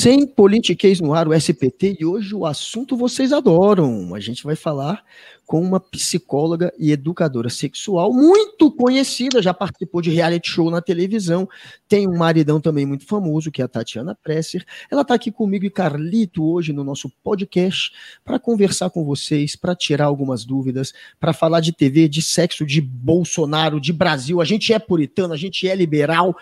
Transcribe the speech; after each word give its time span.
Sem 0.00 0.26
politiquês 0.26 0.98
no 0.98 1.12
ar, 1.12 1.28
o 1.28 1.34
SPT, 1.34 1.98
e 2.00 2.06
hoje 2.06 2.34
o 2.34 2.46
assunto 2.46 2.96
vocês 2.96 3.34
adoram. 3.34 4.14
A 4.14 4.18
gente 4.18 4.42
vai 4.42 4.56
falar 4.56 5.04
com 5.50 5.60
uma 5.60 5.78
psicóloga 5.80 6.72
e 6.78 6.92
educadora 6.92 7.50
sexual 7.50 8.12
muito 8.12 8.70
conhecida, 8.70 9.42
já 9.42 9.52
participou 9.52 10.00
de 10.00 10.08
reality 10.08 10.48
show 10.48 10.70
na 10.70 10.80
televisão, 10.80 11.46
tem 11.88 12.08
um 12.08 12.16
maridão 12.16 12.60
também 12.60 12.86
muito 12.86 13.04
famoso, 13.04 13.50
que 13.50 13.60
é 13.60 13.64
a 13.64 13.68
Tatiana 13.68 14.14
Presser. 14.14 14.64
Ela 14.88 15.02
está 15.02 15.14
aqui 15.14 15.32
comigo 15.32 15.66
e 15.66 15.70
Carlito 15.70 16.44
hoje 16.44 16.72
no 16.72 16.84
nosso 16.84 17.10
podcast 17.22 17.92
para 18.24 18.38
conversar 18.38 18.90
com 18.90 19.04
vocês, 19.04 19.56
para 19.56 19.74
tirar 19.74 20.04
algumas 20.04 20.44
dúvidas, 20.44 20.94
para 21.18 21.32
falar 21.32 21.58
de 21.58 21.72
TV, 21.72 22.08
de 22.08 22.22
sexo, 22.22 22.64
de 22.64 22.80
Bolsonaro, 22.80 23.80
de 23.80 23.92
Brasil. 23.92 24.40
A 24.40 24.44
gente 24.44 24.72
é 24.72 24.78
puritano, 24.78 25.34
a 25.34 25.36
gente 25.36 25.68
é 25.68 25.74
liberal. 25.74 26.34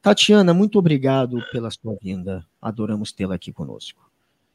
Tatiana, 0.00 0.54
muito 0.54 0.78
obrigado 0.78 1.44
pela 1.50 1.70
sua 1.70 1.96
vinda. 2.00 2.46
Adoramos 2.60 3.12
tê-la 3.12 3.34
aqui 3.34 3.52
conosco. 3.52 4.10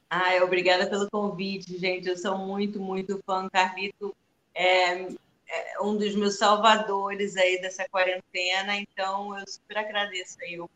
Ah, 0.09 0.43
obrigada 0.43 0.87
pelo 0.87 1.09
convite, 1.09 1.77
gente. 1.77 2.07
Eu 2.07 2.17
sou 2.17 2.37
muito, 2.37 2.79
muito 2.79 3.19
fã. 3.25 3.49
Carlito 3.49 4.15
é, 4.53 5.01
é, 5.01 5.81
um 5.81 5.97
dos 5.97 6.15
meus 6.15 6.37
salvadores 6.37 7.35
aí 7.35 7.59
dessa 7.61 7.87
quarentena, 7.89 8.77
então 8.77 9.37
eu 9.37 9.43
super 9.47 9.77
agradeço 9.77 10.37
aí 10.41 10.59
o 10.59 10.69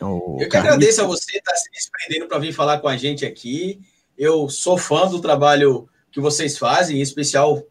eu 0.00 0.48
que 0.48 0.56
agradeço 0.56 1.02
a 1.02 1.06
você 1.06 1.38
estar 1.38 1.54
se 1.56 1.70
desprendendo 1.70 2.28
para 2.28 2.38
vir 2.38 2.52
falar 2.52 2.78
com 2.78 2.88
a 2.88 2.96
gente 2.96 3.24
aqui. 3.24 3.80
Eu 4.16 4.48
sou 4.48 4.78
fã 4.78 5.08
do 5.08 5.20
trabalho 5.20 5.88
que 6.12 6.20
vocês 6.20 6.56
fazem, 6.56 6.98
em 6.98 7.02
especial 7.02 7.64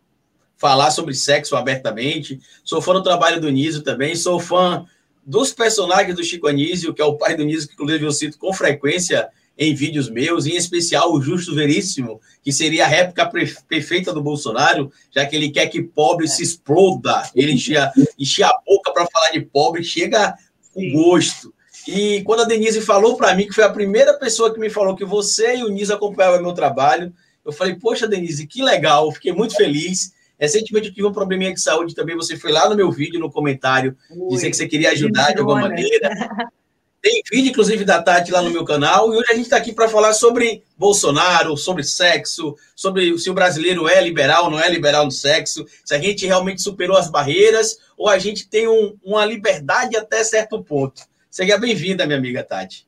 falar 0.57 0.91
sobre 0.91 1.13
sexo 1.13 1.55
abertamente. 1.55 2.41
Sou 2.63 2.81
fã 2.81 2.93
do 2.93 3.03
trabalho 3.03 3.39
do 3.39 3.49
Niso 3.49 3.83
também. 3.83 4.15
Sou 4.15 4.39
fã 4.39 4.85
dos 5.27 5.51
personagens 5.51 6.15
do 6.15 6.23
Chico 6.23 6.47
Anísio, 6.47 6.93
que 6.93 7.01
é 7.01 7.05
o 7.05 7.17
pai 7.17 7.35
do 7.35 7.43
Niso, 7.43 7.67
que 7.67 7.73
inclusive 7.73 8.05
eu 8.05 8.11
cito 8.13 8.39
com 8.39 8.53
frequência 8.53 9.27
em 9.57 9.75
vídeos 9.75 10.09
meus, 10.09 10.45
em 10.45 10.55
especial 10.55 11.11
o 11.11 11.21
Justo 11.21 11.53
Veríssimo, 11.53 12.21
que 12.41 12.53
seria 12.53 12.85
a 12.85 12.87
réplica 12.87 13.29
perfeita 13.67 14.13
do 14.13 14.21
Bolsonaro, 14.23 14.89
já 15.11 15.25
que 15.25 15.35
ele 15.35 15.49
quer 15.49 15.67
que 15.67 15.83
pobre 15.83 16.29
se 16.29 16.43
exploda. 16.43 17.29
Ele 17.35 17.51
enchia, 17.51 17.91
enchia 18.17 18.47
a 18.47 18.59
boca 18.65 18.93
para 18.93 19.05
falar 19.07 19.31
de 19.31 19.41
pobre, 19.41 19.83
chega 19.83 20.33
com 20.73 20.91
gosto. 20.93 21.53
E 21.85 22.21
quando 22.23 22.43
a 22.43 22.45
Denise 22.45 22.79
falou 22.79 23.17
para 23.17 23.35
mim, 23.35 23.47
que 23.47 23.53
foi 23.53 23.65
a 23.65 23.69
primeira 23.69 24.13
pessoa 24.13 24.53
que 24.53 24.59
me 24.59 24.69
falou 24.69 24.95
que 24.95 25.03
você 25.03 25.57
e 25.57 25.63
o 25.63 25.69
Niso 25.69 25.93
acompanhavam 25.93 26.41
meu 26.41 26.53
trabalho, 26.53 27.13
eu 27.43 27.51
falei, 27.51 27.75
poxa, 27.75 28.07
Denise, 28.07 28.47
que 28.47 28.61
legal, 28.61 29.11
fiquei 29.11 29.33
muito 29.33 29.55
feliz. 29.55 30.13
Recentemente 30.39 30.87
eu 30.87 30.93
tive 30.93 31.07
um 31.07 31.13
probleminha 31.13 31.53
de 31.53 31.61
saúde 31.61 31.95
também. 31.95 32.15
Você 32.15 32.37
foi 32.37 32.51
lá 32.51 32.69
no 32.69 32.75
meu 32.75 32.91
vídeo, 32.91 33.19
no 33.19 33.31
comentário, 33.31 33.97
Ui, 34.09 34.29
dizer 34.29 34.49
que 34.49 34.55
você 34.55 34.67
queria 34.67 34.91
ajudar 34.91 35.33
de 35.33 35.39
alguma 35.39 35.61
maneira. 35.61 36.09
Tem 37.01 37.21
vídeo, 37.31 37.51
inclusive, 37.51 37.85
da 37.85 38.01
Tati 38.01 38.31
lá 38.31 38.41
no 38.41 38.49
meu 38.49 38.65
canal. 38.65 39.13
E 39.13 39.17
hoje 39.17 39.31
a 39.31 39.33
gente 39.33 39.45
está 39.45 39.57
aqui 39.57 39.71
para 39.71 39.87
falar 39.87 40.13
sobre 40.13 40.63
Bolsonaro, 40.77 41.55
sobre 41.55 41.83
sexo, 41.83 42.55
sobre 42.75 43.17
se 43.17 43.29
o 43.29 43.33
brasileiro 43.33 43.87
é 43.87 44.01
liberal, 44.01 44.49
não 44.49 44.59
é 44.59 44.69
liberal 44.69 45.05
no 45.05 45.11
sexo, 45.11 45.65
se 45.85 45.93
a 45.93 45.99
gente 45.99 46.25
realmente 46.25 46.61
superou 46.61 46.97
as 46.97 47.09
barreiras 47.09 47.77
ou 47.95 48.09
a 48.09 48.17
gente 48.17 48.49
tem 48.49 48.67
um, 48.67 48.97
uma 49.03 49.25
liberdade 49.25 49.95
até 49.95 50.23
certo 50.23 50.61
ponto. 50.63 51.03
Seja 51.29 51.57
bem-vinda, 51.57 52.05
minha 52.05 52.17
amiga 52.17 52.43
Tati. 52.43 52.87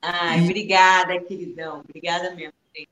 Ai, 0.00 0.40
obrigada, 0.42 1.20
queridão. 1.20 1.82
Obrigada 1.86 2.34
mesmo, 2.34 2.54
gente. 2.74 2.88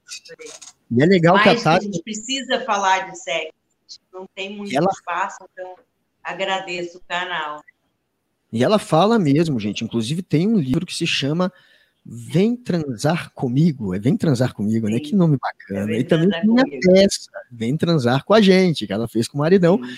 E 0.90 1.02
é 1.02 1.06
legal 1.06 1.36
Mas 1.36 1.42
que 1.44 1.48
a 1.48 1.54
Tati. 1.62 1.88
A 1.88 1.90
gente 1.90 2.02
precisa 2.02 2.60
falar 2.60 3.10
de 3.10 3.18
sexo. 3.18 3.55
Não 4.12 4.26
tem 4.34 4.56
muito 4.56 4.76
ela... 4.76 4.90
espaço, 4.90 5.38
então 5.52 5.76
agradeço 6.22 6.98
o 6.98 7.02
canal. 7.08 7.62
E 8.52 8.62
ela 8.64 8.78
fala 8.78 9.18
mesmo, 9.18 9.58
gente. 9.60 9.84
Inclusive, 9.84 10.22
tem 10.22 10.48
um 10.48 10.58
livro 10.58 10.86
que 10.86 10.94
se 10.94 11.06
chama 11.06 11.52
Vem 12.04 12.56
Transar 12.56 13.32
Comigo. 13.32 13.94
É 13.94 13.98
Vem 13.98 14.16
Transar 14.16 14.54
Comigo, 14.54 14.86
Sim. 14.86 14.94
né? 14.94 15.00
Que 15.00 15.14
nome 15.14 15.36
bacana. 15.36 15.92
É 15.92 15.98
e 15.98 16.04
também 16.04 16.30
tem 16.30 16.60
a 16.60 16.80
peça, 16.80 17.30
Vem 17.50 17.76
Transar 17.76 18.24
com 18.24 18.32
a 18.32 18.40
gente, 18.40 18.86
que 18.86 18.92
ela 18.92 19.08
fez 19.08 19.28
com 19.28 19.38
o 19.38 19.40
maridão. 19.40 19.82
Sim. 19.82 19.96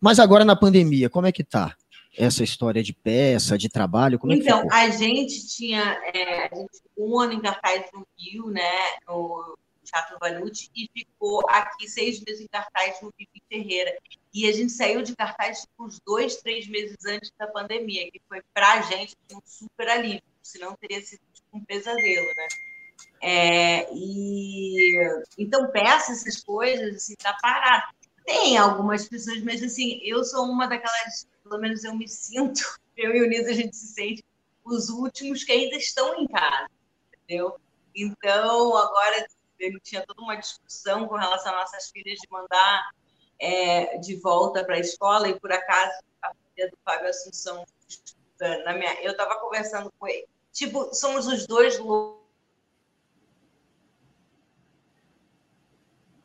Mas 0.00 0.18
agora 0.18 0.44
na 0.44 0.56
pandemia, 0.56 1.08
como 1.08 1.26
é 1.26 1.32
que 1.32 1.44
tá? 1.44 1.74
Essa 2.18 2.42
história 2.42 2.82
de 2.82 2.92
peça, 2.92 3.58
de 3.58 3.68
trabalho, 3.68 4.18
como 4.18 4.32
então, 4.32 4.58
é 4.58 4.60
que 4.60 4.66
Então, 4.66 4.78
a 4.78 4.88
gente 4.88 5.46
tinha 5.48 5.82
é, 6.14 6.46
a 6.46 6.54
gente, 6.54 6.82
um 6.96 7.18
ano 7.20 7.34
em 7.34 7.40
cartaz 7.40 7.84
no 7.92 8.06
Rio, 8.18 8.50
né? 8.50 8.70
No 9.06 9.56
Teatro 9.86 10.18
Vanucci, 10.20 10.70
e 10.74 10.88
ficou 10.92 11.48
aqui 11.48 11.88
seis 11.88 12.22
meses 12.24 12.42
em 12.42 12.48
cartaz 12.48 13.00
no 13.00 13.12
Vivi 13.18 13.42
Ferreira. 13.48 13.96
E 14.34 14.48
a 14.48 14.52
gente 14.52 14.72
saiu 14.72 15.02
de 15.02 15.16
cartaz 15.16 15.62
tipo, 15.62 15.84
uns 15.84 15.98
dois, 16.00 16.36
três 16.36 16.66
meses 16.68 16.96
antes 17.06 17.32
da 17.38 17.46
pandemia, 17.46 18.10
que 18.10 18.20
foi 18.28 18.42
para 18.52 18.74
a 18.74 18.82
gente 18.82 19.16
um 19.32 19.40
super 19.44 19.88
alívio, 19.88 20.22
senão 20.42 20.76
teria 20.76 21.00
sido 21.00 21.22
tipo, 21.32 21.48
um 21.56 21.64
pesadelo, 21.64 22.26
né? 22.36 22.48
É, 23.22 23.88
e 23.94 25.22
então 25.38 25.70
peça 25.70 26.12
essas 26.12 26.42
coisas 26.42 26.96
assim 26.96 27.14
tá 27.16 27.36
parado 27.40 27.86
tem 28.24 28.58
algumas 28.58 29.08
pessoas 29.08 29.42
mas 29.42 29.62
assim 29.62 29.98
eu 30.02 30.22
sou 30.22 30.44
uma 30.44 30.66
daquelas 30.66 31.26
pelo 31.42 31.58
menos 31.58 31.82
eu 31.82 31.94
me 31.94 32.06
sinto 32.06 32.60
eu 32.96 33.14
e 33.14 33.22
o 33.22 33.28
Nisa 33.28 33.50
a 33.50 33.54
gente 33.54 33.74
se 33.74 33.88
sente 33.88 34.24
os 34.64 34.90
últimos 34.90 35.44
que 35.44 35.52
ainda 35.52 35.76
estão 35.76 36.20
em 36.20 36.26
casa 36.26 36.68
entendeu 37.24 37.58
então 37.94 38.76
agora 38.76 39.26
ele 39.58 39.80
tinha 39.80 40.04
toda 40.06 40.20
uma 40.22 40.36
discussão 40.36 41.06
com 41.06 41.16
relação 41.16 41.52
às 41.54 41.60
nossas 41.60 41.90
filhas 41.90 42.18
de 42.18 42.28
mandar 42.30 42.90
é, 43.38 43.98
de 43.98 44.16
volta 44.16 44.64
para 44.64 44.76
a 44.76 44.80
escola 44.80 45.28
e 45.28 45.38
por 45.38 45.52
acaso 45.52 45.92
a 46.22 46.32
filha 46.54 46.70
do 46.70 46.78
Fábio 46.84 47.08
Assunção 47.08 47.64
na 48.64 48.74
minha, 48.74 49.02
eu 49.02 49.12
estava 49.12 49.38
conversando 49.40 49.92
com 49.98 50.06
ele, 50.06 50.26
tipo, 50.52 50.94
somos 50.94 51.26
os 51.26 51.46
dois 51.46 51.78
loucos. 51.78 52.24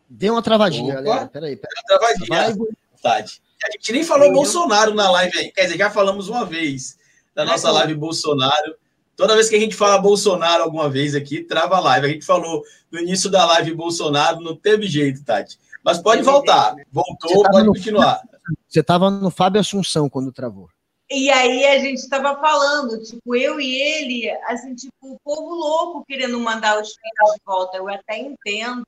Deu 0.09 0.33
uma 0.33 0.41
travadinha, 0.41 0.95
Opa. 0.95 1.01
galera. 1.01 1.27
Peraí, 1.27 1.55
peraí. 1.55 1.83
Deu 1.87 1.97
uma 1.97 2.17
travadinha. 2.27 2.67
Vai. 3.01 3.23
A 3.63 3.71
gente 3.71 3.91
nem 3.93 4.03
falou 4.03 4.33
Bolsonaro 4.33 4.93
na 4.93 5.09
live 5.09 5.37
aí. 5.37 5.51
Quer 5.51 5.63
dizer, 5.63 5.77
já 5.77 5.89
falamos 5.89 6.27
uma 6.27 6.45
vez 6.45 6.97
na 7.33 7.45
nossa 7.45 7.71
live 7.71 7.95
Bolsonaro. 7.95 8.75
Toda 9.15 9.35
vez 9.35 9.49
que 9.49 9.55
a 9.55 9.59
gente 9.59 9.75
fala 9.75 10.01
Bolsonaro 10.01 10.63
alguma 10.63 10.89
vez 10.89 11.13
aqui, 11.13 11.43
trava 11.43 11.75
a 11.75 11.79
live. 11.79 12.07
A 12.07 12.09
gente 12.09 12.25
falou 12.25 12.63
no 12.91 12.99
início 12.99 13.29
da 13.29 13.45
live 13.45 13.73
Bolsonaro, 13.73 14.41
não 14.41 14.55
teve 14.55 14.87
jeito, 14.87 15.23
Tati. 15.23 15.59
Mas 15.83 15.99
pode 15.99 16.21
voltar. 16.21 16.75
Voltou, 16.91 17.43
pode 17.43 17.67
no... 17.67 17.73
continuar. 17.73 18.21
Você 18.67 18.79
estava 18.79 19.09
no 19.09 19.29
Fábio 19.29 19.61
Assunção 19.61 20.09
quando 20.09 20.31
travou. 20.31 20.69
E 21.09 21.29
aí 21.29 21.65
a 21.65 21.79
gente 21.79 21.97
estava 21.97 22.39
falando, 22.39 23.01
tipo, 23.03 23.35
eu 23.35 23.59
e 23.59 23.75
ele, 23.75 24.31
assim, 24.47 24.73
tipo, 24.73 24.93
o 25.01 25.19
povo 25.21 25.53
louco 25.53 26.05
querendo 26.05 26.39
mandar 26.39 26.81
os 26.81 26.93
filhos 26.93 27.33
de 27.33 27.41
volta. 27.45 27.77
Eu 27.77 27.89
até 27.89 28.17
entendo 28.17 28.85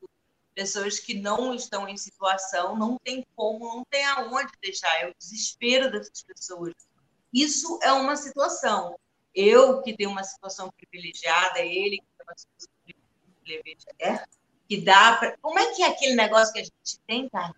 pessoas 0.56 1.00
que 1.00 1.16
não 1.16 1.54
estão 1.54 1.88
em 1.88 1.98
situação, 1.98 2.78
não 2.78 2.98
tem 3.04 3.26
como, 3.36 3.66
não 3.76 3.84
tem 3.90 4.06
aonde 4.06 4.52
deixar. 4.62 5.02
É 5.02 5.10
o 5.10 5.14
desespero 5.20 5.92
dessas 5.92 6.24
pessoas. 6.24 6.74
Isso 7.34 7.78
é 7.84 7.92
uma 7.92 8.16
situação 8.16 8.96
eu 9.34 9.82
que 9.82 9.96
tenho 9.96 10.10
uma 10.10 10.24
situação 10.24 10.72
privilegiada, 10.72 11.60
ele 11.60 11.98
que 11.98 12.06
tem 12.18 12.26
uma 12.28 12.38
situação 12.38 12.70
privilegiada, 13.44 14.28
que 14.68 14.82
dá 14.82 15.18
para. 15.18 15.38
Como 15.42 15.60
é 15.60 15.74
que 15.74 15.84
é 15.84 15.88
aquele 15.88 16.16
negócio 16.16 16.54
que 16.54 16.60
a 16.60 16.64
gente 16.64 17.00
tem, 17.08 17.30
cara? 17.30 17.54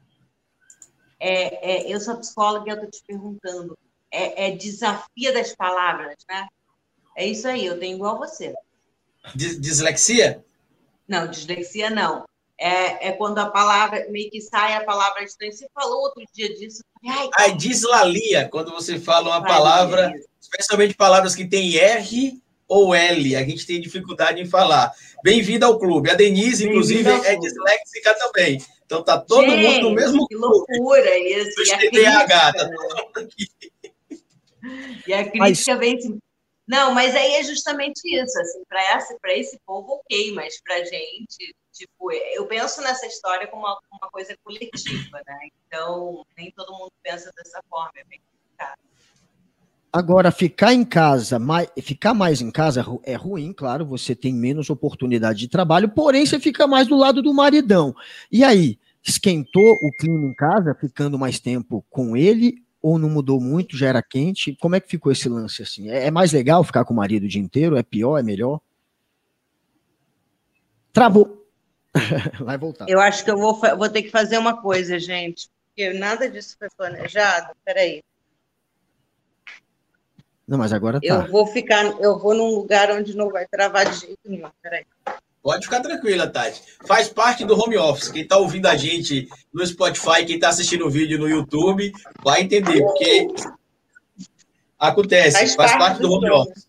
É, 1.20 1.72
é, 1.72 1.94
eu 1.94 2.00
sou 2.00 2.18
psicóloga 2.18 2.68
e 2.68 2.72
eu 2.72 2.76
estou 2.76 2.92
te 2.92 3.04
perguntando. 3.06 3.78
É, 4.12 4.48
é 4.48 4.52
desafio 4.52 5.34
das 5.34 5.56
palavras, 5.56 6.16
né? 6.30 6.48
É 7.16 7.26
isso 7.26 7.48
aí, 7.48 7.66
eu 7.66 7.80
tenho 7.80 7.96
igual 7.96 8.18
você. 8.18 8.54
Dislexia? 9.34 10.44
Não, 11.08 11.28
dislexia 11.28 11.90
não. 11.90 12.26
É, 12.58 13.10
é 13.10 13.12
quando 13.12 13.40
a 13.40 13.50
palavra 13.50 14.06
meio 14.10 14.30
que 14.30 14.42
sai 14.42 14.74
a 14.74 14.84
palavra 14.84 15.24
estranha. 15.24 15.52
Você 15.52 15.68
falou 15.74 16.02
outro 16.04 16.24
dia 16.34 16.54
disso. 16.56 16.84
Ai, 17.06 17.30
ah, 17.38 17.50
dislalia, 17.50 18.48
quando 18.50 18.72
você 18.72 19.00
fala 19.00 19.30
uma 19.30 19.44
palavra 19.44 20.14
especialmente 20.46 20.94
palavras 20.96 21.36
que 21.36 21.48
têm 21.48 21.76
R 21.78 22.42
ou 22.68 22.94
L. 22.96 23.36
A 23.36 23.44
gente 23.44 23.66
tem 23.66 23.82
dificuldade 23.82 24.42
em 24.42 24.46
falar. 24.46 24.92
Bem-vindo 25.24 25.66
ao 25.66 25.80
clube. 25.80 26.10
A 26.10 26.14
Denise, 26.14 26.68
inclusive, 26.68 27.10
é 27.10 27.36
disléxica 27.36 28.14
também. 28.18 28.62
Então 28.86 29.04
tá 29.04 29.20
todo 29.20 29.50
gente, 29.50 29.64
mundo 29.64 29.90
no 29.90 29.96
mesmo 29.96 30.28
que 30.28 30.36
loucura 30.36 31.18
isso. 31.18 31.56
Dos 31.56 31.70
TDAH, 31.70 32.54
tá 32.54 32.70
E 35.08 35.14
a 35.14 35.24
crítica 35.24 35.76
mas... 35.76 35.80
vem 35.80 36.20
Não, 36.68 36.94
mas 36.94 37.16
aí 37.16 37.36
é 37.36 37.44
justamente 37.44 38.02
isso, 38.06 38.40
assim, 38.40 38.64
para 38.68 38.98
esse, 38.98 39.18
esse 39.28 39.60
povo, 39.66 39.94
ok, 39.94 40.32
mas 40.34 40.62
para 40.62 40.84
gente, 40.84 41.56
tipo, 41.74 42.12
eu 42.12 42.46
penso 42.46 42.82
nessa 42.82 43.08
história 43.08 43.48
como 43.48 43.64
uma, 43.64 43.80
uma 43.92 44.10
coisa 44.12 44.36
coletiva, 44.44 45.22
né? 45.26 45.40
Então, 45.68 46.24
nem 46.38 46.52
todo 46.52 46.74
mundo 46.74 46.92
pensa 47.02 47.32
dessa 47.36 47.62
forma, 47.68 47.92
é 47.96 48.04
bem 48.04 48.22
complicado. 48.32 48.80
Agora, 49.96 50.30
ficar 50.30 50.74
em 50.74 50.84
casa, 50.84 51.40
mais, 51.40 51.70
ficar 51.82 52.14
mais 52.14 52.42
em 52.42 52.52
casa 52.52 52.86
é 53.06 53.16
ruim, 53.16 53.54
claro, 53.54 53.86
você 53.86 54.14
tem 54.14 54.34
menos 54.34 54.70
oportunidade 54.70 55.40
de 55.40 55.48
trabalho, 55.48 55.88
porém 55.88 56.26
você 56.26 56.38
fica 56.38 56.68
mais 56.68 56.86
do 56.86 56.98
lado 56.98 57.22
do 57.22 57.34
maridão. 57.34 57.96
E 58.30 58.44
aí, 58.44 58.78
esquentou 59.02 59.64
o 59.64 59.92
clima 59.98 60.26
em 60.26 60.34
casa, 60.34 60.76
ficando 60.76 61.18
mais 61.18 61.40
tempo 61.40 61.82
com 61.90 62.18
ele, 62.18 62.62
ou 62.82 63.00
não 63.00 63.10
mudou 63.10 63.40
muito, 63.40 63.78
já 63.78 63.88
era 63.88 64.04
quente? 64.04 64.58
Como 64.60 64.76
é 64.76 64.82
que 64.82 64.90
ficou 64.90 65.14
esse 65.14 65.30
lance 65.30 65.64
assim? 65.64 65.90
É, 65.90 66.08
é 66.08 66.12
mais 66.12 66.34
legal 66.34 66.62
ficar 66.62 66.84
com 66.84 66.94
o 66.94 66.98
marido 66.98 67.24
o 67.24 67.30
dia 67.30 67.42
inteiro? 67.42 67.78
É 67.78 67.82
pior? 67.82 68.18
É 68.18 68.22
melhor? 68.22 68.60
Travou. 70.92 71.48
Vai 72.44 72.58
voltar. 72.58 72.90
Eu 72.90 73.00
acho 73.00 73.24
que 73.24 73.32
eu 73.32 73.38
vou, 73.38 73.58
vou 73.78 73.88
ter 73.88 74.04
que 74.04 74.10
fazer 74.10 74.38
uma 74.38 74.62
coisa, 74.62 75.00
gente. 75.00 75.48
Porque 75.70 75.94
nada 75.94 76.30
disso 76.30 76.58
foi 76.60 76.68
planejado. 76.76 77.54
Peraí. 77.64 78.04
Não, 80.48 80.58
mas 80.58 80.72
agora 80.72 81.00
tá. 81.00 81.08
Eu 81.08 81.32
vou 81.32 81.48
ficar, 81.48 81.84
eu 82.00 82.20
vou 82.20 82.34
num 82.34 82.56
lugar 82.56 82.92
onde 82.92 83.16
não 83.16 83.30
vai 83.30 83.48
travar 83.48 83.90
de 83.90 84.00
jeito 84.00 84.20
nenhum. 84.26 84.48
Peraí. 84.62 84.86
Pode 85.42 85.66
ficar 85.66 85.80
tranquila, 85.80 86.28
Tati. 86.28 86.62
Faz 86.88 87.08
parte 87.08 87.46
do 87.46 87.60
home 87.60 87.78
office. 87.78 88.10
Quem 88.10 88.24
está 88.24 88.38
ouvindo 88.38 88.66
a 88.66 88.76
gente 88.76 89.28
no 89.54 89.66
Spotify, 89.66 90.26
quem 90.26 90.36
está 90.36 90.50
assistindo 90.50 90.86
o 90.86 90.90
vídeo 90.90 91.20
no 91.20 91.30
YouTube, 91.30 91.94
vai 92.24 92.42
entender, 92.42 92.82
porque 92.82 93.28
acontece, 94.80 95.38
faz, 95.38 95.56
faz 95.56 95.72
parte, 95.72 95.80
parte 95.80 96.02
do 96.02 96.12
home 96.12 96.30
office. 96.32 96.66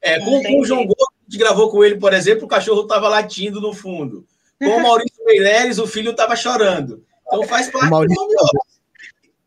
É, 0.00 0.18
com, 0.20 0.42
com 0.42 0.60
o 0.60 0.64
João 0.64 0.80
Gomes, 0.80 0.96
a 0.98 1.30
gente 1.30 1.38
gravou 1.38 1.70
com 1.70 1.84
ele, 1.84 1.96
por 1.98 2.12
exemplo, 2.12 2.44
o 2.46 2.48
cachorro 2.48 2.82
estava 2.82 3.08
latindo 3.08 3.60
no 3.60 3.72
fundo. 3.72 4.26
Com 4.58 4.76
o 4.76 4.82
Maurício 4.82 5.24
Meireles, 5.24 5.78
o 5.78 5.86
filho 5.86 6.10
estava 6.10 6.34
chorando. 6.34 7.04
Então 7.26 7.44
faz 7.44 7.70
parte 7.72 7.90
Maurício... 7.90 8.16
do 8.16 8.22
home 8.22 8.34
office. 8.34 8.69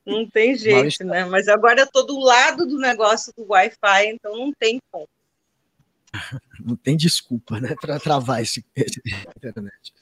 Não 0.06 0.30
tem 0.30 0.56
jeito, 0.56 0.76
Maurício... 0.76 1.06
né? 1.06 1.26
Mas 1.26 1.48
agora 1.48 1.80
eu 1.82 1.86
estou 1.86 2.06
do 2.06 2.20
lado 2.20 2.66
do 2.66 2.78
negócio 2.78 3.34
do 3.36 3.46
Wi-Fi, 3.48 4.08
então 4.08 4.36
não 4.38 4.52
tem 4.54 4.80
como. 4.92 5.08
Não 6.64 6.76
tem 6.76 6.96
desculpa, 6.96 7.60
né, 7.60 7.76
para 7.82 8.00
travar 8.00 8.42
esse, 8.42 8.64
internet. 9.36 9.94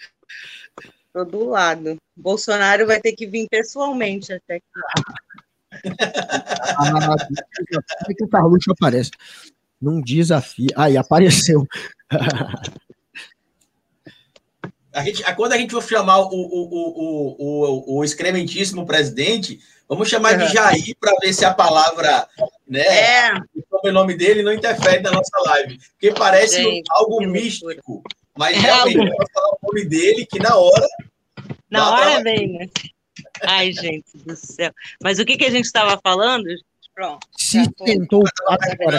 Estou 1.07 1.25
do 1.25 1.45
lado. 1.45 1.97
Bolsonaro 2.15 2.85
vai 2.85 2.99
ter 2.99 3.13
que 3.13 3.25
vir 3.25 3.47
pessoalmente 3.49 4.33
até 4.33 4.55
aqui. 4.55 4.65
ah, 6.77 7.15
que 8.15 8.23
o 8.23 8.27
Carluxo 8.27 8.71
aparece? 8.71 9.11
Num 9.81 10.01
desafio. 10.01 10.69
Aí, 10.75 10.97
apareceu. 10.97 11.65
A 14.93 15.03
gente, 15.03 15.23
quando 15.35 15.53
a 15.53 15.57
gente 15.57 15.71
for 15.71 15.83
chamar 15.83 16.19
o, 16.19 16.27
o, 16.27 16.65
o, 16.69 17.35
o, 17.39 17.97
o 17.97 18.03
excrementíssimo 18.03 18.85
presidente, 18.85 19.59
vamos 19.91 20.07
chamar 20.07 20.37
de 20.37 20.47
Jair 20.47 20.95
para 20.97 21.13
ver 21.21 21.33
se 21.33 21.43
a 21.43 21.53
palavra, 21.53 22.25
né, 22.65 22.79
é. 22.79 23.33
o 23.53 23.61
sobrenome 23.69 24.15
dele 24.15 24.41
não 24.41 24.53
interfere 24.53 25.01
na 25.01 25.11
nossa 25.11 25.37
live. 25.47 25.77
Porque 25.91 26.13
parece 26.13 26.63
gente, 26.63 26.89
algo 26.91 27.19
místico, 27.27 28.01
mas 28.37 28.55
é 28.55 28.61
realmente 28.61 28.99
algo... 28.99 29.11
vamos 29.11 29.31
falar 29.33 29.49
o 29.49 29.57
nome 29.63 29.85
dele 29.85 30.25
que 30.25 30.39
na 30.39 30.55
hora. 30.55 30.87
Na 31.69 31.91
hora 31.91 32.23
vem, 32.23 32.53
né? 32.53 32.69
Ai, 33.43 33.73
gente 33.73 34.17
do 34.25 34.33
céu. 34.33 34.71
Mas 35.03 35.19
o 35.19 35.25
que, 35.25 35.35
que 35.35 35.45
a 35.45 35.51
gente 35.51 35.65
estava 35.65 35.99
falando? 36.01 36.45
Pronto. 36.95 37.27
Se 37.37 37.69
tentou 37.83 38.23
agora, 38.47 38.97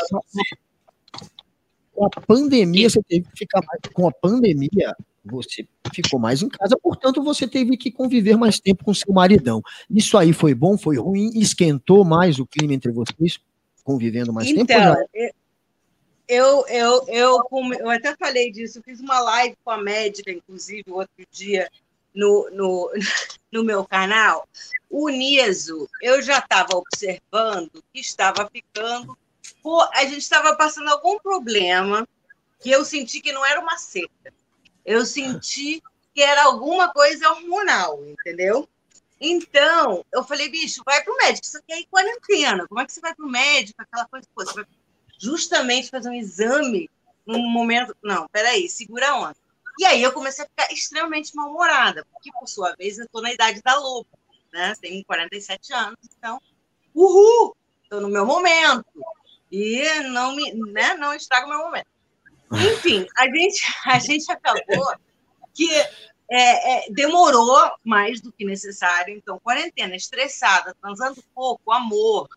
com 1.95 2.05
a 2.05 2.11
pandemia, 2.11 2.91
você 2.91 3.03
teve 3.03 3.25
que 3.31 3.39
ficar 3.39 3.63
mais. 3.67 3.81
Com 3.95 4.09
a 4.09 4.13
pandemia, 4.13 4.95
você 5.25 5.67
ficou 5.95 6.19
mais 6.19 6.43
em 6.43 6.49
casa, 6.49 6.77
portanto, 6.77 7.23
você 7.23 7.47
teve 7.47 7.77
que 7.77 7.91
conviver 7.91 8.37
mais 8.37 8.59
tempo 8.59 8.85
com 8.85 8.93
seu 8.93 9.13
maridão. 9.13 9.63
Isso 9.89 10.19
aí 10.19 10.33
foi 10.33 10.55
bom, 10.55 10.77
foi 10.77 10.99
ruim? 10.99 11.31
Esquentou 11.35 12.05
mais 12.05 12.39
o 12.39 12.47
clima 12.47 12.75
entre 12.75 12.91
vocês, 12.91 13.39
convivendo 13.85 14.33
mais 14.33 14.49
então, 14.49 14.67
tempo? 14.67 15.33
Eu, 16.29 16.67
eu, 16.67 17.05
eu, 17.09 17.41
eu 17.79 17.91
até 17.91 18.17
falei 18.17 18.51
disso, 18.51 18.79
eu 18.79 18.83
fiz 18.83 19.01
uma 19.01 19.21
live 19.21 19.57
com 19.65 19.71
a 19.71 19.77
médica, 19.77 20.33
inclusive, 20.33 20.85
outro 20.89 21.27
dia, 21.31 21.69
no, 22.15 22.49
no, 22.51 22.91
no 23.53 23.65
meu 23.65 23.85
canal. 23.85 24.49
O 24.91 25.09
Niso, 25.09 25.89
eu 26.01 26.23
já 26.23 26.39
estava 26.39 26.77
observando 26.77 27.83
que 27.93 28.01
estava 28.01 28.49
ficando. 28.53 29.17
A 29.95 30.05
gente 30.05 30.19
estava 30.19 30.57
passando 30.57 30.89
algum 30.89 31.19
problema 31.19 32.07
que 32.61 32.71
eu 32.71 32.85
senti 32.85 33.21
que 33.21 33.33
não 33.33 33.45
era 33.45 33.61
uma 33.61 33.77
seca 33.77 34.33
eu 34.85 35.05
senti 35.07 35.83
que 36.15 36.23
era 36.23 36.45
alguma 36.45 36.93
coisa 36.93 37.31
hormonal, 37.31 38.05
entendeu? 38.07 38.69
Então, 39.21 40.05
eu 40.13 40.25
falei, 40.25 40.49
bicho, 40.49 40.83
vai 40.85 41.03
para 41.03 41.13
o 41.13 41.17
médico, 41.17 41.47
isso 41.47 41.57
aqui 41.59 41.73
é 41.73 41.85
quarentena. 41.85 42.67
Como 42.67 42.81
é 42.81 42.85
que 42.85 42.93
você 42.93 43.01
vai 43.01 43.15
para 43.15 43.25
o 43.25 43.31
médico? 43.31 43.81
Aquela 43.81 44.07
coisa, 44.07 44.27
pô, 44.35 44.45
você 44.45 44.55
vai 44.55 44.67
justamente 45.19 45.91
fazer 45.91 46.09
um 46.09 46.15
exame 46.15 46.91
num 47.25 47.49
momento. 47.49 47.97
Não, 48.03 48.27
peraí, 48.29 48.69
segura 48.69 49.11
a 49.11 49.21
onda. 49.21 49.37
E 49.79 49.85
aí 49.87 50.03
eu 50.03 50.13
comecei 50.13 50.45
a 50.45 50.49
ficar 50.49 50.73
extremamente 50.73 51.35
mal-humorada, 51.35 52.05
porque, 52.13 52.31
por 52.33 52.49
sua 52.49 52.75
vez, 52.75 52.99
eu 52.99 53.05
estou 53.05 53.23
na 53.23 53.33
idade 53.33 53.63
da 53.63 53.79
loba, 53.79 54.09
né? 54.53 54.75
Tenho 54.81 55.05
47 55.05 55.73
anos, 55.73 55.99
então, 56.19 56.41
uhul! 56.95 57.57
Estou 57.85 58.01
no 58.01 58.09
meu 58.09 58.27
momento. 58.27 58.85
E 59.51 60.01
não 60.05 60.35
me, 60.35 60.53
né, 60.73 60.95
não 60.95 61.15
estraga 61.15 61.47
o 61.47 61.49
meu 61.49 61.59
momento. 61.59 61.87
Enfim, 62.53 63.07
a 63.17 63.27
gente, 63.27 63.63
a 63.87 63.99
gente 63.99 64.31
acabou 64.31 64.95
que 65.55 65.69
é, 66.31 66.87
é, 66.87 66.91
demorou 66.91 67.71
mais 67.85 68.21
do 68.21 68.33
que 68.33 68.45
necessário. 68.45 69.15
Então, 69.15 69.39
quarentena, 69.39 69.95
estressada, 69.95 70.75
transando 70.81 71.23
pouco, 71.35 71.71
amor, 71.71 72.29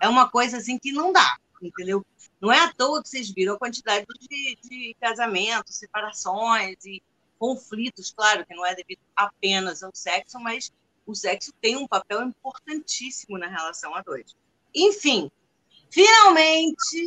é 0.00 0.08
uma 0.08 0.28
coisa 0.28 0.58
assim 0.58 0.78
que 0.78 0.92
não 0.92 1.12
dá, 1.12 1.36
entendeu? 1.62 2.04
Não 2.40 2.52
é 2.52 2.58
à 2.58 2.72
toa 2.72 3.02
que 3.02 3.08
vocês 3.08 3.30
viram 3.30 3.54
a 3.54 3.58
quantidade 3.58 4.04
de, 4.20 4.58
de 4.62 4.96
casamentos, 5.00 5.76
separações 5.76 6.84
e 6.84 7.02
conflitos, 7.38 8.12
claro 8.12 8.44
que 8.46 8.54
não 8.54 8.64
é 8.64 8.74
devido 8.74 9.00
apenas 9.14 9.82
ao 9.82 9.94
sexo, 9.94 10.38
mas 10.40 10.72
o 11.06 11.14
sexo 11.14 11.52
tem 11.60 11.76
um 11.76 11.86
papel 11.86 12.22
importantíssimo 12.22 13.38
na 13.38 13.46
relação 13.46 13.94
a 13.94 14.02
dois. 14.02 14.34
Enfim, 14.74 15.30
finalmente 15.90 17.06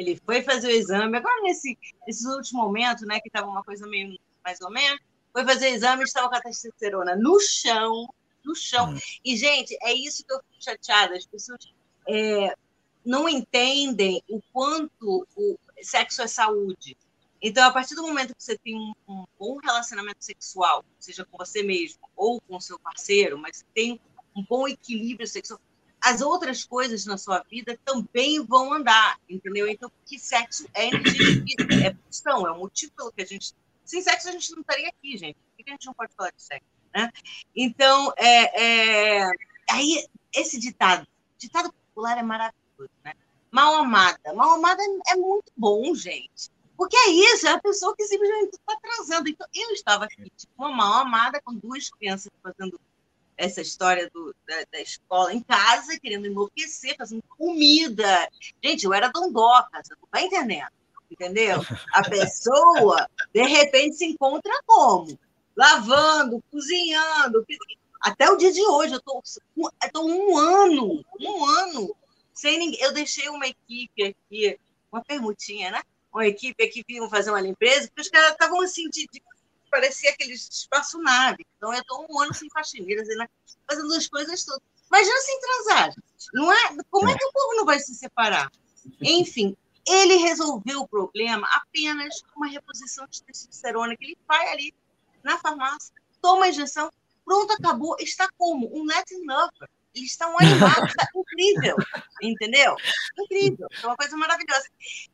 ele 0.00 0.18
foi 0.24 0.40
fazer 0.42 0.68
o 0.68 0.70
exame, 0.70 1.18
agora 1.18 1.42
nesse, 1.42 1.76
nesse 2.06 2.26
último 2.26 2.62
momento, 2.62 3.04
né, 3.04 3.20
que 3.20 3.28
estava 3.28 3.46
uma 3.46 3.62
coisa 3.62 3.86
meio 3.86 4.18
mais 4.42 4.58
ou 4.62 4.70
menos, 4.70 4.98
foi 5.30 5.44
fazer 5.44 5.70
o 5.70 5.74
exame 5.74 6.02
e 6.02 6.04
estava 6.04 6.28
com 6.30 6.36
a 6.36 6.40
testosterona 6.40 7.14
no 7.14 7.38
chão, 7.38 8.08
no 8.42 8.54
chão. 8.54 8.94
Hum. 8.94 8.98
E, 9.22 9.36
gente, 9.36 9.76
é 9.82 9.92
isso 9.92 10.24
que 10.24 10.32
eu 10.32 10.38
fico 10.38 10.64
chateada. 10.64 11.14
As 11.16 11.26
pessoas 11.26 11.60
é, 12.08 12.54
não 13.04 13.28
entendem 13.28 14.22
o 14.28 14.40
quanto 14.52 15.28
o 15.36 15.58
sexo 15.82 16.22
é 16.22 16.26
saúde. 16.26 16.96
Então, 17.42 17.68
a 17.68 17.70
partir 17.70 17.94
do 17.94 18.02
momento 18.02 18.34
que 18.34 18.42
você 18.42 18.56
tem 18.56 18.74
um, 18.74 18.92
um 19.06 19.24
bom 19.38 19.58
relacionamento 19.62 20.24
sexual, 20.24 20.82
seja 20.98 21.26
com 21.26 21.36
você 21.36 21.62
mesmo 21.62 22.00
ou 22.16 22.40
com 22.40 22.56
o 22.56 22.60
seu 22.60 22.78
parceiro, 22.78 23.38
mas 23.38 23.64
tem 23.74 24.00
um 24.34 24.42
bom 24.48 24.66
equilíbrio 24.66 25.26
sexual, 25.26 25.60
as 26.02 26.20
outras 26.20 26.64
coisas 26.64 27.04
na 27.04 27.18
sua 27.18 27.40
vida 27.50 27.78
também 27.84 28.44
vão 28.44 28.72
andar, 28.72 29.18
entendeu? 29.28 29.68
Então, 29.68 29.90
porque 29.90 30.18
sexo 30.18 30.66
é 30.74 30.86
energia, 30.86 31.56
é 31.86 31.94
função, 31.94 32.46
é 32.46 32.52
o 32.52 32.58
motivo 32.58 32.92
pelo 32.96 33.12
que 33.12 33.22
a 33.22 33.26
gente. 33.26 33.54
Sem 33.84 34.00
sexo, 34.02 34.28
a 34.28 34.32
gente 34.32 34.52
não 34.52 34.60
estaria 34.60 34.88
aqui, 34.88 35.16
gente. 35.16 35.36
Por 35.56 35.64
que 35.64 35.70
a 35.70 35.74
gente 35.74 35.86
não 35.86 35.94
pode 35.94 36.14
falar 36.14 36.30
de 36.30 36.42
sexo? 36.42 36.66
Né? 36.94 37.10
Então, 37.54 38.12
é, 38.16 39.22
é... 39.22 39.30
aí, 39.70 40.06
esse 40.34 40.58
ditado, 40.58 41.06
ditado 41.36 41.72
popular 41.72 42.18
é 42.18 42.22
maravilhoso, 42.22 42.90
né? 43.04 43.14
Mal 43.50 43.74
amada. 43.74 44.32
Mal 44.32 44.52
amada 44.52 44.82
é 45.08 45.16
muito 45.16 45.52
bom, 45.56 45.94
gente. 45.94 46.50
Porque 46.76 46.96
é 46.96 47.10
isso, 47.10 47.46
é 47.46 47.52
a 47.52 47.60
pessoa 47.60 47.94
que 47.94 48.04
simplesmente 48.04 48.54
está 48.54 48.72
atrasando. 48.72 49.28
Então, 49.28 49.46
eu 49.54 49.70
estava 49.72 50.04
aqui, 50.06 50.30
tipo, 50.34 50.52
uma 50.56 50.72
mal 50.72 50.94
amada, 51.02 51.40
com 51.44 51.54
duas 51.54 51.90
crianças 51.90 52.32
fazendo 52.42 52.80
essa 53.40 53.62
história 53.62 54.08
do, 54.12 54.36
da, 54.46 54.54
da, 54.70 54.80
escola 54.82 55.32
em 55.32 55.42
casa, 55.42 55.98
querendo 55.98 56.26
enlouquecer, 56.26 56.94
fazendo 56.96 57.22
comida. 57.38 58.28
Gente, 58.62 58.84
eu 58.84 58.92
era 58.92 59.08
dondoca, 59.08 59.80
você 59.82 59.94
não 59.94 60.04
está 60.04 60.20
entendendo, 60.20 60.70
entendeu? 61.10 61.60
A 61.94 62.02
pessoa, 62.08 63.08
de 63.32 63.42
repente, 63.42 63.96
se 63.96 64.04
encontra 64.04 64.52
como? 64.66 65.18
Lavando, 65.56 66.44
cozinhando. 66.50 67.44
Até 68.02 68.30
o 68.30 68.36
dia 68.36 68.52
de 68.52 68.62
hoje, 68.62 68.92
eu 68.92 68.98
estou 68.98 70.06
um 70.06 70.36
ano, 70.36 71.02
um 71.18 71.44
ano, 71.44 71.96
sem 72.34 72.58
ninguém. 72.58 72.80
Eu 72.82 72.92
deixei 72.92 73.30
uma 73.30 73.46
equipe 73.46 74.04
aqui, 74.04 74.60
uma 74.92 75.02
permutinha, 75.02 75.70
né? 75.70 75.82
Uma 76.12 76.26
equipe 76.26 76.62
aqui 76.62 76.84
vinham 76.86 77.08
fazer 77.08 77.30
uma 77.30 77.40
limpeza, 77.40 77.88
porque 77.88 78.02
os 78.02 78.08
caras 78.08 78.32
estavam 78.32 78.60
assim, 78.60 78.88
de, 78.90 79.06
de 79.10 79.22
parecia 79.70 80.10
aquele 80.10 80.34
espaço-nave. 80.34 81.46
Então, 81.56 81.72
eu 81.72 81.80
estou 81.80 82.06
um 82.10 82.20
ano 82.20 82.34
sem 82.34 82.48
faxineiras, 82.50 83.08
fazendo 83.68 83.94
as 83.94 84.08
coisas 84.08 84.44
todas. 84.44 84.62
Imagina 84.88 85.20
sem 85.20 85.40
transar. 85.40 85.94
Não 86.34 86.52
é? 86.52 86.76
Como 86.90 87.08
é 87.08 87.16
que 87.16 87.24
o 87.24 87.32
povo 87.32 87.56
não 87.56 87.64
vai 87.64 87.78
se 87.78 87.94
separar? 87.94 88.50
Enfim, 89.00 89.56
ele 89.86 90.16
resolveu 90.16 90.80
o 90.80 90.88
problema 90.88 91.48
apenas 91.52 92.22
com 92.22 92.40
uma 92.40 92.48
reposição 92.48 93.06
de 93.08 93.22
testosterona 93.22 93.96
que 93.96 94.04
ele 94.04 94.18
vai 94.26 94.48
ali 94.48 94.74
na 95.22 95.38
farmácia, 95.38 95.94
toma 96.20 96.46
a 96.46 96.48
injeção, 96.48 96.90
pronto, 97.24 97.52
acabou. 97.52 97.96
Está 97.98 98.28
como? 98.36 98.68
Um 98.76 98.84
Latin 98.84 99.22
lover. 99.26 99.68
Ele 99.94 100.04
está 100.04 100.28
um 100.28 100.38
animado, 100.38 100.86
está 100.86 101.08
incrível, 101.14 101.76
entendeu? 102.22 102.76
Incrível, 103.18 103.66
é 103.82 103.86
uma 103.86 103.96
coisa 103.96 104.16
maravilhosa. 104.16 104.68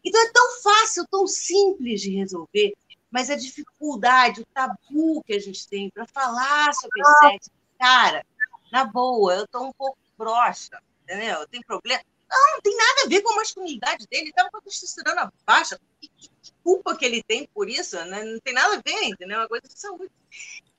Então 0.04 0.20
é 0.20 0.30
tão 0.32 0.62
fácil, 0.62 1.06
tão 1.10 1.26
simples 1.26 2.02
de 2.02 2.10
resolver 2.10 2.74
mas 3.10 3.30
a 3.30 3.36
dificuldade, 3.36 4.42
o 4.42 4.46
tabu 4.46 5.22
que 5.24 5.34
a 5.34 5.38
gente 5.38 5.68
tem 5.68 5.90
para 5.90 6.06
falar 6.06 6.72
sobre 6.74 7.04
sexo, 7.20 7.50
cara, 7.78 8.24
na 8.70 8.84
boa, 8.84 9.34
eu 9.34 9.44
estou 9.44 9.66
um 9.66 9.72
pouco 9.72 9.98
broxa. 10.16 10.80
entendeu? 11.02 11.46
Tem 11.48 11.60
problema. 11.62 12.02
Não, 12.28 12.54
não 12.54 12.60
tem 12.60 12.76
nada 12.76 13.02
a 13.04 13.08
ver 13.08 13.22
com 13.22 13.32
a 13.32 13.36
masculinidade 13.36 14.06
dele, 14.08 14.22
ele 14.22 14.30
estava 14.30 14.50
com 14.50 14.58
a 14.58 14.60
testosterona 14.60 15.32
baixa. 15.44 15.78
Que, 16.00 16.08
que, 16.08 16.28
que, 16.42 16.52
culpa 16.62 16.96
que 16.96 17.04
ele 17.04 17.22
tem 17.22 17.48
por 17.54 17.68
isso? 17.68 17.96
Né? 18.06 18.24
Não 18.24 18.40
tem 18.40 18.52
nada 18.52 18.74
a 18.76 18.82
ver, 18.84 19.04
entendeu? 19.04 19.36
É 19.36 19.40
uma 19.42 19.48
coisa 19.48 19.68
de 19.68 19.78
saúde. 19.78 20.10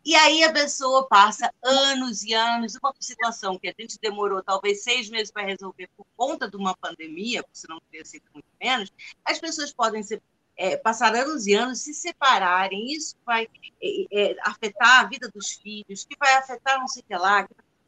E 0.07 0.15
aí 0.15 0.41
a 0.43 0.53
pessoa 0.53 1.05
passa 1.07 1.53
anos 1.62 2.24
e 2.24 2.34
anos, 2.34 2.77
uma 2.81 2.93
situação 2.98 3.60
que 3.60 3.67
a 3.67 3.74
gente 3.77 3.98
demorou 4.01 4.41
talvez 4.41 4.81
seis 4.81 5.10
meses 5.10 5.31
para 5.31 5.46
resolver 5.46 5.89
por 5.98 6.05
conta 6.15 6.50
de 6.50 6.55
uma 6.55 6.75
pandemia, 6.77 7.43
porque 7.43 7.60
senão 7.60 7.77
teria 7.91 8.05
sido 8.05 8.24
muito 8.34 8.48
menos, 8.62 8.89
as 9.25 9.38
pessoas 9.38 9.74
podem 9.74 10.01
ser, 10.01 10.22
é, 10.57 10.75
passar 10.75 11.15
anos 11.15 11.45
e 11.45 11.53
anos 11.53 11.79
se 11.79 11.93
separarem, 11.93 12.91
isso 12.91 13.15
vai 13.25 13.47
é, 13.81 14.05
é, 14.11 14.35
afetar 14.41 15.01
a 15.01 15.03
vida 15.03 15.29
dos 15.33 15.51
filhos, 15.51 16.05
que 16.05 16.17
vai 16.19 16.33
afetar 16.33 16.79
não 16.79 16.87
sei 16.87 17.03
o 17.03 17.05
que 17.05 17.15
lá. 17.15 17.47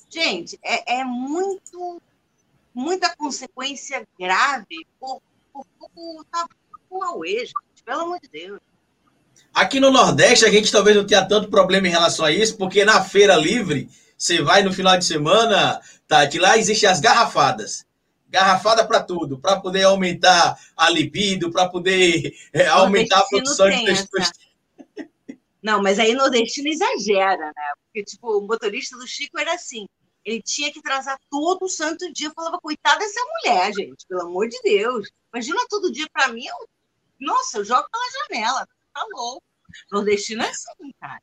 Gente, 0.10 0.60
é, 0.64 1.00
é 1.00 1.04
muito 1.04 2.02
muita 2.74 3.14
consequência 3.16 4.08
grave 4.18 4.86
por, 5.00 5.22
por, 5.52 5.66
por, 5.94 6.26
Huawei, 6.90 7.40
gente, 7.40 7.84
pelo 7.84 8.02
amor 8.02 8.20
de 8.20 8.30
Deus. 8.30 8.60
Aqui 9.54 9.80
no 9.80 9.92
Nordeste, 9.92 10.46
a 10.46 10.52
gente 10.52 10.72
talvez 10.72 10.96
não 10.96 11.06
tenha 11.06 11.26
tanto 11.26 11.50
problema 11.50 11.88
em 11.88 11.92
relação 11.92 12.26
a 12.26 12.32
isso, 12.32 12.58
porque 12.58 12.86
na 12.86 13.04
feira 13.04 13.36
livre, 13.36 13.90
você 14.18 14.42
vai 14.42 14.64
no 14.64 14.74
final 14.74 14.98
de 14.98 15.06
semana, 15.06 15.82
tá, 16.08 16.26
de 16.26 16.40
lá 16.40 16.58
existem 16.58 16.90
as 16.90 17.00
garrafadas. 17.00 17.86
Garrafada 18.30 18.88
para 18.88 19.02
tudo, 19.02 19.40
para 19.40 19.60
poder 19.60 19.84
aumentar 19.84 20.58
a 20.78 20.90
libido, 20.90 21.52
para 21.52 21.68
poder 21.68 22.34
é, 22.54 22.68
aumentar 22.68 23.20
a 23.20 23.26
produção 23.26 23.70
de 23.70 23.86
testosterona. 23.86 24.50
Não, 25.62 25.82
mas 25.82 26.00
aí 26.00 26.14
nordestino 26.14 26.70
exagera, 26.70 27.48
né? 27.48 27.74
Porque, 27.86 28.04
tipo, 28.04 28.38
o 28.38 28.48
motorista 28.48 28.98
do 28.98 29.08
Chico 29.08 29.38
era 29.40 29.54
assim. 29.54 29.88
Ele 30.24 30.42
tinha 30.42 30.72
que 30.72 30.82
transar 30.82 31.20
todo 31.30 31.68
santo 31.68 32.12
dia. 32.14 32.28
Eu 32.28 32.34
falava, 32.34 32.60
coitada 32.60 33.00
dessa 33.00 33.20
mulher, 33.26 33.74
gente, 33.74 34.06
pelo 34.08 34.22
amor 34.22 34.48
de 34.48 34.60
Deus. 34.62 35.10
Imagina 35.34 35.66
todo 35.70 35.92
dia 35.92 36.08
para 36.12 36.30
mim. 36.30 36.46
Eu... 36.46 36.70
Nossa, 37.20 37.58
eu 37.58 37.66
jogo 37.66 37.88
pela 37.92 38.28
janela. 38.40 38.68
Tá 38.94 39.06
louco. 39.12 39.44
Nordestino 39.92 40.44
é 40.44 40.50
assim, 40.50 40.92
cara. 41.00 41.22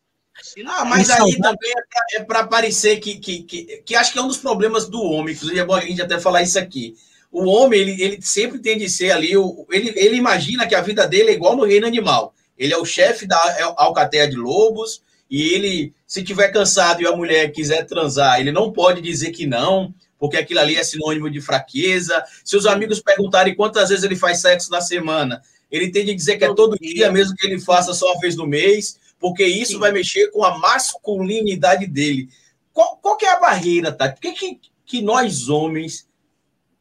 Ah, 0.67 0.85
mas 0.85 1.11
aí 1.11 1.39
também 1.39 1.73
é 2.15 2.23
para 2.23 2.41
é 2.41 2.47
parecer 2.47 2.99
que, 2.99 3.19
que, 3.19 3.43
que, 3.43 3.83
que, 3.85 3.95
acho 3.95 4.13
que 4.13 4.19
é 4.19 4.23
um 4.23 4.29
dos 4.29 4.37
problemas 4.37 4.89
do 4.89 5.03
homem, 5.03 5.35
inclusive 5.35 5.59
é 5.59 5.65
bom 5.65 5.75
a 5.75 5.81
gente 5.81 6.03
até 6.03 6.19
falar 6.19 6.43
isso 6.43 6.59
aqui. 6.59 6.95
O 7.33 7.45
homem, 7.47 7.81
ele, 7.81 8.03
ele 8.03 8.23
sempre 8.23 8.59
tem 8.59 8.79
de 8.79 8.89
ser 8.89 9.11
ali, 9.11 9.33
ele, 9.71 9.93
ele 9.97 10.17
imagina 10.17 10.67
que 10.67 10.75
a 10.75 10.81
vida 10.81 11.07
dele 11.07 11.31
é 11.31 11.35
igual 11.35 11.57
no 11.57 11.65
reino 11.65 11.87
animal. 11.87 12.35
Ele 12.57 12.73
é 12.73 12.79
o 12.79 12.85
chefe 12.85 13.27
da 13.27 13.39
alcateia 13.77 14.29
de 14.29 14.37
lobos, 14.37 15.03
e 15.31 15.49
ele, 15.55 15.93
se 16.07 16.23
tiver 16.23 16.49
cansado 16.49 17.03
e 17.03 17.07
a 17.07 17.17
mulher 17.17 17.51
quiser 17.51 17.85
transar, 17.85 18.41
ele 18.41 18.53
não 18.53 18.73
pode 18.73 19.01
dizer 19.03 19.33
que 19.33 19.47
não, 19.47 19.93
porque 20.19 20.37
aquilo 20.37 20.61
ali 20.61 20.77
é 20.77 20.85
sinônimo 20.85 21.29
de 21.29 21.41
fraqueza. 21.41 22.23
Se 22.45 22.57
os 22.57 22.67
amigos 22.67 23.01
perguntarem 23.01 23.55
quantas 23.55 23.89
vezes 23.89 24.05
ele 24.05 24.17
faz 24.17 24.41
sexo 24.41 24.71
na 24.71 24.81
semana, 24.81 25.43
ele 25.71 25.91
tem 25.91 26.05
de 26.05 26.15
dizer 26.15 26.39
que 26.39 26.45
é 26.45 26.55
todo 26.55 26.79
dia, 26.79 27.11
mesmo 27.11 27.35
que 27.37 27.47
ele 27.47 27.61
faça 27.61 27.93
só 27.93 28.13
uma 28.13 28.21
vez 28.21 28.37
no 28.37 28.47
mês, 28.47 28.99
porque 29.19 29.45
isso 29.45 29.73
Sim. 29.73 29.79
vai 29.79 29.93
mexer 29.93 30.31
com 30.31 30.45
a 30.45 30.59
masculinidade 30.59 31.87
dele. 31.87 32.29
Qual, 32.73 32.97
qual 32.99 33.17
que 33.17 33.25
é 33.25 33.33
a 33.33 33.41
barreira, 33.41 33.93
Tati? 33.93 34.15
Por 34.15 34.21
que, 34.21 34.33
que, 34.33 34.61
que 34.85 35.03
nós, 35.03 35.49
homens, 35.49 36.07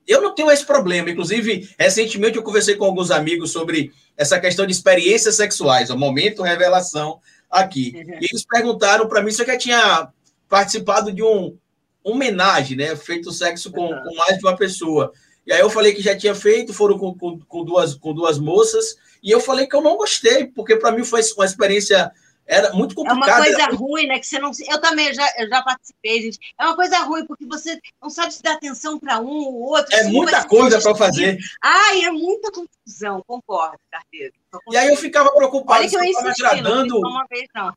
eu 0.07 0.21
não 0.21 0.35
tenho 0.35 0.51
esse 0.51 0.65
problema. 0.65 1.09
Inclusive, 1.09 1.69
recentemente 1.77 2.37
eu 2.37 2.43
conversei 2.43 2.75
com 2.75 2.85
alguns 2.85 3.11
amigos 3.11 3.51
sobre 3.51 3.91
essa 4.15 4.39
questão 4.39 4.65
de 4.65 4.71
experiências 4.71 5.35
sexuais, 5.35 5.89
o 5.89 5.97
momento 5.97 6.43
revelação 6.43 7.19
aqui. 7.49 7.93
Uhum. 7.95 8.19
E 8.21 8.27
eles 8.29 8.45
perguntaram 8.45 9.07
para 9.07 9.21
mim 9.21 9.31
se 9.31 9.41
eu 9.41 9.47
já 9.47 9.57
tinha 9.57 10.09
participado 10.47 11.11
de 11.11 11.23
um 11.23 11.57
homenagem, 12.03 12.77
né? 12.77 12.95
Feito 12.95 13.31
sexo 13.31 13.71
com, 13.71 13.87
uhum. 13.87 14.03
com 14.03 14.15
mais 14.15 14.37
de 14.37 14.45
uma 14.45 14.55
pessoa. 14.55 15.11
E 15.45 15.51
aí 15.51 15.59
eu 15.59 15.69
falei 15.69 15.93
que 15.93 16.01
já 16.01 16.15
tinha 16.15 16.35
feito, 16.35 16.73
foram 16.73 16.97
com, 16.97 17.13
com, 17.17 17.39
com, 17.39 17.63
duas, 17.63 17.95
com 17.95 18.13
duas 18.13 18.39
moças, 18.39 18.97
e 19.21 19.31
eu 19.31 19.39
falei 19.39 19.67
que 19.67 19.75
eu 19.75 19.81
não 19.81 19.97
gostei, 19.97 20.45
porque 20.45 20.75
para 20.75 20.91
mim 20.91 21.03
foi 21.03 21.21
uma 21.35 21.45
experiência 21.45 22.11
era 22.47 22.73
muito 22.73 22.95
complicada. 22.95 23.31
É 23.31 23.35
uma 23.35 23.43
coisa 23.45 23.77
ruim, 23.77 24.07
né? 24.07 24.19
Que 24.19 24.27
você 24.27 24.39
não. 24.39 24.51
Eu 24.67 24.79
também 24.79 25.13
já, 25.13 25.27
eu 25.37 25.49
já 25.49 25.61
participei, 25.63 26.21
gente. 26.21 26.39
É 26.57 26.65
uma 26.65 26.75
coisa 26.75 26.99
ruim, 26.99 27.25
porque 27.25 27.45
você 27.45 27.79
não 28.01 28.09
sabe 28.09 28.33
se 28.33 28.43
dar 28.43 28.53
atenção 28.53 28.99
para 28.99 29.19
um 29.19 29.27
ou 29.27 29.61
outro. 29.61 29.95
É 29.95 30.03
muita 30.03 30.47
coisa 30.47 30.79
para 30.81 30.95
fazer. 30.95 31.37
Ai, 31.61 32.03
é 32.03 32.11
muita 32.11 32.51
confusão, 32.51 33.23
concordo, 33.25 33.79
Carteiro. 33.91 34.33
E 34.71 34.77
aí 34.77 34.87
eu 34.89 34.95
ficava 34.95 35.31
preocupado 35.31 35.81
Olha 35.81 35.89
que 35.89 35.95
eu 35.95 36.03
insisti, 36.03 36.45
agradando. 36.45 36.99
Não 36.99 37.09
uma 37.09 37.25
vez, 37.29 37.47
não 37.53 37.73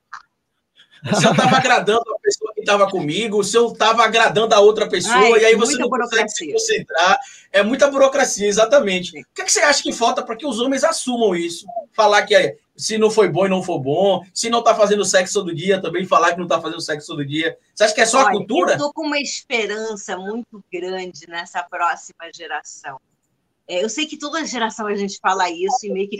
se 1.14 1.24
eu 1.24 1.30
estava 1.30 1.56
agradando 1.56 2.04
a 2.14 2.18
pessoa 2.20 2.52
que 2.54 2.60
estava 2.60 2.90
comigo, 2.90 3.42
se 3.44 3.56
eu 3.56 3.68
estava 3.68 4.04
agradando 4.04 4.54
a 4.54 4.60
outra 4.60 4.88
pessoa, 4.88 5.16
Ai, 5.16 5.42
e 5.42 5.44
aí 5.46 5.54
você 5.54 5.76
não 5.78 5.88
consegue 5.88 6.28
se 6.28 6.52
concentrar. 6.52 7.18
É 7.52 7.62
muita 7.62 7.90
burocracia, 7.90 8.46
exatamente. 8.46 9.10
O 9.20 9.24
que, 9.34 9.42
é 9.42 9.44
que 9.44 9.52
você 9.52 9.60
acha 9.60 9.82
que 9.82 9.92
falta 9.92 10.22
para 10.22 10.36
que 10.36 10.46
os 10.46 10.60
homens 10.60 10.84
assumam 10.84 11.34
isso? 11.34 11.66
Falar 11.92 12.22
que 12.22 12.34
é, 12.34 12.56
se 12.76 12.96
não 12.96 13.10
foi 13.10 13.28
bom 13.28 13.46
e 13.46 13.48
não 13.48 13.62
foi 13.62 13.78
bom, 13.78 14.24
se 14.32 14.50
não 14.50 14.60
está 14.60 14.74
fazendo 14.74 15.04
sexo 15.04 15.34
todo 15.34 15.54
dia, 15.54 15.80
também 15.80 16.06
falar 16.06 16.32
que 16.32 16.38
não 16.38 16.44
está 16.44 16.60
fazendo 16.60 16.80
sexo 16.80 17.08
todo 17.08 17.26
dia. 17.26 17.56
Você 17.74 17.84
acha 17.84 17.94
que 17.94 18.00
é 18.00 18.06
só 18.06 18.18
Olha, 18.18 18.28
a 18.28 18.32
cultura? 18.32 18.70
Eu 18.72 18.76
estou 18.76 18.92
com 18.92 19.06
uma 19.06 19.18
esperança 19.18 20.16
muito 20.16 20.62
grande 20.72 21.26
nessa 21.28 21.62
próxima 21.62 22.30
geração. 22.32 23.00
É, 23.66 23.84
eu 23.84 23.88
sei 23.88 24.06
que 24.06 24.16
toda 24.16 24.44
geração 24.46 24.86
a 24.86 24.94
gente 24.94 25.18
fala 25.20 25.50
isso 25.50 25.84
e 25.84 25.90
meio 25.90 26.08
que. 26.08 26.18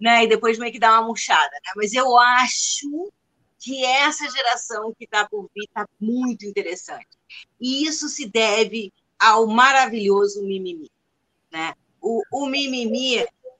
Né, 0.00 0.22
e 0.24 0.28
depois 0.28 0.58
meio 0.58 0.72
que 0.72 0.78
dá 0.78 0.92
uma 0.92 1.08
murchada, 1.08 1.50
né? 1.50 1.72
Mas 1.74 1.92
eu 1.92 2.16
acho 2.16 3.10
que 3.58 3.84
essa 3.84 4.30
geração 4.30 4.94
que 4.96 5.04
está 5.04 5.28
por 5.28 5.50
vir 5.54 5.64
está 5.64 5.86
muito 6.00 6.46
interessante. 6.46 7.08
E 7.60 7.86
isso 7.86 8.08
se 8.08 8.28
deve 8.28 8.92
ao 9.18 9.46
maravilhoso 9.46 10.42
mimimi. 10.42 10.90
Né? 11.50 11.74
O, 12.00 12.22
o 12.32 12.46
mimimi, 12.46 13.18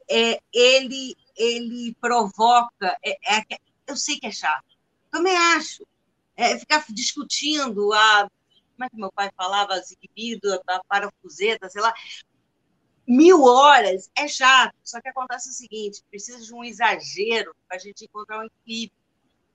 é, 0.08 0.40
ele, 0.52 1.16
ele 1.36 1.96
provoca. 2.00 2.96
É, 3.04 3.38
é, 3.38 3.58
eu 3.86 3.96
sei 3.96 4.18
que 4.18 4.26
é 4.26 4.32
chato, 4.32 4.64
também 5.10 5.36
acho. 5.36 5.84
É, 6.36 6.56
ficar 6.58 6.84
discutindo 6.90 7.92
a. 7.92 8.30
Como 8.74 8.84
é 8.84 8.88
que 8.88 8.96
meu 8.96 9.10
pai 9.10 9.28
falava? 9.36 9.80
Zigbido, 9.80 10.54
a 10.68 10.80
parafuseta, 10.88 11.68
sei 11.68 11.82
lá. 11.82 11.92
Mil 13.04 13.42
horas 13.42 14.08
é 14.16 14.28
chato. 14.28 14.76
Só 14.84 15.00
que 15.00 15.08
acontece 15.08 15.48
o 15.48 15.52
seguinte: 15.52 16.04
precisa 16.08 16.40
de 16.40 16.54
um 16.54 16.62
exagero 16.62 17.56
para 17.66 17.76
a 17.76 17.80
gente 17.80 18.04
encontrar 18.04 18.38
um 18.38 18.44
equilíbrio 18.44 18.97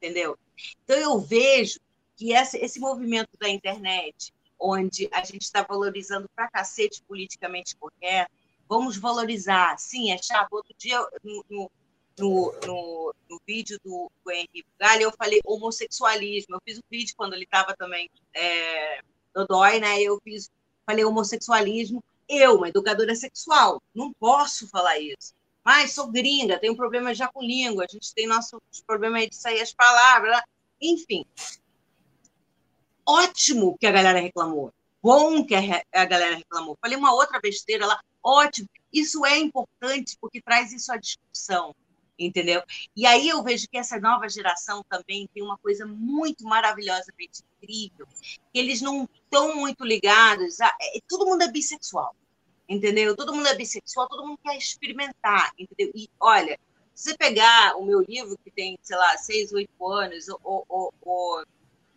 entendeu? 0.03 0.38
Então, 0.83 0.98
eu 0.98 1.19
vejo 1.19 1.79
que 2.15 2.33
esse 2.33 2.79
movimento 2.79 3.29
da 3.39 3.48
internet, 3.50 4.33
onde 4.60 5.10
a 5.12 5.24
gente 5.24 5.43
está 5.43 5.63
valorizando 5.63 6.29
pra 6.36 6.50
cacete 6.50 7.01
politicamente 7.07 7.75
correto, 7.77 8.31
vamos 8.67 8.98
valorizar. 8.98 9.77
Sim, 9.77 10.12
é 10.12 10.17
chato. 10.17 10.51
Outro 10.51 10.74
dia, 10.77 11.00
no, 11.24 11.45
no, 11.50 11.72
no, 12.19 13.15
no 13.29 13.41
vídeo 13.48 13.79
do, 13.83 14.12
do 14.24 14.31
Henrique 14.31 14.65
Galho, 14.77 15.03
eu 15.03 15.13
falei 15.17 15.39
homossexualismo. 15.45 16.55
Eu 16.55 16.62
fiz 16.65 16.77
um 16.77 16.83
vídeo 16.91 17.13
quando 17.15 17.33
ele 17.33 17.45
estava 17.45 17.75
também 17.75 18.10
é, 18.33 19.01
Dodói, 19.33 19.79
né? 19.79 20.01
Eu 20.01 20.19
fiz, 20.24 20.51
falei 20.86 21.05
homossexualismo. 21.05 22.03
Eu, 22.27 22.57
uma 22.57 22.69
educadora 22.69 23.15
sexual, 23.15 23.81
não 23.93 24.13
posso 24.13 24.67
falar 24.67 25.00
isso. 25.00 25.33
Mas 25.63 25.93
sou 25.93 26.12
gringa, 26.12 26.60
tenho 26.60 26.75
problema 26.75 27.13
já 27.13 27.27
com 27.27 27.41
língua, 27.41 27.86
a 27.86 27.91
gente 27.91 28.13
tem 28.13 28.27
nossos 28.27 28.60
problemas 28.86 29.29
de 29.29 29.36
sair 29.36 29.62
as 29.62 29.74
palavras, 29.74 30.41
enfim. 30.82 31.25
Ótimo 33.05 33.77
que 33.77 33.86
a 33.86 33.91
galera 33.91 34.20
reclamou. 34.20 34.74
Bom 35.01 35.46
que 35.46 35.55
a 35.55 36.05
galera 36.05 36.36
reclamou. 36.36 36.77
Falei 36.82 36.98
uma 36.98 37.13
outra 37.13 37.39
besteira 37.39 37.86
lá, 37.86 38.00
ótimo. 38.22 38.70
Isso 38.91 39.25
é 39.25 39.38
importante 39.38 40.17
porque 40.20 40.41
traz 40.41 40.72
isso 40.72 40.91
à 40.91 40.98
discussão, 40.98 41.75
entendeu? 42.17 42.62
E 42.96 43.05
aí 43.05 43.27
eu 43.27 43.41
vejo 43.43 43.67
que 43.70 43.77
essa 43.77 44.00
nova 44.00 44.29
geração 44.29 44.84
também 44.89 45.29
tem 45.34 45.43
uma 45.43 45.58
coisa 45.58 45.86
muito 45.86 46.43
maravilhosamente 46.46 47.41
incrível, 47.62 48.08
que 48.53 48.60
eles 48.60 48.82
não 48.82 49.10
estão 49.25 49.55
muito 49.55 49.84
ligados 49.84 50.60
a... 50.62 50.67
É, 50.82 51.00
todo 51.08 51.25
mundo 51.25 51.41
é 51.41 51.51
bissexual 51.51 52.15
entendeu? 52.67 53.15
Todo 53.15 53.34
mundo 53.34 53.48
é 53.48 53.55
bissexual, 53.55 54.08
todo 54.08 54.25
mundo 54.25 54.39
quer 54.43 54.58
experimentar, 54.58 55.51
entendeu? 55.58 55.91
E 55.96 56.10
olha, 56.20 56.60
se 56.93 57.10
você 57.10 57.17
pegar 57.17 57.75
o 57.77 57.86
meu 57.86 58.01
livro, 58.01 58.38
que 58.43 58.51
tem, 58.51 58.77
sei 58.82 58.98
lá, 58.98 59.17
seis, 59.17 59.51
oito 59.51 59.88
anos, 59.88 60.27
ou, 60.43 60.65
ou, 60.67 60.93
ou, 61.01 61.43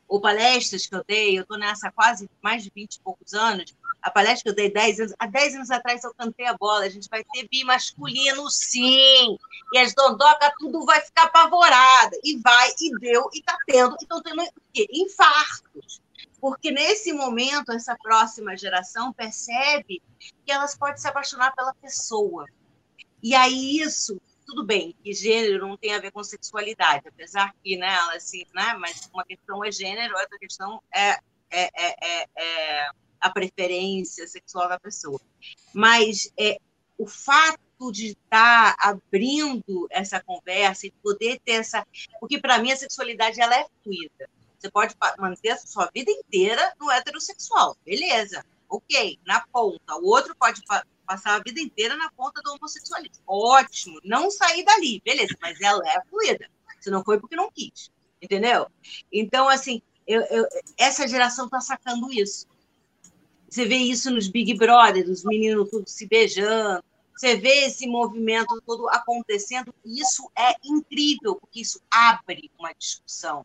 ou 0.08 0.20
palestras 0.20 0.86
que 0.86 0.94
eu 0.94 1.04
dei, 1.06 1.38
eu 1.38 1.42
estou 1.42 1.58
nessa 1.58 1.90
quase 1.92 2.28
mais 2.42 2.62
de 2.62 2.72
20 2.74 2.94
e 2.94 3.00
poucos 3.00 3.34
anos, 3.34 3.74
a 4.00 4.10
palestra 4.10 4.44
que 4.44 4.48
eu 4.50 4.54
dei 4.54 4.72
10 4.72 5.00
anos, 5.00 5.14
há 5.18 5.26
10 5.26 5.56
anos 5.56 5.70
atrás 5.70 6.04
eu 6.04 6.14
cantei 6.14 6.46
a 6.46 6.56
bola, 6.56 6.84
a 6.84 6.88
gente 6.88 7.08
vai 7.08 7.24
ter 7.24 7.48
bi 7.48 7.64
masculino 7.64 8.48
sim, 8.50 9.36
e 9.72 9.78
as 9.78 9.94
dondocas 9.94 10.52
tudo 10.58 10.84
vai 10.84 11.00
ficar 11.00 11.24
apavorada, 11.24 12.16
e 12.22 12.38
vai, 12.38 12.70
e 12.80 12.98
deu, 12.98 13.28
e 13.34 13.38
está 13.40 13.56
tendo, 13.66 13.94
e 13.94 14.02
estão 14.02 14.22
tendo 14.22 14.42
o 14.42 14.48
quê? 14.72 14.86
Infartos 14.92 16.00
porque 16.40 16.70
nesse 16.70 17.12
momento 17.12 17.72
essa 17.72 17.96
próxima 17.96 18.56
geração 18.56 19.12
percebe 19.12 20.02
que 20.44 20.52
elas 20.52 20.76
podem 20.76 20.96
se 20.96 21.08
apaixonar 21.08 21.54
pela 21.54 21.74
pessoa. 21.74 22.46
E 23.22 23.34
aí 23.34 23.78
isso, 23.78 24.20
tudo 24.46 24.64
bem, 24.64 24.94
que 25.02 25.12
gênero 25.12 25.66
não 25.66 25.76
tem 25.76 25.94
a 25.94 25.98
ver 25.98 26.12
com 26.12 26.22
sexualidade, 26.22 27.08
apesar 27.08 27.54
que, 27.62 27.76
né, 27.76 27.92
ela 27.92 28.14
assim, 28.14 28.44
né, 28.54 28.74
mas 28.78 29.08
uma 29.12 29.24
questão 29.24 29.64
é 29.64 29.72
gênero, 29.72 30.16
outra 30.16 30.38
questão 30.38 30.82
é, 30.94 31.18
é, 31.50 31.70
é, 31.74 32.28
é, 32.36 32.88
a 33.20 33.30
preferência 33.30 34.26
sexual 34.28 34.68
da 34.68 34.78
pessoa. 34.78 35.20
Mas 35.72 36.30
é, 36.38 36.58
o 36.98 37.06
fato 37.06 37.60
de 37.92 38.08
estar 38.08 38.74
abrindo 38.78 39.86
essa 39.90 40.22
conversa 40.22 40.86
e 40.86 40.92
poder 41.02 41.38
ter 41.44 41.52
essa. 41.52 41.86
Porque, 42.20 42.40
para 42.40 42.58
mim, 42.58 42.72
a 42.72 42.76
sexualidade 42.76 43.40
ela 43.40 43.54
é 43.54 43.66
fluida. 43.82 44.30
Você 44.58 44.70
pode 44.70 44.94
manter 45.18 45.50
a 45.50 45.58
sua 45.58 45.90
vida 45.94 46.10
inteira 46.10 46.74
no 46.80 46.90
heterossexual, 46.90 47.76
beleza, 47.84 48.44
ok, 48.68 49.18
na 49.26 49.44
ponta. 49.52 49.96
O 49.96 50.06
outro 50.06 50.34
pode 50.36 50.62
passar 51.06 51.36
a 51.36 51.42
vida 51.42 51.60
inteira 51.60 51.96
na 51.96 52.10
ponta 52.12 52.40
do 52.42 52.52
homossexualismo, 52.54 53.22
ótimo, 53.26 54.00
não 54.04 54.30
sair 54.30 54.64
dali, 54.64 55.00
beleza, 55.04 55.36
mas 55.40 55.60
ela 55.60 55.82
é 55.88 56.02
fluida. 56.08 56.48
Se 56.80 56.90
não 56.90 57.04
foi 57.04 57.18
porque 57.18 57.36
não 57.36 57.50
quis, 57.50 57.90
entendeu? 58.20 58.66
Então, 59.12 59.48
assim, 59.48 59.82
eu, 60.06 60.22
eu, 60.22 60.46
essa 60.78 61.06
geração 61.08 61.46
está 61.46 61.60
sacando 61.60 62.12
isso. 62.12 62.46
Você 63.48 63.64
vê 63.64 63.76
isso 63.76 64.10
nos 64.10 64.28
Big 64.28 64.54
Brother, 64.54 65.08
os 65.08 65.24
meninos 65.24 65.70
tudo 65.70 65.88
se 65.88 66.06
beijando, 66.06 66.84
você 67.16 67.36
vê 67.36 67.64
esse 67.64 67.86
movimento 67.86 68.60
todo 68.66 68.88
acontecendo, 68.90 69.74
e 69.84 70.00
isso 70.00 70.30
é 70.36 70.54
incrível, 70.62 71.36
porque 71.36 71.60
isso 71.60 71.80
abre 71.90 72.50
uma 72.58 72.74
discussão. 72.74 73.44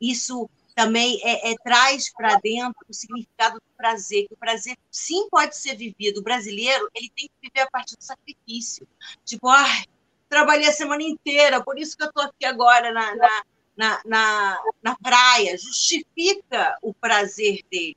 Isso 0.00 0.50
também 0.74 1.20
é, 1.22 1.52
é 1.52 1.54
traz 1.62 2.12
para 2.12 2.36
dentro 2.36 2.84
o 2.88 2.92
significado 2.92 3.56
do 3.56 3.76
prazer, 3.76 4.26
que 4.26 4.34
o 4.34 4.36
prazer 4.36 4.76
sim 4.90 5.28
pode 5.30 5.56
ser 5.56 5.76
vivido. 5.76 6.18
O 6.18 6.22
brasileiro 6.22 6.90
ele 6.94 7.10
tem 7.14 7.28
que 7.28 7.48
viver 7.48 7.60
a 7.60 7.70
partir 7.70 7.96
do 7.96 8.02
sacrifício. 8.02 8.88
Tipo, 9.24 9.48
ai, 9.48 9.84
trabalhei 10.28 10.66
a 10.66 10.72
semana 10.72 11.02
inteira, 11.02 11.62
por 11.62 11.78
isso 11.78 11.96
que 11.96 12.02
eu 12.02 12.08
estou 12.08 12.24
aqui 12.24 12.44
agora 12.44 12.92
na, 12.92 13.14
na, 13.14 13.42
na, 13.76 14.02
na, 14.04 14.62
na 14.82 14.96
praia. 14.96 15.56
Justifica 15.56 16.76
o 16.82 16.92
prazer 16.92 17.60
dele. 17.70 17.96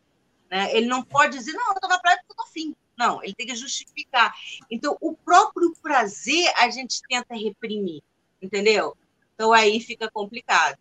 Né? 0.52 0.76
Ele 0.76 0.86
não 0.86 1.04
pode 1.04 1.38
dizer, 1.38 1.54
não, 1.54 1.68
eu 1.68 1.74
estou 1.74 1.90
na 1.90 2.00
praia 2.00 2.18
porque 2.18 2.32
eu 2.32 2.34
estou 2.34 2.46
afim. 2.46 2.76
Não, 2.98 3.24
ele 3.24 3.34
tem 3.36 3.48
que 3.48 3.56
justificar. 3.56 4.34
Então, 4.70 4.98
o 5.02 5.14
próprio 5.14 5.74
prazer 5.82 6.52
a 6.58 6.70
gente 6.70 7.02
tenta 7.08 7.36
reprimir, 7.36 8.02
entendeu? 8.42 8.96
Então, 9.34 9.52
aí 9.52 9.80
fica 9.80 10.10
complicado. 10.10 10.78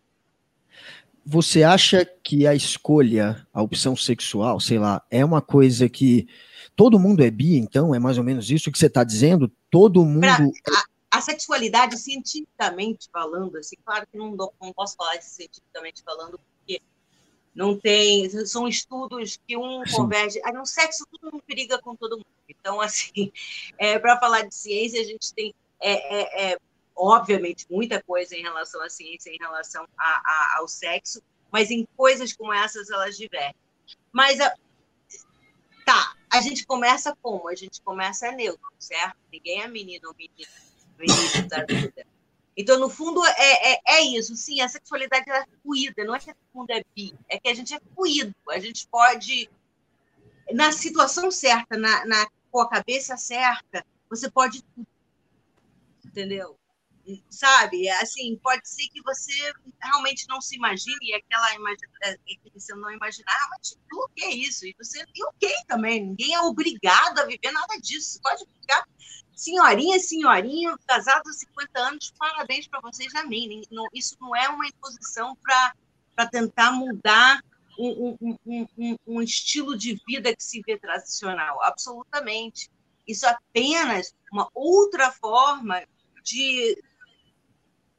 Você 1.26 1.62
acha 1.62 2.04
que 2.04 2.46
a 2.46 2.54
escolha, 2.54 3.46
a 3.52 3.62
opção 3.62 3.96
sexual, 3.96 4.60
sei 4.60 4.78
lá, 4.78 5.02
é 5.10 5.24
uma 5.24 5.40
coisa 5.40 5.88
que 5.88 6.28
todo 6.76 6.98
mundo 6.98 7.24
é 7.24 7.30
bi, 7.30 7.56
então? 7.56 7.94
É 7.94 7.98
mais 7.98 8.18
ou 8.18 8.24
menos 8.24 8.50
isso 8.50 8.70
que 8.70 8.78
você 8.78 8.86
está 8.86 9.02
dizendo? 9.02 9.50
Todo 9.70 10.04
mundo. 10.04 10.20
Pra, 10.20 10.36
a, 11.12 11.18
a, 11.18 11.20
sexualidade, 11.22 11.98
cientificamente 11.98 13.08
falando, 13.10 13.56
assim, 13.56 13.76
claro 13.84 14.06
que 14.10 14.18
não, 14.18 14.36
não 14.36 14.72
posso 14.74 14.96
falar 14.96 15.20
cientificamente 15.22 16.02
falando, 16.02 16.38
não 17.54 17.78
tem, 17.78 18.28
são 18.46 18.66
estudos 18.66 19.38
que 19.46 19.56
um 19.56 19.84
Sim. 19.86 19.96
converge, 19.96 20.40
ah, 20.44 20.52
no 20.52 20.66
sexo 20.66 21.06
todo 21.06 21.32
mundo 21.32 21.44
briga 21.46 21.80
com 21.80 21.94
todo 21.94 22.16
mundo. 22.16 22.26
Então, 22.48 22.80
assim, 22.80 23.32
é, 23.78 23.98
para 23.98 24.18
falar 24.18 24.42
de 24.42 24.54
ciência, 24.54 25.00
a 25.00 25.04
gente 25.04 25.32
tem, 25.32 25.54
é, 25.80 25.92
é, 25.92 26.52
é, 26.52 26.58
obviamente, 26.96 27.66
muita 27.70 28.02
coisa 28.02 28.36
em 28.36 28.42
relação 28.42 28.82
à 28.82 28.90
ciência, 28.90 29.30
em 29.30 29.38
relação 29.38 29.86
a, 29.96 30.04
a, 30.04 30.56
ao 30.58 30.66
sexo, 30.66 31.22
mas 31.52 31.70
em 31.70 31.86
coisas 31.96 32.32
como 32.32 32.52
essas, 32.52 32.90
elas 32.90 33.16
divergem. 33.16 33.54
Mas, 34.10 34.40
a, 34.40 34.52
tá, 35.86 36.16
a 36.30 36.40
gente 36.40 36.66
começa 36.66 37.16
como? 37.22 37.48
A 37.48 37.54
gente 37.54 37.80
começa 37.82 38.32
neutro, 38.32 38.68
certo? 38.80 39.16
Ninguém 39.32 39.62
é 39.62 39.68
menino 39.68 40.08
ou 40.08 40.14
menina 40.14 40.50
no 40.98 41.04
início 41.04 41.48
da 41.48 41.64
vida. 41.64 42.04
Então, 42.56 42.78
no 42.78 42.88
fundo, 42.88 43.24
é, 43.26 43.72
é, 43.72 43.80
é, 43.86 44.00
isso. 44.02 44.36
Sim, 44.36 44.60
a 44.60 44.68
sexualidade 44.68 45.28
é 45.30 45.44
fluida. 45.62 46.04
Não 46.04 46.14
é 46.14 46.18
que 46.18 46.26
todo 46.26 46.36
mundo 46.54 46.70
é 46.70 46.84
bi, 46.94 47.14
é 47.28 47.38
que 47.38 47.48
a 47.48 47.54
gente 47.54 47.74
é 47.74 47.80
fluido. 47.94 48.34
A 48.48 48.58
gente 48.58 48.86
pode, 48.88 49.50
na 50.52 50.70
situação 50.70 51.30
certa, 51.30 51.76
na, 51.76 52.04
na, 52.06 52.26
com 52.50 52.60
a 52.60 52.68
cabeça 52.68 53.16
certa, 53.16 53.84
você 54.08 54.30
pode 54.30 54.62
tudo. 54.62 54.86
Entendeu? 56.04 56.56
Sabe? 57.28 57.88
Assim, 57.90 58.36
pode 58.36 58.66
ser 58.68 58.88
que 58.88 59.02
você 59.02 59.32
realmente 59.82 60.26
não 60.28 60.40
se 60.40 60.54
imagine 60.56 61.12
aquela 61.12 61.54
imagina, 61.54 61.92
é, 62.02 62.16
que 62.16 62.50
você 62.54 62.72
não 62.74 62.90
imaginar, 62.90 63.32
ah, 63.32 63.48
mas 63.50 63.76
o 63.92 64.08
que 64.14 64.24
é 64.24 64.30
isso? 64.30 64.64
E 64.64 64.74
você, 64.78 65.04
e 65.14 65.24
ok 65.24 65.52
também. 65.66 66.06
Ninguém 66.06 66.34
é 66.34 66.40
obrigado 66.40 67.18
a 67.18 67.26
viver 67.26 67.50
nada 67.50 67.76
disso. 67.80 68.12
Você 68.12 68.20
pode 68.20 68.44
ficar 68.60 68.86
senhorinha, 69.34 69.98
senhorinho, 69.98 70.78
casados 70.86 71.36
há 71.36 71.38
50 71.40 71.80
anos, 71.80 72.14
parabéns 72.18 72.66
para 72.66 72.80
vocês, 72.80 73.14
amém. 73.14 73.62
Não, 73.70 73.86
isso 73.92 74.16
não 74.20 74.34
é 74.34 74.48
uma 74.48 74.66
imposição 74.66 75.36
para 75.36 76.26
tentar 76.26 76.72
mudar 76.72 77.40
um, 77.78 78.16
um, 78.20 78.38
um, 78.46 78.96
um, 79.06 79.22
estilo 79.22 79.76
de 79.76 80.00
vida 80.06 80.34
que 80.34 80.42
se 80.42 80.62
vê 80.62 80.78
tradicional, 80.78 81.62
absolutamente. 81.62 82.70
Isso 83.06 83.26
é 83.26 83.30
apenas 83.30 84.14
uma 84.32 84.48
outra 84.54 85.10
forma 85.10 85.82
de. 86.22 86.80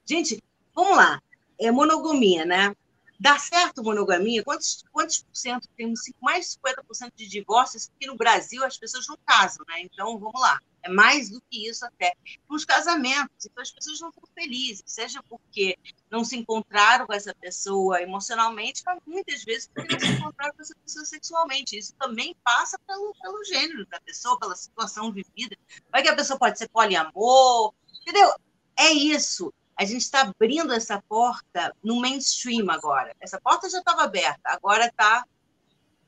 Gente, 0.05 0.41
vamos 0.73 0.95
lá, 0.95 1.21
é 1.59 1.71
monogamia, 1.71 2.45
né? 2.45 2.75
Dá 3.19 3.37
certo 3.39 3.83
monogamia? 3.83 4.43
Quantos, 4.43 4.83
quantos 4.91 5.19
por 5.21 5.35
cento? 5.35 5.67
Temos 5.75 6.01
mais 6.21 6.51
de 6.51 6.59
50% 6.59 7.11
de 7.15 7.27
divórcios, 7.27 7.87
porque 7.87 8.07
no 8.07 8.17
Brasil 8.17 8.63
as 8.63 8.77
pessoas 8.77 9.07
não 9.07 9.17
casam, 9.25 9.65
né? 9.67 9.81
Então, 9.81 10.17
vamos 10.19 10.39
lá 10.39 10.59
é 10.85 10.89
mais 10.89 11.31
do 11.31 11.41
que 11.41 11.67
isso 11.67 11.83
até, 11.83 12.13
nos 12.47 12.63
casamentos. 12.63 13.45
Então, 13.45 13.61
as 13.61 13.71
pessoas 13.71 13.99
não 13.99 14.09
estão 14.09 14.23
felizes, 14.35 14.83
seja 14.85 15.21
porque 15.27 15.77
não 16.11 16.23
se 16.23 16.37
encontraram 16.37 17.07
com 17.07 17.13
essa 17.13 17.33
pessoa 17.33 18.01
emocionalmente, 18.01 18.83
mas 18.85 18.99
muitas 19.05 19.43
vezes 19.43 19.67
porque 19.73 19.93
não 19.93 19.99
se 19.99 20.13
encontraram 20.13 20.53
com 20.53 20.61
essa 20.61 20.75
pessoa 20.75 21.05
sexualmente. 21.05 21.77
Isso 21.77 21.93
também 21.95 22.35
passa 22.43 22.77
pelo, 22.85 23.13
pelo 23.19 23.43
gênero 23.45 23.85
da 23.87 23.99
pessoa, 23.99 24.39
pela 24.39 24.55
situação 24.55 25.11
vivida. 25.11 25.57
Vai 25.91 26.03
que 26.03 26.09
a 26.09 26.15
pessoa 26.15 26.37
pode 26.37 26.59
ser 26.59 26.69
poliamor, 26.69 27.73
entendeu? 28.01 28.31
É 28.77 28.91
isso. 28.91 29.51
A 29.77 29.83
gente 29.83 30.01
está 30.01 30.21
abrindo 30.21 30.73
essa 30.73 31.01
porta 31.07 31.73
no 31.83 31.99
mainstream 31.99 32.69
agora. 32.69 33.13
Essa 33.19 33.39
porta 33.41 33.69
já 33.69 33.79
estava 33.79 34.03
aberta, 34.03 34.41
agora 34.45 34.85
está 34.85 35.25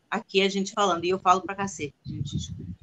aqui 0.10 0.42
a 0.42 0.50
gente 0.50 0.72
falando. 0.72 1.04
E 1.04 1.10
eu 1.10 1.20
falo 1.20 1.42
para 1.42 1.56
cacete, 1.56 1.94
gente, 2.06 2.38
desculpa. 2.38 2.78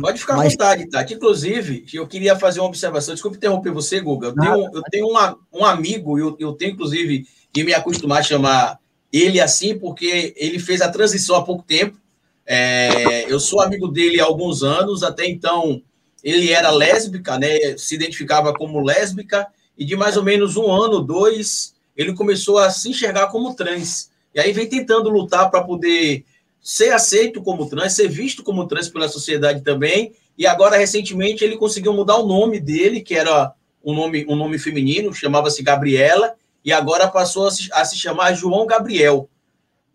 Pode 0.00 0.20
ficar 0.20 0.34
à 0.34 0.42
vontade, 0.48 0.88
Tati. 0.88 1.14
Inclusive, 1.14 1.84
eu 1.92 2.06
queria 2.06 2.36
fazer 2.36 2.60
uma 2.60 2.68
observação. 2.68 3.12
Desculpe 3.12 3.36
interromper 3.36 3.72
você, 3.72 4.00
Guga. 4.00 4.28
Eu 4.28 4.34
tenho, 4.34 4.70
eu 4.72 4.82
tenho 4.82 5.08
uma, 5.08 5.36
um 5.52 5.64
amigo, 5.64 6.16
eu, 6.16 6.36
eu 6.38 6.52
tenho, 6.52 6.72
inclusive, 6.72 7.26
que 7.52 7.64
me 7.64 7.74
acostumar 7.74 8.20
a 8.20 8.22
chamar 8.22 8.78
ele 9.12 9.40
assim, 9.40 9.76
porque 9.76 10.32
ele 10.36 10.60
fez 10.60 10.80
a 10.80 10.88
transição 10.88 11.34
há 11.34 11.44
pouco 11.44 11.64
tempo. 11.64 11.98
É, 12.46 13.30
eu 13.30 13.40
sou 13.40 13.60
amigo 13.60 13.88
dele 13.88 14.20
há 14.20 14.24
alguns 14.24 14.62
anos, 14.62 15.02
até 15.02 15.26
então 15.26 15.82
ele 16.22 16.52
era 16.52 16.70
lésbica, 16.70 17.36
né? 17.36 17.76
Se 17.76 17.96
identificava 17.96 18.54
como 18.54 18.84
lésbica, 18.84 19.48
e 19.80 19.84
de 19.86 19.96
mais 19.96 20.18
ou 20.18 20.22
menos 20.22 20.58
um 20.58 20.70
ano, 20.70 21.00
dois, 21.00 21.74
ele 21.96 22.12
começou 22.12 22.58
a 22.58 22.68
se 22.68 22.90
enxergar 22.90 23.28
como 23.28 23.54
trans. 23.54 24.10
E 24.34 24.38
aí 24.38 24.52
vem 24.52 24.68
tentando 24.68 25.08
lutar 25.08 25.50
para 25.50 25.64
poder 25.64 26.26
ser 26.60 26.92
aceito 26.92 27.42
como 27.42 27.66
trans, 27.66 27.94
ser 27.94 28.06
visto 28.06 28.42
como 28.42 28.68
trans 28.68 28.90
pela 28.90 29.08
sociedade 29.08 29.62
também. 29.62 30.12
E 30.36 30.46
agora, 30.46 30.76
recentemente, 30.76 31.42
ele 31.42 31.56
conseguiu 31.56 31.94
mudar 31.94 32.16
o 32.16 32.26
nome 32.26 32.60
dele, 32.60 33.00
que 33.00 33.14
era 33.14 33.54
um 33.82 33.94
nome, 33.94 34.26
um 34.28 34.36
nome 34.36 34.58
feminino, 34.58 35.14
chamava-se 35.14 35.62
Gabriela, 35.62 36.34
e 36.62 36.74
agora 36.74 37.08
passou 37.08 37.46
a 37.46 37.50
se, 37.50 37.70
a 37.72 37.82
se, 37.82 37.96
chamar 37.96 38.34
João 38.34 38.66
Gabriel. 38.66 39.30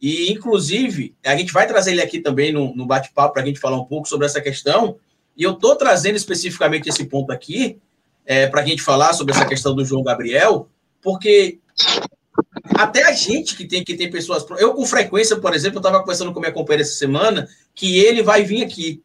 E, 0.01 0.31
inclusive, 0.31 1.13
a 1.23 1.35
gente 1.35 1.53
vai 1.53 1.67
trazer 1.67 1.91
ele 1.91 2.01
aqui 2.01 2.19
também 2.19 2.51
no, 2.51 2.75
no 2.75 2.87
bate-papo 2.87 3.35
para 3.35 3.43
a 3.43 3.45
gente 3.45 3.59
falar 3.59 3.77
um 3.77 3.85
pouco 3.85 4.09
sobre 4.09 4.25
essa 4.25 4.41
questão. 4.41 4.97
E 5.37 5.43
eu 5.43 5.51
estou 5.51 5.75
trazendo 5.75 6.15
especificamente 6.15 6.89
esse 6.89 7.05
ponto 7.05 7.31
aqui, 7.31 7.79
é, 8.25 8.47
para 8.47 8.61
a 8.61 8.65
gente 8.65 8.81
falar 8.81 9.13
sobre 9.13 9.33
essa 9.33 9.45
questão 9.45 9.75
do 9.75 9.85
João 9.85 10.03
Gabriel, 10.03 10.67
porque 11.01 11.59
até 12.73 13.03
a 13.03 13.11
gente 13.11 13.55
que 13.55 13.65
tem 13.65 13.83
que 13.83 13.95
tem 13.95 14.09
pessoas. 14.09 14.45
Eu, 14.57 14.73
com 14.73 14.85
frequência, 14.85 15.35
por 15.37 15.53
exemplo, 15.53 15.77
eu 15.77 15.81
estava 15.81 15.99
conversando 15.99 16.33
com 16.33 16.39
minha 16.39 16.51
companheira 16.51 16.83
essa 16.83 16.95
semana 16.95 17.47
que 17.73 17.99
ele 17.99 18.23
vai 18.23 18.43
vir 18.43 18.63
aqui 18.63 19.03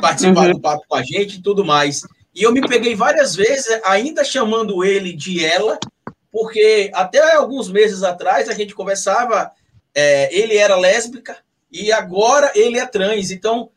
participar 0.00 0.46
uhum. 0.46 0.52
do 0.52 0.60
papo 0.60 0.84
com 0.88 0.96
a 0.96 1.02
gente 1.02 1.36
e 1.36 1.42
tudo 1.42 1.64
mais. 1.64 2.02
E 2.34 2.42
eu 2.42 2.52
me 2.52 2.66
peguei 2.66 2.94
várias 2.94 3.34
vezes 3.34 3.66
ainda 3.84 4.22
chamando 4.22 4.84
ele 4.84 5.12
de 5.12 5.44
ela, 5.44 5.78
porque 6.30 6.90
até 6.94 7.34
alguns 7.34 7.68
meses 7.68 8.02
atrás 8.02 8.48
a 8.48 8.54
gente 8.54 8.74
conversava, 8.74 9.50
é, 9.94 10.34
ele 10.34 10.56
era 10.56 10.76
lésbica 10.76 11.36
e 11.70 11.90
agora 11.90 12.52
ele 12.54 12.78
é 12.78 12.86
trans. 12.86 13.30
Então, 13.30 13.70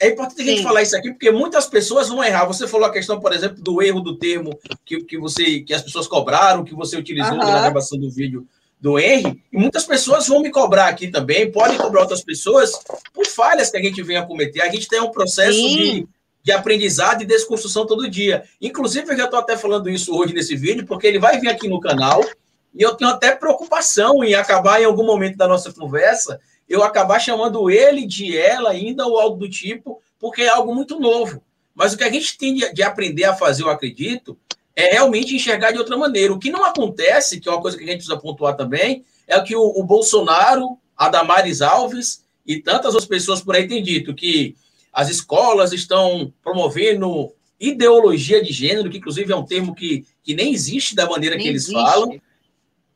é 0.00 0.08
importante 0.08 0.42
a 0.42 0.44
gente 0.44 0.58
Sim. 0.58 0.64
falar 0.64 0.82
isso 0.82 0.96
aqui, 0.96 1.10
porque 1.10 1.30
muitas 1.30 1.66
pessoas 1.66 2.08
vão 2.08 2.22
errar. 2.22 2.44
Você 2.46 2.68
falou 2.68 2.86
a 2.86 2.92
questão, 2.92 3.18
por 3.18 3.32
exemplo, 3.32 3.60
do 3.60 3.82
erro 3.82 4.00
do 4.00 4.16
termo 4.16 4.56
que, 4.84 5.02
que, 5.02 5.18
você, 5.18 5.60
que 5.60 5.74
as 5.74 5.82
pessoas 5.82 6.06
cobraram, 6.06 6.64
que 6.64 6.74
você 6.74 6.96
utilizou 6.96 7.32
uhum. 7.32 7.38
na 7.38 7.60
gravação 7.60 7.98
do 7.98 8.10
vídeo 8.10 8.46
do 8.80 8.96
Henry, 8.96 9.42
e 9.52 9.58
muitas 9.58 9.84
pessoas 9.84 10.28
vão 10.28 10.40
me 10.40 10.50
cobrar 10.50 10.86
aqui 10.86 11.08
também, 11.08 11.50
podem 11.50 11.76
cobrar 11.76 12.02
outras 12.02 12.22
pessoas 12.22 12.70
por 13.12 13.26
falhas 13.26 13.70
que 13.72 13.76
a 13.76 13.82
gente 13.82 14.00
vem 14.04 14.16
a 14.16 14.24
cometer. 14.24 14.62
A 14.62 14.70
gente 14.70 14.86
tem 14.86 15.00
um 15.00 15.10
processo 15.10 15.58
de, 15.58 16.06
de 16.44 16.52
aprendizado 16.52 17.22
e 17.22 17.26
desconstrução 17.26 17.84
todo 17.84 18.08
dia. 18.08 18.44
Inclusive, 18.60 19.10
eu 19.10 19.16
já 19.16 19.24
estou 19.24 19.40
até 19.40 19.56
falando 19.56 19.90
isso 19.90 20.16
hoje 20.16 20.32
nesse 20.32 20.54
vídeo, 20.54 20.86
porque 20.86 21.08
ele 21.08 21.18
vai 21.18 21.40
vir 21.40 21.48
aqui 21.48 21.68
no 21.68 21.80
canal, 21.80 22.24
e 22.72 22.80
eu 22.80 22.94
tenho 22.94 23.10
até 23.10 23.34
preocupação 23.34 24.22
em 24.22 24.34
acabar 24.34 24.80
em 24.80 24.84
algum 24.84 25.04
momento 25.04 25.36
da 25.36 25.48
nossa 25.48 25.72
conversa 25.72 26.38
eu 26.68 26.82
acabar 26.82 27.18
chamando 27.18 27.70
ele 27.70 28.06
de 28.06 28.36
ela 28.36 28.70
ainda 28.70 29.06
ou 29.06 29.18
algo 29.18 29.38
do 29.38 29.48
tipo, 29.48 30.00
porque 30.18 30.42
é 30.42 30.48
algo 30.48 30.74
muito 30.74 31.00
novo. 31.00 31.42
Mas 31.74 31.92
o 31.92 31.96
que 31.96 32.04
a 32.04 32.10
gente 32.10 32.36
tem 32.36 32.54
de, 32.54 32.72
de 32.72 32.82
aprender 32.82 33.24
a 33.24 33.34
fazer, 33.34 33.62
eu 33.62 33.70
acredito, 33.70 34.36
é 34.74 34.92
realmente 34.92 35.34
enxergar 35.34 35.72
de 35.72 35.78
outra 35.78 35.96
maneira. 35.96 36.32
O 36.32 36.38
que 36.38 36.50
não 36.50 36.64
acontece, 36.64 37.40
que 37.40 37.48
é 37.48 37.52
uma 37.52 37.60
coisa 37.60 37.76
que 37.76 37.84
a 37.84 37.86
gente 37.86 37.98
precisa 37.98 38.18
pontuar 38.18 38.56
também, 38.56 39.04
é 39.26 39.40
que 39.40 39.56
o, 39.56 39.62
o 39.62 39.84
Bolsonaro, 39.84 40.78
a 40.96 41.08
Damares 41.08 41.62
Alves 41.62 42.24
e 42.46 42.60
tantas 42.60 42.94
outras 42.94 43.06
pessoas 43.06 43.40
por 43.40 43.54
aí 43.54 43.66
têm 43.66 43.82
dito 43.82 44.14
que 44.14 44.56
as 44.92 45.08
escolas 45.08 45.72
estão 45.72 46.32
promovendo 46.42 47.32
ideologia 47.60 48.42
de 48.42 48.52
gênero, 48.52 48.90
que 48.90 48.98
inclusive 48.98 49.32
é 49.32 49.36
um 49.36 49.44
termo 49.44 49.74
que, 49.74 50.06
que 50.22 50.34
nem 50.34 50.52
existe 50.52 50.94
da 50.94 51.08
maneira 51.08 51.36
nem 51.36 51.44
que 51.44 51.50
eles 51.50 51.64
existe. 51.64 51.80
falam. 51.80 52.20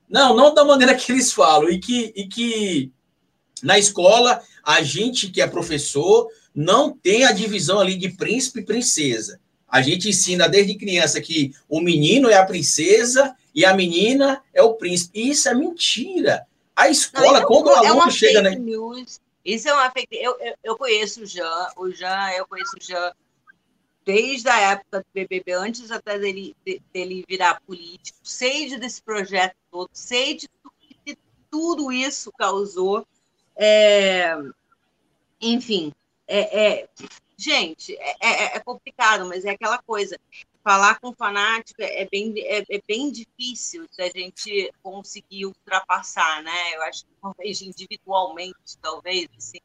Não, 0.09 0.37
não 0.37 0.55
da 0.55 0.65
maneira 0.65 0.95
que 0.95 1.11
eles 1.13 1.33
falam. 1.33 1.69
E 1.69 1.79
que, 1.79 2.13
e 2.15 2.27
que 2.27 2.93
na 3.63 3.79
escola, 3.79 4.43
a 4.65 4.83
gente 4.83 5.31
que 5.31 5.41
é 5.41 5.47
professor 5.47 6.29
não 6.55 6.97
tem 6.97 7.25
a 7.25 7.33
divisão 7.33 7.81
ali 7.81 7.97
de 7.97 8.11
príncipe 8.11 8.61
e 8.61 8.65
princesa. 8.65 9.41
A 9.69 9.81
gente 9.81 10.09
ensina 10.09 10.49
desde 10.49 10.75
criança 10.75 11.21
que 11.21 11.55
o 11.69 11.81
menino 11.81 12.29
é 12.29 12.35
a 12.35 12.45
princesa 12.45 13.35
e 13.55 13.65
a 13.65 13.75
menina 13.75 14.43
é 14.53 14.63
o 14.63 14.75
príncipe. 14.75 15.19
E 15.19 15.31
isso 15.31 15.49
é 15.49 15.55
mentira. 15.55 16.47
A 16.77 16.89
escola, 16.89 17.41
não, 17.41 17.47
quando 17.47 17.67
o 17.69 17.85
é 17.85 17.89
aluno 17.89 18.11
chega 18.11 18.43
na. 18.43 18.51
News. 18.51 19.21
Isso 19.45 19.69
é 19.69 19.73
uma 19.73 19.91
fake 19.91 20.17
eu, 20.17 20.37
eu, 20.41 20.55
eu 20.63 20.77
conheço 20.77 21.23
o 21.23 21.27
Jean, 21.27 21.69
o 21.77 21.91
Jean, 21.91 22.31
eu 22.37 22.47
conheço 22.47 22.77
o 22.77 22.83
Jean 22.83 23.13
desde 24.05 24.49
a 24.49 24.59
época 24.73 25.01
do 25.01 25.07
BBB, 25.13 25.53
antes 25.53 25.91
até 25.91 26.19
dele, 26.19 26.57
dele 26.93 27.25
virar 27.29 27.61
político, 27.67 28.19
sei 28.23 28.77
desse 28.79 29.03
projeto 29.03 29.55
todo, 29.71 29.91
sei 29.93 30.35
de 30.35 30.49
tudo 30.49 30.75
que 31.05 31.19
tudo 31.51 31.93
isso 31.93 32.33
causou. 32.33 33.07
É, 33.57 34.35
enfim, 35.41 35.93
é, 36.27 36.81
é 36.81 36.89
gente, 37.37 37.97
é, 37.97 38.17
é, 38.21 38.57
é, 38.57 38.61
complicado, 38.61 39.27
mas 39.27 39.45
é 39.45 39.51
aquela 39.51 39.79
coisa. 39.79 40.19
Falar 40.63 41.01
com 41.01 41.13
fanático 41.13 41.83
é 41.83 42.07
bem, 42.09 42.33
é, 42.39 42.59
é, 42.61 42.81
bem 42.87 43.11
difícil 43.11 43.85
da 43.99 44.09
gente 44.09 44.73
conseguir 44.81 45.47
ultrapassar, 45.47 46.41
né? 46.45 46.77
Eu 46.77 46.83
acho 46.83 47.05
que 47.05 47.11
talvez 47.21 47.61
individualmente, 47.63 48.79
talvez, 48.81 49.29
assim, 49.37 49.59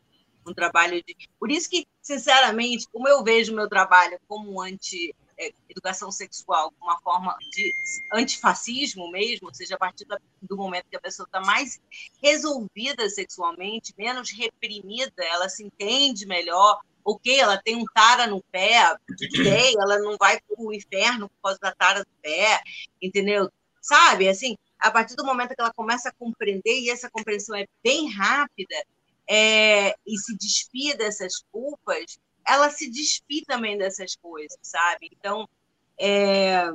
um 0.44 0.54
trabalho 0.54 1.04
de. 1.04 1.16
Por 1.40 1.52
isso 1.52 1.70
que, 1.70 1.86
sinceramente, 2.02 2.88
como 2.92 3.08
eu 3.08 3.24
vejo 3.24 3.54
meu 3.54 3.70
trabalho 3.70 4.20
como 4.28 4.60
anti 4.60 5.16
é, 5.40 5.54
educação 5.70 6.12
sexual, 6.12 6.74
uma 6.82 7.00
forma 7.02 7.38
de 7.52 7.74
antifascismo 8.14 9.10
mesmo, 9.12 9.48
ou 9.48 9.54
seja, 9.54 9.76
a 9.76 9.78
partir 9.78 10.06
do 10.42 10.58
momento 10.58 10.88
que 10.90 10.98
a 10.98 11.02
pessoa 11.02 11.26
está 11.26 11.40
mais 11.42 11.80
resolvida 12.22 13.10
sexualmente, 13.10 13.94
menos 13.98 14.32
reprimida, 14.32 15.24
ela 15.24 15.48
se 15.50 15.64
entende 15.64 16.26
melhor, 16.26 16.82
ok, 17.04 17.40
ela 17.40 17.62
tem 17.62 17.76
um 17.76 17.86
tara 17.94 18.28
no 18.28 18.42
pé, 18.52 18.92
ok, 18.92 19.76
ela 19.80 20.00
não 20.00 20.18
vai 20.18 20.40
para 20.42 20.62
o 20.62 20.74
inferno 20.74 21.30
por 21.30 21.42
causa 21.44 21.60
da 21.62 21.72
tara 21.74 22.02
do 22.02 22.12
pé, 22.22 22.62
entendeu? 23.02 23.50
Sabe, 23.82 24.28
assim, 24.28 24.58
a 24.80 24.92
partir 24.92 25.16
do 25.16 25.26
momento 25.26 25.56
que 25.56 25.62
ela 25.62 25.74
começa 25.74 26.10
a 26.10 26.14
compreender, 26.14 26.80
e 26.82 26.90
essa 26.90 27.10
compreensão 27.10 27.56
é 27.56 27.66
bem 27.84 28.10
rápida, 28.12 28.76
é, 29.30 29.96
e 30.06 30.18
se 30.18 30.38
despir 30.38 30.98
dessas 30.98 31.44
culpas, 31.52 32.18
ela 32.48 32.70
se 32.70 32.90
despir 32.90 33.44
também 33.46 33.78
dessas 33.78 34.16
coisas, 34.16 34.58
sabe? 34.62 35.10
Então, 35.12 35.48
é, 36.00 36.72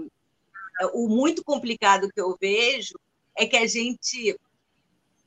o 0.93 1.09
muito 1.09 1.43
complicado 1.43 2.11
que 2.13 2.21
eu 2.21 2.37
vejo 2.41 2.95
é 3.37 3.47
que 3.47 3.57
a 3.57 3.67
gente 3.67 4.39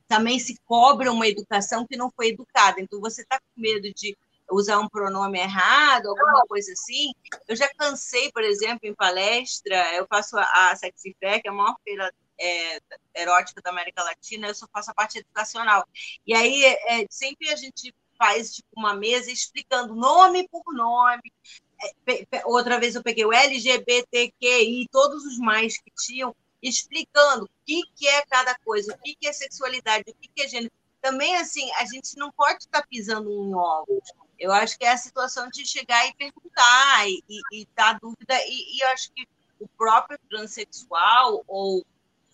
também 0.06 0.38
se 0.38 0.56
cobra 0.64 1.10
uma 1.10 1.26
educação 1.26 1.86
que 1.86 1.96
não 1.96 2.10
foi 2.10 2.28
educada. 2.28 2.80
Então, 2.80 3.00
você 3.00 3.22
está 3.22 3.40
com 3.40 3.60
medo 3.60 3.92
de 3.92 4.16
usar 4.50 4.78
um 4.78 4.88
pronome 4.88 5.40
errado, 5.40 6.06
alguma 6.06 6.42
coisa 6.46 6.72
assim. 6.72 7.12
Eu 7.48 7.56
já 7.56 7.68
cansei, 7.74 8.30
por 8.30 8.44
exemplo, 8.44 8.80
em 8.88 8.94
palestra, 8.94 9.94
eu 9.94 10.06
faço 10.06 10.36
a, 10.38 10.70
a 10.70 10.76
Sexy 10.76 11.16
Fair, 11.18 11.42
que 11.42 11.48
é 11.48 11.50
a 11.50 11.54
maior 11.54 11.74
feira 11.82 12.12
é, 12.38 12.78
erótica 13.14 13.60
da 13.60 13.70
América 13.70 14.04
Latina, 14.04 14.46
eu 14.46 14.54
só 14.54 14.68
faço 14.72 14.90
a 14.90 14.94
parte 14.94 15.18
educacional. 15.18 15.84
E 16.24 16.34
aí, 16.34 16.64
é, 16.64 17.06
sempre 17.10 17.50
a 17.50 17.56
gente 17.56 17.92
faz 18.16 18.54
tipo, 18.54 18.68
uma 18.76 18.94
mesa 18.94 19.30
explicando 19.30 19.94
nome 19.94 20.48
por 20.48 20.62
nome. 20.72 21.32
É, 22.06 22.42
outra 22.46 22.80
vez 22.80 22.94
eu 22.94 23.02
peguei 23.02 23.24
o 23.24 23.32
LGBTQI, 23.32 24.88
todos 24.90 25.24
os 25.24 25.38
mais 25.38 25.78
que 25.78 25.90
tinham, 26.04 26.34
explicando 26.62 27.44
o 27.44 27.48
que, 27.64 27.82
que 27.94 28.08
é 28.08 28.24
cada 28.26 28.56
coisa, 28.64 28.94
o 28.94 28.98
que, 28.98 29.14
que 29.14 29.28
é 29.28 29.32
sexualidade, 29.32 30.04
o 30.08 30.14
que, 30.14 30.28
que 30.28 30.42
é 30.42 30.48
gênero. 30.48 30.72
Também, 31.02 31.36
assim, 31.36 31.70
a 31.74 31.84
gente 31.84 32.16
não 32.16 32.32
pode 32.32 32.64
estar 32.64 32.84
pisando 32.86 33.30
em 33.30 33.54
ovos. 33.54 34.10
Eu 34.38 34.52
acho 34.52 34.76
que 34.78 34.84
é 34.84 34.92
a 34.92 34.96
situação 34.96 35.48
de 35.48 35.64
chegar 35.64 36.06
e 36.08 36.14
perguntar 36.14 37.08
e, 37.08 37.22
e, 37.28 37.40
e 37.60 37.68
dar 37.74 37.98
dúvida. 38.00 38.34
E, 38.46 38.76
e 38.76 38.82
eu 38.82 38.88
acho 38.88 39.12
que 39.12 39.26
o 39.60 39.68
próprio 39.68 40.18
transexual, 40.28 41.44
ou 41.46 41.84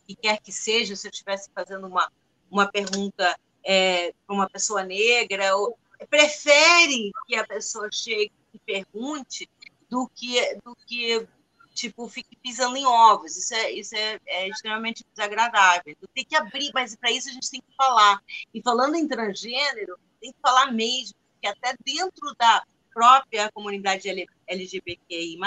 que 0.07 0.14
quer 0.16 0.40
que 0.40 0.53
seja, 0.53 0.97
se 0.97 1.07
eu 1.07 1.11
estivesse 1.11 1.51
fazendo 1.55 1.87
uma, 1.87 2.11
uma 2.51 2.71
pergunta 2.71 3.38
é, 3.64 4.12
para 4.27 4.35
uma 4.35 4.48
pessoa 4.48 4.83
negra, 4.83 5.57
ou, 5.57 5.79
prefere 6.07 7.11
que 7.27 7.37
a 7.37 7.46
pessoa 7.46 7.88
chegue 7.92 8.33
e 8.53 8.59
pergunte 8.59 9.48
do 9.88 10.11
que, 10.14 10.59
do 10.64 10.77
que 10.87 11.27
tipo, 11.75 12.09
fique 12.09 12.37
pisando 12.37 12.77
em 12.77 12.87
ovos. 12.87 13.37
Isso 13.37 13.55
é, 13.55 13.70
isso 13.72 13.94
é, 13.96 14.20
é 14.27 14.48
extremamente 14.48 15.05
desagradável. 15.14 15.83
Então, 15.87 16.09
tem 16.14 16.25
que 16.25 16.37
abrir, 16.37 16.70
mas 16.75 16.94
para 16.96 17.11
isso 17.11 17.29
a 17.29 17.33
gente 17.33 17.51
tem 17.51 17.61
que 17.61 17.77
falar. 17.77 18.22
E 18.53 18.62
falando 18.62 18.94
em 18.96 19.09
transgênero, 19.09 19.98
tem 20.20 20.33
que 20.33 20.38
falar 20.40 20.72
mesmo, 20.72 21.14
que 21.40 21.46
até 21.46 21.75
dentro 21.85 22.35
da 22.38 22.62
própria 22.92 23.51
comunidade 23.53 24.09
LGBTI+, 24.46 25.38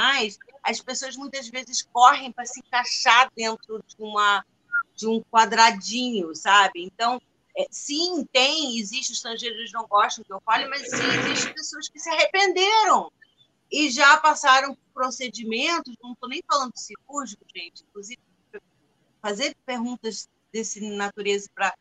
as 0.64 0.82
pessoas 0.82 1.16
muitas 1.16 1.48
vezes 1.48 1.84
correm 1.94 2.32
para 2.32 2.46
se 2.46 2.60
encaixar 2.60 3.32
dentro 3.36 3.84
de, 3.88 3.96
uma, 4.00 4.44
de 4.96 5.08
um 5.08 5.22
quadradinho, 5.22 6.36
sabe? 6.36 6.84
Então, 6.84 7.22
é, 7.58 7.68
sim, 7.72 8.26
tem, 8.32 8.78
existe 8.80 9.14
estrangeiros 9.14 9.72
que 9.72 9.74
não 9.74 9.88
gostam 9.88 10.24
que 10.24 10.34
eu 10.34 10.42
fale, 10.42 10.68
mas 10.68 10.90
sim, 10.90 11.06
existem 11.32 11.54
pessoas 11.54 11.88
que 11.88 12.00
se 12.00 12.10
arrependeram 12.10 13.12
e 13.72 13.90
já 13.90 14.18
passaram 14.18 14.78
procedimentos, 14.94 15.96
não 16.02 16.14
estou 16.14 16.30
nem 16.30 16.44
falando 16.48 16.74
cirúrgico, 16.76 17.44
gente, 17.56 17.84
inclusive 17.84 18.20
fazer 19.22 19.56
perguntas 19.66 20.30
desse 20.54 20.80
natureza 20.96 21.50
para 21.54 21.74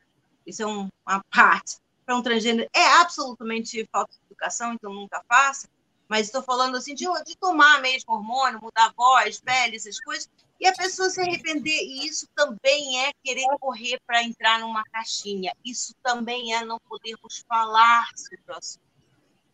isso 0.47 0.63
é 0.63 0.67
uma 0.67 1.25
parte 1.31 1.79
para 2.05 2.17
um 2.17 2.23
transgênero 2.23 2.69
é 2.75 2.87
absolutamente 3.01 3.89
falta 3.91 4.13
de 4.13 4.21
educação, 4.27 4.73
então 4.75 4.93
nunca 4.93 5.23
faça. 5.29 5.69
Mas 6.07 6.27
estou 6.27 6.43
falando 6.43 6.77
assim 6.77 6.95
de, 6.95 7.07
de 7.25 7.37
tomar 7.37 7.81
mesmo 7.81 8.13
hormônio, 8.13 8.61
mudar 8.63 8.87
a 8.87 8.93
voz, 8.93 9.41
pele, 9.41 9.77
essas 9.77 9.99
coisas, 10.01 10.29
e 10.61 10.67
a 10.67 10.73
pessoa 10.73 11.11
se 11.11 11.21
arrepender. 11.21 11.81
E 11.83 12.07
isso 12.07 12.27
também 12.35 13.05
é 13.05 13.13
querer 13.23 13.47
correr 13.61 13.99
para 14.07 14.23
entrar 14.23 14.61
numa 14.61 14.83
caixinha. 14.85 15.53
Isso 15.65 15.95
também 16.03 16.55
é 16.55 16.65
não 16.65 16.79
podermos 16.89 17.45
falar 17.49 18.07
sobre 18.17 18.53
o 18.53 18.57
assunto. 18.57 18.85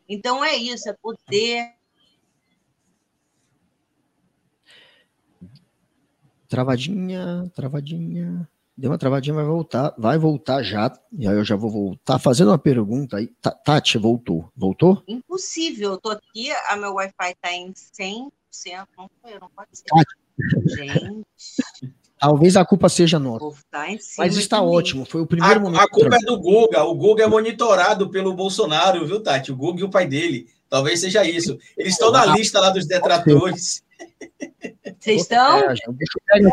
Então 0.08 0.44
é 0.44 0.56
isso, 0.56 0.88
é 0.88 0.92
poder. 0.92 1.74
Travadinha, 6.48 7.50
travadinha. 7.54 8.48
Deu 8.76 8.90
uma 8.90 8.98
travadinha, 8.98 9.34
vai 9.34 9.44
voltar, 9.44 9.94
vai 9.96 10.18
voltar 10.18 10.62
já. 10.62 10.92
E 11.12 11.28
aí 11.28 11.36
eu 11.36 11.44
já 11.44 11.54
vou 11.54 11.70
voltar 11.70 12.18
fazendo 12.18 12.48
uma 12.48 12.58
pergunta 12.58 13.18
aí. 13.18 13.28
Tati, 13.64 13.98
voltou. 13.98 14.50
Voltou? 14.56 15.02
Impossível. 15.06 15.92
Eu 15.92 16.00
tô 16.00 16.10
aqui, 16.10 16.50
a 16.50 16.76
meu 16.76 16.94
Wi-Fi 16.94 17.34
tá 17.40 17.52
em 17.52 17.72
100%. 17.72 18.30
Não 18.96 19.08
não 19.38 19.50
pode 19.50 19.76
ser. 19.76 19.84
Tati, 19.84 20.16
Gente. 20.66 21.24
Talvez 22.20 22.54
a 22.54 22.64
culpa 22.66 22.90
seja 22.90 23.18
nossa. 23.18 23.58
Mas 24.18 24.36
está 24.36 24.58
também. 24.58 24.74
ótimo. 24.74 25.06
Foi 25.06 25.22
o 25.22 25.26
primeiro 25.26 25.58
a, 25.58 25.62
momento. 25.62 25.80
A 25.80 25.88
culpa 25.88 26.16
é 26.16 26.18
do 26.18 26.38
Guga. 26.38 26.84
O 26.84 26.94
Guga 26.94 27.24
é 27.24 27.26
monitorado 27.26 28.10
pelo 28.10 28.34
Bolsonaro, 28.34 29.06
viu, 29.06 29.22
Tati? 29.22 29.50
O 29.50 29.56
Guga 29.56 29.80
e 29.80 29.84
o 29.84 29.90
pai 29.90 30.06
dele. 30.06 30.46
Talvez 30.68 31.00
seja 31.00 31.24
isso. 31.24 31.58
Eles 31.78 31.94
estão 31.94 32.12
na 32.12 32.26
lista 32.26 32.60
lá 32.60 32.68
dos 32.68 32.86
detratores. 32.86 33.82
Vocês 35.00 35.22
estão? 35.22 35.60
É, 35.60 35.74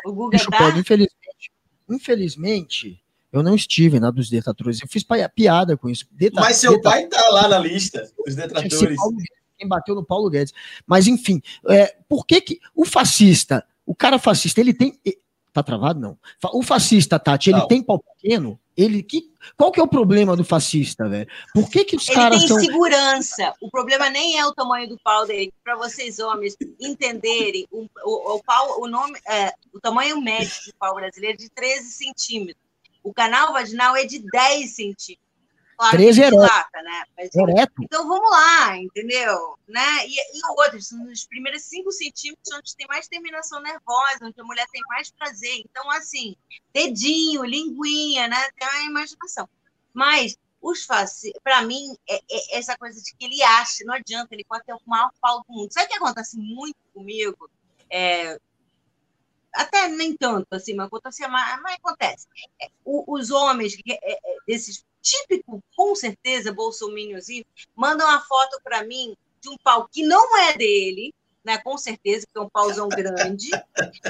o 0.06 0.14
Guga 0.14 0.38
tá? 0.50 0.70
Infelizmente, 0.70 1.52
infelizmente, 1.90 3.04
eu 3.32 3.44
não 3.44 3.54
estive 3.54 4.00
na 4.00 4.10
dos 4.10 4.30
detratores. 4.30 4.82
Eu 4.82 4.88
fiz 4.88 5.06
piada 5.36 5.76
com 5.76 5.90
isso. 5.90 6.06
Deta, 6.12 6.40
Mas 6.40 6.58
seu 6.58 6.82
pai 6.82 7.04
está 7.04 7.30
lá 7.30 7.48
na 7.50 7.60
lista 7.60 8.10
dos 8.26 8.36
detratores. 8.36 8.98
Quem 9.58 9.68
bateu 9.68 9.96
no 9.96 10.06
Paulo 10.06 10.30
Guedes. 10.30 10.54
Mas, 10.86 11.08
enfim, 11.08 11.42
é, 11.68 11.98
por 12.08 12.26
que, 12.26 12.40
que 12.40 12.60
o 12.74 12.86
fascista 12.86 13.66
o 13.88 13.96
cara 13.96 14.20
fascista, 14.20 14.60
ele 14.60 14.74
tem. 14.74 15.00
Tá 15.54 15.64
travado? 15.64 16.00
Não. 16.00 16.20
O 16.54 16.62
fascista, 16.62 17.18
Tati, 17.18 17.50
ele 17.50 17.60
não. 17.60 17.68
tem 17.68 17.82
pau 17.82 17.98
pequeno? 17.98 18.60
Ele, 18.76 19.02
que, 19.02 19.32
qual 19.58 19.72
que 19.72 19.80
é 19.80 19.84
o 19.84 19.88
problema 19.88 20.36
do 20.36 20.44
fascista, 20.44 21.10
velho? 21.10 21.28
Por 21.52 21.68
que, 21.68 21.84
que 21.84 21.96
os 21.96 22.08
ele 22.08 22.16
caras. 22.16 22.38
Ele 22.38 22.48
tem 22.48 22.58
são... 22.58 22.60
segurança. 22.60 23.54
O 23.60 23.72
problema 23.72 24.08
nem 24.08 24.38
é 24.38 24.46
o 24.46 24.54
tamanho 24.54 24.88
do 24.88 25.00
pau 25.00 25.26
dele. 25.26 25.52
Para 25.64 25.76
vocês, 25.78 26.20
homens, 26.20 26.56
entenderem, 26.80 27.66
o, 27.72 27.88
o, 28.04 28.36
o, 28.36 28.44
pau, 28.44 28.82
o, 28.82 28.88
nome, 28.88 29.18
é, 29.28 29.52
o 29.74 29.80
tamanho 29.80 30.22
médio 30.22 30.54
do 30.68 30.76
pau 30.78 30.94
brasileiro 30.94 31.36
é 31.36 31.38
de 31.38 31.50
13 31.50 31.90
centímetros. 31.92 32.64
O 33.02 33.12
canal 33.12 33.54
vaginal 33.54 33.96
é 33.96 34.06
de 34.06 34.20
10 34.20 34.76
centímetros. 34.76 35.27
Claro 35.78 35.96
13 35.96 36.20
que 36.20 36.26
ereto. 36.26 36.42
dilata, 36.42 36.82
né? 36.82 37.04
Mas, 37.16 37.30
então 37.80 38.08
vamos 38.08 38.32
lá, 38.32 38.78
entendeu? 38.78 39.60
Né? 39.68 40.08
E, 40.08 40.40
e 40.40 40.42
outros, 40.58 40.92
nos 40.92 41.26
primeiros 41.26 41.62
5 41.64 41.92
centímetros, 41.92 42.52
onde 42.56 42.76
tem 42.76 42.88
mais 42.88 43.08
terminação 43.08 43.62
nervosa, 43.62 44.18
onde 44.24 44.42
a 44.42 44.44
mulher 44.44 44.66
tem 44.72 44.82
mais 44.90 45.12
prazer. 45.12 45.62
Então, 45.70 45.90
assim, 45.92 46.36
dedinho, 46.74 47.46
linguinha, 47.46 48.28
né? 48.28 48.38
Tem 48.58 48.68
a 48.68 48.86
imaginação. 48.86 49.48
Mas 49.94 50.36
os 50.60 50.84
face... 50.84 51.32
para 51.44 51.62
mim, 51.62 51.96
é, 52.10 52.16
é 52.16 52.58
essa 52.58 52.76
coisa 52.76 53.00
de 53.00 53.16
que 53.16 53.26
ele 53.26 53.44
acha, 53.44 53.84
não 53.86 53.94
adianta, 53.94 54.34
ele 54.34 54.46
pode 54.46 54.66
ter 54.66 54.74
o 54.74 54.82
maior 54.84 55.12
pau 55.22 55.44
do 55.48 55.54
mundo. 55.54 55.72
Sabe 55.72 55.86
o 55.86 55.90
que 55.90 55.98
acontece 55.98 56.38
muito 56.40 56.78
comigo? 56.92 57.50
É, 57.88 58.40
até 59.54 59.88
nem 59.88 60.16
tanto, 60.18 60.48
assim, 60.52 60.74
mas 60.74 60.88
acontece, 60.88 61.28
mas, 61.28 61.62
mas 61.62 61.76
acontece. 61.76 62.28
É, 62.60 62.68
os 62.84 63.30
homens, 63.30 63.76
é, 63.88 63.94
é, 64.12 64.38
desses 64.48 64.84
típico, 65.08 65.64
com 65.76 65.96
certeza, 65.96 66.52
bolsominions, 66.52 67.28
mandam 67.76 68.08
uma 68.08 68.22
foto 68.22 68.60
para 68.64 68.84
mim 68.84 69.16
de 69.40 69.50
um 69.50 69.56
pau 69.64 69.88
que 69.92 70.04
não 70.04 70.38
é 70.38 70.54
dele, 70.58 71.14
né? 71.44 71.58
Com 71.60 71.78
certeza, 71.78 72.26
que 72.32 72.38
é 72.38 72.42
um 72.42 72.50
pauzão 72.50 72.90
grande, 72.90 73.50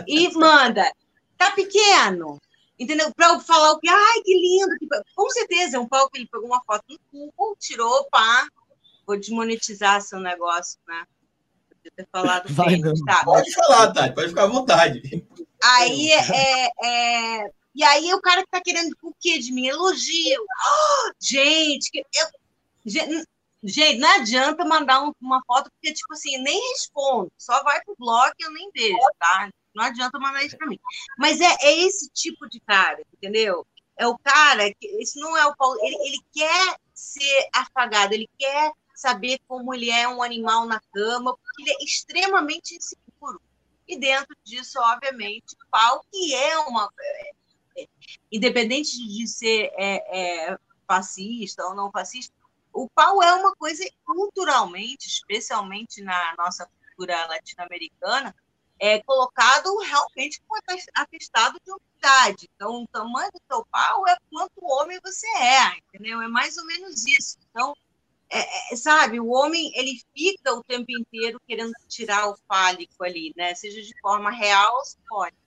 e 0.08 0.34
manda, 0.34 0.92
tá 1.38 1.52
pequeno, 1.52 2.40
entendeu? 2.80 3.14
Para 3.14 3.34
eu 3.34 3.40
falar 3.40 3.74
o 3.74 3.80
que, 3.80 3.90
ai, 3.90 4.22
que 4.24 4.34
lindo, 4.34 4.78
que... 4.80 4.88
com 5.16 5.30
certeza 5.30 5.78
é 5.78 5.80
um 5.80 5.88
pau 5.88 6.10
que 6.10 6.18
ele 6.18 6.30
pegou 6.32 6.48
uma 6.48 6.64
foto 6.66 6.84
no 6.90 7.00
cubo, 7.12 7.56
tirou, 7.60 8.08
pá, 8.10 8.48
vou 9.06 9.18
desmonetizar 9.18 10.02
seu 10.02 10.20
negócio, 10.20 10.80
né? 10.88 11.06
Podia 11.70 11.92
ter 11.96 12.08
falado 12.12 12.52
Vai, 12.54 12.78
bem, 12.78 12.94
tá? 13.06 13.24
Pode 13.24 13.54
falar, 13.54 13.94
Tati, 13.94 14.16
pode 14.16 14.30
ficar 14.30 14.44
à 14.44 14.48
vontade. 14.48 15.26
Aí 15.64 16.12
é, 16.12 16.72
é, 16.84 17.52
e 17.78 17.84
aí 17.84 18.14
o 18.14 18.22
cara 18.22 18.44
que 18.44 18.50
tá 18.52 18.62
querendo 18.62 18.96
o 19.04 19.14
quê 19.20 19.40
de 19.40 19.52
mim? 19.54 19.68
Elogio. 19.68 20.42
Oh, 20.44 21.12
gente, 21.22 21.90
eu, 22.16 22.28
gente, 23.64 23.98
não 24.00 24.10
adianta 24.16 24.66
mandar 24.66 25.04
um- 25.04 25.14
uma 25.22 25.42
foto, 25.46 25.70
porque, 25.72 25.94
tipo 25.94 26.14
assim, 26.14 26.38
nem 26.40 26.60
respondo. 26.72 27.32
Só 27.38 27.64
vai 27.64 27.82
pro 27.84 27.96
bloco 27.98 28.34
e 28.40 28.44
eu 28.44 28.52
nem 28.52 28.70
vejo, 28.74 28.98
tá? 29.20 29.50
Não 29.76 29.84
adianta 29.86 30.20
mandar 30.20 30.44
isso 30.44 30.58
para 30.58 30.68
mim. 30.68 30.80
Mas 31.18 31.40
é, 31.42 31.56
é 31.62 31.78
esse 31.86 32.10
tipo 32.12 32.48
de 32.50 32.60
cara, 32.62 33.02
entendeu? 33.14 33.66
É 33.98 34.08
o 34.08 34.18
cara 34.18 34.74
que. 34.74 34.88
Isso 35.02 35.20
não 35.20 35.36
é 35.38 35.46
o 35.46 35.56
Paulo. 35.56 35.78
Ele, 35.82 35.96
ele 36.08 36.20
quer 36.34 36.78
ser 36.94 37.48
afagado, 37.54 38.14
ele 38.14 38.30
quer 38.38 38.72
saber 38.96 39.40
como 39.48 39.74
ele 39.74 39.90
é 39.92 40.08
um 40.08 40.24
animal 40.24 40.66
na 40.66 40.80
cama, 40.94 41.36
porque 41.38 41.62
ele 41.64 41.72
é 41.72 41.84
extremamente 41.84 42.76
inseguro. 42.76 43.40
E 43.88 43.98
dentro 43.98 44.36
disso, 44.44 44.80
obviamente, 44.82 45.54
o 45.56 45.70
pau, 45.72 46.04
que 46.12 46.34
é 46.36 46.58
uma. 46.60 46.90
Independente 48.32 48.98
de 49.08 49.28
ser 49.28 49.72
é, 49.78 50.52
é, 50.52 50.58
fascista 50.88 51.66
ou 51.66 51.76
não 51.76 51.92
fascista, 51.92 52.34
o 52.74 52.90
pau 52.90 53.22
é 53.24 53.34
uma 53.34 53.56
coisa 53.56 53.84
culturalmente, 54.06 55.08
especialmente 55.08 56.02
na 56.02 56.36
nossa 56.38 56.68
cultura 56.68 57.26
latino-americana, 57.26 58.36
é 58.80 59.02
colocado 59.02 59.76
realmente 59.80 60.42
com 60.48 60.56
atestado 60.96 61.60
de 61.66 61.72
humildade. 61.72 62.50
Então, 62.56 62.84
o 62.84 62.88
tamanho 62.88 63.32
do 63.32 63.42
seu 63.52 63.66
pau 63.66 64.08
é 64.08 64.16
quanto 64.30 64.54
homem 64.64 65.00
você 65.04 65.28
é, 65.38 65.78
entendeu? 65.78 66.22
É 66.22 66.28
mais 66.28 66.58
ou 66.58 66.66
menos 66.66 67.06
isso. 67.08 67.38
Então, 67.50 67.74
é, 68.30 68.74
é, 68.74 68.76
sabe, 68.76 69.20
o 69.20 69.30
homem 69.30 69.72
ele 69.76 70.00
fica 70.16 70.54
o 70.54 70.64
tempo 70.64 70.86
inteiro 70.92 71.42
querendo 71.48 71.74
tirar 71.88 72.30
o 72.30 72.38
fálico 72.48 73.04
ali, 73.04 73.34
né? 73.36 73.56
Seja 73.56 73.82
de 73.82 74.00
forma 74.02 74.30
real 74.30 74.76
ou 74.76 74.86
simbólica. 74.86 75.47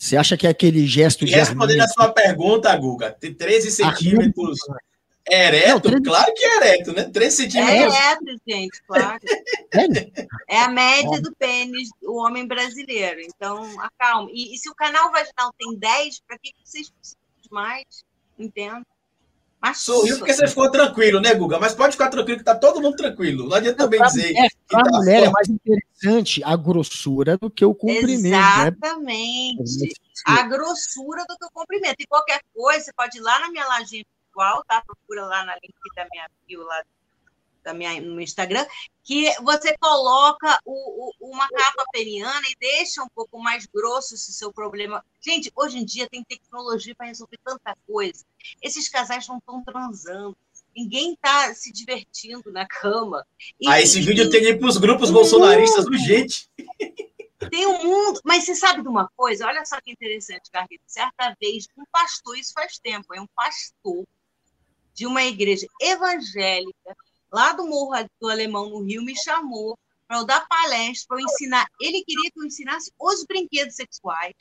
Você 0.00 0.16
acha 0.16 0.34
que 0.34 0.46
é 0.46 0.50
aquele 0.50 0.86
gesto 0.86 1.24
E 1.24 1.26
de 1.26 1.34
respondendo 1.34 1.82
a 1.82 1.88
sua 1.88 2.08
pergunta, 2.10 2.74
Guga, 2.74 3.12
tem 3.12 3.34
13 3.34 3.70
centímetros 3.70 4.58
ereto? 5.30 5.90
Não, 5.90 6.00
13 6.00 6.02
Claro 6.02 6.34
que 6.34 6.42
é 6.42 6.56
ereto, 6.56 6.92
né? 6.94 7.04
13 7.04 7.26
É 7.26 7.30
centímetros. 7.50 7.94
ereto, 7.94 8.40
gente, 8.48 8.82
claro. 8.86 9.20
É 10.48 10.58
a 10.62 10.68
média 10.68 11.20
do 11.20 11.34
pênis 11.36 11.90
do 12.00 12.14
homem 12.14 12.46
brasileiro. 12.46 13.20
Então, 13.20 13.62
acalma. 13.78 14.30
E, 14.32 14.54
e 14.54 14.58
se 14.58 14.70
o 14.70 14.74
canal 14.74 15.12
vaginal 15.12 15.52
tem 15.58 15.76
10, 15.76 16.20
para 16.26 16.38
que 16.38 16.50
que 16.50 16.58
vocês 16.64 16.90
precisam 16.90 17.20
de 17.42 17.50
mais? 17.50 17.84
Entendo. 18.38 18.86
Mas 19.60 19.78
Sorriu 19.78 20.16
porque 20.16 20.32
você 20.32 20.48
ficou 20.48 20.70
tranquilo, 20.70 21.20
né, 21.20 21.34
Guga? 21.34 21.58
Mas 21.58 21.74
pode 21.74 21.92
ficar 21.92 22.08
tranquilo 22.08 22.38
que 22.38 22.44
tá 22.44 22.54
todo 22.54 22.80
mundo 22.80 22.96
tranquilo. 22.96 23.46
Não 23.46 23.56
adianta 23.56 23.84
também 23.84 24.00
dizer. 24.02 24.34
É, 24.34 24.48
que 24.48 24.56
para 24.66 24.80
a 24.80 24.84
tá 24.84 24.98
mulher 24.98 25.22
é 25.22 25.24
forte. 25.26 25.34
mais 25.34 25.48
interessante 25.48 26.42
a 26.42 26.56
grossura 26.56 27.36
do 27.36 27.50
que 27.50 27.64
o 27.64 27.74
comprimento, 27.74 28.30
né? 28.30 28.68
Exatamente. 28.68 29.92
A 30.26 30.42
grossura 30.44 31.24
do 31.28 31.36
que 31.36 31.44
o 31.44 31.50
comprimento. 31.52 31.96
E 32.00 32.06
qualquer 32.06 32.40
coisa, 32.54 32.86
você 32.86 32.92
pode 32.94 33.18
ir 33.18 33.20
lá 33.20 33.38
na 33.40 33.50
minha 33.50 33.66
lojinha 33.66 34.02
virtual, 34.26 34.64
tá? 34.66 34.82
Procura 34.82 35.26
lá 35.26 35.44
na 35.44 35.54
link 35.56 35.74
da 35.94 36.06
minha 36.10 36.26
bio, 36.46 36.62
lá 36.62 36.82
da 37.62 37.74
minha, 37.74 38.00
no 38.00 38.20
Instagram, 38.20 38.66
que 39.04 39.32
você 39.42 39.76
coloca 39.78 40.58
o, 40.64 41.08
o- 41.08 41.30
uma 41.30 41.48
capa 41.48 41.84
peniana 41.92 42.46
e 42.48 42.56
deixa 42.58 43.02
um 43.02 43.08
pouco 43.14 43.38
mais 43.38 43.66
grosso 43.66 44.16
se 44.16 44.30
o 44.30 44.34
seu 44.34 44.52
problema. 44.52 45.04
Gente, 45.20 45.50
hoje 45.54 45.78
em 45.78 45.84
dia 45.84 46.08
tem 46.08 46.24
tecnologia 46.24 46.94
para 46.94 47.06
resolver 47.06 47.38
tanta 47.44 47.76
coisa. 47.86 48.24
Esses 48.62 48.88
casais 48.88 49.26
não 49.28 49.38
estão 49.38 49.62
transando. 49.64 50.36
Ninguém 50.74 51.14
está 51.14 51.52
se 51.54 51.72
divertindo 51.72 52.50
na 52.52 52.66
cama. 52.66 53.26
E- 53.60 53.68
Ah, 53.68 53.80
esse 53.80 54.00
vídeo 54.00 54.24
e- 54.26 54.30
tem 54.30 54.40
que 54.40 54.48
ir 54.50 54.58
para 54.58 54.68
os 54.68 54.76
grupos 54.76 55.10
bolsonaristas 55.10 55.84
urgente. 55.86 56.48
tem 57.50 57.66
um 57.66 57.82
mundo. 57.82 58.20
Mas 58.24 58.44
você 58.44 58.54
sabe 58.54 58.82
de 58.82 58.88
uma 58.88 59.08
coisa? 59.16 59.46
Olha 59.46 59.64
só 59.66 59.80
que 59.80 59.90
interessante, 59.90 60.50
Carlito. 60.50 60.84
Certa 60.86 61.34
vez, 61.40 61.66
um 61.76 61.84
pastor, 61.90 62.38
isso 62.38 62.52
faz 62.52 62.78
tempo, 62.78 63.12
é 63.14 63.20
um 63.20 63.26
pastor 63.34 64.06
de 64.94 65.06
uma 65.06 65.24
igreja 65.24 65.66
evangélica, 65.80 66.96
lá 67.32 67.52
do 67.52 67.66
Morro 67.66 67.94
do 68.20 68.28
Alemão, 68.28 68.68
no 68.70 68.82
Rio, 68.82 69.02
me 69.02 69.16
chamou 69.16 69.78
para 70.06 70.18
eu 70.18 70.24
dar 70.24 70.46
palestra, 70.48 71.06
para 71.08 71.20
eu 71.20 71.24
ensinar. 71.24 71.66
Ele 71.80 72.02
queria 72.04 72.30
que 72.30 72.40
eu 72.40 72.44
ensinasse 72.44 72.92
os 72.98 73.24
brinquedos 73.24 73.76
sexuais, 73.76 74.34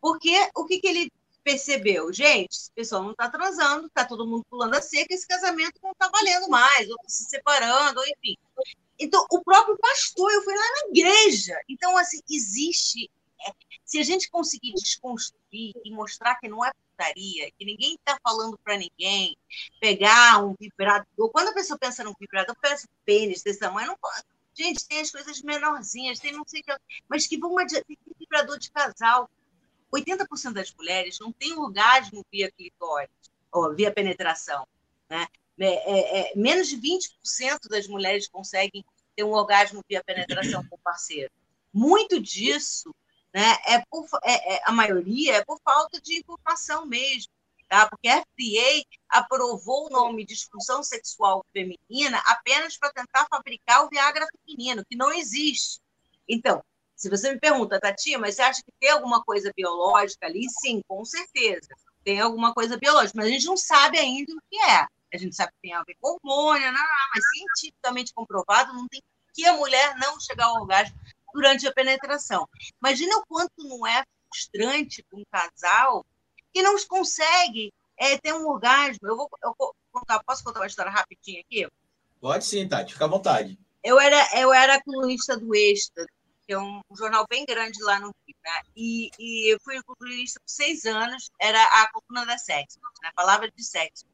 porque 0.00 0.50
o 0.54 0.64
que, 0.66 0.80
que 0.80 0.86
ele 0.86 1.12
percebeu? 1.42 2.12
Gente, 2.12 2.52
esse 2.52 2.70
pessoal 2.72 3.02
não 3.02 3.12
está 3.12 3.28
transando, 3.30 3.86
está 3.86 4.04
todo 4.04 4.26
mundo 4.26 4.44
pulando 4.50 4.74
a 4.74 4.82
seca, 4.82 5.14
esse 5.14 5.26
casamento 5.26 5.80
não 5.82 5.92
está 5.92 6.08
valendo 6.08 6.48
mais, 6.48 6.90
ou 6.90 6.96
tá 6.96 7.08
se 7.08 7.24
separando, 7.24 8.00
ou 8.00 8.06
enfim. 8.06 8.36
Então, 8.98 9.24
o 9.30 9.42
próprio 9.42 9.78
pastor, 9.78 10.30
eu 10.30 10.42
fui 10.42 10.54
lá 10.54 10.60
na 10.60 10.90
igreja. 10.90 11.58
Então, 11.68 11.96
assim, 11.96 12.20
existe. 12.28 13.10
é, 13.46 13.52
se 13.84 13.98
a 13.98 14.02
gente 14.02 14.28
conseguir 14.28 14.74
desconstruir 14.74 15.37
e 15.52 15.90
mostrar 15.90 16.36
que 16.36 16.48
não 16.48 16.64
é 16.64 16.70
putaria, 16.72 17.50
que 17.58 17.64
ninguém 17.64 17.94
está 17.94 18.18
falando 18.22 18.58
para 18.58 18.76
ninguém, 18.76 19.36
pegar 19.80 20.44
um 20.44 20.54
vibrador. 20.58 21.30
Quando 21.30 21.48
a 21.48 21.54
pessoa 21.54 21.78
pensa 21.78 22.04
num 22.04 22.14
vibrador, 22.18 22.56
pensa 22.60 22.86
em 22.86 23.04
pênis 23.04 23.42
desse 23.42 23.60
tamanho, 23.60 23.88
não 23.88 23.98
pode. 23.98 24.24
Gente, 24.54 24.86
tem 24.88 25.00
as 25.00 25.10
coisas 25.10 25.40
menorzinhas, 25.42 26.18
tem 26.18 26.32
não 26.32 26.44
sei 26.46 26.60
o 26.60 26.64
que, 26.64 26.76
mas 27.08 27.26
que 27.26 27.38
vão 27.38 27.56
adiante. 27.58 27.84
Tem 27.86 27.98
vibrador 28.18 28.58
de 28.58 28.70
casal. 28.70 29.30
80% 29.92 30.52
das 30.52 30.72
mulheres 30.74 31.18
não 31.20 31.32
tem 31.32 31.56
orgasmo 31.56 32.24
via 32.30 32.50
clitóris, 32.50 33.08
ou 33.50 33.74
via 33.74 33.92
penetração. 33.92 34.66
Né? 35.08 35.26
É, 35.58 35.66
é, 35.66 36.20
é, 36.20 36.36
menos 36.36 36.68
de 36.68 36.76
20% 36.76 37.68
das 37.70 37.86
mulheres 37.86 38.28
conseguem 38.28 38.84
ter 39.16 39.24
um 39.24 39.32
orgasmo 39.32 39.82
via 39.88 40.02
penetração 40.04 40.64
com 40.68 40.76
o 40.76 40.80
parceiro. 40.80 41.30
Muito 41.72 42.20
disso, 42.20 42.94
né, 43.34 43.56
é 43.66 43.82
por, 43.90 44.06
é, 44.24 44.56
é, 44.56 44.62
a 44.64 44.72
maioria 44.72 45.36
é 45.36 45.44
por 45.44 45.60
falta 45.62 46.00
de 46.00 46.18
informação 46.18 46.86
mesmo, 46.86 47.30
tá? 47.68 47.88
porque 47.88 48.08
a 48.08 48.22
FDA 48.22 48.82
aprovou 49.08 49.86
o 49.86 49.90
nome 49.90 50.24
disfunção 50.24 50.82
sexual 50.82 51.44
feminina 51.52 52.22
apenas 52.26 52.76
para 52.78 52.92
tentar 52.92 53.26
fabricar 53.30 53.84
o 53.84 53.88
Viagra 53.88 54.26
feminino, 54.46 54.84
que 54.88 54.96
não 54.96 55.12
existe. 55.12 55.80
Então, 56.26 56.62
se 56.96 57.08
você 57.08 57.32
me 57.32 57.38
pergunta, 57.38 57.78
Tati, 57.78 58.16
mas 58.16 58.34
você 58.34 58.42
acha 58.42 58.62
que 58.62 58.72
tem 58.80 58.90
alguma 58.90 59.22
coisa 59.22 59.52
biológica 59.56 60.26
ali? 60.26 60.46
Sim, 60.60 60.80
com 60.88 61.04
certeza. 61.04 61.68
Tem 62.02 62.20
alguma 62.20 62.52
coisa 62.52 62.76
biológica, 62.76 63.12
mas 63.16 63.26
a 63.26 63.30
gente 63.30 63.46
não 63.46 63.56
sabe 63.56 63.98
ainda 63.98 64.32
o 64.32 64.42
que 64.50 64.56
é. 64.56 64.86
A 65.14 65.16
gente 65.16 65.34
sabe 65.36 65.52
que 65.52 65.62
tem 65.62 65.74
a 65.74 65.84
ver 65.84 65.96
com 66.00 66.18
hormônio, 66.22 66.72
não, 66.72 66.86
mas 67.14 67.24
cientificamente 67.30 68.12
comprovado, 68.12 68.72
não 68.72 68.88
tem 68.88 69.00
que 69.32 69.46
a 69.46 69.52
mulher 69.52 69.96
não 69.98 70.18
chegar 70.18 70.46
ao 70.46 70.62
orgasmo 70.62 70.98
durante 71.32 71.66
a 71.66 71.72
penetração. 71.72 72.48
Imagina 72.82 73.16
o 73.18 73.26
quanto 73.26 73.52
não 73.58 73.86
é 73.86 74.04
frustrante 74.28 75.02
para 75.02 75.18
um 75.18 75.24
casal 75.30 76.04
que 76.52 76.62
não 76.62 76.76
consegue 76.86 77.72
é, 77.96 78.16
ter 78.18 78.32
um 78.32 78.46
orgasmo. 78.46 79.00
Eu 79.02 79.16
vou, 79.16 79.28
eu 79.42 79.54
vou 79.58 79.74
contar, 79.92 80.22
posso 80.24 80.44
contar 80.44 80.60
uma 80.60 80.66
história 80.66 80.90
rapidinho 80.90 81.40
aqui? 81.40 81.66
Pode 82.20 82.44
sim, 82.44 82.68
Tati, 82.68 82.92
fica 82.92 83.04
à 83.04 83.08
vontade. 83.08 83.58
Eu 83.82 84.00
era, 84.00 84.40
eu 84.40 84.52
era 84.52 84.82
colunista 84.82 85.36
do 85.36 85.54
Extra, 85.54 86.04
que 86.46 86.52
é 86.52 86.58
um 86.58 86.80
jornal 86.96 87.26
bem 87.28 87.44
grande 87.44 87.82
lá 87.82 88.00
no 88.00 88.06
Rio, 88.26 88.36
né? 88.44 88.62
E, 88.76 89.10
e 89.18 89.52
eu 89.54 89.58
fui 89.62 89.80
colunista 89.82 90.40
por 90.40 90.50
seis 90.50 90.84
anos, 90.84 91.30
era 91.40 91.62
a 91.62 91.90
coluna 91.92 92.26
da 92.26 92.38
sexo, 92.38 92.78
né? 93.02 93.10
palavra 93.14 93.50
de 93.50 93.62
sexo. 93.62 94.04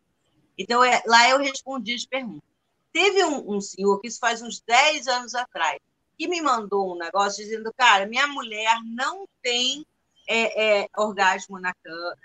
Então, 0.58 0.84
é, 0.84 1.02
lá 1.06 1.28
eu 1.30 1.38
respondi 1.38 1.94
as 1.94 2.04
perguntas. 2.04 2.48
Teve 2.92 3.24
um, 3.24 3.56
um, 3.56 3.60
senhor, 3.60 4.00
que 4.00 4.06
isso 4.06 4.20
faz 4.20 4.40
uns 4.40 4.60
10 4.60 5.08
anos 5.08 5.34
atrás, 5.34 5.80
que 6.18 6.28
me 6.28 6.40
mandou 6.40 6.94
um 6.94 6.98
negócio 6.98 7.44
dizendo, 7.44 7.72
cara, 7.76 8.06
minha 8.06 8.26
mulher 8.26 8.78
não 8.84 9.26
tem 9.42 9.86
é, 10.28 10.82
é, 10.82 10.88
orgasmo 10.96 11.58
na 11.58 11.74
cama. 11.74 12.16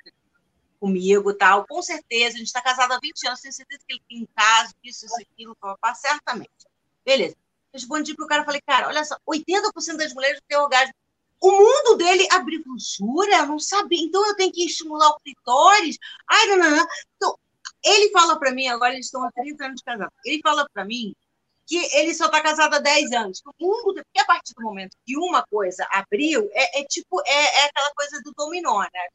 comigo, 0.80 1.34
tal, 1.34 1.66
com 1.68 1.82
certeza, 1.82 2.36
a 2.36 2.38
gente 2.38 2.48
está 2.48 2.62
casado 2.62 2.94
há 2.94 3.00
20 3.02 3.28
anos, 3.28 3.42
tenho 3.42 3.54
certeza 3.54 3.84
que 3.86 3.94
ele 3.94 4.04
tem 4.08 4.30
caso, 4.36 4.74
isso, 4.84 5.06
isso, 5.06 5.16
aquilo, 5.22 5.56
papá, 5.56 5.94
certamente. 5.94 6.50
Beleza. 7.06 7.36
Respondi 7.74 8.16
pro 8.16 8.28
cara, 8.28 8.46
falei, 8.46 8.62
cara, 8.66 8.88
olha 8.88 9.04
só, 9.04 9.18
80% 9.28 9.98
das 9.98 10.14
mulheres 10.14 10.42
têm 10.48 10.58
orgasmo. 10.58 10.94
O 11.42 11.52
mundo 11.52 11.98
dele 11.98 12.28
abriu, 12.32 12.64
jura? 12.78 13.46
Não 13.46 13.60
sabia. 13.60 14.02
Então 14.04 14.26
eu 14.28 14.36
tenho 14.36 14.52
que 14.52 14.66
estimular 14.66 15.10
o 15.10 15.20
clitóris? 15.20 15.98
Ai, 16.30 16.48
não, 16.48 16.58
não, 16.58 16.72
não. 16.72 16.88
Então, 17.16 17.40
ele 17.84 18.12
fala 18.12 18.38
para 18.38 18.52
mim, 18.52 18.68
agora 18.68 18.94
eles 18.94 19.06
estão 19.06 19.24
há 19.24 19.32
30 19.32 19.66
anos 19.66 19.82
casados, 19.82 20.14
ele 20.26 20.42
fala 20.44 20.68
para 20.74 20.84
mim 20.84 21.14
que 21.70 21.78
ele 21.96 22.16
só 22.16 22.26
está 22.26 22.42
casado 22.42 22.74
há 22.74 22.80
10 22.80 23.12
anos. 23.12 23.44
O 23.46 23.54
mundo, 23.60 24.02
porque 24.04 24.20
a 24.20 24.26
partir 24.26 24.56
do 24.56 24.64
momento 24.64 24.98
que 25.06 25.16
uma 25.16 25.46
coisa 25.46 25.88
abriu, 25.92 26.50
é, 26.52 26.82
é 26.82 26.84
tipo, 26.84 27.22
é, 27.24 27.32
é, 27.32 27.66
aquela 27.66 27.94
coisa 27.94 28.20
do 28.24 28.34
dominó, 28.36 28.82
né? 28.82 29.08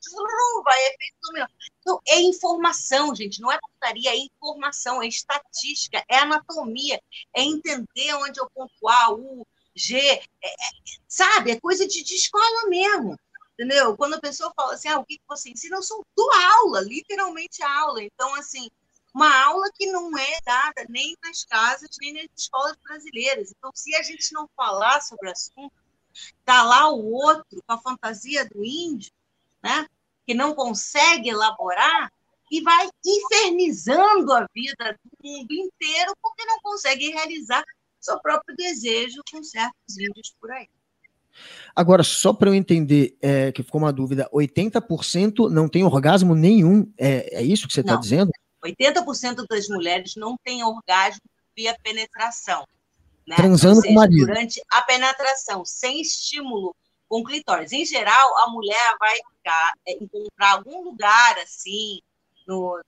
Vai, 0.63 0.79
é 0.79 0.97
feito 0.97 1.17
dominó. 1.21 1.47
Então, 1.81 2.01
é 2.07 2.21
informação, 2.21 3.13
gente, 3.13 3.41
não 3.41 3.51
é 3.51 3.59
putaria, 3.59 4.11
é 4.11 4.17
informação, 4.17 5.03
é 5.03 5.09
estatística, 5.09 6.05
é 6.09 6.19
anatomia, 6.19 7.01
é 7.35 7.43
entender 7.43 8.15
onde 8.15 8.39
é 8.39 8.43
o 8.45 8.51
ponto 8.51 8.89
A, 8.89 9.13
U, 9.13 9.45
G, 9.75 9.99
é, 9.99 10.21
é, 10.45 10.55
sabe? 11.09 11.51
É 11.51 11.61
coisa 11.61 11.85
de, 11.89 12.05
de 12.05 12.15
escola 12.15 12.69
mesmo 12.69 13.19
entendeu? 13.55 13.97
Quando 13.97 14.15
a 14.15 14.21
pessoa 14.21 14.53
fala 14.57 14.75
assim, 14.75 14.89
ah, 14.89 14.99
o 14.99 15.05
que 15.05 15.21
você 15.29 15.49
ensina, 15.51 15.77
eu 15.77 15.83
sou 15.83 16.05
do 16.17 16.31
aula, 16.33 16.81
literalmente 16.81 17.63
aula. 17.63 18.03
Então, 18.03 18.35
assim, 18.35 18.69
uma 19.15 19.45
aula 19.45 19.71
que 19.73 19.87
não 19.87 20.17
é 20.19 20.41
dada 20.45 20.85
nem 20.89 21.17
nas 21.23 21.45
casas, 21.45 21.89
nem 22.01 22.15
nas 22.15 22.27
escolas 22.37 22.77
brasileiras. 22.83 23.53
Então, 23.57 23.71
se 23.73 23.95
a 23.95 24.03
gente 24.03 24.33
não 24.33 24.49
falar 24.57 25.01
sobre 25.01 25.29
o 25.29 25.33
assunto, 25.33 25.73
tá 26.45 26.65
lá 26.65 26.91
o 26.91 27.13
outro 27.13 27.63
com 27.65 27.73
a 27.73 27.81
fantasia 27.81 28.45
do 28.49 28.65
índio, 28.65 29.13
né? 29.63 29.87
que 30.27 30.35
não 30.35 30.55
consegue 30.55 31.29
elaborar 31.29 32.11
e 32.51 32.61
vai 32.63 32.89
infernizando 33.05 34.33
a 34.33 34.47
vida 34.55 34.99
do 35.05 35.29
mundo 35.29 35.53
inteiro 35.53 36.13
porque 36.21 36.45
não 36.45 36.61
consegue 36.61 37.11
realizar 37.11 37.63
seu 38.01 38.19
próprio 38.21 38.57
desejo 38.57 39.23
com 39.31 39.43
certos 39.43 39.99
índios 39.99 40.35
por 40.41 40.51
aí. 40.51 40.69
Agora, 41.75 42.03
só 42.03 42.33
para 42.33 42.51
eu 42.51 42.55
entender, 42.55 43.17
é, 43.21 43.51
que 43.51 43.63
ficou 43.63 43.81
uma 43.81 43.93
dúvida, 43.93 44.29
80% 44.33 45.51
não 45.51 45.69
tem 45.69 45.83
orgasmo 45.83 46.35
nenhum, 46.35 46.93
é, 46.97 47.41
é 47.41 47.43
isso 47.43 47.67
que 47.67 47.75
você 47.75 47.81
está 47.81 47.97
dizendo? 47.97 48.31
80% 48.65 49.47
das 49.49 49.69
mulheres 49.69 50.15
não 50.17 50.37
têm 50.43 50.65
orgasmo 50.65 51.23
via 51.57 51.77
penetração. 51.83 52.67
Né? 53.27 53.37
Transando 53.37 53.81
seja, 53.81 53.87
com 53.87 53.93
o 53.93 53.95
marido. 53.95 54.27
Durante 54.27 54.63
a 54.71 54.83
penetração, 54.83 55.65
sem 55.65 56.01
estímulo 56.01 56.75
com 57.09 57.23
clitóris. 57.23 57.73
Em 57.73 57.85
geral, 57.85 58.39
a 58.39 58.51
mulher 58.51 58.97
vai 58.99 59.17
ficar, 59.17 59.73
é, 59.87 59.93
encontrar 59.93 60.53
algum 60.53 60.83
lugar 60.83 61.39
assim, 61.39 62.01
no, 62.47 62.81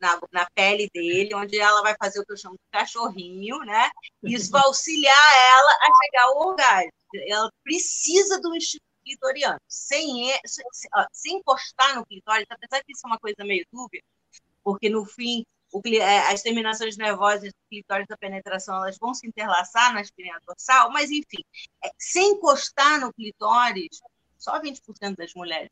na, 0.00 0.18
na, 0.32 0.46
pele 0.54 0.88
dele, 0.92 1.34
onde 1.34 1.58
ela 1.58 1.82
vai 1.82 1.94
fazer 1.98 2.20
o 2.20 2.24
que 2.24 2.32
eu 2.32 2.36
chamo 2.36 2.54
de 2.54 2.70
cachorrinho, 2.70 3.58
né? 3.60 3.90
Isso 4.22 4.50
vai 4.50 4.62
auxiliar 4.62 5.34
ela 5.56 5.72
a 5.72 6.04
chegar 6.04 6.24
ao 6.24 6.48
orgasmo. 6.48 6.92
Ela 7.28 7.50
precisa 7.62 8.40
do 8.40 8.54
instinto 8.54 8.84
clitoriano. 9.04 9.58
Sem, 9.68 10.32
sem, 10.46 10.64
sem 11.12 11.36
encostar 11.38 11.94
no 11.96 12.06
clitóris, 12.06 12.46
apesar 12.48 12.82
que 12.84 12.92
isso 12.92 13.06
é 13.06 13.08
uma 13.08 13.18
coisa 13.18 13.44
meio 13.44 13.64
dúbia, 13.72 14.00
porque 14.62 14.88
no 14.88 15.04
fim 15.04 15.44
o, 15.72 15.80
é, 15.86 16.32
as 16.32 16.42
terminações 16.42 16.96
nervosas 16.96 17.48
do 17.48 17.58
clitóris 17.70 18.06
da 18.06 18.16
penetração 18.16 18.76
elas 18.76 18.98
vão 18.98 19.14
se 19.14 19.26
interlaçar 19.26 19.94
na 19.94 20.02
espinha 20.02 20.38
dorsal, 20.46 20.92
mas 20.92 21.10
enfim, 21.10 21.42
é, 21.82 21.90
sem 21.98 22.32
encostar 22.32 23.00
no 23.00 23.12
clitóris, 23.12 24.00
só 24.38 24.60
20% 24.60 25.16
das 25.16 25.32
mulheres. 25.34 25.70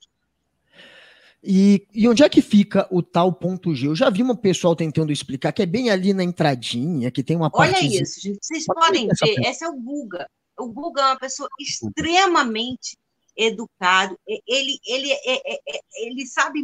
E, 1.42 1.86
e, 1.94 2.06
onde 2.06 2.22
é 2.22 2.28
que 2.28 2.42
fica 2.42 2.86
o 2.90 3.02
tal 3.02 3.32
ponto 3.32 3.74
G? 3.74 3.86
Eu 3.86 3.96
já 3.96 4.10
vi 4.10 4.22
uma 4.22 4.36
pessoal 4.36 4.76
tentando 4.76 5.10
explicar 5.10 5.52
que 5.52 5.62
é 5.62 5.66
bem 5.66 5.90
ali 5.90 6.12
na 6.12 6.22
entradinha, 6.22 7.10
que 7.10 7.22
tem 7.22 7.34
uma 7.34 7.50
parte. 7.50 7.76
Olha 7.76 8.02
isso, 8.02 8.20
gente. 8.20 8.38
Vocês 8.42 8.66
podem 8.66 9.08
ver, 9.08 9.48
esse 9.48 9.64
é 9.64 9.68
o 9.68 9.74
Guga. 9.74 10.28
O 10.58 10.70
Guga 10.70 11.00
é 11.00 11.06
uma 11.06 11.18
pessoa 11.18 11.48
extremamente 11.58 12.98
educado. 13.34 14.18
Ele, 14.26 14.78
ele, 14.86 15.10
ele, 15.24 15.60
ele 15.94 16.26
sabe 16.26 16.60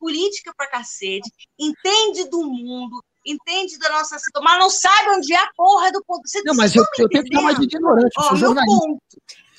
política 0.00 0.52
pra 0.56 0.66
cacete, 0.66 1.30
entende 1.58 2.28
do 2.30 2.42
mundo, 2.42 3.04
entende 3.24 3.78
da 3.78 3.90
nossa 3.90 4.18
situação, 4.18 4.42
mas 4.42 4.58
não 4.58 4.70
sabe 4.70 5.10
onde 5.10 5.32
é 5.32 5.38
a 5.38 5.50
porra 5.54 5.92
do 5.92 6.02
ponto. 6.04 6.26
Você 6.26 6.42
não, 6.42 6.54
mas 6.54 6.74
eu, 6.74 6.84
eu 6.98 7.08
tenho 7.08 7.22
que 7.22 7.30
dar 7.30 7.42
mais 7.42 7.58
de 7.58 7.64
ignorante, 7.64 8.10
eu 8.16 8.22
sou 8.24 8.36
jornalista. 8.36 8.98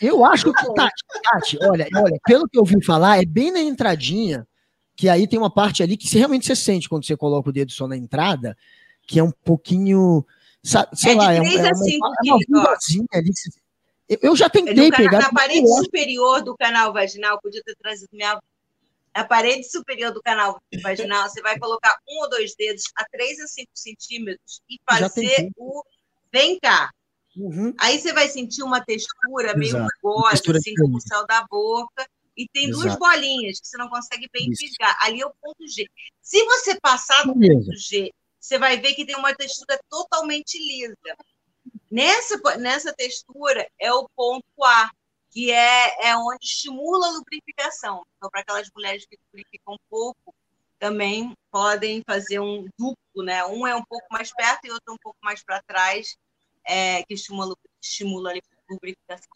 Eu 0.01 0.25
acho 0.25 0.51
que, 0.51 0.73
Tati, 0.73 1.03
Tati, 1.23 1.59
olha, 1.61 1.87
olha, 1.95 2.19
pelo 2.25 2.49
que 2.49 2.57
eu 2.57 2.61
ouvi 2.61 2.83
falar, 2.83 3.21
é 3.21 3.25
bem 3.25 3.51
na 3.51 3.61
entradinha, 3.61 4.47
que 4.95 5.07
aí 5.07 5.27
tem 5.27 5.37
uma 5.37 5.53
parte 5.53 5.83
ali 5.83 5.95
que 5.95 6.07
você, 6.07 6.17
realmente 6.17 6.47
você 6.47 6.55
sente 6.55 6.89
quando 6.89 7.05
você 7.05 7.15
coloca 7.15 7.49
o 7.49 7.53
dedo 7.53 7.71
só 7.71 7.87
na 7.87 7.95
entrada, 7.95 8.57
que 9.07 9.19
é 9.19 9.23
um 9.23 9.31
pouquinho, 9.31 10.25
sabe, 10.63 10.89
sei 10.95 11.13
é 11.13 11.15
lá, 11.15 11.33
é, 11.33 11.37
é, 11.37 11.41
uma, 11.41 11.49
é 11.49 12.33
uma 12.49 12.75
ali. 13.13 13.31
Eu 14.21 14.35
já 14.35 14.49
tentei 14.49 14.89
no 14.89 14.97
pegar. 14.97 15.19
Na 15.19 15.31
parede 15.31 15.67
superior 15.67 16.43
do 16.43 16.55
canal 16.57 16.91
vaginal, 16.91 17.39
podia 17.39 17.61
ter 17.63 17.75
trazido 17.75 18.09
minha 18.11 18.41
a 19.13 19.23
parede 19.23 19.69
superior 19.69 20.11
do 20.13 20.21
canal 20.21 20.61
vaginal, 20.81 21.29
você 21.29 21.41
vai 21.41 21.59
colocar 21.59 21.97
um 22.07 22.21
ou 22.21 22.29
dois 22.29 22.55
dedos 22.55 22.83
a 22.95 23.05
3 23.05 23.39
a 23.41 23.47
5 23.47 23.71
centímetros 23.73 24.61
e 24.69 24.79
fazer 24.89 25.49
o 25.57 25.83
vem 26.31 26.57
cá. 26.59 26.89
Uhum. 27.35 27.73
Aí 27.79 27.99
você 27.99 28.13
vai 28.13 28.27
sentir 28.29 28.63
uma 28.63 28.83
textura 28.83 29.47
Exato. 29.47 29.59
meio 29.59 29.87
rugosa, 30.01 30.57
assim, 30.57 30.73
como 30.75 30.97
o 30.97 31.01
céu 31.01 31.25
da 31.25 31.45
boca. 31.49 32.07
E 32.35 32.47
tem 32.47 32.69
Exato. 32.69 32.83
duas 32.83 32.95
bolinhas 32.97 33.59
que 33.59 33.67
você 33.67 33.77
não 33.77 33.89
consegue 33.89 34.29
bem 34.31 34.49
fisgar. 34.55 34.97
Ali 35.01 35.21
é 35.21 35.25
o 35.25 35.33
ponto 35.41 35.67
G. 35.67 35.85
Se 36.21 36.43
você 36.45 36.79
passar 36.79 37.23
do 37.25 37.33
ponto 37.33 37.75
G, 37.75 38.11
você 38.39 38.57
vai 38.57 38.79
ver 38.79 38.93
que 38.93 39.05
tem 39.05 39.15
uma 39.15 39.35
textura 39.35 39.79
totalmente 39.89 40.57
lisa. 40.57 40.95
Nessa, 41.91 42.39
nessa 42.57 42.93
textura 42.93 43.67
é 43.77 43.93
o 43.93 44.09
ponto 44.15 44.45
A 44.63 44.89
que 45.31 45.49
é, 45.49 46.09
é 46.09 46.15
onde 46.17 46.45
estimula 46.45 47.07
a 47.07 47.11
lubrificação. 47.11 48.03
Então, 48.17 48.29
para 48.29 48.41
aquelas 48.41 48.69
mulheres 48.75 49.05
que 49.05 49.17
lubrificam 49.27 49.77
pouco, 49.89 50.35
também 50.77 51.33
podem 51.49 52.03
fazer 52.05 52.39
um 52.39 52.67
duplo, 52.77 53.23
né? 53.23 53.45
Um 53.45 53.65
é 53.65 53.75
um 53.75 53.83
pouco 53.83 54.05
mais 54.11 54.33
perto 54.33 54.65
e 54.65 54.71
outro 54.71 54.93
um 54.93 54.97
pouco 55.01 55.17
mais 55.23 55.41
para 55.41 55.61
trás, 55.63 56.17
é, 56.65 57.03
que 57.03 57.13
estimula, 57.13 57.55
estimula 57.81 58.31
a 58.31 58.73
lubrificação. 58.73 59.29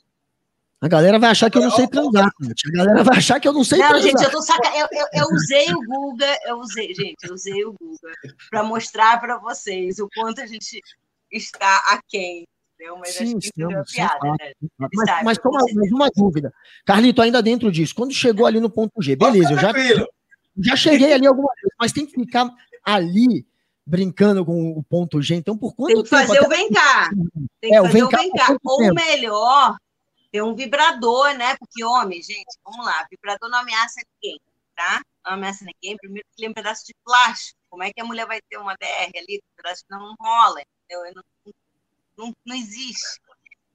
A 0.82 0.88
galera 0.88 1.18
vai 1.18 1.32
achar 1.32 1.50
que 1.50 1.58
eu 1.58 1.62
não 1.62 1.72
sei 1.72 1.88
transar, 1.88 2.30
gente. 2.42 2.68
A 2.68 2.72
galera 2.72 3.04
vai 3.04 3.18
achar 3.18 3.40
que 3.40 3.48
eu 3.48 3.54
não 3.54 3.64
sei 3.64 3.80
não, 3.80 3.88
transar. 3.88 4.12
Não, 4.12 4.20
gente, 4.20 4.24
eu 4.24 4.32
tô 4.32 4.42
saca... 4.42 4.78
eu, 4.78 4.88
eu, 4.92 5.08
eu, 5.14 5.26
usei 5.34 5.74
o 5.74 5.80
Google, 5.86 6.28
eu 6.46 6.60
usei, 6.60 6.94
gente, 6.94 7.24
eu 7.24 7.34
usei 7.34 7.66
o 7.66 7.74
Google 7.74 8.12
para 8.50 8.64
mostrar 8.64 9.20
para 9.20 9.38
vocês 9.38 10.00
o 10.00 10.10
quanto 10.14 10.42
a 10.42 10.46
gente 10.46 10.82
está 11.32 11.78
aquém 11.90 12.46
entendeu? 12.86 12.98
Mas 12.98 13.14
sim, 13.14 13.38
acho 13.38 13.40
que 13.40 13.48
sim, 13.48 13.96
piada, 13.96 14.20
né? 14.24 14.52
Mas, 14.78 15.10
sabe, 15.10 15.24
mas, 15.26 15.38
toma, 15.38 15.60
uma 15.92 16.10
dúvida. 16.16 16.54
Carlito, 16.86 17.22
ainda 17.22 17.42
dentro 17.42 17.72
disso, 17.72 17.96
quando 17.96 18.14
chegou 18.14 18.46
ali 18.46 18.60
no 18.60 18.70
ponto 18.70 19.02
G, 19.02 19.16
beleza, 19.16 19.54
eu 19.54 19.60
já, 19.60 19.74
já 20.58 20.76
cheguei 20.76 21.14
ali 21.14 21.28
alguma 21.28 21.52
vez, 21.56 21.74
mas 21.80 21.92
tem 21.92 22.06
que 22.06 22.14
ficar 22.14 22.50
ali 22.84 23.46
brincando 23.86 24.46
com 24.46 24.72
o 24.72 24.84
ponto 24.84 25.22
G. 25.22 25.36
Então, 25.36 25.58
por 25.58 25.76
quanto 25.76 26.04
tempo? 26.04 26.10
Tem 26.10 26.20
que 26.20 26.28
fazer 26.28 26.42
o 26.42 26.50
vem 26.50 26.72
cá. 26.72 27.10
Tem 27.62 27.70
que 27.72 27.76
é, 27.76 27.82
fazer 27.82 28.04
o 28.04 28.10
vem 28.10 28.32
cá. 28.32 28.58
Ou 28.64 28.78
tempo? 28.78 28.96
melhor, 28.96 29.78
ter 30.32 30.42
um 30.42 30.56
vibrador, 30.56 31.34
né? 31.36 31.56
Porque, 31.58 31.84
homem, 31.84 32.22
gente, 32.22 32.58
vamos 32.64 32.86
lá, 32.86 33.06
vibrador 33.10 33.50
não 33.50 33.60
ameaça 33.60 34.02
ninguém, 34.22 34.40
tá? 34.76 35.02
Não 35.26 35.34
ameaça 35.34 35.66
ninguém. 35.66 35.98
Primeiro, 35.98 36.28
ele 36.38 36.48
é 36.48 36.50
um 36.50 36.54
pedaço 36.54 36.86
de 36.86 36.94
plástico. 37.04 37.58
Como 37.70 37.84
é 37.84 37.92
que 37.92 38.02
a 38.02 38.06
mulher 38.06 38.26
vai 38.26 38.40
ter 38.50 38.58
uma 38.58 38.76
DR 38.76 39.12
ali? 39.16 39.42
Um 39.44 39.56
pedaço 39.56 39.84
que 39.84 39.94
não 39.94 40.16
rola, 40.20 40.62
entendeu? 40.62 41.14
Não, 41.16 41.24
não, 42.18 42.34
não 42.46 42.56
existe. 42.56 43.20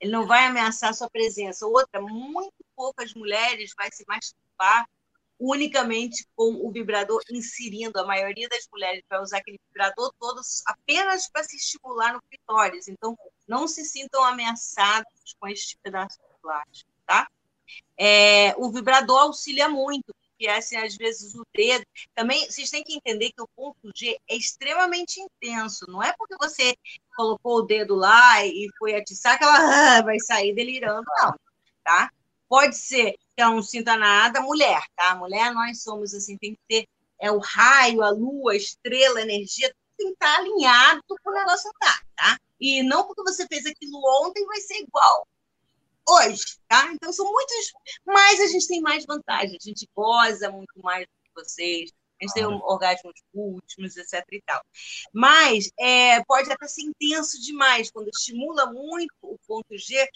Ele 0.00 0.12
não 0.12 0.26
vai 0.26 0.46
ameaçar 0.46 0.90
a 0.90 0.94
sua 0.94 1.10
presença. 1.10 1.66
Outra, 1.66 2.00
muito 2.00 2.54
poucas 2.74 3.12
mulheres 3.14 3.72
vai 3.76 3.90
se 3.92 4.04
masturbar 4.08 4.86
unicamente 5.38 6.26
com 6.36 6.66
o 6.66 6.70
vibrador 6.70 7.22
inserindo. 7.30 7.98
A 7.98 8.06
maioria 8.06 8.48
das 8.48 8.68
mulheres 8.70 9.02
vai 9.08 9.20
usar 9.20 9.38
aquele 9.38 9.58
vibrador 9.68 10.12
todo 10.18 10.40
apenas 10.66 11.28
para 11.28 11.44
se 11.44 11.56
estimular 11.56 12.12
no 12.12 12.22
clitóris. 12.22 12.88
Então, 12.88 13.16
não 13.48 13.66
se 13.66 13.84
sintam 13.84 14.22
ameaçados 14.24 15.34
com 15.38 15.48
este 15.48 15.78
pedaço 15.82 16.18
de 16.18 16.40
plástico, 16.42 16.90
tá? 17.06 17.26
É, 17.96 18.54
o 18.56 18.70
vibrador 18.70 19.20
auxilia 19.20 19.68
muito, 19.68 20.14
que 20.40 20.46
é, 20.46 20.56
às 20.56 20.96
vezes 20.96 21.34
o 21.34 21.44
dedo. 21.54 21.84
Também 22.14 22.50
vocês 22.50 22.70
têm 22.70 22.82
que 22.82 22.94
entender 22.94 23.30
que 23.30 23.42
o 23.42 23.48
ponto 23.54 23.90
G 23.94 24.18
é 24.26 24.34
extremamente 24.34 25.20
intenso. 25.20 25.84
Não 25.86 26.02
é 26.02 26.14
porque 26.16 26.34
você 26.40 26.74
colocou 27.14 27.58
o 27.58 27.62
dedo 27.62 27.94
lá 27.94 28.44
e 28.46 28.66
foi 28.78 28.94
atiçar 28.94 29.36
que 29.36 29.44
ela 29.44 29.98
ah, 29.98 30.00
vai 30.02 30.18
sair 30.18 30.54
delirando, 30.54 31.04
não, 31.20 31.34
tá? 31.84 32.10
Pode 32.48 32.74
ser 32.74 33.12
que 33.12 33.42
ela 33.42 33.54
não 33.54 33.62
sinta 33.62 33.96
nada, 33.96 34.40
mulher, 34.40 34.82
tá? 34.96 35.14
Mulher, 35.14 35.52
nós 35.52 35.82
somos 35.82 36.14
assim, 36.14 36.38
tem 36.38 36.54
que 36.54 36.60
ter 36.66 36.88
é 37.20 37.30
o 37.30 37.38
raio, 37.38 38.02
a 38.02 38.08
lua, 38.08 38.52
a 38.52 38.56
estrela, 38.56 39.18
a 39.18 39.22
energia, 39.22 39.70
tem 39.98 40.06
que 40.06 40.12
estar 40.14 40.38
alinhado 40.38 41.02
para 41.22 41.32
o 41.32 41.36
negócio 41.36 41.70
andar, 41.76 42.00
tá? 42.16 42.38
E 42.58 42.82
não 42.82 43.06
porque 43.06 43.22
você 43.22 43.46
fez 43.46 43.66
aquilo 43.66 44.00
ontem 44.24 44.46
vai 44.46 44.58
ser 44.60 44.78
igual 44.78 45.28
hoje, 46.08 46.44
tá? 46.68 46.90
Então 46.92 47.12
são 47.12 47.30
muitos, 47.30 47.72
mas 48.04 48.40
a 48.40 48.46
gente 48.46 48.66
tem 48.66 48.80
mais 48.80 49.04
vantagens, 49.06 49.56
a 49.64 49.68
gente 49.68 49.88
goza 49.94 50.50
muito 50.50 50.80
mais 50.82 51.04
do 51.06 51.12
que 51.24 51.30
vocês, 51.34 51.90
A 52.20 52.24
gente 52.24 52.34
tem 52.34 52.44
orgasmos 52.46 53.14
últimos, 53.34 53.96
etc. 53.96 54.24
e 54.32 54.42
tal. 54.42 54.60
Mas 55.12 55.70
é, 55.78 56.22
pode 56.24 56.50
até 56.52 56.66
ser 56.68 56.82
intenso 56.82 57.40
demais, 57.40 57.90
quando 57.90 58.08
estimula 58.08 58.66
muito 58.72 59.14
o 59.22 59.38
ponto 59.46 59.76
G 59.78 60.08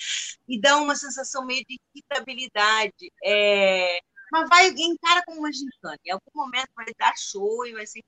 e 0.48 0.60
dá 0.60 0.76
uma 0.78 0.96
sensação 0.96 1.44
meio 1.46 1.64
de 1.68 1.78
irritabilidade. 1.94 3.10
É, 3.24 3.98
mas 4.32 4.48
vai, 4.48 4.68
encara 4.70 5.22
como 5.24 5.40
uma 5.40 5.52
gincana. 5.52 5.98
Em 6.04 6.10
algum 6.10 6.30
momento 6.34 6.68
vai 6.76 6.86
dar 6.98 7.14
show 7.16 7.66
e 7.66 7.72
vai 7.72 7.86
ser 7.86 8.02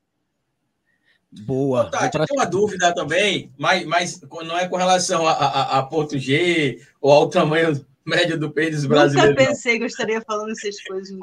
Boa. 1.41 1.91
Tá, 1.91 2.09
pra... 2.09 2.27
Tem 2.27 2.37
uma 2.37 2.47
dúvida 2.47 2.95
também, 2.95 3.53
mas, 3.59 3.85
mas 3.85 4.21
não 4.45 4.59
é 4.59 4.69
com 4.69 4.77
relação 4.77 5.27
a, 5.27 5.33
a, 5.33 5.79
a 5.79 5.83
Porto 5.83 6.19
G 6.19 6.81
ou 7.01 7.13
ao 7.13 7.29
tamanho 7.29 7.85
médio 8.05 8.39
do 8.39 8.51
pênis 8.51 8.87
brasileiro. 8.87 9.33
Nunca 9.33 9.47
pensei 9.47 9.73
não. 9.73 9.79
que 9.79 9.85
eu 9.85 9.89
estaria 9.89 10.21
falando 10.21 10.53
essas 10.53 10.81
coisas 10.83 11.17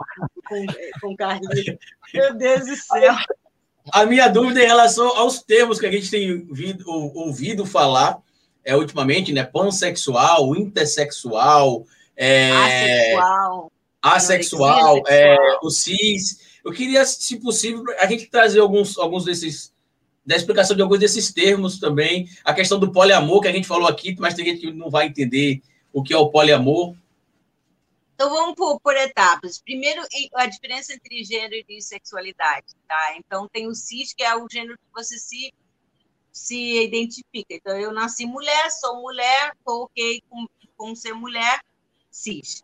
com, 0.47 0.65
com 1.01 1.15
Carlinhos. 1.15 1.77
Meu 2.13 2.33
Deus 2.35 2.65
do 2.65 2.75
céu. 2.75 3.15
A 3.91 4.05
minha 4.05 4.27
dúvida 4.27 4.61
é 4.61 4.63
em 4.63 4.67
relação 4.67 5.07
aos 5.17 5.41
termos 5.41 5.79
que 5.79 5.85
a 5.85 5.91
gente 5.91 6.09
tem 6.09 6.45
ouvido, 6.47 6.89
ouvido 6.89 7.65
falar 7.65 8.21
é, 8.63 8.75
ultimamente, 8.75 9.33
né? 9.33 9.43
Pansexual, 9.43 10.55
intersexual, 10.55 11.85
é, 12.15 12.51
assexual, 12.51 13.71
assexual 14.01 15.03
é, 15.07 15.37
o 15.61 15.69
cis. 15.69 16.53
Eu 16.63 16.71
queria, 16.71 17.05
se 17.05 17.37
possível, 17.39 17.83
a 17.99 18.05
gente 18.05 18.27
trazer 18.27 18.59
alguns, 18.61 18.97
alguns 18.97 19.25
desses 19.25 19.72
da 20.25 20.35
explicação 20.35 20.75
de 20.75 20.81
alguns 20.81 20.99
desses 20.99 21.31
termos 21.33 21.79
também, 21.79 22.29
a 22.43 22.53
questão 22.53 22.79
do 22.79 22.91
poliamor 22.91 23.41
que 23.41 23.47
a 23.47 23.51
gente 23.51 23.67
falou 23.67 23.87
aqui, 23.87 24.15
mas 24.19 24.33
tem 24.33 24.45
gente 24.45 24.61
que 24.61 24.71
não 24.71 24.89
vai 24.89 25.07
entender 25.07 25.61
o 25.91 26.01
que 26.01 26.13
é 26.13 26.17
o 26.17 26.29
poliamor. 26.29 26.95
Então 28.15 28.29
vamos 28.29 28.55
por, 28.55 28.79
por 28.79 28.95
etapas. 28.95 29.59
Primeiro, 29.59 30.01
a 30.35 30.45
diferença 30.45 30.93
entre 30.93 31.23
gênero 31.23 31.65
e 31.67 31.81
sexualidade, 31.81 32.67
tá? 32.87 33.15
Então 33.17 33.49
tem 33.49 33.67
o 33.67 33.75
cis, 33.75 34.13
que 34.13 34.23
é 34.23 34.35
o 34.35 34.47
gênero 34.49 34.77
que 34.77 34.93
você 34.93 35.17
se 35.17 35.53
se 36.31 36.83
identifica. 36.83 37.53
Então 37.53 37.77
eu 37.77 37.93
nasci 37.93 38.25
mulher, 38.25 38.71
sou 38.71 38.99
mulher, 39.01 39.53
estou 39.55 39.83
ok 39.83 40.23
com, 40.27 40.47
com 40.75 40.95
ser 40.95 41.13
mulher, 41.13 41.61
cis. 42.09 42.63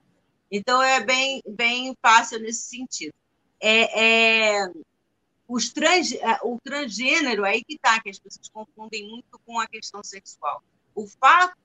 Então 0.52 0.82
é 0.82 1.00
bem 1.00 1.42
bem 1.48 1.96
fácil 2.02 2.40
nesse 2.40 2.64
sentido. 2.64 3.14
É, 3.62 4.62
é 4.62 4.72
os 5.50 5.74
trans, 5.74 6.14
é, 6.14 6.40
o 6.44 6.60
transgênero, 6.64 7.44
aí 7.44 7.64
que 7.64 7.74
está, 7.74 8.00
que 8.00 8.12
as 8.12 8.20
pessoas 8.20 8.48
confundem 8.50 9.10
muito 9.10 9.40
com 9.44 9.60
a 9.60 9.68
questão 9.68 10.04
sexual. 10.04 10.64
O 10.94 11.08
fato 11.08 11.58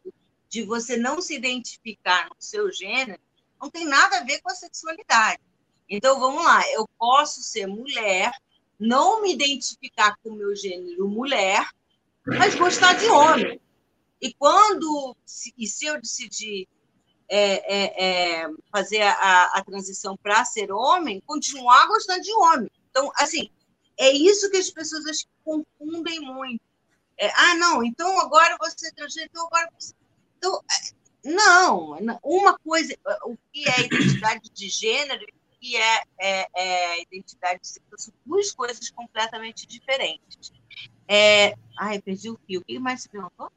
de 0.49 0.63
você 0.63 0.97
não 0.97 1.21
se 1.21 1.35
identificar 1.35 2.31
no 2.31 2.37
seu 2.39 2.73
gênero 2.73 3.21
não 3.61 3.71
tem 3.71 3.85
nada 3.85 4.19
a 4.19 4.25
ver 4.25 4.41
com 4.41 4.51
a 4.51 4.55
sexualidade. 4.55 5.39
Então, 5.87 6.19
vamos 6.19 6.43
lá, 6.43 6.63
eu 6.73 6.89
posso 6.99 7.43
ser 7.43 7.67
mulher, 7.67 8.33
não 8.81 9.21
me 9.21 9.35
identificar 9.35 10.17
com 10.23 10.31
o 10.31 10.35
meu 10.35 10.57
gênero 10.57 11.07
mulher, 11.07 11.69
mas 12.27 12.55
gostar 12.55 12.95
de 12.95 13.07
homem. 13.07 13.61
E 14.19 14.33
quando, 14.33 15.15
e 15.59 15.67
se 15.67 15.85
eu 15.85 16.01
decidir 16.01 16.67
é, 17.29 17.75
é, 17.75 18.05
é, 18.43 18.49
fazer 18.73 19.03
a, 19.03 19.59
a 19.59 19.63
transição 19.63 20.17
para 20.17 20.43
ser 20.47 20.73
homem, 20.73 21.23
continuar 21.27 21.87
gostando 21.87 22.23
de 22.23 22.33
homem. 22.33 22.71
Então, 22.91 23.13
assim, 23.17 23.51
é 23.99 24.11
isso 24.11 24.51
que 24.51 24.57
as 24.57 24.71
pessoas 24.71 25.07
acho 25.07 25.25
que 25.25 25.33
confundem 25.45 26.21
muito. 26.21 26.63
É, 27.19 27.31
ah, 27.31 27.55
não, 27.55 27.85
então 27.85 28.21
agora 28.21 28.57
você 28.59 28.89
é 28.89 28.93
transgênero, 28.93 29.31
então 29.31 29.47
agora 29.47 29.69
você. 29.79 29.95
Então, 30.39 30.61
é, 30.71 31.31
não, 31.31 31.97
uma 32.23 32.59
coisa, 32.59 32.95
o 33.25 33.37
que 33.53 33.69
é 33.69 33.81
identidade 33.83 34.51
de 34.53 34.69
gênero 34.69 35.23
e 35.23 35.33
o 35.33 35.59
que 35.61 35.77
é, 35.77 36.03
é, 36.19 36.49
é 36.55 37.03
identidade 37.03 37.67
sexual 37.67 37.99
são 37.99 38.15
duas 38.27 38.53
coisas 38.53 38.91
completamente 38.91 39.67
diferentes. 39.67 40.53
É, 41.09 41.55
ai, 41.79 42.01
perdi 42.01 42.31
o 42.31 42.39
fio. 42.47 42.61
O 42.61 42.65
que 42.65 42.79
mais 42.79 43.03
você 43.03 43.09
perguntou? 43.09 43.51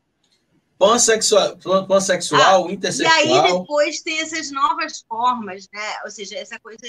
Pansexual, 0.77 1.57
pansexual 1.87 2.67
ah, 2.67 2.71
intersexual. 2.71 3.25
E 3.25 3.31
aí 3.31 3.51
depois 3.51 4.01
tem 4.01 4.19
essas 4.19 4.51
novas 4.51 5.01
formas, 5.01 5.67
né? 5.73 6.01
Ou 6.05 6.11
seja, 6.11 6.37
essa 6.37 6.59
coisa. 6.59 6.79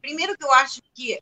Primeiro 0.00 0.36
que 0.38 0.44
eu 0.44 0.52
acho 0.52 0.80
que 0.94 1.20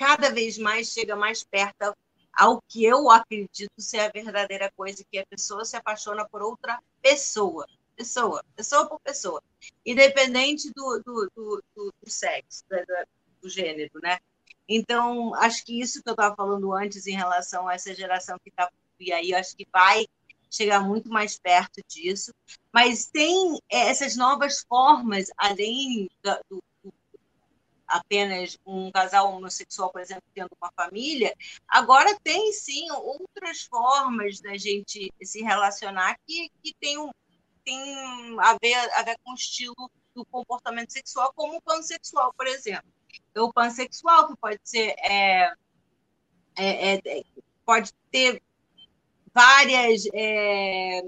cada 0.00 0.30
vez 0.30 0.56
mais 0.56 0.90
chega 0.90 1.14
mais 1.14 1.44
perto 1.44 1.94
ao 2.32 2.62
que 2.66 2.82
eu 2.82 3.10
acredito 3.10 3.70
ser 3.76 3.98
a 3.98 4.08
verdadeira 4.08 4.72
coisa, 4.74 5.04
que 5.12 5.18
a 5.18 5.26
pessoa 5.26 5.62
se 5.62 5.76
apaixona 5.76 6.26
por 6.26 6.40
outra 6.40 6.80
pessoa. 7.02 7.66
Pessoa, 7.94 8.42
pessoa 8.56 8.88
por 8.88 8.98
pessoa. 9.00 9.42
Independente 9.84 10.72
do, 10.74 11.02
do, 11.04 11.30
do, 11.36 11.62
do, 11.76 11.94
do 12.02 12.10
sexo, 12.10 12.64
do, 12.70 12.78
do 13.42 13.48
gênero, 13.50 14.00
né? 14.02 14.18
Então, 14.66 15.34
acho 15.34 15.62
que 15.66 15.78
isso 15.78 16.02
que 16.02 16.08
eu 16.08 16.14
estava 16.14 16.34
falando 16.34 16.74
antes 16.74 17.06
em 17.06 17.14
relação 17.14 17.68
a 17.68 17.74
essa 17.74 17.94
geração 17.94 18.38
que 18.42 18.48
está 18.48 18.70
e 18.98 19.12
aí, 19.12 19.34
acho 19.34 19.54
que 19.54 19.66
vai 19.70 20.06
chegar 20.50 20.80
muito 20.80 21.10
mais 21.10 21.38
perto 21.38 21.82
disso. 21.86 22.32
Mas 22.72 23.04
tem 23.06 23.58
essas 23.68 24.16
novas 24.16 24.64
formas, 24.66 25.28
além 25.36 26.08
do, 26.48 26.62
apenas 27.90 28.56
um 28.64 28.90
casal 28.90 29.32
homossexual, 29.32 29.90
por 29.90 30.00
exemplo, 30.00 30.22
tendo 30.34 30.50
uma 30.60 30.72
família, 30.72 31.34
agora 31.68 32.18
tem 32.22 32.52
sim 32.52 32.90
outras 32.90 33.62
formas 33.62 34.40
da 34.40 34.56
gente 34.56 35.12
se 35.22 35.42
relacionar 35.42 36.16
que, 36.26 36.50
que 36.62 36.74
tem, 36.80 36.98
um, 36.98 37.10
tem 37.64 38.38
a, 38.40 38.56
ver, 38.60 38.74
a 38.74 39.02
ver 39.02 39.16
com 39.22 39.32
o 39.32 39.34
estilo 39.34 39.90
do 40.14 40.24
comportamento 40.24 40.92
sexual, 40.92 41.32
como 41.34 41.56
o 41.56 41.62
pansexual, 41.62 42.32
por 42.34 42.46
exemplo. 42.46 42.90
Então, 43.30 43.46
o 43.46 43.52
pansexual, 43.52 44.28
que 44.28 44.36
pode 44.36 44.60
ser. 44.64 44.94
É, 44.98 45.52
é, 46.56 46.94
é, 46.94 47.22
pode 47.64 47.92
ter 48.10 48.42
várias. 49.32 50.04
É, 50.14 51.02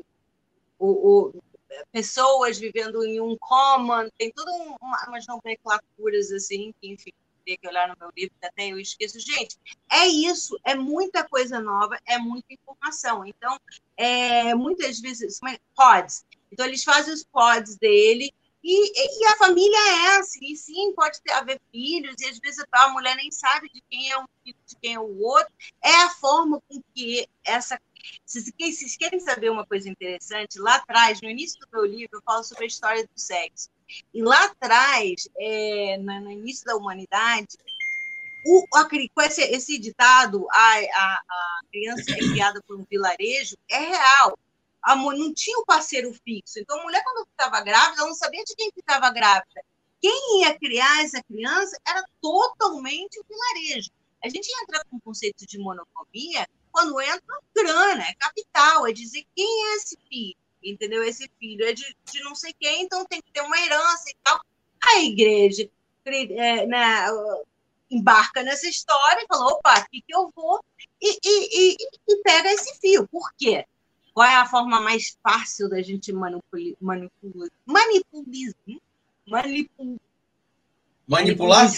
o, 0.78 0.88
o, 0.88 1.42
pessoas 1.90 2.58
vivendo 2.58 3.04
em 3.04 3.20
um 3.20 3.36
common, 3.38 4.08
tem 4.18 4.32
todas 4.32 4.54
uma, 4.80 5.08
umas 5.08 5.26
nomenclaturas 5.26 6.30
assim, 6.32 6.74
que, 6.80 6.88
enfim, 6.88 7.12
teria 7.44 7.58
que 7.58 7.68
olhar 7.68 7.88
no 7.88 7.96
meu 7.98 8.10
livro, 8.16 8.34
até 8.42 8.68
eu 8.68 8.78
esqueço. 8.78 9.18
Gente, 9.20 9.56
é 9.90 10.06
isso, 10.06 10.58
é 10.64 10.74
muita 10.74 11.24
coisa 11.28 11.60
nova, 11.60 11.98
é 12.06 12.18
muita 12.18 12.52
informação. 12.52 13.24
Então, 13.26 13.58
é, 13.96 14.54
muitas 14.54 15.00
vezes, 15.00 15.40
é, 15.48 15.58
pods. 15.74 16.24
Então, 16.50 16.66
eles 16.66 16.84
fazem 16.84 17.12
os 17.12 17.24
pods 17.24 17.76
dele, 17.76 18.32
e, 18.64 19.24
e, 19.24 19.26
a 19.26 19.36
família 19.36 19.76
é 19.76 20.16
assim, 20.18 20.54
sim, 20.54 20.92
pode 20.94 21.20
ter, 21.20 21.32
haver 21.32 21.60
filhos, 21.72 22.14
e 22.20 22.26
às 22.26 22.38
vezes 22.38 22.64
a 22.70 22.88
mulher 22.90 23.16
nem 23.16 23.28
sabe 23.30 23.68
de 23.68 23.82
quem 23.90 24.12
é 24.12 24.16
um 24.16 24.24
filho, 24.44 24.56
de 24.64 24.76
quem 24.76 24.94
é 24.94 25.00
o 25.00 25.20
outro. 25.20 25.52
É 25.82 25.94
a 26.02 26.10
forma 26.10 26.62
com 26.68 26.80
que 26.94 27.28
essa 27.44 27.76
se 28.24 28.40
vocês 28.40 28.96
querem 28.96 29.20
saber 29.20 29.50
uma 29.50 29.66
coisa 29.66 29.88
interessante, 29.88 30.58
lá 30.58 30.76
atrás, 30.76 31.20
no 31.20 31.28
início 31.28 31.60
do 31.60 31.68
meu 31.72 31.84
livro, 31.84 32.18
eu 32.18 32.22
falo 32.22 32.42
sobre 32.44 32.64
a 32.64 32.66
história 32.66 33.04
do 33.04 33.20
sexo. 33.20 33.68
E 34.12 34.22
lá 34.22 34.44
atrás, 34.44 35.28
é, 35.38 35.98
no 35.98 36.30
início 36.30 36.64
da 36.64 36.76
humanidade, 36.76 37.56
o, 38.44 38.66
com 38.68 39.22
esse, 39.22 39.42
esse 39.42 39.78
ditado, 39.78 40.46
a, 40.50 40.78
a, 40.78 41.20
a, 41.28 41.60
criança 41.70 42.12
é 42.12 42.16
criada 42.16 42.60
por 42.66 42.76
um 42.78 42.84
vilarejo, 42.90 43.56
é 43.68 43.78
real. 43.78 44.38
A, 44.82 44.96
não 44.96 45.32
tinha 45.32 45.58
o 45.58 45.62
um 45.62 45.64
parceiro 45.64 46.12
fixo. 46.24 46.58
Então, 46.58 46.80
a 46.80 46.82
mulher, 46.82 47.02
quando 47.04 47.26
ficava 47.26 47.60
grávida, 47.60 48.00
ela 48.00 48.08
não 48.08 48.16
sabia 48.16 48.42
de 48.44 48.54
quem 48.56 48.70
ficava 48.72 49.10
grávida. 49.10 49.62
Quem 50.00 50.40
ia 50.40 50.58
criar 50.58 51.04
essa 51.04 51.22
criança 51.22 51.78
era 51.86 52.02
totalmente 52.20 53.20
o 53.20 53.24
vilarejo. 53.28 53.90
A 54.24 54.28
gente 54.28 54.48
entra 54.62 54.84
com 54.90 54.96
o 54.96 55.00
conceito 55.00 55.46
de 55.46 55.58
monogamia 55.58 56.48
quando 56.72 57.00
entra 57.00 57.40
grana, 57.54 58.02
é 58.02 58.14
capital, 58.14 58.86
é 58.86 58.92
dizer 58.92 59.24
quem 59.36 59.66
é 59.66 59.76
esse 59.76 59.96
filho, 60.08 60.36
entendeu? 60.62 61.04
Esse 61.04 61.30
filho 61.38 61.64
é 61.64 61.72
de, 61.72 61.96
de 62.10 62.20
não 62.22 62.34
sei 62.34 62.52
quem, 62.58 62.82
então 62.82 63.04
tem 63.04 63.20
que 63.20 63.30
ter 63.30 63.42
uma 63.42 63.58
herança 63.58 64.10
e 64.10 64.16
tal. 64.24 64.40
A 64.84 65.00
igreja 65.00 65.68
é, 66.04 66.66
né, 66.66 67.06
embarca 67.90 68.42
nessa 68.42 68.66
história 68.66 69.22
e 69.22 69.26
fala, 69.26 69.52
opa, 69.52 69.72
aqui 69.74 70.02
que 70.02 70.14
eu 70.14 70.32
vou, 70.34 70.64
e, 71.00 71.18
e, 71.22 71.74
e, 71.74 71.76
e, 72.08 72.22
pega 72.22 72.50
esse 72.52 72.80
fio. 72.80 73.06
Por 73.08 73.32
quê? 73.36 73.66
Qual 74.14 74.26
é 74.26 74.34
a 74.34 74.46
forma 74.46 74.80
mais 74.80 75.16
fácil 75.22 75.68
da 75.68 75.80
gente 75.82 76.12
manipular? 76.12 76.74
Manipular? 76.80 77.48
Manipul, 79.26 79.98
manipular? 80.96 81.70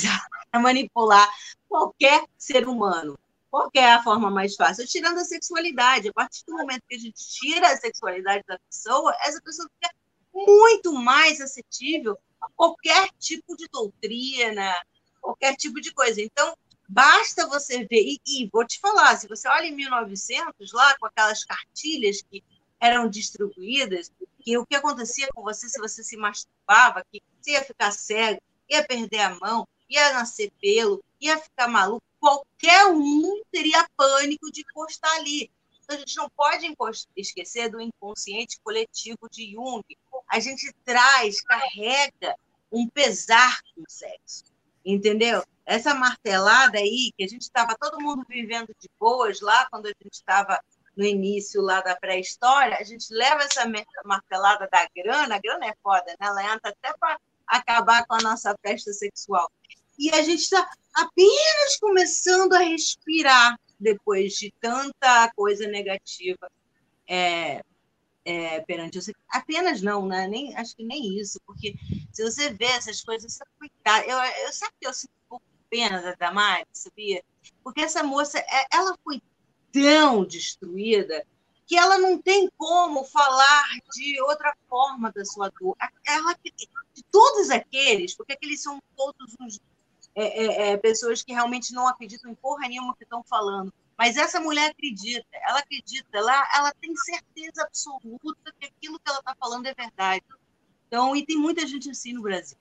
Manipular 0.52 1.34
qualquer 1.68 2.24
ser 2.38 2.68
humano. 2.68 3.18
Qual 3.54 3.70
é 3.72 3.92
a 3.92 4.02
forma 4.02 4.32
mais 4.32 4.56
fácil? 4.56 4.84
Tirando 4.84 5.18
a 5.18 5.24
sexualidade. 5.24 6.08
A 6.08 6.12
partir 6.12 6.42
do 6.44 6.54
momento 6.54 6.82
que 6.88 6.96
a 6.96 6.98
gente 6.98 7.24
tira 7.24 7.68
a 7.68 7.76
sexualidade 7.76 8.42
da 8.48 8.58
pessoa, 8.58 9.16
essa 9.20 9.40
pessoa 9.40 9.70
fica 9.74 9.94
muito 10.34 10.92
mais 10.92 11.40
acessível 11.40 12.18
a 12.40 12.48
qualquer 12.56 13.10
tipo 13.16 13.56
de 13.56 13.68
doutrina, 13.68 14.74
qualquer 15.20 15.54
tipo 15.54 15.80
de 15.80 15.94
coisa. 15.94 16.20
Então, 16.20 16.52
basta 16.88 17.46
você 17.46 17.86
ver, 17.88 18.02
e, 18.02 18.20
e, 18.26 18.50
vou 18.52 18.66
te 18.66 18.80
falar, 18.80 19.16
se 19.18 19.28
você 19.28 19.46
olha 19.46 19.66
em 19.66 19.76
1900, 19.76 20.72
lá 20.72 20.98
com 20.98 21.06
aquelas 21.06 21.44
cartilhas 21.44 22.22
que 22.22 22.42
eram 22.80 23.08
distribuídas, 23.08 24.10
que 24.40 24.58
o 24.58 24.66
que 24.66 24.74
acontecia 24.74 25.28
com 25.32 25.44
você 25.44 25.68
se 25.68 25.78
você 25.78 26.02
se 26.02 26.16
masturbava, 26.16 27.04
que 27.08 27.22
você 27.40 27.52
ia 27.52 27.62
ficar 27.62 27.92
cego, 27.92 28.42
ia 28.68 28.84
perder 28.84 29.20
a 29.20 29.38
mão, 29.38 29.64
ia 29.88 30.12
nascer 30.12 30.50
pelo, 30.60 31.04
ia 31.20 31.38
ficar 31.38 31.68
maluco, 31.68 32.04
qualquer 32.24 32.86
um 32.86 33.42
teria 33.52 33.86
pânico 33.94 34.50
de 34.50 34.62
encostar 34.62 35.12
ali. 35.16 35.50
Então, 35.82 35.94
a 35.94 35.98
gente 35.98 36.16
não 36.16 36.30
pode 36.30 36.74
esquecer 37.14 37.68
do 37.68 37.78
inconsciente 37.78 38.58
coletivo 38.64 39.28
de 39.30 39.52
Jung. 39.52 39.84
A 40.28 40.40
gente 40.40 40.72
traz, 40.82 41.42
carrega 41.42 42.34
um 42.72 42.88
pesar 42.88 43.60
com 43.74 43.82
o 43.82 43.84
sexo, 43.86 44.44
entendeu? 44.82 45.44
Essa 45.66 45.94
martelada 45.94 46.78
aí, 46.78 47.12
que 47.14 47.24
a 47.24 47.28
gente 47.28 47.42
estava 47.42 47.76
todo 47.78 48.00
mundo 48.00 48.24
vivendo 48.26 48.74
de 48.80 48.88
boas 48.98 49.42
lá, 49.42 49.68
quando 49.70 49.86
a 49.86 49.92
gente 50.02 50.14
estava 50.14 50.58
no 50.96 51.04
início 51.04 51.60
lá 51.60 51.82
da 51.82 51.94
pré-história, 51.94 52.78
a 52.80 52.84
gente 52.84 53.12
leva 53.12 53.42
essa 53.42 53.70
martelada 54.02 54.66
da 54.72 54.88
grana, 54.96 55.36
a 55.36 55.40
grana 55.40 55.66
é 55.66 55.74
foda, 55.82 56.06
né? 56.06 56.26
Ela 56.26 56.54
entra 56.54 56.70
até 56.70 56.96
para 56.96 57.20
acabar 57.46 58.06
com 58.06 58.14
a 58.14 58.22
nossa 58.22 58.56
festa 58.62 58.94
sexual. 58.94 59.50
E 59.98 60.10
a 60.10 60.22
gente 60.22 60.40
está 60.40 60.68
apenas 60.94 61.76
começando 61.80 62.52
a 62.54 62.60
respirar 62.60 63.58
depois 63.78 64.34
de 64.34 64.52
tanta 64.60 65.30
coisa 65.34 65.66
negativa 65.66 66.50
é, 67.06 67.62
é, 68.24 68.60
perante 68.60 69.00
você. 69.00 69.12
Apenas 69.28 69.82
não, 69.82 70.06
né? 70.06 70.26
Nem, 70.26 70.56
acho 70.56 70.74
que 70.74 70.84
nem 70.84 71.18
isso, 71.18 71.38
porque 71.46 71.74
se 72.12 72.22
você 72.22 72.50
vê 72.50 72.66
essas 72.66 73.02
coisas, 73.02 73.32
você 73.32 73.44
coitada. 73.58 74.06
Eu, 74.06 74.18
eu 74.46 74.52
sabe 74.52 74.72
que 74.80 74.86
eu 74.86 74.94
sinto 74.94 75.12
um 75.24 75.28
pouco 75.28 75.44
pena 75.68 76.00
da 76.00 76.14
Damares, 76.14 76.66
sabia? 76.72 77.22
Porque 77.62 77.80
essa 77.80 78.02
moça, 78.02 78.38
é, 78.38 78.66
ela 78.72 78.96
foi 79.02 79.20
tão 79.72 80.24
destruída 80.24 81.26
que 81.66 81.76
ela 81.76 81.98
não 81.98 82.20
tem 82.20 82.48
como 82.56 83.04
falar 83.04 83.64
de 83.92 84.20
outra 84.22 84.54
forma 84.68 85.10
da 85.12 85.24
sua 85.24 85.50
dor. 85.60 85.76
Ela, 86.06 86.34
de 86.92 87.02
todos 87.10 87.50
aqueles, 87.50 88.14
porque 88.14 88.34
aqueles 88.34 88.62
são 88.62 88.80
todos 88.96 89.34
uns 89.40 89.58
é, 90.14 90.44
é, 90.44 90.70
é, 90.70 90.76
pessoas 90.76 91.22
que 91.22 91.32
realmente 91.32 91.72
não 91.72 91.86
acreditam 91.88 92.30
em 92.30 92.34
porra 92.34 92.68
nenhuma 92.68 92.94
que 92.96 93.04
estão 93.04 93.22
falando. 93.24 93.72
Mas 93.96 94.16
essa 94.16 94.40
mulher 94.40 94.70
acredita, 94.70 95.26
ela 95.48 95.60
acredita, 95.60 96.06
ela, 96.12 96.48
ela 96.56 96.72
tem 96.80 96.94
certeza 96.96 97.62
absoluta 97.62 98.52
que 98.58 98.66
aquilo 98.66 98.98
que 98.98 99.08
ela 99.08 99.20
está 99.20 99.34
falando 99.38 99.66
é 99.66 99.74
verdade. 99.74 100.24
Então, 100.86 101.14
e 101.14 101.24
tem 101.24 101.36
muita 101.36 101.66
gente 101.66 101.90
assim 101.90 102.12
no 102.12 102.22
Brasil. 102.22 102.56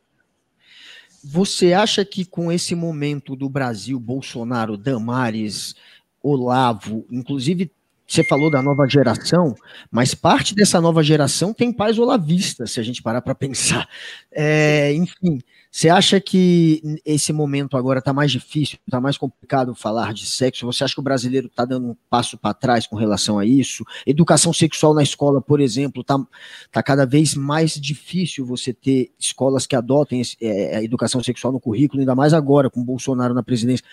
Você 1.23 1.73
acha 1.73 2.03
que 2.03 2.25
com 2.25 2.51
esse 2.51 2.75
momento 2.75 3.35
do 3.35 3.47
Brasil, 3.49 3.99
Bolsonaro, 3.99 4.75
Damares, 4.75 5.75
Olavo, 6.21 7.05
inclusive 7.09 7.71
você 8.05 8.23
falou 8.23 8.51
da 8.51 8.61
nova 8.61 8.85
geração, 8.87 9.55
mas 9.89 10.13
parte 10.13 10.53
dessa 10.53 10.79
nova 10.79 11.01
geração 11.01 11.53
tem 11.53 11.71
pais 11.71 11.97
olavistas, 11.97 12.71
se 12.71 12.79
a 12.79 12.83
gente 12.83 13.01
parar 13.01 13.21
para 13.21 13.33
pensar. 13.33 13.87
É, 14.31 14.93
enfim, 14.93 15.41
você 15.73 15.89
acha 15.89 16.21
que 16.21 17.01
esse 17.03 17.33
momento 17.33 17.75
agora 17.75 17.97
está 17.97 18.13
mais 18.13 18.31
difícil, 18.31 18.77
está 18.85 19.01
mais 19.01 19.17
complicado 19.17 19.73
falar 19.73 20.13
de 20.13 20.23
sexo? 20.23 20.67
Você 20.67 20.83
acha 20.83 20.93
que 20.93 20.99
o 20.99 21.03
brasileiro 21.03 21.47
está 21.47 21.65
dando 21.65 21.87
um 21.87 21.95
passo 22.11 22.37
para 22.37 22.53
trás 22.53 22.85
com 22.85 22.95
relação 22.95 23.39
a 23.39 23.45
isso? 23.45 23.83
Educação 24.05 24.53
sexual 24.53 24.93
na 24.93 25.01
escola, 25.01 25.41
por 25.41 25.59
exemplo, 25.59 26.01
está 26.01 26.23
tá 26.71 26.83
cada 26.83 27.07
vez 27.07 27.33
mais 27.33 27.71
difícil 27.73 28.45
você 28.45 28.71
ter 28.71 29.11
escolas 29.17 29.65
que 29.65 29.75
adotem 29.75 30.21
é, 30.39 30.77
a 30.77 30.83
educação 30.83 31.23
sexual 31.23 31.51
no 31.51 31.59
currículo, 31.59 32.01
ainda 32.01 32.13
mais 32.13 32.35
agora 32.35 32.69
com 32.69 32.83
Bolsonaro 32.83 33.33
na 33.33 33.41
presidência. 33.41 33.83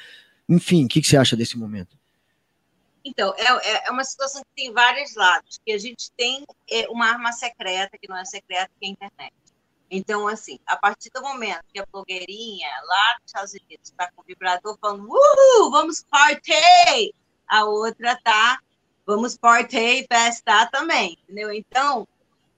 Enfim, 0.47 0.85
o 0.85 0.89
que, 0.89 1.01
que 1.01 1.07
você 1.07 1.17
acha 1.17 1.35
desse 1.35 1.57
momento? 1.57 1.97
Então, 3.03 3.35
é, 3.39 3.45
é, 3.45 3.89
é 3.89 3.91
uma 3.91 4.05
situação 4.05 4.43
que 4.43 4.65
tem 4.65 4.71
vários 4.71 5.15
lados, 5.15 5.59
que 5.65 5.73
a 5.73 5.79
gente 5.79 6.11
tem 6.13 6.45
é, 6.71 6.87
uma 6.91 7.07
arma 7.07 7.33
secreta, 7.33 7.97
que 7.97 8.07
não 8.07 8.19
é 8.19 8.25
secreta, 8.27 8.71
que 8.79 8.85
é 8.85 8.89
a 8.89 8.93
internet. 8.93 9.33
Então, 9.91 10.29
assim, 10.29 10.59
a 10.67 10.77
partir 10.77 11.11
do 11.11 11.21
momento 11.21 11.65
que 11.73 11.81
a 11.81 11.87
blogueirinha 11.91 12.69
lá 12.85 13.17
nos 13.19 13.27
Estados 13.27 13.53
Unidos 13.55 13.91
está 13.91 14.11
com 14.13 14.23
o 14.23 14.25
vibrador 14.25 14.79
falando, 14.81 15.09
uhul, 15.09 15.71
vamos 15.71 16.05
party! 16.09 17.13
A 17.49 17.65
outra 17.65 18.17
tá, 18.23 18.61
vamos 19.05 19.37
party, 19.37 20.07
festar 20.09 20.71
também, 20.71 21.19
entendeu? 21.25 21.53
Então, 21.53 22.07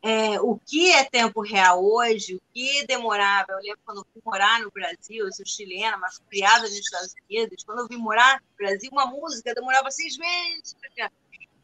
é, 0.02 0.38
o 0.40 0.58
que 0.58 0.90
é 0.92 1.04
tempo 1.04 1.40
real 1.40 1.82
hoje, 1.82 2.34
o 2.34 2.42
que 2.52 2.84
demorava, 2.86 3.52
eu 3.52 3.58
lembro 3.58 3.80
quando 3.86 3.98
eu 3.98 4.06
fui 4.12 4.20
morar 4.24 4.60
no 4.60 4.70
Brasil, 4.70 5.24
eu 5.24 5.32
sou 5.32 5.46
chilena, 5.46 5.96
mas 5.96 6.20
criada 6.28 6.62
nos 6.62 6.76
Estados 6.76 7.14
Unidos, 7.30 7.64
quando 7.64 7.78
eu 7.78 7.88
vim 7.88 7.96
morar 7.96 8.42
no 8.42 8.56
Brasil, 8.56 8.90
uma 8.92 9.06
música 9.06 9.54
demorava 9.54 9.90
seis 9.90 10.18
meses 10.18 10.74
para 10.74 11.10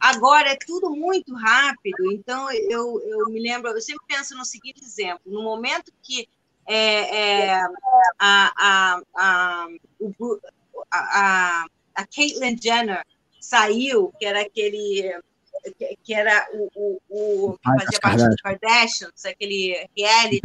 Agora 0.01 0.51
é 0.51 0.57
tudo 0.57 0.91
muito 0.91 1.35
rápido, 1.35 2.13
então 2.13 2.51
eu, 2.53 3.01
eu 3.05 3.29
me 3.31 3.41
lembro, 3.41 3.71
eu 3.71 3.81
sempre 3.81 4.05
penso 4.07 4.37
no 4.37 4.45
seguinte 4.45 4.83
exemplo: 4.83 5.21
no 5.27 5.43
momento 5.43 5.93
que 6.03 6.29
é, 6.67 7.51
é, 7.51 7.61
a, 8.19 8.53
a, 8.57 9.01
a, 9.17 9.69
o, 9.99 10.39
a, 10.91 11.67
a 11.95 12.07
Caitlyn 12.07 12.57
Jenner 12.61 13.05
saiu, 13.41 14.13
que 14.19 14.27
era 14.27 14.43
aquele 14.43 15.21
que, 15.77 15.99
que 16.05 16.15
era 16.15 16.47
o, 16.53 17.01
o, 17.09 17.51
o 17.51 17.59
que 17.59 17.65
fazia 17.65 18.01
parte 18.01 18.29
do 18.29 18.37
Kardashians, 18.37 19.25
aquele 19.25 19.89
reality, 19.97 20.41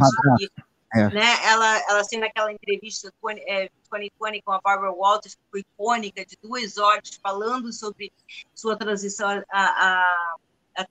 é. 0.94 1.08
né? 1.10 1.44
Ela, 1.44 1.78
ela 1.88 2.00
assim, 2.00 2.18
naquela 2.18 2.52
entrevista 2.52 3.12
é, 3.46 3.68
2020 3.90 4.42
com 4.42 4.52
a 4.52 4.60
Barbara 4.60 4.92
Walters, 4.92 5.34
que 5.34 5.40
foi 5.50 5.60
icônica, 5.60 6.24
de 6.24 6.38
duas 6.40 6.78
horas, 6.78 7.18
falando 7.22 7.72
sobre 7.72 8.12
sua 8.54 8.76
transição 8.76 9.28
a, 9.28 9.60
a, 9.60 10.36
a, 10.76 10.86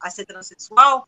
a 0.00 0.10
ser 0.10 0.24
transexual. 0.24 1.06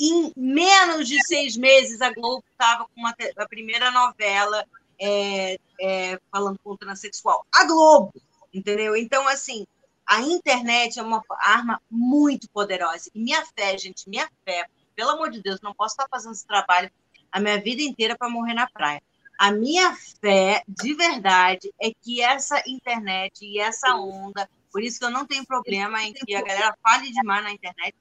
Em 0.00 0.32
menos 0.34 1.06
de 1.06 1.22
seis 1.26 1.56
meses, 1.56 2.00
a 2.00 2.10
Globo 2.10 2.42
estava 2.50 2.84
com 2.84 3.00
uma, 3.00 3.14
a 3.36 3.48
primeira 3.48 3.90
novela 3.90 4.64
é, 4.98 5.58
é, 5.80 6.18
falando 6.30 6.58
com 6.64 6.70
o 6.70 6.78
transexual. 6.78 7.44
A 7.54 7.64
Globo, 7.64 8.14
entendeu? 8.52 8.96
Então, 8.96 9.28
assim, 9.28 9.66
a 10.06 10.22
internet 10.22 10.98
é 10.98 11.02
uma 11.02 11.22
arma 11.38 11.80
muito 11.90 12.48
poderosa. 12.48 13.10
E 13.14 13.20
minha 13.20 13.44
fé, 13.46 13.76
gente, 13.76 14.08
minha 14.08 14.28
fé, 14.44 14.66
pelo 14.94 15.10
amor 15.10 15.30
de 15.30 15.42
Deus, 15.42 15.60
não 15.60 15.74
posso 15.74 15.94
estar 15.94 16.08
fazendo 16.08 16.32
esse 16.32 16.46
trabalho 16.46 16.90
a 17.32 17.40
minha 17.40 17.60
vida 17.60 17.82
inteira 17.82 18.16
para 18.16 18.28
morrer 18.28 18.54
na 18.54 18.68
praia. 18.68 19.02
A 19.38 19.50
minha 19.50 19.96
fé, 20.20 20.62
de 20.68 20.94
verdade, 20.94 21.72
é 21.80 21.90
que 22.00 22.20
essa 22.20 22.62
internet 22.66 23.44
e 23.44 23.58
essa 23.58 23.96
onda, 23.96 24.48
por 24.70 24.82
isso 24.82 24.98
que 24.98 25.04
eu 25.04 25.10
não 25.10 25.26
tenho 25.26 25.44
problema 25.44 26.02
em 26.02 26.12
que 26.12 26.34
a 26.34 26.42
galera 26.42 26.76
fale 26.82 27.10
demais 27.10 27.42
na 27.42 27.50
internet, 27.50 27.96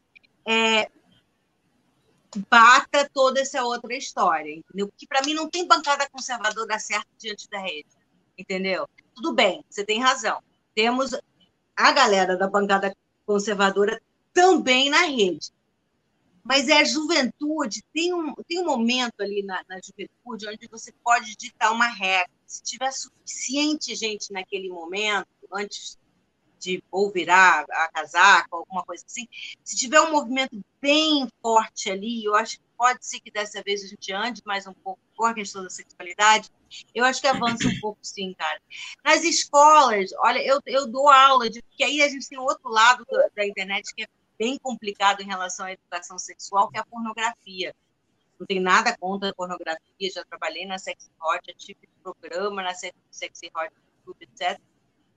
é, 0.45 0.91
bata 2.49 3.09
toda 3.13 3.41
essa 3.41 3.63
outra 3.63 3.95
história, 3.95 4.53
entendeu? 4.53 4.87
Porque 4.87 5.07
para 5.07 5.21
mim 5.23 5.33
não 5.33 5.49
tem 5.49 5.67
bancada 5.67 6.07
conservadora 6.09 6.77
certa 6.77 7.07
diante 7.17 7.49
da 7.49 7.59
rede, 7.59 7.89
entendeu? 8.37 8.87
Tudo 9.15 9.33
bem, 9.33 9.63
você 9.69 9.83
tem 9.83 9.99
razão. 9.99 10.41
Temos 10.75 11.11
a 11.75 11.91
galera 11.91 12.37
da 12.37 12.47
bancada 12.47 12.95
conservadora 13.25 14.01
também 14.33 14.89
na 14.89 15.03
rede. 15.05 15.51
Mas 16.43 16.67
é 16.67 16.77
a 16.77 16.83
juventude, 16.83 17.83
tem 17.93 18.13
um, 18.13 18.33
tem 18.47 18.59
um 18.59 18.65
momento 18.65 19.21
ali 19.21 19.43
na, 19.43 19.63
na 19.69 19.79
juventude 19.79 20.47
onde 20.47 20.67
você 20.67 20.91
pode 21.03 21.35
ditar 21.35 21.71
uma 21.71 21.87
regra. 21.87 22.29
Se 22.45 22.63
tiver 22.63 22.91
suficiente 22.91 23.95
gente 23.95 24.31
naquele 24.33 24.69
momento, 24.69 25.27
antes 25.53 25.97
de 26.61 26.83
ou 26.91 27.11
virar 27.11 27.65
a 27.69 27.87
casaca, 27.89 28.47
alguma 28.51 28.83
coisa 28.83 29.03
assim, 29.05 29.27
se 29.63 29.75
tiver 29.75 29.99
um 30.01 30.11
movimento 30.11 30.63
bem 30.79 31.27
forte 31.41 31.89
ali, 31.89 32.23
eu 32.23 32.35
acho 32.35 32.57
que 32.57 32.63
pode 32.77 33.05
ser 33.05 33.19
que 33.19 33.31
dessa 33.31 33.61
vez 33.63 33.83
a 33.83 33.87
gente 33.87 34.13
ande 34.13 34.41
mais 34.45 34.67
um 34.67 34.73
pouco 34.73 34.99
com 35.15 35.25
a 35.25 35.33
questão 35.33 35.63
da 35.63 35.69
sexualidade, 35.69 36.49
eu 36.95 37.03
acho 37.03 37.21
que 37.21 37.27
avança 37.27 37.67
um 37.67 37.79
pouco 37.79 37.99
sim, 38.01 38.33
cara. 38.33 38.61
Nas 39.03 39.23
escolas, 39.23 40.11
olha, 40.19 40.39
eu, 40.39 40.59
eu 40.65 40.87
dou 40.87 41.09
aula, 41.09 41.49
de, 41.49 41.61
porque 41.63 41.83
aí 41.83 42.01
a 42.01 42.09
gente 42.09 42.27
tem 42.27 42.39
outro 42.39 42.69
lado 42.69 43.05
da, 43.09 43.27
da 43.35 43.45
internet 43.45 43.93
que 43.95 44.03
é 44.03 44.07
bem 44.41 44.57
complicado 44.57 45.21
em 45.21 45.27
relação 45.27 45.67
à 45.67 45.71
educação 45.71 46.17
sexual, 46.17 46.67
que 46.71 46.75
é 46.75 46.81
a 46.81 46.85
pornografia. 46.85 47.75
Não 48.39 48.47
tem 48.47 48.59
nada 48.59 48.97
contra 48.97 49.29
a 49.29 49.35
pornografia, 49.35 50.11
já 50.11 50.25
trabalhei 50.25 50.65
na 50.65 50.79
Sexy 50.79 51.11
Hot, 51.21 51.41
já 51.47 51.53
tive 51.53 51.87
programa 52.01 52.63
na 52.63 52.73
Sexy 52.73 53.51
Hot, 53.55 53.71
etc. 54.19 54.59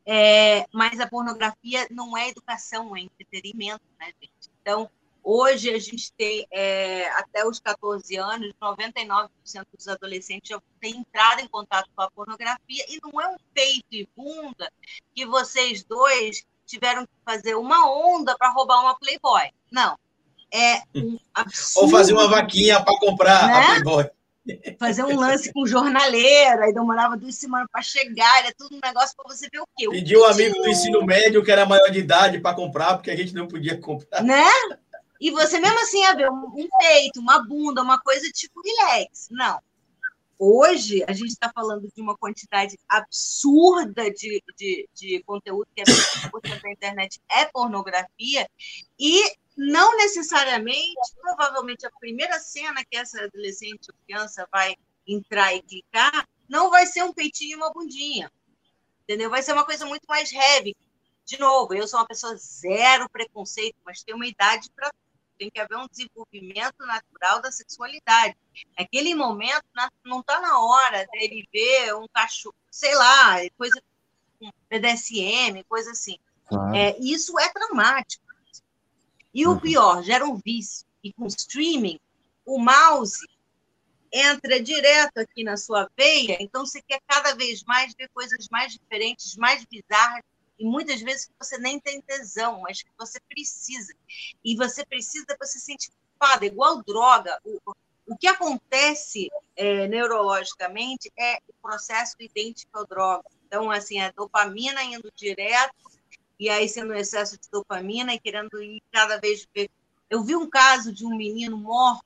É, 0.04 0.66
mas 0.74 1.00
a 1.00 1.08
pornografia 1.08 1.86
não 1.90 2.14
é 2.14 2.28
educação, 2.28 2.94
é 2.94 3.00
entretenimento, 3.00 3.82
né, 3.98 4.12
gente? 4.20 4.50
Então, 4.60 4.90
hoje 5.22 5.70
a 5.70 5.78
gente 5.78 6.12
tem, 6.12 6.46
é, 6.50 7.08
até 7.12 7.46
os 7.46 7.58
14 7.58 8.14
anos, 8.18 8.52
99% 8.60 9.30
dos 9.72 9.88
adolescentes 9.88 10.50
já 10.50 10.60
têm 10.78 10.98
entrado 10.98 11.40
em 11.40 11.48
contato 11.48 11.88
com 11.96 12.02
a 12.02 12.10
pornografia, 12.10 12.84
e 12.90 13.00
não 13.02 13.18
é 13.18 13.28
um 13.28 13.38
peito 13.54 13.86
e 13.90 14.06
bunda 14.14 14.70
que 15.14 15.24
vocês 15.24 15.82
dois 15.82 16.44
tiveram 16.66 17.04
que 17.06 17.12
fazer 17.24 17.54
uma 17.54 17.90
onda 17.90 18.36
para 18.36 18.50
roubar 18.50 18.80
uma 18.80 18.98
Playboy. 18.98 19.50
Não. 19.70 19.98
É 20.52 20.82
um 20.94 21.18
absurdo. 21.34 21.86
Ou 21.86 21.90
fazer 21.90 22.12
uma 22.12 22.28
vaquinha 22.28 22.82
para 22.82 22.98
comprar 22.98 23.46
né? 23.48 23.54
a 23.54 23.66
Playboy. 23.66 24.10
Fazer 24.78 25.04
um 25.04 25.18
lance 25.18 25.50
com 25.52 25.66
jornaleira, 25.66 26.68
e 26.68 26.74
demorava 26.74 27.16
duas 27.16 27.34
semanas 27.34 27.66
para 27.72 27.80
chegar, 27.80 28.40
era 28.40 28.54
tudo 28.56 28.76
um 28.76 28.80
negócio 28.84 29.16
para 29.16 29.34
você 29.34 29.48
ver 29.50 29.60
o 29.60 29.68
quê? 29.74 29.88
Pediu 29.88 30.20
um 30.20 30.26
amigo 30.26 30.54
do 30.60 30.68
ensino 30.68 31.02
médio 31.02 31.42
que 31.42 31.50
era 31.50 31.64
maior 31.64 31.88
de 31.90 32.00
idade 32.00 32.38
para 32.38 32.54
comprar, 32.54 32.94
porque 32.94 33.10
a 33.10 33.16
gente 33.16 33.34
não 33.34 33.48
podia 33.48 33.80
comprar. 33.80 34.22
Né? 34.22 34.44
E 35.18 35.30
você 35.30 35.58
mesmo 35.58 35.80
assim 35.80 36.02
ia 36.02 36.14
ver 36.14 36.30
um, 36.30 36.44
um 36.44 36.68
peito, 36.78 37.20
uma 37.20 37.38
bunda, 37.38 37.80
uma 37.80 37.98
coisa 37.98 38.28
tipo 38.30 38.60
relax. 38.62 39.28
Não. 39.30 39.58
Hoje, 40.46 41.02
a 41.08 41.12
gente 41.14 41.30
está 41.30 41.50
falando 41.50 41.90
de 41.90 42.02
uma 42.02 42.14
quantidade 42.18 42.78
absurda 42.86 44.10
de, 44.10 44.42
de, 44.54 44.86
de 44.92 45.22
conteúdo, 45.22 45.66
que 45.74 45.80
é 45.80 45.84
20% 45.84 46.60
da 46.60 46.70
internet 46.70 47.18
é 47.30 47.46
pornografia, 47.46 48.46
e 49.00 49.22
não 49.56 49.96
necessariamente, 49.96 51.14
provavelmente, 51.18 51.86
a 51.86 51.90
primeira 51.98 52.38
cena 52.38 52.84
que 52.84 52.94
essa 52.94 53.24
adolescente 53.24 53.90
ou 53.90 53.94
criança 54.04 54.46
vai 54.52 54.76
entrar 55.06 55.54
e 55.54 55.62
clicar 55.62 56.28
não 56.46 56.68
vai 56.68 56.84
ser 56.84 57.04
um 57.04 57.14
peitinho 57.14 57.52
e 57.52 57.56
uma 57.56 57.72
bundinha. 57.72 58.30
Entendeu? 59.04 59.30
Vai 59.30 59.42
ser 59.42 59.54
uma 59.54 59.64
coisa 59.64 59.86
muito 59.86 60.04
mais 60.06 60.30
heavy. 60.30 60.76
De 61.24 61.40
novo, 61.40 61.72
eu 61.72 61.88
sou 61.88 61.98
uma 61.98 62.06
pessoa 62.06 62.36
zero 62.36 63.08
preconceito, 63.08 63.76
mas 63.82 64.02
tem 64.02 64.14
uma 64.14 64.26
idade 64.26 64.68
para 64.76 64.92
tem 65.38 65.50
que 65.50 65.60
haver 65.60 65.76
um 65.76 65.86
desenvolvimento 65.88 66.86
natural 66.86 67.40
da 67.40 67.50
sexualidade. 67.50 68.36
Naquele 68.78 69.14
momento, 69.14 69.64
não 70.04 70.20
está 70.20 70.40
na 70.40 70.58
hora 70.58 71.06
dele 71.12 71.48
ver 71.52 71.94
um 71.94 72.06
cachorro, 72.12 72.54
sei 72.70 72.94
lá, 72.94 73.36
coisa 73.56 73.80
um 74.40 74.50
BDSM, 74.70 75.62
coisa 75.68 75.90
assim. 75.90 76.18
Claro. 76.46 76.74
É, 76.74 76.96
isso 76.98 77.38
é 77.38 77.48
traumático. 77.48 78.24
E 79.32 79.46
uhum. 79.46 79.54
o 79.54 79.60
pior, 79.60 80.02
gera 80.02 80.24
um 80.24 80.36
vício. 80.36 80.86
E 81.02 81.12
com 81.12 81.26
streaming, 81.26 81.98
o 82.46 82.58
mouse 82.58 83.26
entra 84.12 84.62
direto 84.62 85.18
aqui 85.18 85.42
na 85.42 85.56
sua 85.56 85.90
veia, 85.96 86.38
então 86.40 86.64
você 86.64 86.80
quer 86.80 87.00
cada 87.06 87.34
vez 87.34 87.64
mais 87.64 87.92
ver 87.94 88.08
coisas 88.14 88.46
mais 88.48 88.72
diferentes, 88.72 89.36
mais 89.36 89.64
bizarras, 89.64 90.22
e 90.58 90.64
muitas 90.64 91.00
vezes 91.00 91.30
você 91.38 91.58
nem 91.58 91.80
tem 91.80 92.00
tesão, 92.00 92.60
mas 92.60 92.82
que 92.82 92.90
você 92.98 93.18
precisa. 93.28 93.94
E 94.44 94.56
você 94.56 94.84
precisa, 94.84 95.26
você 95.38 95.58
se 95.58 95.64
sente 95.64 95.90
culpada, 95.90 96.46
igual 96.46 96.82
droga. 96.82 97.38
O, 97.44 97.60
o 98.06 98.16
que 98.16 98.26
acontece 98.26 99.28
é, 99.56 99.88
neurologicamente 99.88 101.12
é 101.18 101.38
o 101.48 101.54
processo 101.60 102.16
idêntico 102.20 102.78
ao 102.78 102.86
droga. 102.86 103.24
Então, 103.46 103.70
assim, 103.70 104.00
a 104.00 104.10
dopamina 104.10 104.82
indo 104.82 105.12
direto, 105.14 105.74
e 106.38 106.48
aí 106.48 106.68
sendo 106.68 106.94
excesso 106.94 107.38
de 107.38 107.48
dopamina 107.50 108.14
e 108.14 108.20
querendo 108.20 108.62
ir 108.62 108.82
cada 108.92 109.18
vez. 109.18 109.46
Eu 110.10 110.22
vi 110.22 110.36
um 110.36 110.48
caso 110.48 110.92
de 110.92 111.04
um 111.04 111.16
menino 111.16 111.56
morto 111.56 112.04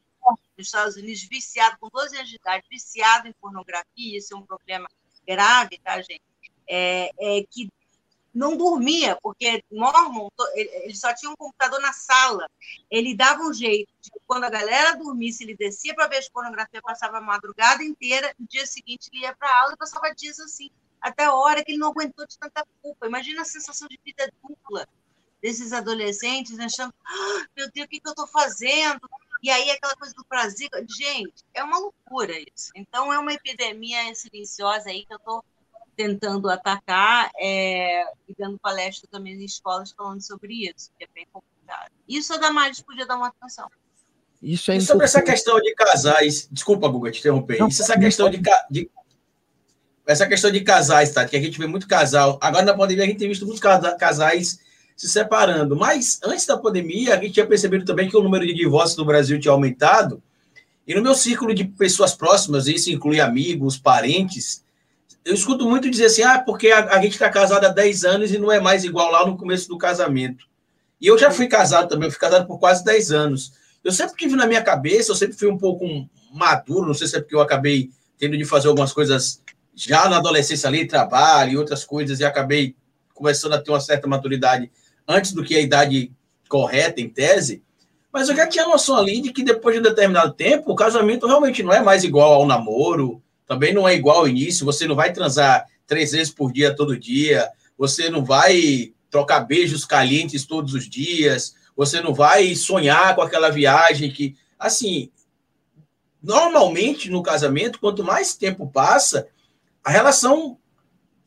nos 0.56 0.66
Estados 0.66 0.96
Unidos, 0.96 1.22
viciado, 1.22 1.76
com 1.80 1.88
12 1.88 2.16
anos 2.16 2.28
de 2.28 2.36
idade, 2.36 2.66
viciado 2.68 3.28
em 3.28 3.32
pornografia, 3.40 4.18
isso 4.18 4.34
é 4.34 4.36
um 4.36 4.44
problema 4.44 4.88
grave, 5.26 5.78
tá, 5.78 6.00
gente? 6.00 6.22
É, 6.66 7.10
é, 7.18 7.44
que 7.48 7.70
não 8.38 8.56
dormia, 8.56 9.18
porque 9.20 9.64
Mormon, 9.70 10.28
ele 10.54 10.94
só 10.94 11.12
tinha 11.12 11.30
um 11.30 11.36
computador 11.36 11.80
na 11.80 11.92
sala. 11.92 12.48
Ele 12.88 13.14
dava 13.14 13.42
um 13.42 13.52
jeito 13.52 13.92
de 14.00 14.10
quando 14.26 14.44
a 14.44 14.50
galera 14.50 14.96
dormisse, 14.96 15.42
ele 15.42 15.56
descia 15.56 15.92
para 15.92 16.06
ver 16.06 16.18
as 16.18 16.28
pornografia, 16.28 16.80
passava 16.80 17.18
a 17.18 17.20
madrugada 17.20 17.82
inteira, 17.82 18.32
no 18.38 18.46
dia 18.46 18.64
seguinte 18.64 19.10
ele 19.12 19.22
ia 19.22 19.34
para 19.34 19.60
aula 19.60 19.74
e 19.74 19.76
passava 19.76 20.14
dias 20.14 20.38
assim, 20.38 20.70
até 21.00 21.24
a 21.24 21.34
hora 21.34 21.64
que 21.64 21.72
ele 21.72 21.78
não 21.78 21.88
aguentou 21.88 22.24
de 22.26 22.38
tanta 22.38 22.64
culpa. 22.80 23.08
Imagina 23.08 23.42
a 23.42 23.44
sensação 23.44 23.88
de 23.88 23.98
vida 24.04 24.32
dupla 24.40 24.86
desses 25.42 25.72
adolescentes, 25.72 26.58
achando, 26.60 26.94
ah, 27.04 27.46
meu 27.56 27.70
Deus, 27.72 27.86
o 27.86 27.88
que, 27.88 28.00
que 28.00 28.08
eu 28.08 28.12
estou 28.12 28.26
fazendo? 28.28 29.00
E 29.42 29.50
aí 29.50 29.70
aquela 29.70 29.96
coisa 29.96 30.14
do 30.14 30.24
prazer, 30.24 30.68
gente, 30.88 31.44
é 31.52 31.62
uma 31.64 31.78
loucura 31.78 32.34
isso. 32.54 32.70
Então 32.76 33.12
é 33.12 33.18
uma 33.18 33.32
epidemia 33.32 34.14
silenciosa 34.14 34.90
aí 34.90 35.04
que 35.04 35.12
eu 35.12 35.18
estou 35.18 35.44
tentando 35.98 36.48
atacar 36.48 37.28
é, 37.36 38.04
e 38.28 38.34
dando 38.38 38.56
palestra 38.56 39.08
também 39.10 39.34
em 39.34 39.44
escolas 39.44 39.90
falando 39.90 40.22
sobre 40.22 40.70
isso, 40.70 40.92
que 40.96 41.02
é 41.02 41.08
bem 41.12 41.26
complicado. 41.32 41.90
Isso 42.08 42.32
a 42.32 42.36
Damares 42.36 42.80
podia 42.80 43.04
dar 43.04 43.16
uma 43.16 43.26
atenção. 43.26 43.68
Isso 44.40 44.70
é 44.70 44.76
e 44.76 44.80
sobre 44.80 45.04
essa 45.04 45.20
questão 45.20 45.60
de 45.60 45.74
casais, 45.74 46.48
desculpa, 46.52 46.88
Guga, 46.88 47.10
te 47.10 47.18
interromper. 47.18 47.58
Não, 47.58 47.66
isso 47.66 47.82
essa 47.82 47.98
questão 47.98 48.30
de, 48.30 48.40
de, 48.70 48.88
essa 50.06 50.28
questão 50.28 50.52
de 50.52 50.60
casais, 50.60 51.10
tá? 51.10 51.26
Que 51.26 51.36
a 51.36 51.40
gente 51.40 51.58
vê 51.58 51.66
muito 51.66 51.88
casal. 51.88 52.38
Agora 52.40 52.64
na 52.64 52.76
pandemia 52.76 53.02
a 53.02 53.06
gente 53.08 53.18
tem 53.18 53.28
visto 53.28 53.44
muitos 53.44 53.60
casais 53.98 54.60
se 54.94 55.08
separando. 55.08 55.74
Mas 55.74 56.20
antes 56.22 56.46
da 56.46 56.56
pandemia, 56.56 57.14
a 57.14 57.20
gente 57.20 57.32
tinha 57.32 57.46
percebido 57.46 57.84
também 57.84 58.08
que 58.08 58.16
o 58.16 58.22
número 58.22 58.46
de 58.46 58.54
divórcios 58.54 58.96
no 58.96 59.04
Brasil 59.04 59.40
tinha 59.40 59.50
aumentado. 59.50 60.22
E 60.86 60.94
no 60.94 61.02
meu 61.02 61.16
círculo 61.16 61.52
de 61.52 61.64
pessoas 61.64 62.14
próximas, 62.14 62.68
isso 62.68 62.88
inclui 62.88 63.20
amigos, 63.20 63.76
parentes, 63.76 64.64
eu 65.28 65.34
escuto 65.34 65.68
muito 65.68 65.90
dizer 65.90 66.06
assim, 66.06 66.22
ah, 66.22 66.38
porque 66.38 66.70
a, 66.70 66.86
a 66.86 67.02
gente 67.02 67.12
está 67.12 67.28
casado 67.28 67.62
há 67.62 67.68
10 67.68 68.04
anos 68.04 68.32
e 68.32 68.38
não 68.38 68.50
é 68.50 68.58
mais 68.58 68.82
igual 68.82 69.10
lá 69.12 69.26
no 69.26 69.36
começo 69.36 69.68
do 69.68 69.76
casamento. 69.76 70.46
E 70.98 71.06
eu 71.06 71.18
já 71.18 71.30
fui 71.30 71.46
casado 71.46 71.86
também, 71.86 72.06
eu 72.06 72.10
fui 72.10 72.18
casado 72.18 72.46
por 72.46 72.58
quase 72.58 72.82
10 72.82 73.12
anos. 73.12 73.52
Eu 73.84 73.92
sempre 73.92 74.16
tive 74.16 74.34
na 74.34 74.46
minha 74.46 74.62
cabeça, 74.62 75.10
eu 75.10 75.14
sempre 75.14 75.36
fui 75.36 75.46
um 75.46 75.58
pouco 75.58 75.84
maduro, 76.32 76.86
não 76.86 76.94
sei 76.94 77.06
se 77.06 77.16
é 77.16 77.20
porque 77.20 77.34
eu 77.34 77.42
acabei 77.42 77.90
tendo 78.18 78.38
de 78.38 78.44
fazer 78.46 78.68
algumas 78.68 78.90
coisas 78.90 79.42
já 79.74 80.08
na 80.08 80.16
adolescência 80.16 80.66
ali, 80.66 80.86
trabalho 80.86 81.52
e 81.52 81.56
outras 81.58 81.84
coisas, 81.84 82.20
e 82.20 82.24
acabei 82.24 82.74
começando 83.12 83.52
a 83.52 83.60
ter 83.60 83.70
uma 83.70 83.80
certa 83.80 84.08
maturidade 84.08 84.72
antes 85.06 85.32
do 85.32 85.44
que 85.44 85.54
a 85.54 85.60
idade 85.60 86.10
correta, 86.48 87.02
em 87.02 87.08
tese. 87.08 87.62
Mas 88.10 88.30
eu 88.30 88.34
já 88.34 88.46
tinha 88.46 88.66
noção 88.66 88.96
ali 88.96 89.20
de 89.20 89.30
que 89.30 89.44
depois 89.44 89.74
de 89.74 89.80
um 89.80 89.84
determinado 89.84 90.32
tempo, 90.32 90.72
o 90.72 90.74
casamento 90.74 91.26
realmente 91.26 91.62
não 91.62 91.74
é 91.74 91.82
mais 91.82 92.02
igual 92.02 92.32
ao 92.32 92.46
namoro, 92.46 93.22
também 93.48 93.72
não 93.72 93.88
é 93.88 93.94
igual 93.94 94.18
ao 94.18 94.28
início, 94.28 94.66
você 94.66 94.86
não 94.86 94.94
vai 94.94 95.12
transar 95.12 95.66
três 95.86 96.12
vezes 96.12 96.32
por 96.32 96.52
dia, 96.52 96.76
todo 96.76 96.98
dia, 96.98 97.48
você 97.78 98.10
não 98.10 98.22
vai 98.22 98.92
trocar 99.10 99.40
beijos 99.40 99.86
calientes 99.86 100.44
todos 100.44 100.74
os 100.74 100.88
dias, 100.88 101.54
você 101.74 102.02
não 102.02 102.12
vai 102.12 102.54
sonhar 102.54 103.14
com 103.14 103.22
aquela 103.22 103.48
viagem 103.48 104.12
que, 104.12 104.36
assim, 104.58 105.10
normalmente 106.22 107.08
no 107.08 107.22
casamento, 107.22 107.80
quanto 107.80 108.04
mais 108.04 108.36
tempo 108.36 108.68
passa, 108.68 109.26
a 109.82 109.90
relação 109.90 110.58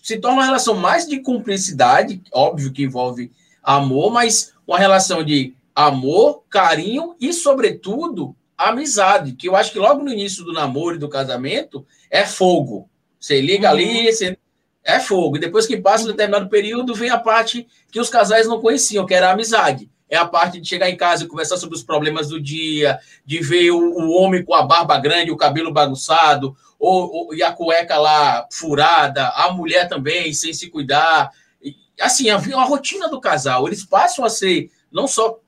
se 0.02 0.18
torna 0.18 0.38
uma 0.38 0.46
relação 0.46 0.76
mais 0.76 1.08
de 1.08 1.20
cumplicidade, 1.20 2.22
óbvio 2.32 2.72
que 2.72 2.84
envolve 2.84 3.32
amor, 3.64 4.12
mas 4.12 4.54
uma 4.68 4.78
relação 4.78 5.24
de 5.24 5.56
amor, 5.76 6.44
carinho 6.50 7.16
e, 7.20 7.34
sobretudo, 7.34 8.36
amizade, 8.70 9.34
que 9.34 9.48
eu 9.48 9.56
acho 9.56 9.72
que 9.72 9.80
logo 9.80 10.04
no 10.04 10.12
início 10.12 10.44
do 10.44 10.54
namoro 10.54 10.96
e 10.96 11.00
do 11.00 11.10
casamento 11.10 11.86
é 12.10 12.26
fogo. 12.26 12.90
Você 13.20 13.40
liga 13.40 13.68
uhum. 13.68 13.74
ali, 13.74 14.12
você... 14.12 14.38
é 14.84 15.00
fogo. 15.00 15.38
E 15.38 15.40
depois 15.40 15.68
que 15.68 15.78
passa 15.78 16.04
um 16.04 16.08
determinado 16.08 16.50
período, 16.50 16.96
vem 16.96 17.10
a 17.10 17.20
parte 17.20 17.68
que 17.92 18.00
os 18.00 18.10
casais 18.10 18.48
não 18.48 18.60
conheciam, 18.60 19.06
que 19.06 19.14
era 19.14 19.30
a 19.30 19.34
amizade. 19.34 19.90
É 20.10 20.18
a 20.18 20.26
parte 20.26 20.60
de 20.60 20.68
chegar 20.68 20.90
em 20.90 20.98
casa 20.98 21.24
e 21.24 21.28
conversar 21.28 21.56
sobre 21.56 21.76
os 21.76 21.84
problemas 21.84 22.28
do 22.28 22.42
dia, 22.42 23.00
de 23.26 23.40
ver 23.40 23.72
o, 23.72 23.80
o 23.80 24.12
homem 24.12 24.44
com 24.44 24.54
a 24.54 24.64
barba 24.64 24.98
grande, 24.98 25.32
o 25.32 25.38
cabelo 25.38 25.72
bagunçado, 25.72 26.56
ou, 26.78 27.28
ou, 27.28 27.34
e 27.34 27.42
a 27.42 27.52
cueca 27.54 27.98
lá 27.98 28.46
furada, 28.52 29.30
a 29.30 29.54
mulher 29.54 29.88
também 29.88 30.34
sem 30.34 30.52
se 30.52 30.70
cuidar. 30.70 31.32
E, 31.62 31.76
assim, 32.00 32.30
havia 32.30 32.58
uma 32.58 32.66
rotina 32.66 33.08
do 33.08 33.22
casal. 33.22 33.68
Eles 33.68 33.86
passam 33.86 34.26
a 34.26 34.30
ser 34.30 34.70
não 34.92 35.08
só 35.08 35.40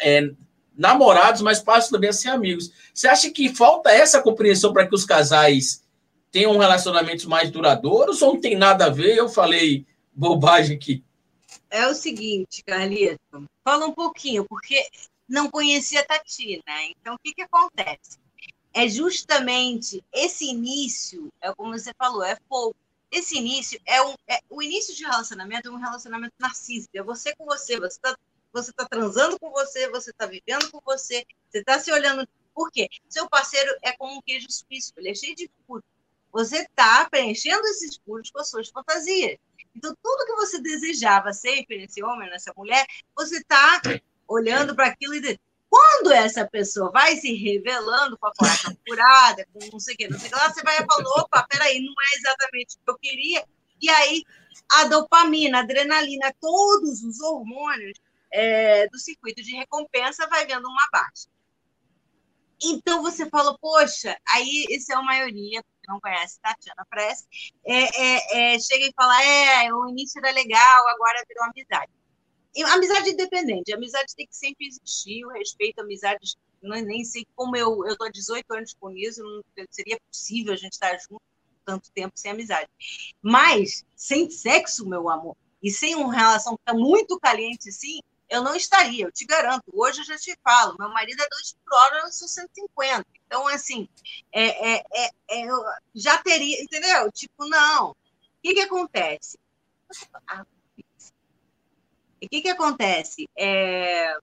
é, 0.00 0.30
namorados, 0.76 1.42
mas 1.42 1.60
passam 1.60 1.90
também 1.90 2.10
a 2.10 2.12
ser 2.12 2.28
amigos. 2.28 2.72
Você 2.92 3.08
acha 3.08 3.30
que 3.30 3.54
falta 3.54 3.90
essa 3.90 4.22
compreensão 4.22 4.72
para 4.72 4.86
que 4.86 4.94
os 4.94 5.04
casais 5.04 5.82
tenham 6.30 6.56
relacionamentos 6.56 7.26
mais 7.26 7.50
duradouros 7.50 8.22
ou 8.22 8.34
não 8.34 8.40
tem 8.40 8.56
nada 8.56 8.86
a 8.86 8.90
ver? 8.90 9.16
Eu 9.16 9.28
falei 9.28 9.86
bobagem 10.12 10.76
aqui. 10.76 11.04
É 11.70 11.86
o 11.86 11.94
seguinte, 11.94 12.62
Carlito, 12.64 13.48
fala 13.64 13.86
um 13.86 13.92
pouquinho, 13.92 14.44
porque 14.44 14.86
não 15.28 15.50
conhecia 15.50 16.00
a 16.00 16.04
Tati, 16.04 16.62
né? 16.66 16.90
Então, 16.90 17.14
o 17.14 17.18
que, 17.18 17.32
que 17.32 17.42
acontece? 17.42 18.18
É 18.74 18.88
justamente 18.88 20.02
esse 20.12 20.46
início, 20.46 21.28
é 21.40 21.52
como 21.54 21.72
você 21.72 21.92
falou, 21.94 22.22
é 22.22 22.36
fogo. 22.48 22.74
Esse 23.10 23.36
início 23.36 23.78
é, 23.86 24.02
um, 24.02 24.14
é 24.26 24.40
o 24.48 24.62
início 24.62 24.94
de 24.94 25.04
relacionamento 25.04 25.68
é 25.68 25.70
um 25.70 25.76
relacionamento 25.76 26.34
narcísico. 26.38 26.90
É 26.94 27.02
você 27.02 27.34
com 27.36 27.44
você, 27.44 27.78
você 27.78 27.96
está 27.96 28.16
você 28.52 28.70
está 28.70 28.84
transando 28.86 29.38
com 29.38 29.50
você, 29.50 29.88
você 29.88 30.10
está 30.10 30.26
vivendo 30.26 30.70
com 30.70 30.80
você, 30.84 31.24
você 31.50 31.58
está 31.58 31.78
se 31.78 31.90
olhando. 31.90 32.28
Por 32.54 32.70
quê? 32.70 32.88
Seu 33.08 33.28
parceiro 33.28 33.70
é 33.82 33.92
como 33.92 34.18
um 34.18 34.22
queijo 34.22 34.46
suíço, 34.50 34.92
ele 34.96 35.10
é 35.10 35.14
cheio 35.14 35.34
de 35.34 35.50
furos. 35.66 35.84
Você 36.30 36.58
está 36.58 37.08
preenchendo 37.10 37.66
esses 37.66 37.98
furos 38.04 38.30
com 38.30 38.40
as 38.40 38.50
suas 38.50 38.68
fantasias. 38.68 39.38
Então, 39.74 39.94
tudo 40.02 40.26
que 40.26 40.34
você 40.34 40.60
desejava 40.60 41.32
sempre 41.32 41.78
nesse 41.78 42.02
homem, 42.02 42.28
nessa 42.30 42.52
mulher, 42.56 42.86
você 43.16 43.38
está 43.38 43.80
olhando 44.28 44.74
para 44.74 44.86
aquilo 44.86 45.14
e 45.14 45.38
quando 45.72 46.12
essa 46.12 46.46
pessoa 46.46 46.90
vai 46.90 47.16
se 47.16 47.32
revelando 47.32 48.18
com 48.18 48.26
a 48.26 48.32
cueca 48.34 48.76
furada, 48.86 49.46
com 49.54 49.58
não 49.72 49.80
sei 49.80 49.94
o 49.94 49.96
que, 49.96 50.08
não 50.08 50.18
sei 50.18 50.28
o 50.28 50.30
que 50.30 50.38
lá, 50.38 50.52
você 50.52 50.62
vai 50.62 50.76
falando, 50.84 51.06
opa, 51.16 51.46
peraí, 51.48 51.80
não 51.80 51.92
é 51.92 52.18
exatamente 52.18 52.76
o 52.76 52.84
que 52.84 52.90
eu 52.90 52.98
queria. 52.98 53.44
E 53.80 53.88
aí, 53.88 54.22
a 54.70 54.84
dopamina, 54.84 55.58
a 55.58 55.60
adrenalina, 55.62 56.34
todos 56.38 57.02
os 57.02 57.20
hormônios 57.20 57.98
é, 58.32 58.88
do 58.88 58.98
circuito 58.98 59.42
de 59.42 59.54
recompensa 59.56 60.26
vai 60.28 60.46
vendo 60.46 60.66
uma 60.66 60.88
baixa. 60.92 61.28
Então 62.62 63.02
você 63.02 63.28
fala, 63.28 63.56
poxa, 63.58 64.16
aí 64.32 64.66
isso 64.70 64.92
é 64.92 64.94
a 64.94 65.02
maioria, 65.02 65.62
que 65.62 65.88
não 65.88 66.00
conhece 66.00 66.40
Tatiana 66.40 66.86
Press, 66.88 67.26
é, 67.64 67.74
é, 67.74 68.54
é, 68.54 68.60
chega 68.60 68.86
e 68.86 68.92
fala, 68.94 69.20
é, 69.22 69.72
o 69.72 69.88
início 69.88 70.20
era 70.24 70.32
legal, 70.32 70.88
agora 70.88 71.24
virou 71.28 71.44
amizade. 71.44 71.90
E, 72.54 72.62
amizade 72.62 73.10
independente, 73.10 73.72
amizade 73.72 74.14
tem 74.14 74.26
que 74.26 74.36
sempre 74.36 74.66
existir, 74.66 75.24
o 75.24 75.30
respeito, 75.30 75.80
amizades 75.80 76.36
não, 76.62 76.80
nem 76.80 77.04
sei 77.04 77.26
como 77.34 77.56
eu 77.56 77.84
estou 77.86 78.06
há 78.06 78.10
18 78.10 78.54
anos 78.54 78.74
com 78.78 78.90
isso, 78.92 79.20
não 79.22 79.42
seria 79.70 79.98
possível 80.08 80.52
a 80.52 80.56
gente 80.56 80.74
estar 80.74 80.96
junto 80.98 81.20
tanto 81.64 81.90
tempo 81.92 82.12
sem 82.16 82.30
amizade. 82.30 82.68
Mas, 83.20 83.84
sem 83.96 84.30
sexo, 84.30 84.88
meu 84.88 85.08
amor, 85.08 85.36
e 85.62 85.70
sem 85.70 85.94
uma 85.94 86.12
relação 86.12 86.56
que 86.56 86.62
está 86.62 86.74
muito 86.74 87.18
caliente 87.20 87.68
assim, 87.68 88.00
eu 88.32 88.42
não 88.42 88.56
estaria, 88.56 89.04
eu 89.04 89.12
te 89.12 89.26
garanto. 89.26 89.64
Hoje 89.74 90.00
eu 90.00 90.04
já 90.06 90.16
te 90.16 90.34
falo, 90.42 90.74
meu 90.78 90.88
marido 90.88 91.22
é 91.22 91.28
2 91.28 91.56
por 91.62 91.76
hora, 91.76 92.06
eu 92.06 92.12
sou 92.12 92.26
150. 92.26 93.06
Então, 93.26 93.46
assim, 93.46 93.86
é, 94.32 94.72
é, 94.72 94.84
é, 94.94 95.10
é, 95.30 95.42
eu 95.44 95.62
já 95.94 96.16
teria, 96.16 96.62
entendeu? 96.62 97.12
Tipo, 97.12 97.46
não. 97.46 97.90
O 97.90 97.96
que, 98.42 98.54
que 98.54 98.60
acontece? 98.60 99.38
O 102.22 102.28
que, 102.30 102.40
que 102.40 102.48
acontece? 102.48 103.28
É, 103.36 104.16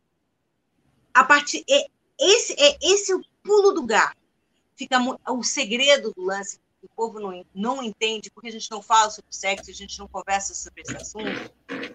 a 1.13 1.23
partir, 1.23 1.63
é, 1.69 1.85
esse, 2.19 2.53
é, 2.53 2.77
esse 2.81 3.11
é 3.11 3.15
o 3.15 3.21
pulo 3.43 3.73
do 3.73 3.85
gato. 3.85 4.17
Fica 4.75 4.97
o 5.31 5.43
segredo 5.43 6.11
do 6.15 6.23
lance 6.23 6.57
que 6.79 6.85
o 6.85 6.89
povo 6.95 7.19
não, 7.19 7.45
não 7.53 7.83
entende, 7.83 8.31
porque 8.31 8.47
a 8.47 8.51
gente 8.51 8.71
não 8.71 8.81
fala 8.81 9.11
sobre 9.11 9.35
sexo, 9.35 9.69
a 9.69 9.73
gente 9.73 9.99
não 9.99 10.07
conversa 10.07 10.55
sobre 10.55 10.81
esse 10.81 10.95
assunto, 10.95 11.51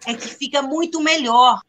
é 0.07 0.15
que 0.15 0.29
fica 0.29 0.62
muito 0.62 1.01
melhor. 1.01 1.61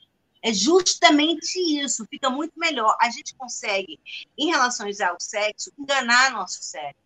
É 0.46 0.54
justamente 0.54 1.58
isso, 1.58 2.06
fica 2.06 2.30
muito 2.30 2.54
melhor. 2.56 2.96
A 3.02 3.10
gente 3.10 3.34
consegue, 3.36 4.00
em 4.38 4.52
relação 4.52 4.88
ao 4.88 5.20
sexo, 5.20 5.72
enganar 5.76 6.32
nosso 6.32 6.62
cérebro. 6.62 7.02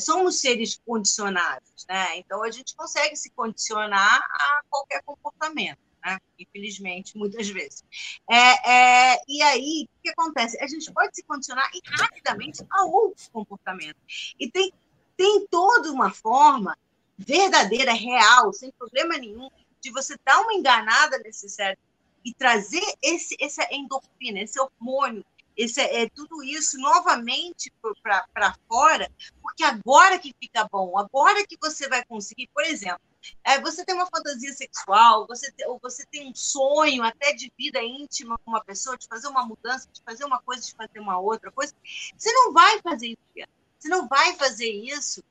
Somos 0.00 0.40
seres 0.40 0.80
condicionados, 0.84 1.86
né? 1.88 2.18
Então 2.18 2.42
a 2.42 2.50
gente 2.50 2.74
consegue 2.74 3.14
se 3.14 3.30
condicionar 3.30 4.20
a 4.20 4.62
qualquer 4.68 5.02
comportamento 5.04 5.78
né? 6.04 6.18
infelizmente, 6.38 7.16
muitas 7.16 7.48
vezes. 7.48 7.84
É, 8.28 9.14
é, 9.14 9.22
e 9.28 9.40
aí, 9.42 9.86
o 9.86 10.02
que 10.02 10.08
acontece? 10.10 10.58
A 10.60 10.66
gente 10.66 10.92
pode 10.92 11.14
se 11.14 11.22
condicionar 11.22 11.70
rapidamente 11.84 12.64
a 12.70 12.84
outro 12.86 13.30
comportamento. 13.30 13.98
E 14.38 14.50
tem, 14.50 14.72
tem 15.16 15.46
toda 15.48 15.92
uma 15.92 16.10
forma 16.10 16.76
verdadeira, 17.16 17.92
real, 17.92 18.52
sem 18.52 18.72
problema 18.72 19.16
nenhum, 19.16 19.48
de 19.80 19.90
você 19.90 20.16
dar 20.24 20.40
uma 20.40 20.54
enganada 20.54 21.18
nesse 21.18 21.48
cérebro 21.48 21.89
e 22.24 22.34
trazer 22.34 22.82
esse, 23.02 23.36
essa 23.40 23.66
endorfina, 23.70 24.40
esse 24.40 24.58
hormônio, 24.60 25.24
esse, 25.56 25.80
é, 25.80 26.08
tudo 26.08 26.42
isso 26.42 26.78
novamente 26.78 27.72
para 28.02 28.54
fora, 28.68 29.10
porque 29.42 29.62
agora 29.62 30.18
que 30.18 30.34
fica 30.40 30.66
bom, 30.70 30.96
agora 30.96 31.46
que 31.46 31.56
você 31.60 31.88
vai 31.88 32.04
conseguir, 32.04 32.48
por 32.54 32.64
exemplo, 32.64 33.00
é, 33.44 33.60
você 33.60 33.84
tem 33.84 33.94
uma 33.94 34.06
fantasia 34.06 34.52
sexual, 34.52 35.26
você, 35.26 35.52
ou 35.66 35.78
você 35.78 36.06
tem 36.06 36.30
um 36.30 36.34
sonho 36.34 37.02
até 37.02 37.32
de 37.32 37.52
vida 37.58 37.82
íntima 37.82 38.38
com 38.38 38.50
uma 38.52 38.64
pessoa, 38.64 38.96
de 38.96 39.06
fazer 39.06 39.28
uma 39.28 39.46
mudança, 39.46 39.88
de 39.92 40.00
fazer 40.02 40.24
uma 40.24 40.40
coisa, 40.40 40.62
de 40.62 40.74
fazer 40.74 40.98
uma 40.98 41.18
outra 41.18 41.50
coisa, 41.50 41.74
você 42.16 42.32
não 42.32 42.52
vai 42.52 42.80
fazer 42.80 43.08
isso. 43.08 43.48
Você 43.78 43.88
não 43.88 44.08
vai 44.08 44.36
fazer 44.36 44.70
isso 44.70 45.22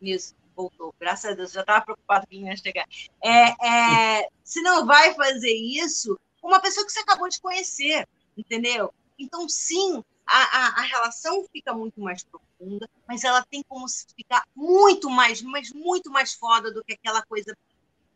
nisso. 0.00 0.34
Voltou, 0.54 0.94
graças 1.00 1.30
a 1.30 1.34
Deus, 1.34 1.52
já 1.52 1.62
estava 1.62 1.84
preocupado 1.84 2.26
que 2.26 2.36
ia 2.36 2.56
chegar. 2.56 2.86
É, 3.22 4.20
é, 4.20 4.28
você 4.44 4.60
não 4.60 4.84
vai 4.84 5.14
fazer 5.14 5.52
isso 5.52 6.18
uma 6.42 6.60
pessoa 6.60 6.84
que 6.84 6.92
você 6.92 7.00
acabou 7.00 7.28
de 7.28 7.40
conhecer, 7.40 8.08
entendeu? 8.36 8.92
Então, 9.18 9.48
sim, 9.48 10.02
a, 10.26 10.36
a, 10.36 10.66
a, 10.80 10.82
relação 10.82 11.46
fica 11.52 11.72
muito 11.72 12.00
mais 12.00 12.24
profunda, 12.24 12.88
mas 13.06 13.22
ela 13.24 13.44
tem 13.44 13.62
como 13.62 13.86
ficar 13.88 14.44
muito 14.54 15.08
mais, 15.08 15.42
mas 15.42 15.70
muito 15.72 16.10
mais 16.10 16.34
foda 16.34 16.72
do 16.72 16.82
que 16.84 16.94
aquela 16.94 17.22
coisa 17.22 17.56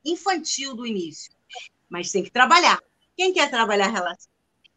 infantil 0.05 0.75
do 0.75 0.87
início. 0.87 1.33
Mas 1.89 2.11
tem 2.11 2.23
que 2.23 2.31
trabalhar. 2.31 2.81
Quem 3.17 3.33
quer 3.33 3.51
trabalhar 3.51 3.87
a 3.87 3.91
relação? 3.91 4.31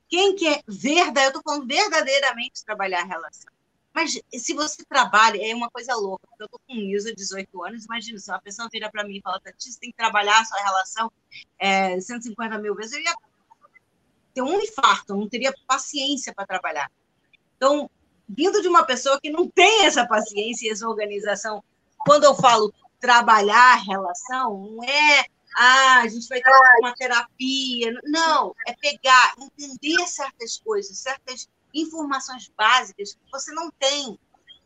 Quem 0.07 0.35
quer 0.35 0.63
verdade, 0.67 1.27
eu 1.27 1.39
estou 1.39 1.43
falando 1.43 1.67
verdadeiramente 1.67 2.63
trabalhar 2.63 3.01
a 3.01 3.05
relação. 3.05 3.51
Mas 3.93 4.19
se 4.33 4.53
você 4.53 4.83
trabalha, 4.85 5.39
é 5.43 5.53
uma 5.53 5.69
coisa 5.69 5.95
louca. 5.95 6.27
Eu 6.39 6.45
estou 6.45 6.59
com 6.67 6.73
ISO 6.73 7.13
18 7.13 7.63
anos, 7.63 7.85
imagina, 7.85 8.17
se 8.17 8.31
uma 8.31 8.39
pessoa 8.39 8.69
vira 8.71 8.89
para 8.89 9.03
mim 9.03 9.17
e 9.17 9.21
fala, 9.21 9.39
Tati, 9.39 9.71
você 9.71 9.79
tem 9.79 9.91
que 9.91 9.97
trabalhar 9.97 10.39
a 10.39 10.45
sua 10.45 10.59
relação 10.59 11.11
é, 11.57 11.99
150 11.99 12.57
mil 12.59 12.75
vezes, 12.75 12.93
eu 12.93 13.01
ia 13.01 13.13
ter 14.33 14.41
um 14.41 14.61
infarto, 14.61 15.15
não 15.15 15.27
teria 15.27 15.53
paciência 15.67 16.33
para 16.33 16.45
trabalhar. 16.45 16.91
Então, 17.55 17.89
vindo 18.27 18.61
de 18.61 18.67
uma 18.67 18.83
pessoa 18.83 19.19
que 19.19 19.29
não 19.29 19.49
tem 19.49 19.85
essa 19.85 20.07
paciência 20.07 20.67
e 20.67 20.71
essa 20.71 20.87
organização, 20.87 21.63
quando 21.99 22.23
eu 22.23 22.35
falo 22.35 22.73
trabalhar 22.99 23.75
relação, 23.75 24.57
não 24.57 24.83
é 24.83 25.25
ah, 25.57 26.01
a 26.01 26.07
gente 26.07 26.27
vai 26.27 26.41
ter 26.41 26.49
uma 26.79 26.93
terapia. 26.93 27.91
Não, 28.03 28.55
é 28.67 28.73
pegar, 28.73 29.35
entender 29.37 30.07
certas 30.07 30.57
coisas, 30.57 30.97
certas 30.97 31.49
informações 31.73 32.51
básicas 32.55 33.13
que 33.13 33.31
você 33.31 33.51
não 33.51 33.71
tem. 33.71 34.17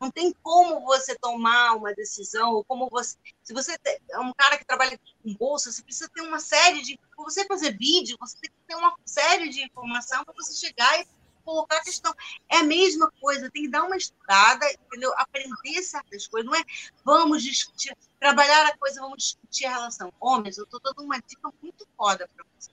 Não 0.04 0.12
tem 0.12 0.36
como 0.44 0.82
você 0.82 1.16
tomar 1.16 1.78
uma 1.78 1.94
decisão, 1.94 2.56
ou 2.56 2.64
como 2.66 2.90
você. 2.90 3.16
Se 3.42 3.54
você 3.54 3.78
é 4.10 4.20
um 4.20 4.34
cara 4.34 4.58
que 4.58 4.66
trabalha 4.66 5.00
com 5.24 5.34
bolsa, 5.36 5.72
você 5.72 5.82
precisa 5.82 6.10
ter 6.14 6.20
uma 6.20 6.42
série 6.42 6.82
de. 6.82 7.00
Para 7.16 7.24
você 7.24 7.46
fazer 7.46 7.78
vídeo, 7.78 8.18
você 8.20 8.36
tem 8.42 8.52
que 8.52 8.68
ter 8.68 8.76
uma 8.76 8.94
série 9.06 9.48
de 9.48 9.64
informação 9.64 10.26
para 10.26 10.34
você 10.34 10.54
chegar 10.56 11.00
e 11.00 11.08
colocar 11.46 11.78
a 11.78 11.84
questão. 11.86 12.14
É 12.50 12.58
a 12.58 12.64
mesma 12.64 13.10
coisa, 13.22 13.50
tem 13.50 13.64
que 13.64 13.70
dar 13.70 13.84
uma 13.84 13.96
estudada, 13.96 14.70
entendeu? 14.74 15.14
Aprender 15.16 15.82
certas 15.82 16.28
coisas. 16.28 16.52
Não 16.52 16.58
é 16.58 16.64
vamos 17.06 17.42
discutir, 17.42 17.96
trabalhar 18.20 18.66
a 18.66 18.78
coisa, 18.78 19.00
vamos 19.00 19.20
discutir 19.20 19.68
a 19.68 19.72
relação. 19.72 20.12
Homens, 20.20 20.58
eu 20.58 20.66
estou 20.66 20.82
dando 20.84 21.02
uma 21.02 21.18
dica 21.22 21.50
muito 21.62 21.88
foda 21.96 22.28
para 22.36 22.46
você. 22.60 22.72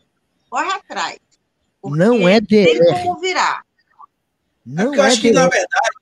Corre 0.49 0.73
atrás. 0.73 1.21
Não 1.85 2.29
é 2.29 2.41
DR. 2.41 2.49
Tem 2.49 3.05
como 3.05 3.21
virar. 3.21 3.65
Não 4.67 4.93
é 4.95 4.97
eu 4.97 5.03
é 5.05 5.07
acho 5.07 5.21
que, 5.21 5.31
na 5.31 5.49
verdade, 5.49 6.00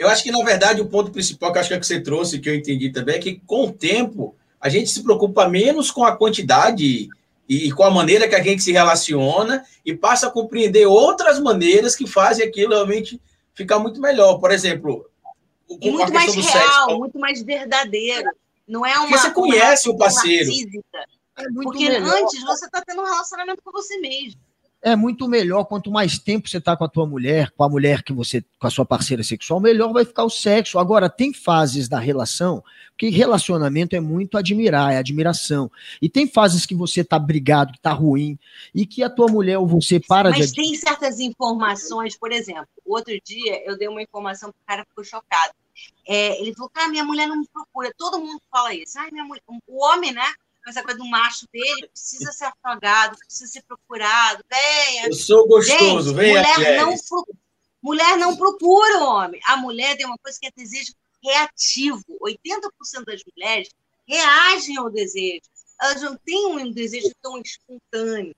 eu 0.00 0.08
acho 0.08 0.22
que, 0.22 0.32
na 0.32 0.42
verdade, 0.42 0.80
o 0.80 0.88
ponto 0.88 1.10
principal 1.10 1.52
que 1.52 1.58
eu 1.58 1.60
acho 1.60 1.68
que, 1.68 1.74
é 1.74 1.78
que 1.78 1.86
você 1.86 2.00
trouxe, 2.00 2.38
que 2.38 2.48
eu 2.48 2.54
entendi 2.54 2.88
também, 2.88 3.16
é 3.16 3.18
que 3.18 3.38
com 3.46 3.66
o 3.66 3.72
tempo 3.72 4.34
a 4.58 4.66
gente 4.70 4.88
se 4.88 5.02
preocupa 5.02 5.46
menos 5.46 5.90
com 5.90 6.02
a 6.02 6.16
quantidade 6.16 7.10
e 7.46 7.70
com 7.72 7.82
a 7.82 7.90
maneira 7.90 8.26
que 8.26 8.34
a 8.34 8.42
gente 8.42 8.62
se 8.62 8.72
relaciona 8.72 9.62
e 9.84 9.94
passa 9.94 10.28
a 10.28 10.30
compreender 10.30 10.86
outras 10.86 11.38
maneiras 11.38 11.94
que 11.94 12.06
fazem 12.06 12.46
aquilo 12.46 12.72
realmente 12.72 13.20
ficar 13.52 13.78
muito 13.78 14.00
melhor. 14.00 14.38
Por 14.38 14.50
exemplo, 14.50 15.04
e 15.68 15.90
muito 15.90 16.14
mais 16.14 16.34
real, 16.34 16.46
sexo. 16.46 16.98
muito 16.98 17.18
mais 17.18 17.42
verdadeiro. 17.42 18.30
Não 18.66 18.86
é 18.86 18.94
uma. 18.94 19.06
Porque 19.06 19.18
você 19.18 19.30
conhece 19.32 19.88
uma, 19.90 19.96
o 19.96 19.98
parceiro. 19.98 20.50
É 21.36 21.44
Porque 21.62 21.90
melhor. 21.90 22.22
antes 22.22 22.42
você 22.42 22.64
está 22.64 22.80
tendo 22.80 23.02
um 23.02 23.04
relacionamento 23.04 23.60
com 23.62 23.70
você 23.70 23.98
mesmo 23.98 24.40
é 24.82 24.96
muito 24.96 25.28
melhor 25.28 25.64
quanto 25.64 25.90
mais 25.90 26.18
tempo 26.18 26.48
você 26.48 26.58
está 26.58 26.76
com 26.76 26.84
a 26.84 26.88
tua 26.88 27.06
mulher, 27.06 27.50
com 27.50 27.62
a 27.62 27.68
mulher 27.68 28.02
que 28.02 28.12
você, 28.12 28.42
com 28.58 28.66
a 28.66 28.70
sua 28.70 28.84
parceira 28.84 29.22
sexual, 29.22 29.60
melhor 29.60 29.92
vai 29.92 30.04
ficar 30.04 30.24
o 30.24 30.30
sexo. 30.30 30.78
Agora, 30.78 31.08
tem 31.08 31.32
fases 31.32 31.88
da 31.88 31.98
relação, 31.98 32.64
que 32.96 33.10
relacionamento 33.10 33.94
é 33.94 34.00
muito 34.00 34.38
admirar, 34.38 34.92
é 34.92 34.98
admiração. 34.98 35.70
E 36.00 36.08
tem 36.08 36.26
fases 36.26 36.64
que 36.64 36.74
você 36.74 37.04
tá 37.04 37.18
brigado, 37.18 37.72
que 37.72 37.80
tá 37.80 37.92
ruim, 37.92 38.38
e 38.74 38.86
que 38.86 39.02
a 39.02 39.10
tua 39.10 39.28
mulher 39.28 39.58
ou 39.58 39.66
você 39.66 40.00
para 40.00 40.30
Mas 40.30 40.36
de. 40.36 40.42
Mas 40.42 40.52
tem 40.52 40.74
certas 40.76 41.20
informações, 41.20 42.16
por 42.16 42.32
exemplo, 42.32 42.68
outro 42.86 43.12
dia 43.24 43.62
eu 43.66 43.76
dei 43.76 43.88
uma 43.88 44.02
informação 44.02 44.50
que 44.50 44.58
o 44.58 44.66
cara 44.66 44.84
ficou 44.84 45.04
chocado. 45.04 45.52
É, 46.06 46.40
ele 46.40 46.54
falou, 46.54 46.70
cara, 46.70 46.88
minha 46.88 47.04
mulher 47.04 47.26
não 47.26 47.36
me 47.36 47.46
procura. 47.52 47.92
Todo 47.96 48.18
mundo 48.18 48.40
fala 48.50 48.74
isso. 48.74 48.98
Ai, 48.98 49.10
minha 49.10 49.24
mulher... 49.24 49.42
O 49.66 49.84
homem, 49.84 50.12
né? 50.12 50.26
Essa 50.66 50.82
coisa 50.82 50.98
do 50.98 51.06
macho 51.06 51.46
dele, 51.52 51.88
precisa 51.88 52.32
ser 52.32 52.44
afogado, 52.44 53.16
precisa 53.18 53.50
ser 53.50 53.62
procurado. 53.62 54.44
Venha. 54.48 55.06
Eu 55.06 55.12
sou 55.14 55.46
gostoso, 55.48 56.14
vem 56.14 56.34
mulher 56.36 56.76
não, 56.76 56.96
pro... 56.96 57.26
mulher 57.82 58.18
não 58.18 58.36
procura 58.36 58.98
o 58.98 59.04
homem. 59.04 59.40
A 59.46 59.56
mulher 59.56 59.96
tem 59.96 60.06
uma 60.06 60.18
coisa 60.18 60.38
que 60.38 60.46
é 60.46 60.50
desejo 60.54 60.92
reativo. 61.22 62.04
80% 62.22 63.04
das 63.04 63.22
mulheres 63.24 63.70
reagem 64.06 64.76
ao 64.76 64.90
desejo. 64.90 65.42
Elas 65.80 66.02
não 66.02 66.16
têm 66.16 66.46
um 66.46 66.70
desejo 66.70 67.10
tão 67.22 67.40
espontâneo. 67.40 68.34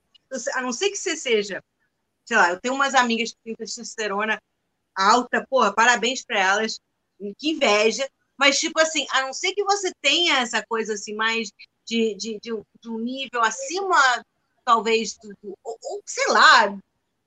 A 0.55 0.63
não 0.63 0.73
ser 0.73 0.91
que 0.91 0.97
você 0.97 1.17
seja, 1.17 1.63
sei 2.25 2.37
lá, 2.37 2.51
eu 2.51 2.61
tenho 2.61 2.75
umas 2.75 2.95
amigas 2.95 3.33
que 3.33 3.39
têm 3.45 3.55
testosterona 3.55 4.41
alta, 4.95 5.47
porra, 5.49 5.73
parabéns 5.73 6.25
para 6.25 6.39
elas, 6.39 6.81
que 7.39 7.51
inveja. 7.51 8.09
Mas, 8.39 8.59
tipo 8.59 8.81
assim, 8.81 9.07
a 9.11 9.23
não 9.23 9.33
ser 9.33 9.53
que 9.53 9.65
você 9.65 9.93
tenha 10.01 10.39
essa 10.39 10.65
coisa 10.67 10.95
assim, 10.95 11.15
mais 11.15 11.51
de, 11.87 12.15
de, 12.15 12.39
de, 12.41 12.53
um, 12.89 12.99
nível 12.99 13.43
acima, 13.43 14.25
talvez, 14.65 15.17
do, 15.17 15.59
ou, 15.63 15.79
ou, 15.83 16.03
sei 16.07 16.29
lá, 16.29 16.79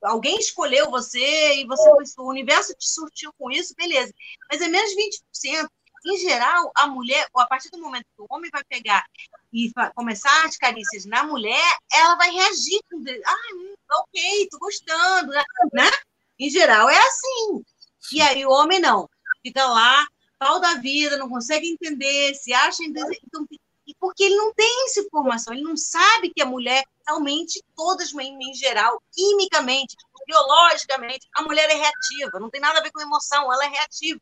alguém 0.02 0.38
escolheu 0.38 0.90
você 0.90 1.56
e 1.56 1.66
você 1.66 1.88
o 2.18 2.28
universo 2.28 2.74
te 2.74 2.88
surtiu 2.88 3.32
com 3.38 3.50
isso, 3.50 3.74
beleza. 3.76 4.12
Mas 4.50 4.60
é 4.60 4.68
menos 4.68 4.92
20%. 4.94 5.68
Em 6.08 6.18
geral, 6.18 6.70
a 6.76 6.86
mulher, 6.86 7.26
ou 7.32 7.40
a 7.40 7.46
partir 7.46 7.68
do 7.70 7.80
momento 7.80 8.04
que 8.14 8.22
o 8.22 8.26
homem 8.30 8.48
vai 8.52 8.62
pegar 8.64 9.04
e 9.52 9.72
começar 9.92 10.44
as 10.44 10.56
carícias 10.56 11.04
na 11.04 11.24
mulher, 11.24 11.76
ela 11.92 12.14
vai 12.14 12.30
reagir 12.30 12.80
com. 12.88 13.02
Ah, 13.26 14.00
ok, 14.02 14.48
tô 14.48 14.58
gostando, 14.58 15.32
né? 15.72 15.90
Em 16.38 16.48
geral, 16.48 16.88
é 16.88 16.96
assim. 16.96 17.64
E 18.12 18.20
aí 18.20 18.46
o 18.46 18.50
homem 18.50 18.78
não. 18.78 19.08
Fica 19.42 19.66
lá, 19.66 20.06
pau 20.38 20.60
da 20.60 20.74
vida, 20.74 21.16
não 21.16 21.28
consegue 21.28 21.68
entender, 21.68 22.34
se 22.34 22.52
acha. 22.52 22.84
Então, 22.84 23.08
tem 23.46 23.58
e 23.86 23.94
porque 24.00 24.24
ele 24.24 24.36
não 24.36 24.52
tem 24.52 24.84
essa 24.84 25.00
informação, 25.00 25.54
ele 25.54 25.62
não 25.62 25.76
sabe 25.76 26.32
que 26.34 26.42
a 26.42 26.46
mulher 26.46 26.84
realmente, 27.06 27.62
todas 27.76 28.12
em 28.12 28.54
geral, 28.54 29.00
quimicamente, 29.12 29.94
biologicamente, 30.26 31.26
a 31.36 31.42
mulher 31.42 31.70
é 31.70 31.74
reativa, 31.74 32.40
não 32.40 32.50
tem 32.50 32.60
nada 32.60 32.80
a 32.80 32.82
ver 32.82 32.90
com 32.90 33.00
emoção, 33.00 33.52
ela 33.52 33.64
é 33.64 33.68
reativa. 33.68 34.20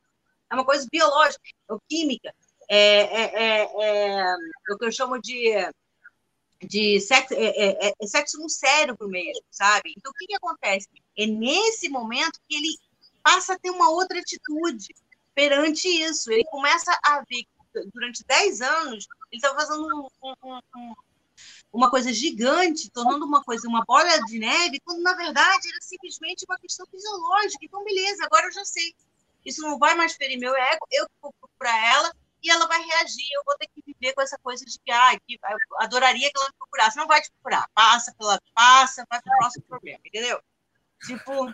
É 0.50 0.54
uma 0.54 0.64
coisa 0.64 0.86
biológica, 0.90 1.42
é 1.70 1.74
química. 1.88 2.34
É, 2.68 2.78
é, 2.78 3.32
é, 3.34 3.70
é, 3.82 4.34
o 4.70 4.78
que 4.78 4.84
eu 4.84 4.92
chamo 4.92 5.18
de, 5.20 5.52
de 6.62 7.00
sexo, 7.00 7.34
é, 7.34 7.46
é, 7.46 7.92
é, 8.00 8.06
sexo 8.06 8.38
no 8.38 8.48
cérebro 8.48 9.08
mesmo, 9.08 9.42
sabe? 9.50 9.94
Então, 9.96 10.12
o 10.12 10.14
que, 10.14 10.26
que 10.26 10.36
acontece? 10.36 10.88
É 11.16 11.26
nesse 11.26 11.88
momento 11.88 12.40
que 12.48 12.56
ele 12.56 12.76
passa 13.22 13.54
a 13.54 13.58
ter 13.58 13.70
uma 13.70 13.90
outra 13.90 14.18
atitude 14.18 14.94
perante 15.34 15.88
isso. 15.88 16.30
Ele 16.30 16.44
começa 16.44 16.92
a 17.04 17.22
ver 17.28 17.44
durante 17.92 18.24
10 18.24 18.60
anos 18.60 19.06
ele 19.30 19.40
está 19.40 19.54
fazendo 19.54 20.08
um, 20.22 20.34
um, 20.44 20.60
um, 20.76 20.94
uma 21.72 21.90
coisa 21.90 22.12
gigante, 22.12 22.90
tornando 22.90 23.24
uma 23.24 23.42
coisa, 23.42 23.68
uma 23.68 23.84
bola 23.84 24.18
de 24.26 24.38
neve, 24.38 24.80
quando 24.84 25.02
na 25.02 25.14
verdade 25.14 25.68
era 25.68 25.80
simplesmente 25.80 26.44
uma 26.48 26.58
questão 26.58 26.86
fisiológica. 26.86 27.64
Então, 27.64 27.84
beleza, 27.84 28.24
agora 28.24 28.46
eu 28.46 28.52
já 28.52 28.64
sei. 28.64 28.94
Isso 29.44 29.60
não 29.62 29.78
vai 29.78 29.94
mais 29.94 30.14
ferir 30.14 30.38
meu 30.38 30.54
ego, 30.54 30.86
eu 30.92 31.06
vou 31.20 31.32
procurar 31.40 31.76
ela 31.92 32.12
e 32.42 32.50
ela 32.50 32.66
vai 32.66 32.80
reagir. 32.80 33.26
Eu 33.32 33.42
vou 33.44 33.56
ter 33.58 33.66
que 33.66 33.82
viver 33.84 34.14
com 34.14 34.22
essa 34.22 34.38
coisa 34.38 34.64
de 34.64 34.78
que, 34.78 34.90
ah, 34.90 35.18
que 35.26 35.38
adoraria 35.80 36.30
que 36.30 36.38
ela 36.38 36.46
me 36.46 36.56
procurasse. 36.58 36.96
Não 36.96 37.06
vai 37.06 37.20
te 37.20 37.30
procurar, 37.32 37.68
passa 37.74 38.14
pela 38.16 38.40
passa, 38.54 39.04
vai 39.10 39.20
para 39.20 39.34
o 39.34 39.38
próximo 39.38 39.64
problema, 39.66 40.00
entendeu? 40.04 40.40
Tipo, 41.06 41.52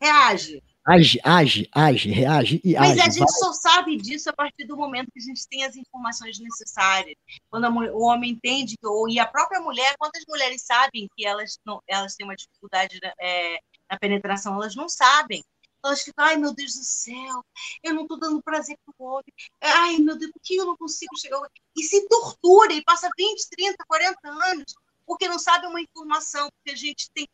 reage. 0.00 0.62
Age, 0.88 1.20
age, 1.22 1.68
age, 1.74 2.10
reage 2.10 2.60
e 2.64 2.72
Mas 2.72 2.92
age. 2.92 2.98
Mas 2.98 3.06
a 3.06 3.10
gente 3.10 3.18
vai. 3.18 3.38
só 3.38 3.52
sabe 3.52 3.96
disso 3.98 4.30
a 4.30 4.32
partir 4.32 4.64
do 4.66 4.74
momento 4.74 5.12
que 5.12 5.18
a 5.18 5.22
gente 5.22 5.46
tem 5.46 5.62
as 5.64 5.76
informações 5.76 6.38
necessárias. 6.38 7.14
Quando 7.50 7.70
mulher, 7.70 7.92
o 7.92 8.00
homem 8.00 8.30
entende, 8.30 8.74
ou, 8.82 9.06
e 9.06 9.18
a 9.18 9.26
própria 9.26 9.60
mulher, 9.60 9.94
quantas 9.98 10.24
mulheres 10.26 10.62
sabem 10.62 11.06
que 11.14 11.26
elas, 11.26 11.58
não, 11.66 11.82
elas 11.86 12.14
têm 12.14 12.26
uma 12.26 12.34
dificuldade 12.34 12.98
é, 13.20 13.58
na 13.90 13.98
penetração? 13.98 14.54
Elas 14.54 14.74
não 14.74 14.88
sabem. 14.88 15.44
Elas 15.84 16.02
ficam, 16.02 16.24
ai 16.24 16.36
meu 16.36 16.54
Deus 16.54 16.72
do 16.72 16.84
céu, 16.84 17.44
eu 17.84 17.94
não 17.94 18.02
estou 18.02 18.18
dando 18.18 18.42
prazer 18.42 18.76
para 18.84 18.94
o 18.98 19.10
homem. 19.10 19.32
Ai 19.60 19.98
meu 19.98 20.18
Deus, 20.18 20.32
por 20.32 20.40
que 20.42 20.56
eu 20.56 20.64
não 20.64 20.76
consigo 20.76 21.16
chegar? 21.18 21.38
E 21.76 21.82
se 21.82 22.08
tortura, 22.08 22.72
e 22.72 22.82
passa 22.82 23.10
20, 23.16 23.48
30, 23.50 23.76
40 23.86 24.18
anos 24.24 24.74
porque 25.08 25.26
não 25.26 25.38
sabe 25.38 25.66
uma 25.66 25.80
informação, 25.80 26.50
porque 26.50 26.72
a 26.72 26.76
gente 26.76 27.10
tem 27.12 27.26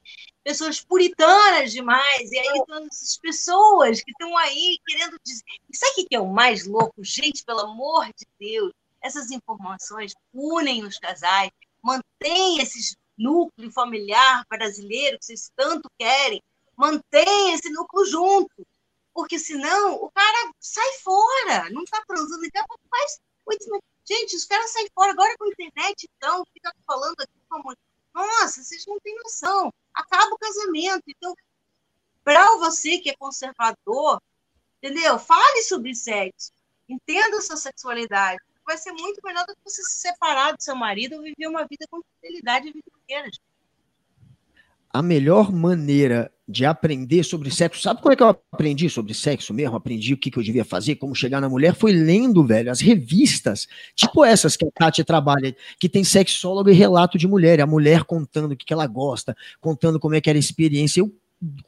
pessoas 0.44 0.80
puritanas 0.80 1.72
demais, 1.72 2.30
e 2.30 2.38
aí 2.38 2.48
então, 2.54 2.86
essas 2.86 3.18
pessoas 3.18 4.00
que 4.00 4.12
estão 4.12 4.38
aí 4.38 4.78
querendo 4.86 5.18
dizer. 5.24 5.42
E 5.68 5.76
sabe 5.76 6.02
o 6.02 6.06
que 6.06 6.14
é 6.14 6.20
o 6.20 6.32
mais 6.32 6.66
louco? 6.66 6.94
Gente, 7.02 7.44
pelo 7.44 7.62
amor 7.62 8.06
de 8.06 8.26
Deus, 8.38 8.72
essas 9.02 9.32
informações 9.32 10.12
unem 10.32 10.84
os 10.84 11.00
casais, 11.00 11.50
mantêm 11.82 12.60
esse 12.60 12.96
núcleo 13.18 13.72
familiar 13.72 14.44
brasileiro 14.48 15.18
que 15.18 15.24
vocês 15.24 15.50
tanto 15.56 15.90
querem, 15.98 16.40
mantém 16.76 17.52
esse 17.52 17.68
núcleo 17.70 18.06
junto. 18.06 18.66
Porque 19.12 19.38
senão 19.38 19.96
o 19.96 20.10
cara 20.12 20.52
sai 20.60 20.92
fora, 21.02 21.70
não 21.70 21.82
está 21.82 22.02
transando, 22.06 22.44
então 22.46 22.64
faz. 22.88 23.18
Gente, 24.06 24.36
os 24.36 24.44
caras 24.44 24.70
saem 24.70 24.88
fora 24.94 25.12
agora 25.12 25.34
com 25.38 25.44
a 25.44 25.48
internet, 25.48 26.08
então, 26.16 26.44
fica 26.52 26.72
falando 26.86 27.20
aqui 27.20 27.40
como. 27.48 27.74
Nossa, 28.14 28.62
vocês 28.62 28.84
não 28.86 29.00
têm 29.00 29.14
noção. 29.16 29.72
Acaba 29.92 30.34
o 30.34 30.38
casamento. 30.38 31.02
Então, 31.08 31.34
para 32.22 32.56
você 32.58 32.98
que 32.98 33.10
é 33.10 33.16
conservador, 33.16 34.20
entendeu? 34.78 35.18
Fale 35.18 35.62
sobre 35.62 35.94
sexo. 35.94 36.52
Entenda 36.88 37.40
sua 37.40 37.56
sexualidade. 37.56 38.38
Vai 38.64 38.78
ser 38.78 38.92
muito 38.92 39.20
melhor 39.24 39.44
do 39.46 39.54
que 39.54 39.60
você 39.64 39.82
se 39.82 39.98
separar 39.98 40.56
do 40.56 40.62
seu 40.62 40.76
marido 40.76 41.16
ou 41.16 41.22
viver 41.22 41.48
uma 41.48 41.66
vida 41.66 41.86
com 41.90 42.00
fidelidade 42.20 42.68
a 42.68 42.72
vida 42.72 42.90
inteira. 43.02 43.30
A 44.94 45.02
melhor 45.02 45.52
maneira 45.52 46.30
de 46.46 46.64
aprender 46.64 47.24
sobre 47.24 47.50
sexo. 47.50 47.82
Sabe 47.82 48.00
como 48.00 48.12
é 48.12 48.16
que 48.16 48.22
eu 48.22 48.28
aprendi 48.28 48.88
sobre 48.88 49.12
sexo 49.12 49.52
mesmo? 49.52 49.76
Aprendi 49.76 50.14
o 50.14 50.16
que, 50.16 50.30
que 50.30 50.38
eu 50.38 50.42
devia 50.42 50.64
fazer, 50.64 50.96
como 50.96 51.14
chegar 51.14 51.40
na 51.40 51.48
mulher. 51.48 51.74
Foi 51.74 51.90
lendo, 51.90 52.46
velho, 52.46 52.70
as 52.70 52.80
revistas, 52.80 53.66
tipo 53.94 54.24
essas 54.24 54.56
que 54.56 54.64
a 54.64 54.70
Kátia 54.72 55.04
trabalha, 55.04 55.56
que 55.80 55.88
tem 55.88 56.04
sexólogo 56.04 56.70
e 56.70 56.74
relato 56.74 57.18
de 57.18 57.26
mulher. 57.26 57.60
A 57.60 57.66
mulher 57.66 58.04
contando 58.04 58.52
o 58.52 58.56
que, 58.56 58.64
que 58.64 58.72
ela 58.72 58.86
gosta, 58.86 59.36
contando 59.60 59.98
como 59.98 60.14
é 60.14 60.20
que 60.20 60.30
era 60.30 60.38
a 60.38 60.40
experiência. 60.40 61.00
Eu 61.00 61.12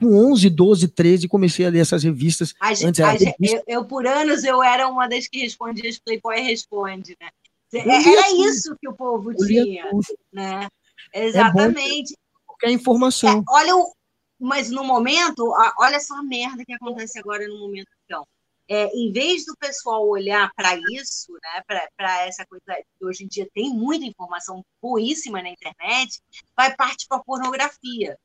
com 0.00 0.32
11, 0.32 0.48
12, 0.48 0.88
13, 0.88 1.28
comecei 1.28 1.66
a 1.66 1.68
ler 1.68 1.80
essas 1.80 2.02
revistas. 2.02 2.54
A 2.60 2.72
gente, 2.72 3.02
a 3.02 3.16
gente, 3.16 3.36
eu, 3.42 3.62
eu, 3.66 3.84
por 3.84 4.06
anos, 4.06 4.42
eu 4.44 4.62
era 4.62 4.88
uma 4.88 5.06
das 5.06 5.26
que 5.26 5.40
respondia 5.40 5.90
as 5.90 5.98
Playboy 5.98 6.40
Responde, 6.40 7.16
né? 7.20 7.28
Era 7.74 8.48
isso 8.48 8.74
que 8.80 8.88
o 8.88 8.94
povo 8.94 9.34
tinha, 9.34 9.84
né? 10.32 10.68
É 11.12 11.26
Exatamente. 11.26 12.14
É 12.56 12.66
qualquer 12.66 12.70
informação. 12.70 13.38
É, 13.38 13.42
olha 13.48 13.76
o, 13.76 13.92
mas 14.38 14.70
no 14.70 14.84
momento, 14.84 15.52
olha 15.78 16.00
só 16.00 16.14
a 16.14 16.22
merda 16.22 16.64
que 16.64 16.72
acontece 16.72 17.18
agora 17.18 17.46
no 17.46 17.58
momento, 17.58 17.88
então. 18.04 18.26
É, 18.68 18.86
em 18.96 19.12
vez 19.12 19.44
do 19.44 19.56
pessoal 19.56 20.08
olhar 20.08 20.50
para 20.56 20.76
isso, 20.90 21.32
né, 21.34 21.62
para 21.96 22.26
essa 22.26 22.44
coisa 22.46 22.64
que 22.98 23.04
hoje 23.04 23.22
em 23.22 23.28
dia 23.28 23.48
tem 23.54 23.70
muita 23.70 24.04
informação 24.04 24.60
boíssima 24.82 25.40
na 25.40 25.50
internet, 25.50 26.20
vai 26.56 26.74
partir 26.74 27.06
para 27.08 27.22
pornografia. 27.22 28.18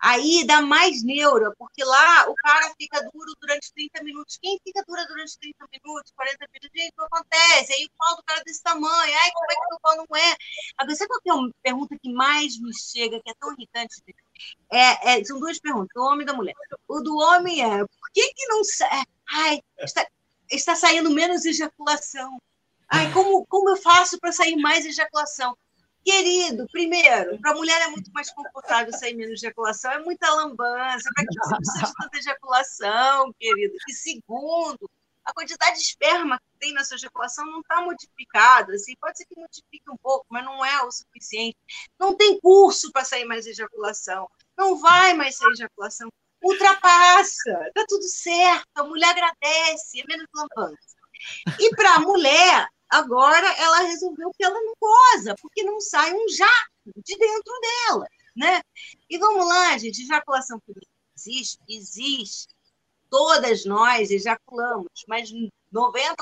Aí 0.00 0.44
dá 0.46 0.62
mais 0.62 1.02
neura, 1.02 1.52
porque 1.58 1.82
lá 1.82 2.28
o 2.28 2.34
cara 2.36 2.72
fica 2.80 3.02
duro 3.12 3.32
durante 3.40 3.72
30 3.72 4.04
minutos. 4.04 4.38
Quem 4.40 4.58
fica 4.64 4.84
dura 4.86 5.04
durante 5.06 5.38
30 5.38 5.66
minutos, 5.72 6.12
40 6.14 6.46
minutos? 6.46 6.70
Gente, 6.74 6.92
o 6.92 6.94
que 6.94 7.04
acontece? 7.04 7.72
Aí 7.72 7.84
o 7.84 7.90
pau 7.98 8.16
do 8.16 8.22
cara 8.22 8.42
desse 8.44 8.62
tamanho. 8.62 9.16
Ai, 9.22 9.30
como 9.32 9.50
é 9.50 9.54
que 9.54 9.74
o 9.74 9.80
pau 9.80 9.96
não 9.96 10.16
é? 10.16 10.36
Agora, 10.78 10.96
sabe 10.96 11.08
qual 11.08 11.46
é 11.46 11.48
a 11.48 11.52
pergunta 11.62 11.96
que 12.00 12.12
mais 12.12 12.58
me 12.60 12.72
chega, 12.74 13.20
que 13.20 13.30
é 13.30 13.34
tão 13.40 13.52
irritante? 13.52 13.96
É, 14.70 15.18
é, 15.18 15.24
são 15.24 15.40
duas 15.40 15.58
perguntas, 15.58 15.90
do 15.94 16.02
homem 16.02 16.22
e 16.22 16.26
da 16.26 16.32
mulher. 16.32 16.54
O 16.86 17.00
do 17.00 17.16
homem 17.16 17.62
é, 17.62 17.78
por 17.78 18.10
que 18.12 18.32
que 18.34 18.46
não 18.46 18.62
sai? 18.62 19.02
Ai, 19.30 19.60
está, 19.80 20.06
está 20.50 20.76
saindo 20.76 21.10
menos 21.10 21.44
ejaculação. 21.44 22.40
Ai, 22.88 23.12
como, 23.12 23.44
como 23.46 23.70
eu 23.70 23.76
faço 23.76 24.18
para 24.18 24.32
sair 24.32 24.56
mais 24.56 24.86
ejaculação? 24.86 25.56
Querido, 26.04 26.66
primeiro, 26.70 27.38
para 27.40 27.50
a 27.50 27.54
mulher 27.54 27.82
é 27.82 27.88
muito 27.88 28.10
mais 28.12 28.30
confortável 28.32 28.92
sair 28.92 29.14
menos 29.14 29.42
ejaculação, 29.42 29.90
é 29.92 29.98
muita 29.98 30.32
lambança. 30.32 31.08
Para 31.14 31.26
que 31.26 31.34
você 31.34 31.56
precisa 31.56 31.86
de 31.86 31.92
tanta 31.94 32.18
ejaculação, 32.18 33.32
querido? 33.38 33.74
E 33.88 33.92
segundo, 33.92 34.90
a 35.28 35.32
quantidade 35.34 35.76
de 35.76 35.82
esperma 35.82 36.38
que 36.38 36.58
tem 36.58 36.72
na 36.72 36.82
sua 36.84 36.96
ejaculação 36.96 37.44
não 37.44 37.60
está 37.60 37.82
modificada. 37.82 38.72
Assim, 38.72 38.94
pode 38.98 39.18
ser 39.18 39.26
que 39.26 39.38
modifique 39.38 39.90
um 39.90 39.96
pouco, 39.98 40.24
mas 40.30 40.42
não 40.44 40.64
é 40.64 40.82
o 40.82 40.90
suficiente. 40.90 41.58
Não 41.98 42.16
tem 42.16 42.40
curso 42.40 42.90
para 42.90 43.04
sair 43.04 43.26
mais 43.26 43.46
ejaculação. 43.46 44.26
Não 44.56 44.78
vai 44.78 45.12
mais 45.12 45.36
sair 45.36 45.52
ejaculação. 45.52 46.08
Ultrapassa, 46.42 47.66
está 47.66 47.84
tudo 47.86 48.04
certo. 48.04 48.66
A 48.74 48.84
mulher 48.84 49.10
agradece, 49.10 50.00
é 50.00 50.04
menos 50.06 50.26
lambança. 50.34 50.96
E 51.60 51.76
para 51.76 51.96
a 51.96 52.00
mulher, 52.00 52.68
agora 52.88 53.46
ela 53.58 53.80
resolveu 53.80 54.32
que 54.36 54.44
ela 54.44 54.60
não 54.60 54.74
goza, 54.80 55.34
porque 55.40 55.62
não 55.62 55.80
sai 55.80 56.12
um 56.12 56.28
jato 56.28 56.92
de 57.04 57.16
dentro 57.16 57.52
dela, 57.60 58.06
né? 58.36 58.62
E 59.08 59.18
vamos 59.18 59.46
lá, 59.46 59.76
gente, 59.78 60.02
ejaculação 60.02 60.60
feminina 60.60 60.98
existe? 61.18 61.58
Existe. 61.68 62.54
Todas 63.10 63.64
nós 63.64 64.10
ejaculamos, 64.10 65.04
mas 65.08 65.30
90% 65.72 66.16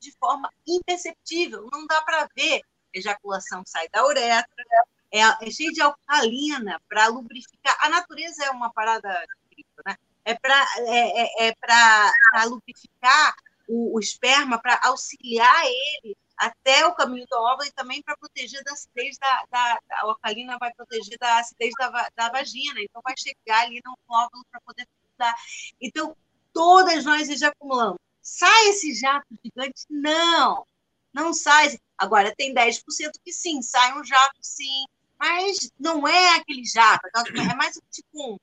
de 0.00 0.12
forma 0.18 0.50
imperceptível, 0.66 1.68
não 1.72 1.86
dá 1.86 2.02
para 2.02 2.28
ver. 2.34 2.62
Ejaculação 2.92 3.62
sai 3.66 3.88
da 3.88 4.04
uretra, 4.04 4.64
é, 5.10 5.20
é 5.20 5.50
cheio 5.50 5.72
de 5.72 5.80
alcalina 5.80 6.80
para 6.88 7.06
lubrificar. 7.08 7.76
A 7.80 7.88
natureza 7.88 8.44
é 8.44 8.50
uma 8.50 8.72
parada 8.72 9.08
incrível, 9.50 9.82
né? 9.86 9.96
É 10.24 10.34
para 10.34 10.66
é, 10.78 11.48
é, 11.48 11.48
é 11.48 12.44
lubrificar 12.44 13.34
o, 13.68 13.96
o 13.96 14.00
esperma 14.00 14.60
para 14.60 14.80
auxiliar 14.84 15.64
ele 15.66 16.16
até 16.36 16.86
o 16.86 16.94
caminho 16.94 17.26
do 17.30 17.36
óvulo 17.36 17.64
e 17.64 17.72
também 17.72 18.02
para 18.02 18.16
proteger 18.16 18.62
da 18.64 18.72
acidez 18.72 19.16
da, 19.18 19.44
da, 19.50 19.80
da, 19.88 19.96
a 19.98 20.02
alcalina 20.02 20.58
vai 20.58 20.72
proteger 20.74 21.16
da 21.18 21.38
acidez 21.38 21.72
da, 21.78 22.08
da 22.16 22.30
vagina, 22.30 22.80
então 22.80 23.00
vai 23.04 23.14
chegar 23.16 23.62
ali 23.62 23.80
no 23.84 23.96
óvulo 24.08 24.44
para 24.50 24.60
poder 24.62 24.88
dar. 25.16 25.34
Então, 25.80 26.16
todas 26.52 27.04
nós 27.04 27.28
ejaculamos. 27.28 27.98
Sai 28.20 28.68
esse 28.68 28.94
jato 28.94 29.26
gigante? 29.44 29.84
Não, 29.88 30.66
não 31.12 31.32
sai. 31.32 31.78
Agora, 31.96 32.34
tem 32.36 32.52
10% 32.54 32.80
que 33.24 33.32
sim, 33.32 33.62
sai 33.62 33.98
um 33.98 34.04
jato 34.04 34.38
sim, 34.40 34.84
mas 35.18 35.70
não 35.78 36.06
é 36.06 36.36
aquele 36.36 36.64
jato, 36.64 37.06
é 37.06 37.54
mais 37.54 37.78
tipo 37.92 38.08
um, 38.14 38.36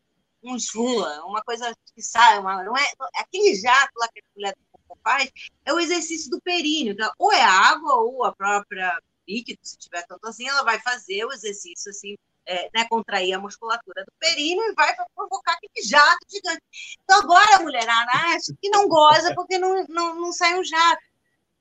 um 0.43 0.55
slua, 0.55 1.25
uma 1.25 1.41
coisa 1.41 1.75
que 1.93 2.01
sai, 2.01 2.39
uma, 2.39 2.63
não 2.63 2.77
é, 2.77 2.85
aquele 3.15 3.55
jato 3.55 3.91
lá 3.97 4.07
que 4.07 4.19
a 4.19 4.23
mulher 4.33 4.55
faz, 5.03 5.31
é 5.65 5.73
o 5.73 5.79
exercício 5.79 6.29
do 6.29 6.41
períneo. 6.41 6.93
Então, 6.93 7.11
ou 7.17 7.31
é 7.31 7.41
água 7.41 7.95
ou 7.95 8.23
a 8.23 8.33
própria 8.33 8.97
líquido, 9.27 9.59
se 9.61 9.77
tiver 9.77 10.05
tanto 10.07 10.27
assim, 10.27 10.47
ela 10.47 10.63
vai 10.63 10.79
fazer 10.79 11.23
o 11.25 11.31
exercício 11.31 11.91
assim, 11.91 12.17
é, 12.45 12.69
né, 12.73 12.87
contrair 12.89 13.33
a 13.33 13.39
musculatura 13.39 14.03
do 14.03 14.11
períneo 14.19 14.63
e 14.63 14.73
vai 14.73 14.95
provocar 15.15 15.53
aquele 15.53 15.87
jato 15.87 16.25
gigante. 16.27 16.63
Então, 17.03 17.19
agora 17.19 17.57
a 17.57 17.61
mulherada 17.61 18.11
acha 18.11 18.53
que 18.59 18.69
não 18.69 18.87
goza 18.87 19.33
porque 19.35 19.57
não, 19.57 19.85
não, 19.87 20.15
não 20.15 20.33
sai 20.33 20.59
um 20.59 20.63
jato. 20.63 21.01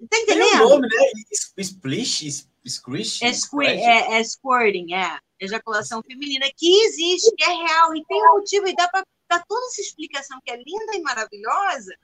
Tá 0.09 0.17
entendendo? 0.17 0.49
Tem 0.49 0.61
um 0.61 0.69
nome, 0.69 0.89
né? 0.89 1.13
Splish, 1.59 2.47
squish? 2.65 3.23
É, 3.23 3.27
é, 3.27 4.19
é 4.19 4.25
squirting, 4.25 4.95
é. 4.95 5.19
Ejaculação 5.41 6.03
feminina, 6.03 6.47
que 6.57 6.85
existe, 6.85 7.35
que 7.37 7.45
é 7.45 7.49
real, 7.49 7.95
e 7.95 8.05
tem 8.05 8.23
um 8.23 8.39
motivo, 8.39 8.67
e 8.69 8.75
dá 8.75 8.89
para 8.89 9.05
dá 9.29 9.45
toda 9.47 9.67
essa 9.67 9.83
explicação 9.83 10.41
que 10.43 10.51
é 10.51 10.57
linda 10.57 10.97
e 10.97 11.03
maravilhosa, 11.03 11.95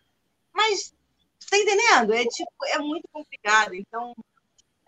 mas 0.52 0.94
está 1.44 1.58
entendendo? 1.58 2.12
É 2.12 2.24
tipo, 2.24 2.50
é 2.68 2.78
muito 2.78 3.08
complicado. 3.12 3.74
Então, 3.74 4.14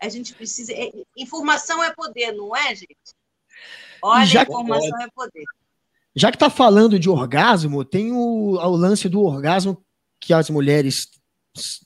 a 0.01 0.09
gente 0.09 0.33
precisa. 0.33 0.73
É, 0.73 0.91
informação 1.15 1.83
é 1.83 1.93
poder, 1.93 2.31
não 2.31 2.55
é, 2.55 2.75
gente? 2.75 2.97
Olha, 4.01 4.25
Já 4.25 4.43
informação 4.43 5.01
é 5.01 5.07
poder. 5.13 5.43
Já 6.15 6.31
que 6.31 6.35
está 6.35 6.49
falando 6.49 6.99
de 6.99 7.09
orgasmo, 7.09 7.85
tem 7.85 8.11
o, 8.11 8.53
o 8.53 8.75
lance 8.75 9.07
do 9.07 9.21
orgasmo 9.21 9.83
que 10.19 10.33
as 10.33 10.49
mulheres 10.49 11.11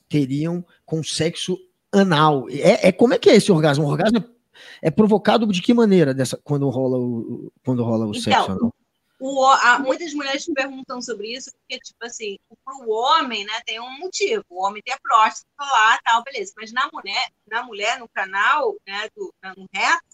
teriam 0.08 0.64
com 0.84 1.02
sexo 1.02 1.58
anal. 1.92 2.48
É, 2.48 2.88
é 2.88 2.92
como 2.92 3.14
é 3.14 3.18
que 3.18 3.28
é 3.28 3.36
esse 3.36 3.52
orgasmo? 3.52 3.84
O 3.84 3.88
orgasmo 3.88 4.18
é, 4.18 4.88
é 4.88 4.90
provocado 4.90 5.46
de 5.46 5.60
que 5.60 5.74
maneira 5.74 6.14
dessa 6.14 6.38
quando 6.42 6.68
rola 6.70 6.98
o 6.98 7.52
quando 7.64 7.82
rola 7.82 8.06
o 8.06 8.10
então, 8.10 8.22
sexo 8.22 8.52
anal? 8.52 8.74
O, 9.24 9.46
a, 9.46 9.78
muitas 9.78 10.12
mulheres 10.14 10.44
perguntam 10.52 11.00
sobre 11.00 11.32
isso 11.32 11.48
porque 11.52 11.78
tipo 11.78 12.04
assim, 12.04 12.36
para 12.64 12.74
o 12.84 12.90
homem, 12.90 13.44
né, 13.44 13.62
tem 13.64 13.78
um 13.78 13.98
motivo. 14.00 14.44
O 14.50 14.64
homem 14.64 14.82
tem 14.82 14.92
a 14.92 14.98
próstata 15.00 15.46
lá, 15.60 15.96
tal, 16.02 16.24
beleza. 16.24 16.52
Mas 16.56 16.72
na 16.72 16.90
mulher, 16.92 17.30
na 17.46 17.62
mulher 17.62 18.00
no 18.00 18.08
canal, 18.08 18.74
né, 18.84 19.08
do, 19.14 19.32
no 19.56 19.68
reto, 19.72 20.04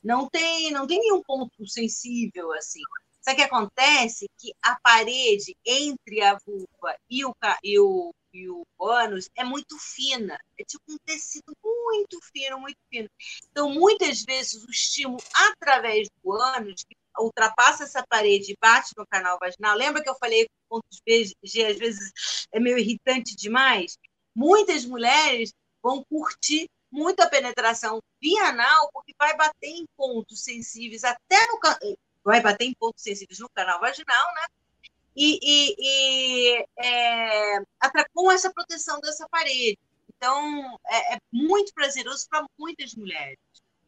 não 0.00 0.28
tem 0.28 0.70
não 0.70 0.86
tem 0.86 1.00
nenhum 1.00 1.20
ponto 1.24 1.66
sensível 1.66 2.52
assim. 2.52 2.82
O 3.28 3.34
que 3.34 3.42
acontece? 3.42 4.30
Que 4.38 4.52
a 4.62 4.78
parede 4.80 5.56
entre 5.66 6.22
a 6.22 6.38
vulva 6.46 6.96
e 7.10 7.24
o, 7.24 7.34
e 7.64 7.80
o, 7.80 8.14
e 8.32 8.48
o 8.48 8.64
ânus 8.80 9.28
é 9.34 9.42
muito 9.42 9.76
fina. 9.76 10.38
É 10.56 10.62
tipo 10.62 10.84
um 10.88 10.98
tecido 11.04 11.52
muito 11.64 12.20
fino, 12.32 12.60
muito 12.60 12.78
fino. 12.88 13.10
Então, 13.50 13.68
muitas 13.74 14.22
vezes, 14.22 14.62
o 14.62 14.70
estímulo 14.70 15.20
através 15.34 16.08
do 16.22 16.32
ânus, 16.32 16.84
que 16.84 16.94
ultrapassa 17.18 17.84
essa 17.84 18.04
parede 18.08 18.52
e 18.52 18.58
bate 18.60 18.92
no 18.96 19.06
canal 19.06 19.38
vaginal, 19.40 19.76
lembra 19.76 20.02
que 20.02 20.08
eu 20.08 20.16
falei 20.16 20.44
que 20.44 20.50
pontos 20.68 21.00
G 21.42 21.64
às 21.64 21.76
vezes 21.76 22.12
é 22.52 22.60
meio 22.60 22.78
irritante 22.78 23.34
demais? 23.36 23.98
Muitas 24.34 24.84
mulheres 24.84 25.52
vão 25.82 26.04
curtir 26.04 26.68
muito 26.90 27.20
a 27.20 27.28
penetração 27.28 28.00
via 28.20 28.48
anal, 28.48 28.90
porque 28.92 29.14
vai 29.18 29.36
bater 29.36 29.68
em 29.68 29.86
pontos 29.96 30.42
sensíveis 30.42 31.04
até 31.04 31.46
no 31.46 31.58
vai 32.24 32.40
bater 32.40 32.64
em 32.64 32.74
pontos 32.74 33.02
sensíveis 33.02 33.38
no 33.38 33.48
canal 33.50 33.78
vaginal, 33.80 34.34
né? 34.34 34.46
E, 35.14 35.38
e, 35.42 35.76
e 35.78 36.64
é, 36.78 37.58
com 38.12 38.30
essa 38.30 38.52
proteção 38.52 39.00
dessa 39.00 39.26
parede. 39.30 39.78
Então, 40.16 40.78
é, 40.88 41.14
é 41.14 41.18
muito 41.32 41.72
prazeroso 41.72 42.26
para 42.28 42.44
muitas 42.58 42.94
mulheres. 42.94 43.38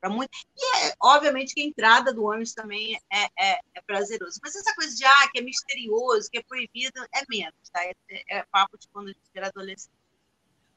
Para 0.00 0.10
muito... 0.10 0.30
E, 0.56 0.86
é, 0.86 0.94
obviamente, 1.02 1.54
que 1.54 1.60
a 1.60 1.64
entrada 1.64 2.12
do 2.12 2.24
ônibus 2.24 2.54
também 2.54 2.96
é, 3.12 3.24
é, 3.38 3.52
é, 3.74 3.80
prazeroso. 3.86 4.38
Mas 4.42 4.54
essa 4.54 4.74
coisa 4.74 4.94
de, 4.94 5.04
ah, 5.04 5.28
que 5.32 5.40
é 5.40 5.42
misterioso, 5.42 6.28
que 6.30 6.38
é 6.38 6.42
proibido, 6.42 7.00
é 7.14 7.22
menos, 7.28 7.54
tá? 7.72 7.82
É, 7.84 7.94
é 8.30 8.44
papo 8.50 8.78
de 8.78 8.88
quando 8.88 9.08
a 9.08 9.12
gente 9.12 9.20
era 9.34 9.48
adolescente. 9.48 9.92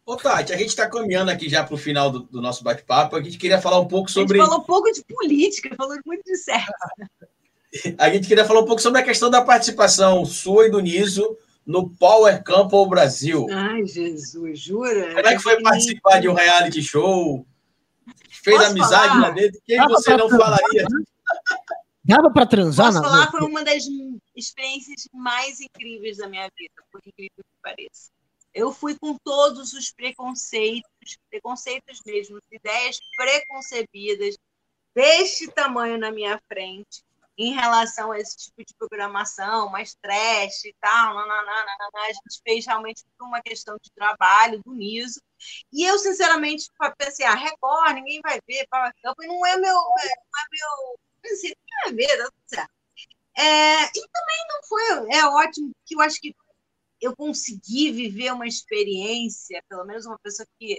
Ô, 0.06 0.16
Tati, 0.16 0.52
a 0.52 0.58
gente 0.58 0.70
está 0.70 0.90
caminhando 0.90 1.30
aqui 1.30 1.48
já 1.48 1.64
para 1.64 1.76
o 1.76 1.78
final 1.78 2.10
do, 2.10 2.22
do 2.22 2.42
nosso 2.42 2.64
bate-papo. 2.64 3.16
A 3.16 3.22
gente 3.22 3.38
queria 3.38 3.62
falar 3.62 3.80
um 3.80 3.88
pouco 3.88 4.10
sobre. 4.10 4.38
A 4.40 4.42
gente 4.42 4.50
falou 4.50 4.64
um 4.64 4.66
pouco 4.68 4.92
de 4.92 5.04
política, 5.04 5.76
falou 5.76 5.98
muito 6.06 6.24
de 6.24 6.38
sexo. 6.38 6.72
A 7.98 8.10
gente 8.10 8.28
queria 8.28 8.44
falar 8.44 8.62
um 8.62 8.66
pouco 8.66 8.82
sobre 8.82 9.00
a 9.00 9.04
questão 9.04 9.30
da 9.30 9.42
participação 9.42 10.26
sua 10.26 10.68
e 10.68 10.72
do 10.72 10.80
Niso 10.80 11.38
no 11.66 11.90
Power 11.90 12.44
Couple 12.44 12.90
Brasil. 12.90 13.48
Ai, 13.52 13.86
Jesus, 13.86 14.60
jura? 14.60 15.14
Como 15.14 15.28
é 15.28 15.36
que 15.36 15.44
foi 15.44 15.62
participar 15.62 16.20
de 16.20 16.28
um 16.28 16.34
reality 16.34 16.82
show? 16.82 17.46
Fez 18.30 18.58
Posso 18.58 18.72
amizade 18.72 19.08
falar? 19.10 19.22
lá 19.22 19.30
dentro? 19.32 19.62
Quem 19.66 19.78
Dava 19.78 19.90
você 19.90 20.18
não 20.18 20.30
falaria? 20.30 20.86
Dava 22.04 22.32
para 22.32 22.46
transar? 22.46 22.88
Posso 22.92 23.04
falar, 23.04 23.32
foi 23.32 23.42
uma 23.42 23.64
das 23.64 23.84
experiências 24.36 25.08
mais 25.14 25.60
incríveis 25.60 26.18
da 26.18 26.28
minha 26.28 26.50
vida, 26.58 26.74
por 26.92 27.02
incrível 27.06 27.38
que 27.38 27.62
pareça. 27.62 28.10
Eu 28.54 28.74
fui 28.74 28.98
com 29.00 29.16
todos 29.24 29.74
os 29.74 29.92
preconceitos, 29.92 31.18
preconceitos 31.30 32.02
mesmo, 32.06 32.40
ideias 32.52 33.00
preconcebidas, 33.16 34.36
deste 34.94 35.48
tamanho 35.48 35.98
na 35.98 36.12
minha 36.12 36.40
frente 36.48 37.04
em 37.38 37.54
relação 37.54 38.12
a 38.12 38.20
esse 38.20 38.38
tipo 38.38 38.64
de 38.64 38.74
programação, 38.76 39.70
mais 39.70 39.96
trash 39.96 40.66
e 40.66 40.76
tal, 40.80 41.18
a 41.18 42.08
gente 42.08 42.42
fez 42.44 42.66
realmente 42.66 43.04
por 43.18 43.26
uma 43.26 43.42
questão 43.42 43.78
de 43.82 43.92
trabalho 43.92 44.62
do 44.64 44.74
NISO. 44.74 45.22
E 45.72 45.84
eu, 45.84 45.98
sinceramente, 45.98 46.70
pensei, 46.98 47.26
ah, 47.26 47.34
Record, 47.34 47.96
ninguém 47.96 48.22
vai 48.22 48.40
ver, 48.48 48.68
Power 48.70 48.94
Camp, 49.02 49.18
não 49.20 49.46
é 49.46 49.58
meu, 49.58 49.74
não 49.74 49.96
é 49.98 50.46
meu, 50.52 51.00
pensei, 51.22 51.56
ninguém 51.56 51.84
vai 51.86 51.94
ver, 51.94 52.18
dá 52.18 52.26
tudo 52.26 52.44
certo. 52.46 52.72
É, 53.38 53.84
e 53.86 54.08
também 54.12 54.48
não 54.50 54.64
foi, 54.68 55.16
é 55.16 55.26
ótimo, 55.26 55.72
que 55.86 55.96
eu 55.96 56.02
acho 56.02 56.20
que 56.20 56.36
eu 57.00 57.16
consegui 57.16 57.92
viver 57.92 58.32
uma 58.34 58.46
experiência, 58.46 59.64
pelo 59.68 59.86
menos 59.86 60.06
uma 60.06 60.20
pessoa 60.20 60.46
que 60.60 60.78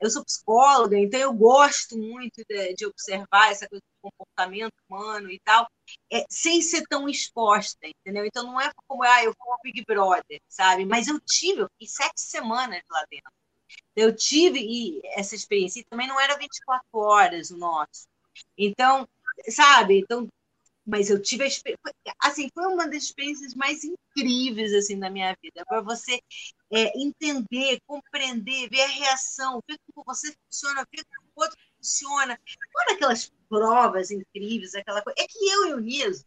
eu 0.00 0.10
sou 0.10 0.24
psicóloga, 0.24 0.98
então 0.98 1.18
eu 1.20 1.32
gosto 1.32 1.96
muito 1.96 2.42
de, 2.46 2.74
de 2.74 2.86
observar 2.86 3.52
essa 3.52 3.68
coisa 3.68 3.82
comportamento 4.02 4.74
humano 4.88 5.30
e 5.30 5.38
tal, 5.40 5.66
é, 6.12 6.24
sem 6.28 6.60
ser 6.60 6.82
tão 6.88 7.08
exposta, 7.08 7.78
entendeu? 7.86 8.24
Então 8.26 8.44
não 8.44 8.60
é 8.60 8.70
como, 8.86 9.02
ah, 9.02 9.24
eu 9.24 9.32
vou 9.38 9.52
ao 9.52 9.60
Big 9.62 9.84
Brother, 9.86 10.40
sabe? 10.48 10.84
Mas 10.84 11.08
eu 11.08 11.20
tive, 11.20 11.62
eu 11.62 11.68
fiquei 11.70 11.88
sete 11.88 12.20
semanas 12.20 12.82
lá 12.90 13.04
dentro. 13.10 13.32
Eu 13.96 14.14
tive 14.14 15.00
essa 15.04 15.34
experiência, 15.34 15.80
e 15.80 15.84
também 15.84 16.08
não 16.08 16.20
era 16.20 16.36
24 16.38 16.84
horas 16.94 17.50
o 17.50 17.56
nosso. 17.58 18.06
Então, 18.56 19.08
sabe? 19.50 19.98
Então, 20.00 20.28
mas 20.86 21.10
eu 21.10 21.20
tive 21.20 21.44
a 21.44 21.48
assim 22.28 22.48
foi 22.52 22.66
uma 22.66 22.86
das 22.88 23.04
experiências 23.04 23.54
mais 23.54 23.82
incríveis 23.84 24.74
assim 24.74 24.98
da 24.98 25.08
minha 25.10 25.36
vida 25.40 25.64
para 25.66 25.80
você 25.80 26.20
é, 26.72 26.98
entender 26.98 27.80
compreender 27.86 28.68
ver 28.68 28.82
a 28.82 28.88
reação 28.88 29.60
ver 29.68 29.78
como 29.86 30.04
você 30.04 30.34
funciona 30.44 30.86
ver 30.92 31.04
como 31.04 31.28
o 31.36 31.42
outro 31.42 31.56
funciona 31.76 32.38
todas 32.72 32.94
aquelas 32.96 33.32
provas 33.52 34.10
incríveis 34.10 34.74
aquela 34.74 35.02
coisa 35.02 35.20
é 35.20 35.26
que 35.26 35.46
eu 35.46 35.68
e 35.68 35.74
o 35.74 35.80
Niso 35.80 36.24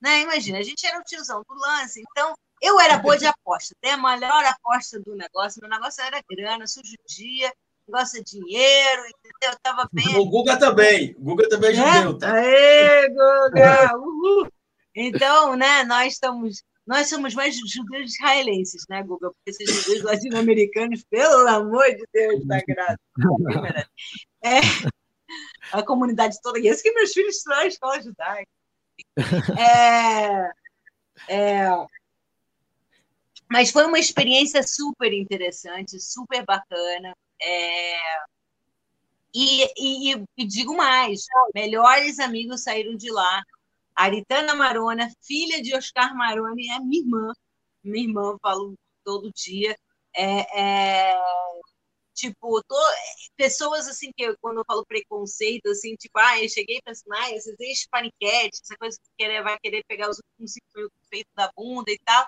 né 0.00 0.20
imagina 0.20 0.58
a 0.58 0.62
gente 0.62 0.86
era 0.86 1.00
o 1.00 1.02
tiozão 1.02 1.42
do 1.48 1.54
lance 1.54 2.00
então 2.10 2.34
eu 2.62 2.78
era 2.78 2.98
boa 2.98 3.18
de 3.18 3.26
aposta 3.26 3.74
até 3.76 3.94
a 3.94 3.96
melhor 3.96 4.44
aposta 4.44 5.00
do 5.00 5.16
negócio 5.16 5.60
meu 5.60 5.70
negócio 5.70 6.02
era 6.04 6.22
grana 6.30 6.66
sujo 6.66 6.94
dia 7.08 7.52
gosta 7.88 8.22
de 8.22 8.38
dinheiro, 8.38 9.02
entendeu? 9.02 9.52
Eu 9.52 9.58
tava 9.62 9.88
bem. 9.92 10.16
O 10.16 10.26
Guga 10.26 10.58
também. 10.58 11.16
O 11.18 11.24
Guga 11.24 11.48
também 11.48 11.70
é, 11.70 11.72
é? 11.72 11.94
judeu, 11.94 12.18
tá? 12.18 12.32
Aê, 12.34 13.08
Guga! 13.08 13.96
Uhul. 13.96 14.48
Então, 14.94 15.56
né, 15.56 15.84
nós 15.84 16.14
estamos. 16.14 16.62
Nós 16.86 17.08
somos 17.08 17.34
mais 17.34 17.54
judeus 17.54 18.14
israelenses, 18.14 18.84
né, 18.88 19.02
Guga? 19.02 19.30
Porque 19.30 19.50
esses 19.50 19.84
judeus 19.84 20.02
latino-americanos, 20.04 21.04
pelo 21.10 21.46
amor 21.48 21.84
de 21.90 22.04
Deus, 22.12 22.44
da 22.46 22.60
graça. 22.66 22.98
É, 24.42 24.60
a 25.72 25.82
comunidade 25.82 26.40
toda. 26.42 26.58
E 26.58 26.68
esse 26.68 26.82
que 26.82 26.92
meus 26.92 27.12
filhos 27.12 27.36
estão 27.36 27.56
na 27.56 27.66
escola 27.66 28.02
judaica. 28.02 28.50
É, 29.58 30.52
é, 31.28 31.68
mas 33.50 33.70
foi 33.70 33.86
uma 33.86 33.98
experiência 33.98 34.62
super 34.62 35.12
interessante, 35.12 35.98
super 36.00 36.44
bacana. 36.44 37.16
É... 37.40 37.98
E, 39.34 39.64
e, 39.76 40.24
e, 40.36 40.46
digo 40.46 40.76
mais: 40.76 41.24
melhores 41.54 42.18
amigos 42.18 42.62
saíram 42.62 42.96
de 42.96 43.10
lá. 43.10 43.42
Aritana 43.94 44.54
Marona, 44.54 45.10
filha 45.22 45.62
de 45.62 45.74
Oscar 45.74 46.14
Maroni, 46.14 46.70
é 46.70 46.78
minha 46.80 47.02
irmã. 47.02 47.32
Minha 47.82 48.04
irmã, 48.04 48.22
eu 48.32 48.38
falo 48.40 48.74
todo 49.04 49.32
dia. 49.32 49.76
É, 50.14 51.10
é, 51.12 51.20
tipo, 52.18 52.62
tô, 52.64 52.76
pessoas 53.36 53.86
assim 53.88 54.10
que 54.16 54.24
eu, 54.24 54.36
quando 54.40 54.58
eu 54.58 54.64
falo 54.66 54.84
preconceito, 54.84 55.68
assim, 55.68 55.94
tipo, 55.94 56.18
ah, 56.18 56.42
eu 56.42 56.48
cheguei 56.48 56.80
para 56.82 56.92
ensinar, 56.92 57.24
ah, 57.24 57.30
esses 57.32 57.54
ex-paniquete, 57.58 58.60
essa 58.62 58.76
coisa 58.76 58.98
que 58.98 59.10
querer, 59.16 59.42
vai 59.42 59.58
querer 59.60 59.84
pegar 59.86 60.10
os 60.10 60.20
cinco 60.46 60.66
mil 60.76 60.90
feitos 61.08 61.32
da 61.36 61.50
bunda 61.56 61.90
e 61.92 61.98
tal. 62.04 62.26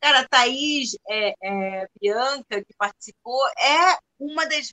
Cara, 0.00 0.20
a 0.20 0.28
Thaís 0.28 0.96
é, 1.08 1.34
é, 1.42 1.86
Bianca, 2.00 2.64
que 2.64 2.74
participou, 2.78 3.46
é 3.58 3.98
uma 4.18 4.46
das. 4.46 4.72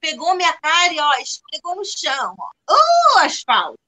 Pegou 0.00 0.34
minha 0.34 0.52
cara 0.58 0.92
e 0.92 0.98
ó, 0.98 1.12
esfregou 1.20 1.76
no 1.76 1.84
chão. 1.84 2.34
Ó. 2.38 2.74
Uh, 2.74 3.18
asfalto! 3.20 3.78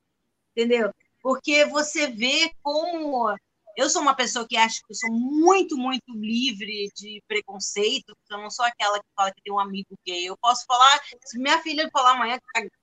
Entendeu? 0.55 0.93
Porque 1.23 1.65
você 1.67 2.09
vê 2.09 2.53
como 2.63 3.35
eu 3.77 3.89
sou 3.89 4.03
uma 4.03 4.15
pessoa 4.15 4.47
que 4.47 4.57
acho 4.57 4.81
que 4.81 4.93
eu 4.93 4.97
sou 4.97 5.11
muito, 5.13 5.77
muito 5.77 6.13
livre 6.13 6.91
de 6.95 7.23
preconceito, 7.27 8.17
eu 8.31 8.39
não 8.39 8.51
sou 8.51 8.65
aquela 8.65 8.99
que 8.99 9.07
fala 9.17 9.33
que 9.33 9.43
tem 9.43 9.53
um 9.53 9.59
amigo 9.59 9.97
gay. 10.07 10.27
Eu 10.27 10.37
posso 10.37 10.65
falar, 10.67 11.01
se 11.25 11.39
minha 11.39 11.61
filha 11.63 11.89
falar 11.93 12.13
amanhã 12.13 12.39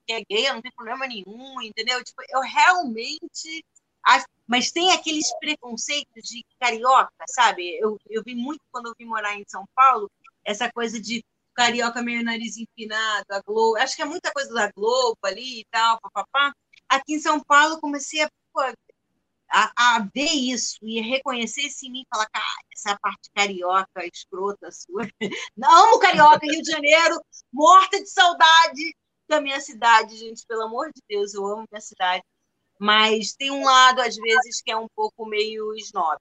que 0.08 0.14
é 0.14 0.22
gay, 0.30 0.48
eu 0.48 0.56
não 0.56 0.62
tem 0.62 0.72
problema 0.72 1.08
nenhum, 1.08 1.62
entendeu? 1.62 2.04
Tipo, 2.04 2.22
eu 2.30 2.42
realmente. 2.42 3.64
Acho... 4.04 4.26
Mas 4.48 4.72
tem 4.72 4.92
aqueles 4.92 5.28
preconceitos 5.40 6.24
de 6.24 6.44
carioca, 6.60 7.12
sabe? 7.28 7.78
Eu, 7.80 7.98
eu 8.10 8.24
vi 8.24 8.34
muito 8.34 8.62
quando 8.72 8.88
eu 8.88 8.96
vim 8.98 9.06
morar 9.06 9.36
em 9.36 9.44
São 9.48 9.66
Paulo, 9.76 10.10
essa 10.44 10.72
coisa 10.72 11.00
de 11.00 11.24
carioca 11.54 12.02
meio 12.02 12.24
nariz 12.24 12.58
empinado, 12.58 13.26
a 13.30 13.42
Globo. 13.42 13.78
Acho 13.78 13.96
que 13.96 14.02
é 14.02 14.06
muita 14.06 14.32
coisa 14.32 14.54
da 14.54 14.72
Globo 14.72 15.18
ali 15.24 15.62
e 15.62 15.66
tal, 15.70 16.00
papapá. 16.00 16.54
Aqui 16.88 17.16
em 17.16 17.20
São 17.20 17.40
Paulo, 17.40 17.80
comecei 17.80 18.22
a. 18.22 18.30
Pô, 18.52 18.62
a, 19.52 19.72
a, 19.76 20.00
ver 20.14 20.32
isso 20.32 20.78
e 20.84 21.02
reconhecer 21.02 21.62
isso 21.62 21.86
em 21.86 21.91
mim, 21.91 22.06
falar, 22.10 22.28
cara, 22.30 22.45
essa 22.74 22.97
parte 23.00 23.30
carioca, 23.34 24.06
escrota 24.06 24.72
sua. 24.72 25.08
Não 25.58 25.88
amo 25.88 26.00
carioca, 26.00 26.45
Rio 26.45 26.62
de 26.62 26.72
Janeiro, 26.72 27.20
morta 27.52 28.00
de 28.00 28.10
saudade 28.10 28.95
da 29.28 29.41
minha 29.41 29.60
cidade, 29.60 30.18
gente, 30.18 30.45
pelo 30.47 30.64
amor 30.64 30.91
de 30.93 31.02
Deus, 31.08 31.34
eu 31.34 31.45
amo 31.45 31.66
minha 31.72 31.82
cidade. 31.82 32.24
Mas 32.80 33.34
tem 33.34 33.52
um 33.52 33.64
lado, 33.66 34.02
às 34.02 34.16
vezes, 34.16 34.62
que 34.62 34.72
é 34.72 34.78
um 34.78 34.88
pouco 34.95 35.26
meio 35.26 35.74
snob. 35.76 36.18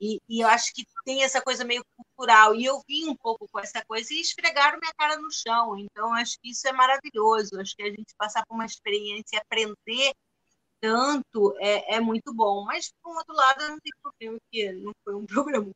E, 0.00 0.20
e, 0.28 0.40
eu 0.42 0.48
acho 0.48 0.72
que 0.74 0.84
tem 1.04 1.22
essa 1.22 1.42
coisa 1.42 1.64
meio 1.64 1.84
cultural. 1.96 2.54
E 2.54 2.64
eu 2.64 2.80
vim 2.88 3.08
um 3.08 3.16
pouco 3.16 3.46
com 3.50 3.58
essa 3.58 3.84
coisa 3.84 4.12
e 4.12 4.20
esfregaram 4.20 4.78
minha 4.78 4.92
cara 4.96 5.16
no 5.16 5.30
chão. 5.30 5.76
Então, 5.78 6.12
acho 6.14 6.36
que 6.40 6.50
isso 6.50 6.66
é 6.68 6.72
maravilhoso. 6.72 7.60
Acho 7.60 7.74
que 7.76 7.82
a 7.82 7.90
gente 7.90 8.14
passar 8.16 8.44
por 8.46 8.54
uma 8.54 8.64
experiência 8.66 9.36
e 9.36 9.38
aprender 9.38 10.12
tanto 10.80 11.54
é, 11.58 11.96
é 11.96 12.00
muito 12.00 12.32
bom. 12.34 12.64
Mas, 12.64 12.92
por 13.02 13.12
um 13.12 13.16
outro 13.16 13.34
lado, 13.34 13.60
não 13.60 13.78
tenho 13.80 13.96
problema, 14.02 14.38
que 14.50 14.72
não 14.72 14.92
foi 15.04 15.14
um 15.14 15.26
programa. 15.26 15.70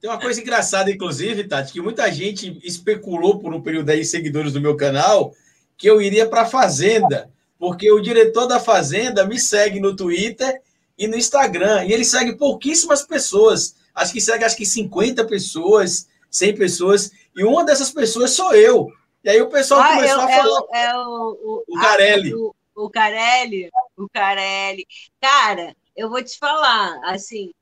Tem 0.00 0.08
uma 0.08 0.20
coisa 0.20 0.40
engraçada, 0.40 0.90
inclusive, 0.90 1.46
Tati, 1.46 1.72
que 1.72 1.80
muita 1.80 2.10
gente 2.10 2.58
especulou 2.64 3.38
por 3.38 3.52
um 3.52 3.60
período 3.60 3.90
aí, 3.90 4.02
seguidores 4.02 4.52
do 4.52 4.60
meu 4.60 4.74
canal, 4.74 5.34
que 5.76 5.86
eu 5.88 6.00
iria 6.00 6.26
para 6.26 6.42
a 6.42 6.46
Fazenda, 6.46 7.30
porque 7.58 7.92
o 7.92 8.00
diretor 8.00 8.46
da 8.46 8.58
Fazenda 8.58 9.26
me 9.26 9.38
segue 9.38 9.78
no 9.78 9.94
Twitter 9.94 10.62
e 10.96 11.06
no 11.06 11.16
Instagram, 11.16 11.84
e 11.84 11.92
ele 11.92 12.04
segue 12.04 12.34
pouquíssimas 12.34 13.02
pessoas. 13.02 13.76
Acho 13.94 14.12
que 14.14 14.20
segue 14.22 14.44
acho 14.44 14.56
que 14.56 14.64
50 14.64 15.26
pessoas, 15.26 16.08
100 16.30 16.56
pessoas, 16.56 17.10
e 17.36 17.44
uma 17.44 17.64
dessas 17.64 17.90
pessoas 17.90 18.30
sou 18.30 18.54
eu. 18.54 18.90
E 19.22 19.28
aí 19.28 19.42
o 19.42 19.50
pessoal 19.50 19.82
ah, 19.82 19.96
começou 19.96 20.16
eu, 20.16 20.24
a 20.24 20.28
falar. 20.28 20.62
É, 20.72 20.84
é 20.84 20.96
o, 20.96 21.02
o, 21.42 21.64
o 21.68 21.80
Carelli. 21.80 22.34
o, 22.34 22.54
o 22.74 22.90
Carelli, 22.90 23.70
o 24.04 24.08
Carelli. 24.08 24.86
Cara, 25.20 25.76
eu 25.96 26.08
vou 26.08 26.22
te 26.22 26.38
falar, 26.38 27.00
assim, 27.04 27.52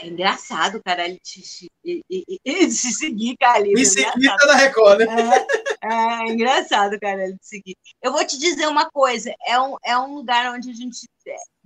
é 0.00 0.06
engraçado 0.06 0.78
o 0.78 0.82
Carelli 0.82 1.18
te, 1.18 1.42
te, 1.42 1.70
te, 2.44 2.70
seguir, 2.70 3.36
Carlinhos. 3.36 3.80
Me 3.80 3.86
seguir 3.86 4.36
tá 4.36 4.46
na 4.46 4.54
Record, 4.54 5.00
né? 5.00 5.46
É, 5.82 6.28
é 6.28 6.32
engraçado 6.32 6.94
o 6.94 7.00
Carelli 7.00 7.36
te 7.38 7.46
seguir. 7.46 7.76
Eu 8.00 8.12
vou 8.12 8.24
te 8.24 8.38
dizer 8.38 8.66
uma 8.68 8.88
coisa, 8.90 9.34
é 9.44 9.60
um, 9.60 9.76
é 9.84 9.98
um 9.98 10.14
lugar 10.14 10.54
onde 10.54 10.70
a 10.70 10.74
gente 10.74 11.08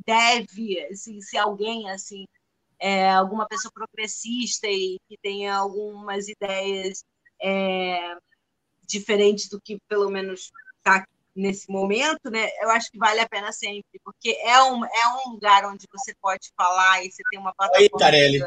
deve, 0.06 0.80
assim, 0.90 1.20
se 1.20 1.36
alguém, 1.36 1.90
assim, 1.90 2.26
é, 2.80 3.10
alguma 3.10 3.46
pessoa 3.46 3.70
progressista 3.72 4.66
e 4.66 4.98
que 5.08 5.16
tenha 5.22 5.54
algumas 5.54 6.26
ideias 6.28 7.04
é, 7.40 8.16
diferentes 8.84 9.48
do 9.48 9.60
que 9.60 9.78
pelo 9.88 10.10
menos 10.10 10.50
está 10.78 11.06
nesse 11.34 11.70
momento, 11.70 12.30
né, 12.30 12.48
eu 12.60 12.70
acho 12.70 12.90
que 12.90 12.98
vale 12.98 13.20
a 13.20 13.28
pena 13.28 13.52
sempre, 13.52 14.00
porque 14.04 14.36
é 14.44 14.62
um, 14.62 14.84
é 14.84 15.08
um 15.26 15.32
lugar 15.32 15.64
onde 15.64 15.86
você 15.90 16.14
pode 16.20 16.50
falar 16.56 17.04
e 17.04 17.10
você 17.10 17.22
tem 17.30 17.40
uma 17.40 17.54
plataforma. 17.54 17.84
Aí, 17.84 17.88
Carelli. 17.98 18.40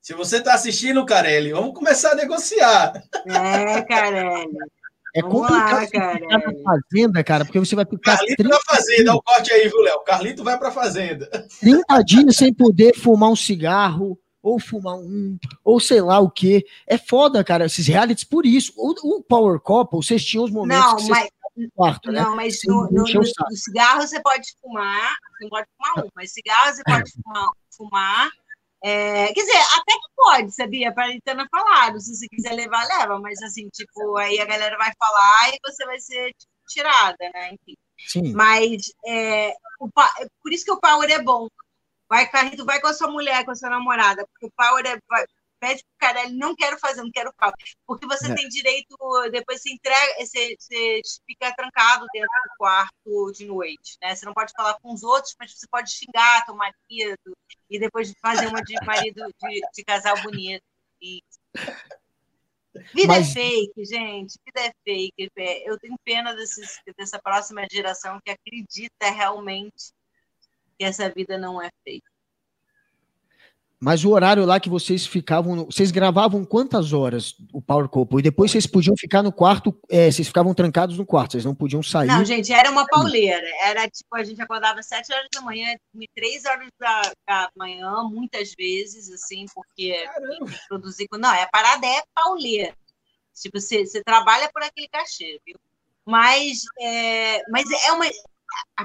Se 0.00 0.14
você 0.14 0.36
está 0.36 0.54
assistindo, 0.54 1.04
Carelli, 1.04 1.52
vamos 1.52 1.74
começar 1.74 2.12
a 2.12 2.14
negociar. 2.14 2.92
É, 3.26 3.82
Carelli. 3.82 4.56
É 5.16 5.22
complicado 5.22 5.86
ficar 5.86 6.20
na 6.20 6.40
fazenda, 6.62 7.24
cara, 7.24 7.44
porque 7.44 7.58
você 7.58 7.74
vai 7.74 7.86
ficar. 7.86 8.18
Carlito 8.18 8.36
30 8.36 8.54
na 8.54 8.60
fazenda, 8.60 9.10
olha 9.12 9.18
o 9.18 9.22
corte 9.22 9.52
aí, 9.52 9.66
viu, 9.66 9.80
Léo? 9.80 10.00
Carlito 10.04 10.44
vai 10.44 10.58
para 10.58 10.70
fazenda. 10.70 11.26
30 11.60 12.02
dias 12.04 12.36
sem 12.36 12.52
poder 12.52 12.94
fumar 12.94 13.30
um 13.30 13.36
cigarro, 13.36 14.18
ou 14.46 14.60
fumar 14.60 14.94
um, 14.94 15.36
ou 15.64 15.80
sei 15.80 16.00
lá 16.00 16.20
o 16.20 16.30
que. 16.30 16.64
É 16.86 16.96
foda, 16.96 17.42
cara, 17.42 17.66
esses 17.66 17.86
realities 17.86 18.24
por 18.24 18.46
isso. 18.46 18.72
O, 18.76 19.16
o 19.16 19.22
Power 19.22 19.58
Couple, 19.58 20.00
vocês 20.00 20.24
tinham 20.24 20.44
os 20.44 20.52
momentos 20.52 20.84
não, 20.84 20.96
que 20.96 21.08
mas, 21.08 21.28
no 21.56 21.70
quarto, 21.72 22.12
né? 22.12 22.20
Não, 22.20 22.36
mas 22.36 22.58
no, 22.64 22.82
no, 22.90 23.04
no, 23.04 23.04
no, 23.04 23.56
cigarro 23.56 24.02
você 24.02 24.20
pode 24.20 24.46
fumar, 24.60 25.16
não 25.40 25.48
pode 25.48 25.66
fumar 25.76 26.04
um, 26.04 26.08
mas 26.14 26.32
cigarro 26.32 26.74
você 26.74 26.82
pode 26.84 27.12
fumar, 27.12 27.50
fumar 27.76 28.30
é, 28.82 29.32
quer 29.32 29.40
dizer, 29.40 29.58
até 29.58 29.92
que 29.94 30.08
pode, 30.14 30.54
sabia? 30.54 30.92
Para 30.92 31.06
a 31.06 31.14
Itana 31.14 31.48
falar, 31.50 31.98
se 31.98 32.14
você 32.14 32.28
quiser 32.28 32.52
levar, 32.52 32.86
leva, 32.86 33.18
mas 33.18 33.42
assim, 33.42 33.68
tipo, 33.70 34.16
aí 34.16 34.38
a 34.38 34.44
galera 34.44 34.76
vai 34.76 34.92
falar 34.98 35.48
e 35.48 35.58
você 35.64 35.84
vai 35.86 35.98
ser 35.98 36.32
tirada, 36.68 37.16
né? 37.34 37.48
Enfim. 37.52 37.76
Sim. 37.98 38.32
Mas 38.32 38.82
é, 39.06 39.54
o, 39.80 39.88
por 39.90 40.52
isso 40.52 40.64
que 40.64 40.70
o 40.70 40.80
power 40.80 41.10
é 41.10 41.20
bom. 41.22 41.48
Vai, 42.08 42.28
Carrito, 42.30 42.64
vai 42.64 42.80
com 42.80 42.86
a 42.86 42.94
sua 42.94 43.10
mulher, 43.10 43.44
com 43.44 43.50
a 43.50 43.54
sua 43.56 43.70
namorada, 43.70 44.24
porque 44.28 44.46
o 44.46 44.52
power 44.56 44.86
é, 44.86 44.96
vai, 45.08 45.24
pede 45.58 45.82
pro 45.82 45.98
cara, 45.98 46.28
não 46.30 46.54
quero 46.54 46.78
fazer, 46.78 47.02
não 47.02 47.10
quero 47.10 47.32
pau. 47.34 47.52
Porque 47.86 48.06
você 48.06 48.30
é. 48.30 48.34
tem 48.34 48.48
direito, 48.48 48.96
depois 49.30 49.60
você 49.60 49.70
entrega, 49.72 50.24
você, 50.24 50.56
você, 50.58 51.00
fica 51.26 51.54
trancado 51.54 52.06
dentro 52.12 52.28
do 52.28 52.56
quarto 52.58 53.32
de 53.32 53.46
noite, 53.46 53.96
né? 54.02 54.14
Você 54.14 54.24
não 54.26 54.34
pode 54.34 54.52
falar 54.52 54.78
com 54.80 54.92
os 54.92 55.02
outros, 55.02 55.34
mas 55.38 55.52
você 55.52 55.66
pode 55.70 55.90
xingar 55.90 56.44
teu 56.44 56.54
marido 56.54 57.36
e 57.70 57.78
depois 57.78 58.12
fazer 58.20 58.46
uma 58.46 58.62
de 58.62 58.74
marido 58.86 59.22
de, 59.42 59.60
de 59.74 59.84
casal 59.84 60.20
bonito. 60.22 60.64
E... 61.00 61.22
Vida 62.94 63.14
é 63.14 63.18
mas... 63.18 63.30
é 63.30 63.32
fake, 63.32 63.84
gente. 63.84 64.38
Vida 64.44 64.60
é 64.60 64.72
fake. 64.84 65.30
Eu 65.64 65.78
tenho 65.78 65.96
pena 66.04 66.34
desses, 66.34 66.80
dessa 66.96 67.18
próxima 67.18 67.66
geração 67.70 68.20
que 68.24 68.30
acredita 68.30 69.10
realmente 69.10 69.92
que 70.78 70.84
essa 70.84 71.08
vida 71.08 71.38
não 71.38 71.60
é 71.60 71.70
fake. 71.84 72.06
Mas 73.78 74.04
o 74.04 74.10
horário 74.10 74.46
lá 74.46 74.58
que 74.58 74.70
vocês 74.70 75.06
ficavam, 75.06 75.66
vocês 75.66 75.90
gravavam 75.90 76.46
quantas 76.46 76.94
horas 76.94 77.34
o 77.52 77.60
Power 77.60 77.88
Couple? 77.88 78.20
E 78.20 78.22
depois 78.22 78.50
vocês 78.50 78.66
podiam 78.66 78.96
ficar 78.96 79.22
no 79.22 79.30
quarto, 79.30 79.78
é, 79.90 80.10
vocês 80.10 80.26
ficavam 80.26 80.54
trancados 80.54 80.96
no 80.96 81.04
quarto, 81.04 81.32
vocês 81.32 81.44
não 81.44 81.54
podiam 81.54 81.82
sair. 81.82 82.08
Não, 82.08 82.24
gente, 82.24 82.50
era 82.52 82.70
uma 82.70 82.86
pauleira. 82.86 83.46
Era 83.62 83.86
tipo, 83.88 84.16
a 84.16 84.24
gente 84.24 84.40
acordava 84.40 84.80
às 84.80 84.86
sete 84.86 85.12
horas 85.12 85.28
da 85.30 85.42
manhã, 85.42 85.74
três 86.14 86.46
horas 86.46 86.68
da, 86.80 87.12
da, 87.28 87.50
manhã, 87.54 88.02
muitas 88.04 88.54
vezes, 88.56 89.10
assim, 89.10 89.44
porque 89.54 89.94
produzir. 90.68 91.06
Não, 91.12 91.32
é 91.34 91.42
a 91.42 91.48
parada 91.48 91.86
é 91.86 92.02
pauleira. 92.14 92.74
Tipo, 93.34 93.60
você, 93.60 93.84
você 93.84 94.02
trabalha 94.02 94.50
por 94.54 94.62
aquele 94.62 94.88
cachê, 94.88 95.38
viu? 95.44 95.56
Mas 96.06 96.62
é, 96.80 97.42
mas 97.50 97.66
é 97.70 97.92
uma. 97.92 98.06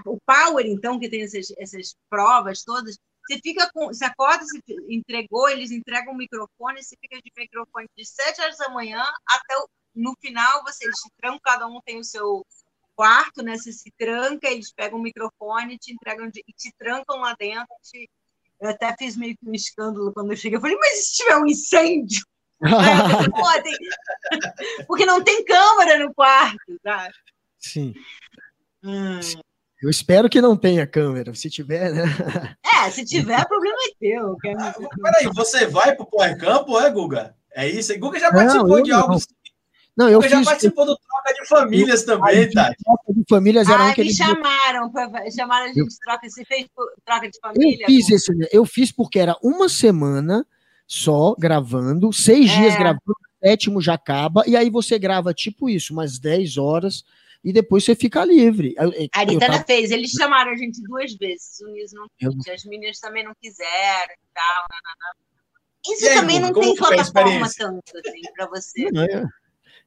O 0.05 0.17
Power, 0.25 0.65
então, 0.65 0.99
que 0.99 1.07
tem 1.07 1.21
essas, 1.21 1.53
essas 1.57 1.95
provas 2.09 2.63
todas, 2.63 2.97
você 3.27 3.39
fica 3.41 3.69
com, 3.73 3.87
você 3.87 4.05
acorda, 4.05 4.43
você 4.43 4.59
entregou, 4.89 5.49
eles 5.49 5.71
entregam 5.71 6.13
o 6.13 6.17
microfone, 6.17 6.83
você 6.83 6.95
fica 6.99 7.17
de 7.17 7.31
microfone 7.37 7.87
de 7.95 8.05
7 8.05 8.41
horas 8.41 8.57
da 8.57 8.69
manhã 8.69 9.01
até 9.27 9.57
o, 9.57 9.69
no 9.95 10.15
final, 10.19 10.63
você, 10.63 10.85
eles 10.85 10.99
te 10.99 11.09
trancam, 11.17 11.39
cada 11.43 11.67
um 11.67 11.79
tem 11.81 11.99
o 11.99 12.03
seu 12.03 12.45
quarto, 12.95 13.43
né? 13.43 13.57
Você 13.57 13.71
se 13.71 13.91
tranca, 13.97 14.47
eles 14.47 14.71
pegam 14.71 14.99
o 14.99 15.01
microfone, 15.01 15.77
te 15.77 15.93
entregam 15.93 16.29
de, 16.29 16.43
e 16.47 16.53
te 16.53 16.71
trancam 16.77 17.19
lá 17.19 17.35
dentro. 17.37 17.67
Te, 17.83 18.09
eu 18.59 18.69
até 18.69 18.95
fiz 18.97 19.17
meio 19.17 19.35
que 19.37 19.49
um 19.49 19.53
escândalo 19.53 20.13
quando 20.13 20.31
eu 20.31 20.37
cheguei. 20.37 20.57
Eu 20.57 20.61
falei, 20.61 20.77
mas 20.77 21.07
se 21.07 21.17
tiver 21.17 21.37
um 21.37 21.47
incêndio? 21.47 22.25
Falei, 22.61 23.63
tem... 23.63 23.77
Porque 24.87 25.05
não 25.05 25.23
tem 25.23 25.43
câmera 25.43 26.05
no 26.05 26.13
quarto, 26.13 26.79
tá? 26.83 27.09
Sim. 27.57 27.93
Hum. 28.83 29.19
Eu 29.81 29.89
espero 29.89 30.29
que 30.29 30.39
não 30.39 30.55
tenha 30.55 30.85
câmera. 30.85 31.33
Se 31.33 31.49
tiver, 31.49 31.91
né? 31.91 32.03
É, 32.83 32.89
se 32.89 33.05
tiver, 33.05 33.39
o 33.39 33.47
problema 33.47 33.77
é 33.77 33.93
teu. 33.99 34.37
Ah, 34.57 34.73
peraí, 35.03 35.29
você 35.35 35.67
vai 35.67 35.95
pro 35.95 36.05
Power 36.05 36.35
Campo, 36.35 36.79
é, 36.79 36.89
Guga? 36.89 37.35
É 37.53 37.67
isso? 37.67 37.97
Guga 37.99 38.19
já 38.19 38.31
participou 38.31 38.77
não, 38.77 38.83
de 38.83 38.91
algo. 38.91 39.13
Não. 39.13 39.19
Não, 39.95 40.09
eu 40.09 40.19
Guga 40.19 40.29
fiz, 40.29 40.39
já 40.39 40.45
participou 40.45 40.85
do 40.87 40.97
Troca 40.97 41.33
de 41.39 41.47
Famílias 41.47 42.01
eu, 42.01 42.07
também, 42.07 42.49
tá? 42.49 42.73
Troca 42.83 43.13
de 43.13 43.23
Famílias 43.29 43.69
era 43.69 43.83
ah, 43.83 43.87
um 43.89 43.93
que 43.93 44.03
me 44.03 44.13
chamaram, 44.15 44.91
chamaram 45.35 45.65
a 45.65 45.67
gente 45.67 45.79
eu... 45.79 45.87
troca. 46.03 46.27
Você 46.27 46.43
fez 46.43 46.65
troca 47.05 47.29
de 47.29 47.39
família? 47.39 47.83
Eu 47.83 47.87
fiz 47.87 48.09
esse, 48.09 48.31
eu 48.51 48.65
fiz 48.65 48.91
porque 48.91 49.19
era 49.19 49.37
uma 49.43 49.69
semana 49.69 50.43
só 50.87 51.35
gravando, 51.37 52.11
seis 52.11 52.49
é. 52.49 52.55
dias 52.55 52.75
gravando, 52.75 53.01
o 53.07 53.47
sétimo 53.47 53.79
já 53.79 53.93
acaba, 53.93 54.43
e 54.47 54.55
aí 54.55 54.71
você 54.71 54.97
grava 54.97 55.35
tipo 55.35 55.69
isso, 55.69 55.93
umas 55.93 56.17
10 56.17 56.57
horas 56.57 57.03
e 57.43 57.51
depois 57.51 57.83
você 57.83 57.95
fica 57.95 58.23
livre. 58.23 58.75
a 58.77 59.19
Aritana 59.19 59.53
tava... 59.53 59.63
fez, 59.65 59.91
eles 59.91 60.11
chamaram 60.11 60.51
a 60.51 60.55
gente 60.55 60.81
duas 60.83 61.13
vezes, 61.15 61.59
o 61.61 61.71
Nils 61.71 61.91
não 61.93 62.07
quis, 62.17 62.47
eu... 62.47 62.53
as 62.53 62.63
meninas 62.65 62.99
também 62.99 63.23
não 63.23 63.33
quiseram 63.41 64.13
e 64.13 64.33
tal. 64.33 64.67
Não, 64.69 64.79
não, 64.83 64.95
não. 64.99 65.93
Isso 65.93 66.07
aí, 66.07 66.15
também 66.15 66.39
não 66.39 66.53
tem 66.53 66.75
plataforma 66.75 67.47
tanto 67.57 67.97
assim 67.97 68.33
para 68.35 68.47
você. 68.47 68.91
Não, 68.91 69.03
é. 69.03 69.25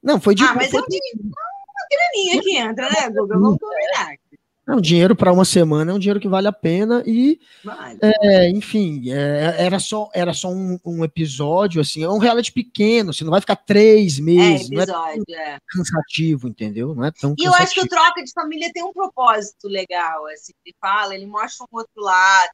não, 0.02 0.20
foi 0.20 0.34
de. 0.34 0.42
Ah, 0.42 0.54
mas 0.54 0.70
foi... 0.70 0.80
é 0.80 0.82
um, 0.82 0.86
uma 0.86 1.86
graninha 1.90 2.42
que 2.42 2.56
entra, 2.56 2.88
né, 2.90 3.10
Guga? 3.10 3.38
Vamos 3.38 3.58
combinar. 3.58 4.16
É 4.66 4.72
um 4.72 4.80
dinheiro 4.80 5.14
para 5.14 5.32
uma 5.32 5.44
semana, 5.44 5.90
é 5.90 5.94
um 5.94 5.98
dinheiro 5.98 6.18
que 6.18 6.28
vale 6.28 6.48
a 6.48 6.52
pena 6.52 7.02
e, 7.06 7.38
vale. 7.62 7.98
é, 8.02 8.48
enfim, 8.48 9.12
é, 9.12 9.56
era 9.58 9.78
só, 9.78 10.08
era 10.14 10.32
só 10.32 10.48
um, 10.48 10.78
um, 10.82 11.04
episódio, 11.04 11.82
assim, 11.82 12.02
é 12.02 12.08
um 12.08 12.16
reality 12.16 12.50
pequeno, 12.50 13.12
você 13.12 13.24
não 13.24 13.30
vai 13.30 13.42
ficar 13.42 13.56
três 13.56 14.18
meses, 14.18 14.70
é, 14.70 14.74
episódio, 14.74 15.22
não 15.28 15.36
é, 15.36 15.58
cansativo, 15.68 16.48
entendeu? 16.48 16.94
Não 16.94 17.04
é 17.04 17.10
tão 17.10 17.34
E 17.38 17.44
eu 17.44 17.52
acho 17.52 17.74
que 17.74 17.82
o 17.82 17.88
Troca 17.88 18.24
de 18.24 18.32
Família 18.32 18.72
tem 18.72 18.82
um 18.82 18.92
propósito 18.92 19.68
legal, 19.68 20.26
assim, 20.28 20.52
ele 20.64 20.74
fala, 20.80 21.14
ele 21.14 21.26
mostra 21.26 21.66
um 21.70 21.76
outro 21.76 22.02
lado, 22.02 22.50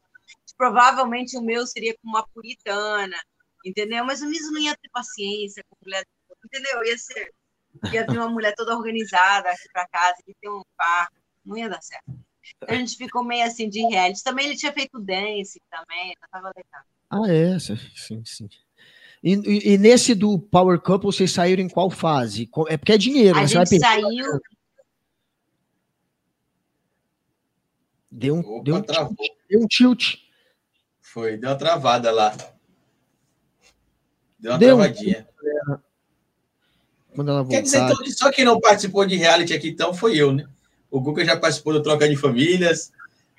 provavelmente 0.59 1.39
o 1.39 1.43
meu 1.43 1.65
seria 1.65 1.95
com 1.95 2.09
uma 2.09 2.27
puritana, 2.35 3.17
entendeu? 3.65 4.05
Mas 4.05 4.21
o 4.21 4.27
Niso 4.27 4.51
não 4.51 4.61
ia 4.61 4.77
ter 4.77 4.89
paciência 4.93 5.63
com 5.71 5.77
mulher, 5.85 6.05
entendeu? 6.45 6.85
Ia 6.85 6.99
ser, 6.99 7.31
ia 7.93 8.05
ter 8.05 8.19
uma 8.19 8.29
mulher 8.29 8.53
toda 8.57 8.77
organizada 8.77 9.49
aqui 9.49 9.69
para 9.73 9.87
casa, 9.87 10.17
ia 10.27 10.35
ter 10.41 10.49
um 10.49 10.63
parque, 10.77 11.20
não 11.51 11.59
ia 11.59 11.69
dar 11.69 11.83
certo. 11.83 12.05
A 12.67 12.75
gente 12.75 12.97
ficou 12.97 13.25
meio 13.25 13.45
assim 13.45 13.69
de 13.69 13.81
reality. 13.81 14.23
Também 14.23 14.47
ele 14.47 14.57
tinha 14.57 14.73
feito 14.73 14.99
dance 15.01 15.61
também, 15.71 16.17
tava 16.31 16.53
legal. 16.57 16.83
Ah, 17.11 17.29
é, 17.29 17.59
sim, 17.59 18.23
sim. 18.25 18.49
E, 19.23 19.35
e, 19.35 19.73
e, 19.75 19.79
nesse 19.79 20.15
do 20.15 20.39
Power 20.39 20.81
Couple, 20.81 21.13
vocês 21.13 21.31
saíram 21.31 21.63
em 21.63 21.69
qual 21.69 21.91
fase? 21.91 22.49
É 22.69 22.77
porque 22.77 22.93
é 22.93 22.99
dinheiro, 22.99 23.37
a 23.37 23.43
né? 23.43 23.47
gente 23.47 23.79
saiu. 23.79 24.41
Deu 28.11 28.35
um, 28.35 28.41
Opa, 28.41 28.63
deu, 28.65 28.77
um 28.77 28.83
tilt, 28.83 29.17
deu 29.49 29.61
um 29.61 29.67
tilt. 29.67 30.15
Foi, 31.01 31.37
deu 31.37 31.51
uma 31.51 31.57
travada 31.57 32.11
lá. 32.11 32.35
Deu 34.39 34.53
uma 34.53 34.59
deu 34.59 34.77
travadinha. 34.77 35.29
Um... 35.69 35.79
Quando 37.15 37.31
ela 37.31 37.47
Quer 37.47 37.63
dizer, 37.63 37.83
então, 37.83 37.97
só 38.07 38.31
quem 38.31 38.45
não 38.45 38.61
participou 38.61 39.05
de 39.05 39.17
reality 39.17 39.53
aqui, 39.53 39.69
então, 39.69 39.93
foi 39.93 40.17
eu, 40.17 40.33
né? 40.33 40.49
O 40.91 41.01
Guga 41.01 41.25
já 41.25 41.37
participou 41.37 41.73
do 41.73 41.83
Troca 41.83 42.09
de 42.09 42.17
Famílias, 42.17 42.93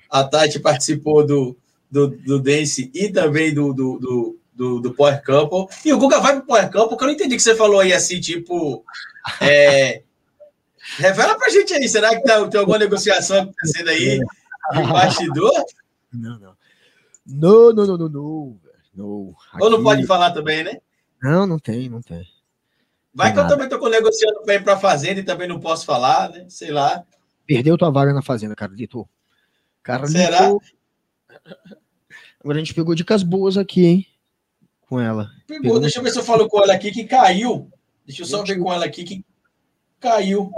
a 0.08 0.24
Tati 0.24 0.58
participou 0.58 1.26
do, 1.26 1.56
do, 1.90 2.08
do 2.08 2.40
Dance 2.40 2.90
e 2.94 3.08
também 3.10 3.52
do, 3.52 3.72
do, 3.72 3.98
do, 3.98 4.38
do, 4.52 4.80
do 4.80 4.94
Power 4.94 5.22
Couple. 5.24 5.66
E 5.84 5.92
o 5.92 5.98
Guga 5.98 6.20
vai 6.20 6.36
pro 6.36 6.46
Power 6.46 6.70
Couple, 6.70 6.88
porque 6.90 7.04
eu 7.04 7.08
não 7.08 7.14
entendi 7.14 7.36
que 7.36 7.42
você 7.42 7.54
falou 7.54 7.80
aí 7.80 7.92
assim, 7.92 8.20
tipo. 8.20 8.84
É... 9.40 10.02
Revela 10.98 11.36
pra 11.38 11.48
gente 11.48 11.72
aí, 11.72 11.88
será 11.88 12.10
que 12.10 12.22
tá, 12.22 12.46
tem 12.48 12.58
alguma 12.58 12.78
negociação 12.78 13.42
acontecendo 13.42 13.88
aí 13.88 14.18
de 14.18 14.82
bastidor? 14.92 15.64
Não, 16.12 16.38
não. 16.38 16.56
Não, 17.24 17.72
não, 17.72 17.86
não, 17.86 17.98
não, 17.98 18.08
não. 18.08 18.60
não. 18.94 19.34
Aqui... 19.52 19.62
Ou 19.62 19.70
não 19.70 19.82
pode 19.82 20.04
falar 20.06 20.32
também, 20.32 20.64
né? 20.64 20.78
Não, 21.22 21.46
não 21.46 21.58
tem, 21.58 21.88
não 21.88 22.02
tem. 22.02 22.26
Vai 23.14 23.32
que 23.32 23.38
eu 23.38 23.46
também 23.46 23.68
tô 23.68 23.88
negociando 23.88 24.42
para 24.42 24.54
ir 24.54 24.64
pra 24.64 24.78
Fazenda 24.78 25.20
e 25.20 25.24
também 25.24 25.46
não 25.46 25.60
posso 25.60 25.84
falar, 25.84 26.30
né? 26.30 26.46
Sei 26.48 26.70
lá. 26.70 27.04
Perdeu 27.46 27.76
tua 27.76 27.90
vaga 27.90 28.12
na 28.12 28.22
Fazenda, 28.22 28.54
Carlito. 28.54 29.08
Carlito. 29.82 30.12
Será? 30.12 30.56
Agora 32.40 32.56
a 32.56 32.58
gente 32.58 32.74
pegou 32.74 32.94
dicas 32.94 33.22
boas 33.22 33.56
aqui, 33.56 33.84
hein? 33.84 34.06
Com 34.82 35.00
ela. 35.00 35.30
Pegou, 35.46 35.62
pegou 35.62 35.80
deixa 35.80 35.98
eu 35.98 36.02
ver 36.02 36.10
se 36.10 36.18
eu 36.18 36.24
falo 36.24 36.48
com 36.48 36.62
ela 36.62 36.72
aqui 36.72 36.90
que 36.90 37.04
caiu. 37.04 37.70
Deixa 38.06 38.22
eu 38.22 38.26
só 38.26 38.42
ver 38.42 38.58
com 38.58 38.72
ela 38.72 38.84
aqui 38.84 39.04
que 39.04 39.24
caiu. 40.00 40.52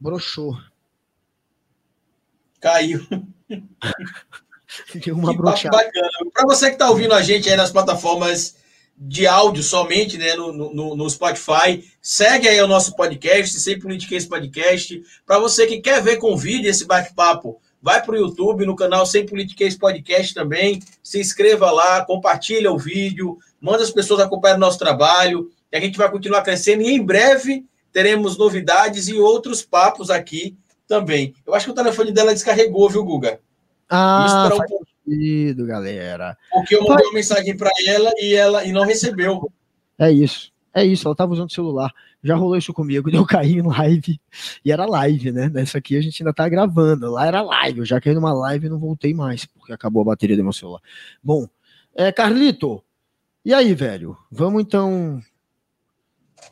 Broxou. 0.00 0.58
Caiu. 2.60 3.06
Deu 5.04 5.14
uma 5.14 5.34
broxada. 5.34 5.90
Para 6.32 6.44
você 6.46 6.66
que 6.68 6.74
está 6.74 6.90
ouvindo 6.90 7.14
a 7.14 7.22
gente 7.22 7.48
aí 7.48 7.56
nas 7.56 7.70
plataformas 7.70 8.56
de 8.98 9.26
áudio 9.26 9.62
somente, 9.62 10.16
né, 10.16 10.34
no, 10.34 10.52
no, 10.52 10.96
no, 10.96 11.10
Spotify. 11.10 11.84
Segue 12.00 12.48
aí 12.48 12.60
o 12.62 12.66
nosso 12.66 12.96
podcast, 12.96 13.60
sempre 13.60 13.88
esse 14.16 14.28
Podcast. 14.28 15.02
Para 15.26 15.38
você 15.38 15.66
que 15.66 15.80
quer 15.80 16.02
ver 16.02 16.16
com 16.16 16.36
vídeo 16.36 16.70
esse 16.70 16.86
bate-papo, 16.86 17.60
vai 17.82 18.02
para 18.02 18.14
o 18.14 18.18
YouTube, 18.18 18.64
no 18.64 18.74
canal 18.74 19.04
Sem 19.04 19.26
Politiquês 19.26 19.76
Podcast 19.76 20.32
também. 20.32 20.82
Se 21.02 21.20
inscreva 21.20 21.70
lá, 21.70 22.04
compartilha 22.04 22.72
o 22.72 22.78
vídeo, 22.78 23.38
manda 23.60 23.82
as 23.82 23.90
pessoas 23.90 24.20
acompanhar 24.20 24.56
o 24.56 24.60
nosso 24.60 24.78
trabalho. 24.78 25.50
E 25.70 25.76
a 25.76 25.80
gente 25.80 25.98
vai 25.98 26.10
continuar 26.10 26.42
crescendo 26.42 26.82
e 26.82 26.92
em 26.92 27.02
breve 27.02 27.64
teremos 27.92 28.38
novidades 28.38 29.08
e 29.08 29.18
outros 29.18 29.62
papos 29.62 30.10
aqui 30.10 30.56
também. 30.88 31.34
Eu 31.46 31.54
acho 31.54 31.66
que 31.66 31.72
o 31.72 31.74
telefone 31.74 32.12
dela 32.12 32.32
descarregou, 32.32 32.88
viu, 32.88 33.04
Guga? 33.04 33.40
Ah, 33.88 34.48
faz 34.56 34.70
um 34.70 34.85
sentido, 35.06 35.66
galera. 35.66 36.36
Porque 36.50 36.74
eu 36.74 36.84
mandei 36.84 37.06
uma 37.06 37.14
mensagem 37.14 37.56
para 37.56 37.70
ela 37.86 38.12
e 38.18 38.34
ela 38.34 38.64
e 38.64 38.72
não 38.72 38.84
recebeu. 38.84 39.50
É 39.98 40.10
isso. 40.10 40.52
É 40.74 40.84
isso, 40.84 41.08
ela 41.08 41.12
estava 41.12 41.32
usando 41.32 41.48
o 41.48 41.54
celular. 41.54 41.90
Já 42.22 42.34
rolou 42.36 42.56
isso 42.56 42.74
comigo, 42.74 43.08
deu 43.10 43.24
cair 43.24 43.58
em 43.58 43.62
live. 43.62 44.20
E 44.62 44.70
era 44.70 44.84
live, 44.84 45.32
né? 45.32 45.48
Nessa 45.48 45.78
aqui 45.78 45.96
a 45.96 46.02
gente 46.02 46.22
ainda 46.22 46.34
tá 46.34 46.46
gravando. 46.48 47.10
Lá 47.10 47.26
era 47.26 47.40
live. 47.40 47.78
Eu 47.78 47.86
já 47.86 48.00
caí 48.00 48.14
numa 48.14 48.34
live 48.34 48.66
e 48.66 48.68
não 48.68 48.78
voltei 48.78 49.14
mais, 49.14 49.46
porque 49.46 49.72
acabou 49.72 50.02
a 50.02 50.06
bateria 50.06 50.36
do 50.36 50.42
meu 50.42 50.52
celular. 50.52 50.80
Bom, 51.22 51.48
é, 51.94 52.12
Carlito, 52.12 52.84
e 53.42 53.54
aí, 53.54 53.72
velho? 53.74 54.18
Vamos 54.30 54.60
então. 54.60 55.22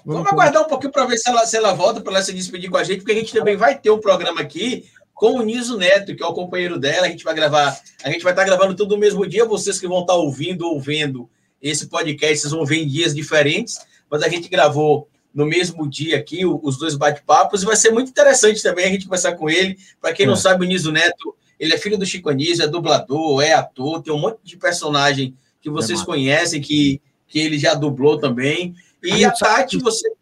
Vamos, 0.06 0.22
Vamos 0.22 0.32
aguardar 0.32 0.62
um 0.62 0.68
pouquinho 0.68 0.92
para 0.92 1.04
ver 1.06 1.18
se 1.18 1.28
ela, 1.28 1.44
se 1.44 1.56
ela 1.56 1.74
volta 1.74 2.00
para 2.00 2.14
ela 2.14 2.22
se 2.22 2.32
despedir 2.32 2.70
com 2.70 2.76
a 2.76 2.84
gente, 2.84 2.98
porque 2.98 3.12
a 3.12 3.16
gente 3.16 3.32
também 3.32 3.56
vai 3.56 3.78
ter 3.78 3.90
um 3.90 4.00
programa 4.00 4.40
aqui 4.40 4.84
com 5.14 5.38
o 5.38 5.42
Niso 5.42 5.78
Neto, 5.78 6.14
que 6.14 6.22
é 6.22 6.26
o 6.26 6.34
companheiro 6.34 6.78
dela. 6.78 7.06
A 7.06 7.10
gente 7.10 7.24
vai 7.24 7.34
gravar, 7.34 7.78
a 8.02 8.10
gente 8.10 8.22
vai 8.22 8.32
estar 8.32 8.44
gravando 8.44 8.74
tudo 8.74 8.94
no 8.94 9.00
mesmo 9.00 9.26
dia. 9.26 9.44
Vocês 9.44 9.78
que 9.78 9.86
vão 9.86 10.00
estar 10.00 10.14
ouvindo 10.14 10.66
ou 10.66 10.80
vendo 10.80 11.30
esse 11.62 11.86
podcast, 11.86 12.38
vocês 12.38 12.52
vão 12.52 12.66
ver 12.66 12.82
em 12.82 12.86
dias 12.86 13.14
diferentes, 13.14 13.78
mas 14.10 14.22
a 14.22 14.28
gente 14.28 14.48
gravou 14.48 15.08
no 15.34 15.46
mesmo 15.46 15.88
dia 15.88 16.16
aqui 16.16 16.44
os 16.44 16.76
dois 16.76 16.94
bate-papos 16.94 17.62
e 17.62 17.66
vai 17.66 17.74
ser 17.74 17.90
muito 17.90 18.10
interessante 18.10 18.62
também 18.62 18.84
a 18.84 18.88
gente 18.88 19.04
conversar 19.04 19.32
com 19.32 19.48
ele. 19.48 19.78
Para 20.00 20.12
quem 20.12 20.26
é. 20.26 20.28
não 20.28 20.36
sabe, 20.36 20.64
o 20.64 20.68
Niso 20.68 20.92
Neto, 20.92 21.34
ele 21.58 21.72
é 21.72 21.78
filho 21.78 21.96
do 21.96 22.04
Chico 22.04 22.28
Anísio, 22.28 22.64
é 22.64 22.68
dublador, 22.68 23.42
é 23.42 23.52
ator, 23.52 24.02
tem 24.02 24.12
um 24.12 24.18
monte 24.18 24.38
de 24.44 24.56
personagem 24.56 25.34
que 25.60 25.70
vocês 25.70 26.02
é 26.02 26.04
conhecem, 26.04 26.60
que, 26.60 27.00
que 27.26 27.38
ele 27.38 27.58
já 27.58 27.74
dublou 27.74 28.18
também. 28.18 28.74
E 29.02 29.24
a 29.24 29.30
Tati, 29.30 29.78
você. 29.78 30.12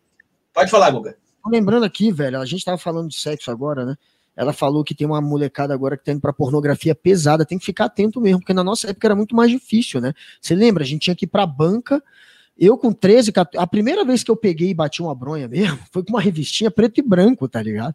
Pode 0.55 0.71
falar, 0.71 0.91
Guga. 0.91 1.17
Lembrando 1.47 1.85
aqui, 1.85 2.13
velho, 2.13 2.41
a 2.41 2.47
gente 2.47 2.61
estava 2.61 2.79
falando 2.79 3.09
de 3.09 3.19
sexo 3.19 3.51
agora, 3.51 3.85
né? 3.85 3.97
Ela 4.37 4.53
falou 4.53 4.83
que 4.83 4.95
tem 4.95 5.07
uma 5.07 5.21
molecada 5.21 5.75
agora 5.75 5.97
que 5.97 6.05
tá 6.05 6.13
indo 6.13 6.21
pra 6.21 6.33
pornografia 6.33 6.95
pesada, 6.95 7.45
tem 7.45 7.59
que 7.59 7.67
ficar 7.67 7.87
atento 7.87 8.21
mesmo, 8.21 8.41
porque 8.41 8.55
na 8.55 8.65
nossa 8.65 8.91
época 8.91 9.07
era 9.07 9.15
muito 9.15 9.37
mais 9.37 9.51
difícil, 9.51 10.01
né? 10.01 10.13
Você 10.41 10.55
lembra? 10.55 10.83
A 10.83 10.87
gente 10.87 11.03
tinha 11.03 11.17
que 11.17 11.25
ir 11.25 11.29
pra 11.29 11.47
banca. 11.47 12.03
Eu 12.57 12.77
com 12.77 12.93
13, 12.93 13.33
14, 13.33 13.63
a 13.63 13.67
primeira 13.67 14.05
vez 14.05 14.23
que 14.23 14.31
eu 14.31 14.37
peguei 14.37 14.71
e 14.71 14.75
bati 14.75 15.03
uma 15.03 15.15
bronha 15.15 15.49
mesmo, 15.49 15.79
foi 15.93 16.03
com 16.05 16.11
uma 16.11 16.21
revistinha 16.21 16.71
preto 16.71 16.99
e 16.99 17.03
branco, 17.03 17.49
tá 17.49 17.63
ligado? 17.63 17.95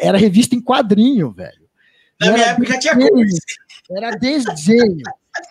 Era 0.00 0.16
revista 0.18 0.54
em 0.54 0.60
quadrinho, 0.60 1.30
velho. 1.30 1.68
Na 2.20 2.32
minha 2.32 2.46
época 2.46 2.78
tinha 2.78 2.96
coisa. 2.96 3.38
Era 3.90 4.10
desenho. 4.16 5.02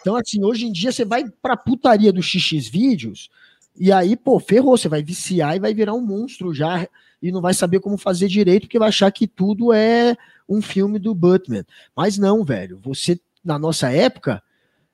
Então, 0.02 0.16
assim, 0.16 0.44
hoje 0.44 0.66
em 0.66 0.72
dia 0.72 0.92
você 0.92 1.04
vai 1.04 1.26
pra 1.42 1.58
putaria 1.58 2.14
do 2.14 2.22
XX 2.22 2.68
vídeos, 2.70 3.30
e 3.76 3.92
aí, 3.92 4.16
pô, 4.18 4.40
ferrou, 4.40 4.78
você 4.78 4.90
vai 4.90 5.02
viciar 5.02 5.56
e 5.56 5.60
vai 5.60 5.74
virar 5.74 5.94
um 5.94 6.06
monstro 6.06 6.54
já 6.54 6.88
e 7.22 7.32
não 7.32 7.42
vai 7.42 7.54
saber 7.54 7.80
como 7.80 7.98
fazer 7.98 8.28
direito, 8.28 8.64
porque 8.64 8.80
vai 8.80 8.90
achar 8.90 9.12
que 9.12 9.28
tudo 9.28 9.74
é 9.74 10.16
um 10.48 10.62
filme 10.62 10.98
do 10.98 11.14
Batman. 11.14 11.66
Mas 11.96 12.18
não, 12.18 12.44
velho. 12.44 12.80
Você, 12.84 13.20
na 13.44 13.60
nossa 13.60 13.92
época, 13.92 14.42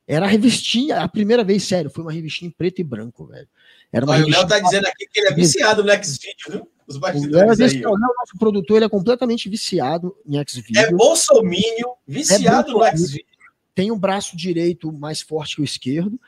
era 0.08 0.26
a 0.26 0.30
revistinha, 0.30 0.98
a 0.98 1.08
primeira 1.08 1.44
vez, 1.44 1.64
sério, 1.64 1.90
foi 1.90 2.04
uma 2.04 2.12
revistinha 2.12 2.50
em 2.50 2.52
preto 2.52 2.80
e 2.80 2.84
branco, 2.84 3.26
velho. 3.26 3.48
Era 3.92 4.06
uma 4.06 4.14
Olha, 4.14 4.26
o 4.26 4.30
Léo 4.30 4.48
tá 4.48 4.60
dizendo 4.60 4.86
aqui 4.88 5.08
que 5.12 5.20
ele 5.20 5.30
é 5.30 5.34
viciado 5.34 5.84
no 5.84 5.90
X-Video, 5.90 6.52
viu? 6.52 6.72
Os 6.88 6.98
bastidores 6.98 7.60
é, 7.60 7.66
aí. 7.66 7.86
O 7.86 7.98
nosso 7.98 8.38
produtor, 8.38 8.78
ele 8.78 8.86
é 8.86 8.90
completamente 8.90 9.50
viciado 9.50 10.16
em 10.26 10.38
X-Video. 10.38 10.82
É 10.82 10.92
bolsomínio, 10.92 11.94
viciado 12.08 12.70
é 12.70 12.74
no 12.74 12.84
X-Video. 12.84 13.26
Tem 13.74 13.92
um 13.92 13.98
braço 13.98 14.38
direito 14.38 14.92
mais 14.92 15.22
forte 15.22 15.56
que 15.56 15.62
o 15.62 15.66
esquerdo. 15.66 16.20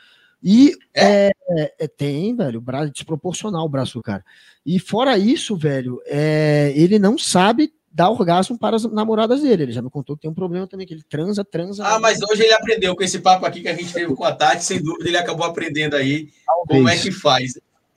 E 0.44 0.74
é? 0.94 1.32
É, 1.50 1.74
é, 1.80 1.88
tem, 1.88 2.36
velho, 2.36 2.62
braço 2.62 2.92
desproporcional 2.92 3.66
o 3.66 3.70
braço 3.70 3.94
do 3.94 4.04
cara. 4.04 4.24
E 4.66 4.80
fora 4.80 5.18
isso, 5.18 5.56
velho, 5.56 6.02
é, 6.06 6.74
ele 6.76 7.00
não 7.00 7.18
sabe 7.18 7.74
dar 7.92 8.12
orgasmo 8.12 8.60
para 8.60 8.76
as 8.76 8.84
namoradas 8.84 9.42
dele. 9.42 9.64
Ele 9.64 9.72
já 9.72 9.82
me 9.82 9.90
contou 9.90 10.16
que 10.16 10.22
tem 10.22 10.32
um 10.32 10.36
problema 10.36 10.68
também, 10.68 10.86
que 10.86 10.94
ele 10.94 11.04
transa, 11.10 11.44
transa. 11.44 11.84
Ah, 11.84 12.00
mas 12.00 12.22
hoje 12.22 12.44
ele 12.44 12.54
aprendeu 12.54 12.96
com 12.96 13.04
esse 13.04 13.20
papo 13.20 13.46
aqui 13.46 13.62
que 13.62 13.70
a 13.70 13.74
gente 13.74 13.92
teve 13.92 14.14
com 14.14 14.24
a 14.24 14.32
Tati, 14.32 14.64
sem 14.64 14.82
dúvida 14.82 15.10
ele 15.10 15.18
acabou 15.18 15.46
aprendendo 15.46 15.96
aí 15.96 16.30
Talvez. 16.46 16.68
como 16.68 16.90
é 16.90 16.98
que 16.98 17.12
faz. 17.12 17.54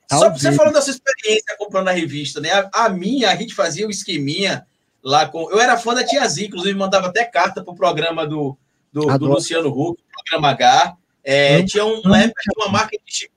Talvez. 0.08 0.42
Só 0.42 0.50
você 0.50 0.56
falando 0.56 0.74
da 0.74 0.80
sua 0.80 0.92
experiência 0.92 1.56
comprando 1.58 1.88
a 1.88 1.92
revista, 1.92 2.40
né? 2.40 2.50
A, 2.50 2.86
a, 2.86 2.88
minha, 2.88 3.30
a 3.30 3.36
gente 3.36 3.54
fazia 3.54 3.84
o 3.84 3.88
um 3.88 3.90
esqueminha 3.90 4.66
lá 5.02 5.26
com. 5.26 5.50
Eu 5.50 5.60
era 5.60 5.76
fã 5.76 5.94
da 5.94 6.02
Tiazinha, 6.02 6.46
inclusive 6.46 6.78
mandava 6.78 7.08
até 7.08 7.24
carta 7.24 7.62
pro 7.62 7.74
programa 7.74 8.26
do, 8.26 8.56
do, 8.90 9.18
do 9.18 9.26
Luciano 9.26 9.68
Huck, 9.68 10.02
programa 10.24 10.48
H. 10.50 10.96
É, 11.22 11.62
tinha 11.62 11.84
um, 11.84 12.00
na 12.02 12.22
época 12.22 12.42
tinha 12.42 12.66
uma 12.66 12.72
marca 12.72 12.96
de 13.04 13.30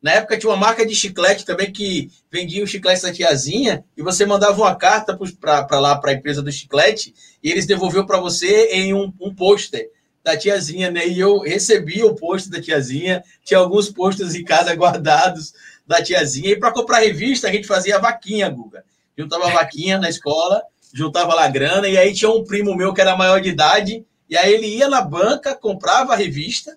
na 0.00 0.12
época 0.12 0.38
tinha 0.38 0.50
uma 0.50 0.56
marca 0.56 0.86
de 0.86 0.94
chiclete 0.94 1.44
também 1.44 1.72
que 1.72 2.08
vendia 2.30 2.62
o 2.62 2.66
chiclete 2.66 3.02
da 3.02 3.12
tiazinha 3.12 3.84
e 3.96 4.02
você 4.02 4.24
mandava 4.24 4.60
uma 4.60 4.74
carta 4.76 5.18
para 5.40 5.80
lá 5.80 5.96
para 5.96 6.12
a 6.12 6.14
empresa 6.14 6.40
do 6.40 6.52
chiclete 6.52 7.12
e 7.42 7.50
eles 7.50 7.66
devolviam 7.66 8.06
para 8.06 8.20
você 8.20 8.66
em 8.66 8.94
um, 8.94 9.12
um 9.20 9.34
pôster 9.34 9.90
da 10.22 10.36
tiazinha, 10.36 10.90
né? 10.90 11.06
E 11.08 11.18
eu 11.18 11.40
recebi 11.40 12.04
o 12.04 12.14
pôster 12.14 12.52
da 12.52 12.60
tiazinha, 12.60 13.24
tinha 13.44 13.58
alguns 13.58 13.88
pôsteres 13.88 14.34
em 14.34 14.44
casa 14.44 14.74
guardados 14.74 15.52
da 15.86 16.02
tiazinha. 16.02 16.50
E 16.50 16.58
para 16.58 16.72
comprar 16.72 17.00
revista 17.00 17.48
a 17.48 17.52
gente 17.52 17.66
fazia 17.66 17.96
a 17.96 18.00
vaquinha, 18.00 18.48
Guga. 18.48 18.84
Juntava 19.16 19.48
a 19.48 19.52
vaquinha 19.52 19.98
na 19.98 20.08
escola, 20.08 20.62
juntava 20.92 21.34
lá 21.34 21.48
grana 21.48 21.88
e 21.88 21.98
aí 21.98 22.14
tinha 22.14 22.30
um 22.30 22.44
primo 22.44 22.74
meu 22.76 22.94
que 22.94 23.00
era 23.00 23.16
maior 23.16 23.40
de 23.40 23.48
idade 23.48 24.04
e 24.30 24.36
aí 24.36 24.52
ele 24.52 24.66
ia 24.66 24.88
na 24.88 25.00
banca, 25.00 25.56
comprava 25.56 26.12
a 26.12 26.16
revista 26.16 26.76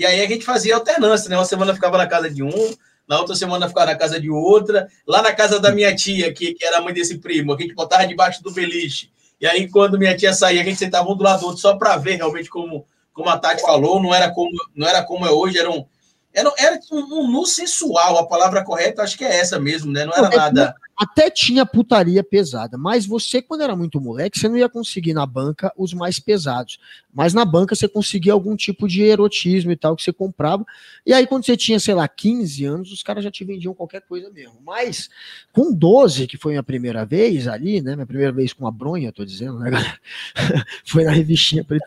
e 0.00 0.06
aí 0.06 0.22
a 0.22 0.26
gente 0.26 0.46
fazia 0.46 0.76
alternância, 0.76 1.28
né? 1.28 1.36
Uma 1.36 1.44
semana 1.44 1.74
ficava 1.74 1.98
na 1.98 2.06
casa 2.06 2.30
de 2.30 2.42
um, 2.42 2.74
na 3.06 3.18
outra 3.18 3.36
semana 3.36 3.68
ficava 3.68 3.92
na 3.92 3.98
casa 3.98 4.18
de 4.18 4.30
outra. 4.30 4.88
Lá 5.06 5.20
na 5.20 5.30
casa 5.30 5.60
da 5.60 5.70
minha 5.72 5.94
tia, 5.94 6.32
que, 6.32 6.54
que 6.54 6.64
era 6.64 6.80
mãe 6.80 6.94
desse 6.94 7.18
primo, 7.18 7.52
a 7.52 7.60
gente 7.60 7.74
botava 7.74 8.06
debaixo 8.06 8.42
do 8.42 8.50
beliche. 8.50 9.10
E 9.38 9.46
aí, 9.46 9.68
quando 9.68 9.98
minha 9.98 10.16
tia 10.16 10.32
saía, 10.32 10.62
a 10.62 10.64
gente 10.64 10.78
sentava 10.78 11.06
um 11.06 11.14
do 11.14 11.22
lado 11.22 11.40
do 11.40 11.48
outro 11.48 11.60
só 11.60 11.76
para 11.76 11.98
ver 11.98 12.16
realmente 12.16 12.48
como, 12.48 12.86
como 13.12 13.28
a 13.28 13.36
Tati 13.36 13.60
falou. 13.60 14.02
Não 14.02 14.14
era 14.14 14.30
como, 14.30 14.50
não 14.74 14.88
era 14.88 15.02
como 15.02 15.26
é 15.26 15.30
hoje, 15.30 15.58
eram, 15.58 15.86
Era, 16.32 16.52
era 16.58 16.80
um, 16.92 17.20
um 17.20 17.30
nu 17.30 17.44
sensual, 17.44 18.18
a 18.18 18.26
palavra 18.26 18.64
correta 18.64 19.02
acho 19.02 19.18
que 19.18 19.24
é 19.24 19.38
essa 19.38 19.58
mesmo, 19.58 19.90
né? 19.92 20.04
Não 20.04 20.12
era 20.12 20.30
nada 20.30 20.74
até 21.00 21.30
tinha 21.30 21.64
putaria 21.64 22.22
pesada, 22.22 22.76
mas 22.76 23.06
você, 23.06 23.40
quando 23.40 23.62
era 23.62 23.74
muito 23.74 23.98
moleque, 23.98 24.38
você 24.38 24.50
não 24.50 24.58
ia 24.58 24.68
conseguir 24.68 25.14
na 25.14 25.24
banca 25.24 25.72
os 25.74 25.94
mais 25.94 26.18
pesados. 26.18 26.78
Mas 27.10 27.32
na 27.32 27.42
banca 27.42 27.74
você 27.74 27.88
conseguia 27.88 28.34
algum 28.34 28.54
tipo 28.54 28.86
de 28.86 29.02
erotismo 29.02 29.72
e 29.72 29.76
tal 29.76 29.96
que 29.96 30.02
você 30.02 30.12
comprava. 30.12 30.62
E 31.06 31.14
aí, 31.14 31.26
quando 31.26 31.46
você 31.46 31.56
tinha, 31.56 31.80
sei 31.80 31.94
lá, 31.94 32.06
15 32.06 32.66
anos, 32.66 32.92
os 32.92 33.02
caras 33.02 33.24
já 33.24 33.30
te 33.30 33.42
vendiam 33.46 33.72
qualquer 33.72 34.02
coisa 34.02 34.28
mesmo. 34.28 34.60
Mas 34.62 35.08
com 35.54 35.72
12, 35.72 36.26
que 36.26 36.36
foi 36.36 36.52
minha 36.52 36.62
primeira 36.62 37.06
vez 37.06 37.48
ali, 37.48 37.80
né? 37.80 37.94
Minha 37.94 38.06
primeira 38.06 38.32
vez 38.32 38.52
com 38.52 38.66
a 38.66 38.70
bronha, 38.70 39.10
tô 39.10 39.24
dizendo, 39.24 39.58
né, 39.58 39.70
galera? 39.70 39.98
foi 40.84 41.04
na 41.04 41.12
revistinha 41.12 41.64
preto 41.64 41.86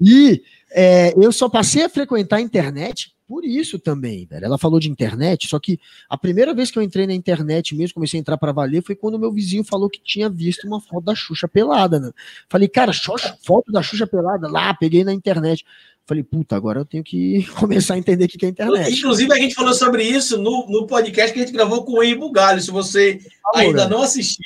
e 0.00 0.44
é, 0.70 1.14
eu 1.16 1.32
só 1.32 1.48
passei 1.48 1.84
a 1.84 1.88
frequentar 1.88 2.36
a 2.36 2.40
internet 2.40 3.12
por 3.28 3.44
isso 3.44 3.78
também, 3.78 4.24
velho. 4.24 4.46
Ela 4.46 4.56
falou 4.56 4.80
de 4.80 4.90
internet, 4.90 5.48
só 5.48 5.58
que 5.58 5.78
a 6.08 6.16
primeira 6.16 6.54
vez 6.54 6.70
que 6.70 6.78
eu 6.78 6.82
entrei 6.82 7.06
na 7.06 7.12
internet 7.12 7.76
mesmo, 7.76 7.92
comecei 7.92 8.18
a 8.18 8.22
entrar 8.22 8.38
para 8.38 8.52
valer, 8.52 8.82
foi 8.82 8.96
quando 8.96 9.18
meu 9.18 9.30
vizinho 9.30 9.62
falou 9.62 9.90
que 9.90 10.00
tinha 10.02 10.30
visto 10.30 10.66
uma 10.66 10.80
foto 10.80 11.04
da 11.04 11.14
Xuxa 11.14 11.46
pelada, 11.46 12.00
né? 12.00 12.10
Falei, 12.48 12.68
cara, 12.68 12.90
foto 13.44 13.70
da 13.70 13.82
Xuxa 13.82 14.06
pelada 14.06 14.48
lá, 14.48 14.72
peguei 14.72 15.04
na 15.04 15.12
internet. 15.12 15.62
Falei, 16.06 16.22
puta, 16.22 16.56
agora 16.56 16.80
eu 16.80 16.86
tenho 16.86 17.04
que 17.04 17.46
começar 17.60 17.94
a 17.94 17.98
entender 17.98 18.24
o 18.24 18.28
que 18.28 18.46
é 18.46 18.48
internet. 18.48 18.98
Inclusive, 18.98 19.30
a 19.30 19.36
gente 19.36 19.54
falou 19.54 19.74
sobre 19.74 20.04
isso 20.04 20.38
no, 20.38 20.66
no 20.66 20.86
podcast 20.86 21.30
que 21.30 21.38
a 21.38 21.42
gente 21.42 21.52
gravou 21.52 21.84
com 21.84 21.98
o 21.98 22.02
Henry 22.02 22.18
Bugalho. 22.18 22.62
Se 22.62 22.70
você 22.70 23.20
ainda 23.54 23.86
não 23.86 24.00
assistiu, 24.00 24.42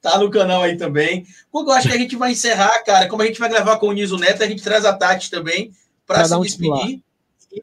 tá 0.00 0.18
no 0.18 0.30
canal 0.30 0.62
aí 0.62 0.76
também. 0.76 1.26
Quando 1.50 1.70
eu 1.70 1.74
acho 1.74 1.88
que 1.88 1.94
a 1.94 1.98
gente 1.98 2.16
vai 2.16 2.32
encerrar, 2.32 2.82
cara, 2.84 3.08
como 3.08 3.22
a 3.22 3.26
gente 3.26 3.40
vai 3.40 3.48
gravar 3.48 3.78
com 3.78 3.88
o 3.88 3.92
Niso 3.92 4.16
Neto, 4.16 4.42
a 4.42 4.46
gente 4.46 4.62
traz 4.62 4.84
a 4.84 4.92
Tati 4.92 5.30
também 5.30 5.72
para 6.06 6.24
se 6.24 6.40
despedir 6.40 7.02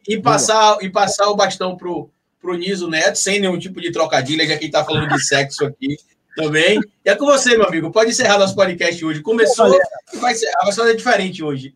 e, 0.07 0.19
passar, 0.19 0.77
e 0.81 0.89
passar 0.89 1.29
o 1.29 1.35
bastão 1.35 1.75
pro, 1.75 2.09
pro 2.39 2.57
Niso 2.57 2.89
Neto, 2.89 3.17
sem 3.17 3.39
nenhum 3.39 3.57
tipo 3.57 3.79
de 3.81 3.91
trocadilha, 3.91 4.47
já 4.47 4.57
que 4.57 4.65
está 4.65 4.83
falando 4.83 5.07
de 5.09 5.23
sexo 5.25 5.65
aqui 5.65 5.97
também. 6.35 6.79
E 7.03 7.09
é 7.09 7.15
com 7.15 7.25
você, 7.25 7.57
meu 7.57 7.67
amigo. 7.67 7.91
Pode 7.91 8.11
encerrar 8.11 8.37
nosso 8.37 8.55
podcast 8.55 9.03
hoje. 9.03 9.21
Começou 9.21 9.73
e 10.13 10.17
vai, 10.17 10.35
ser, 10.35 10.51
vai 10.63 10.71
ser 10.71 10.95
diferente 10.95 11.43
hoje. 11.43 11.73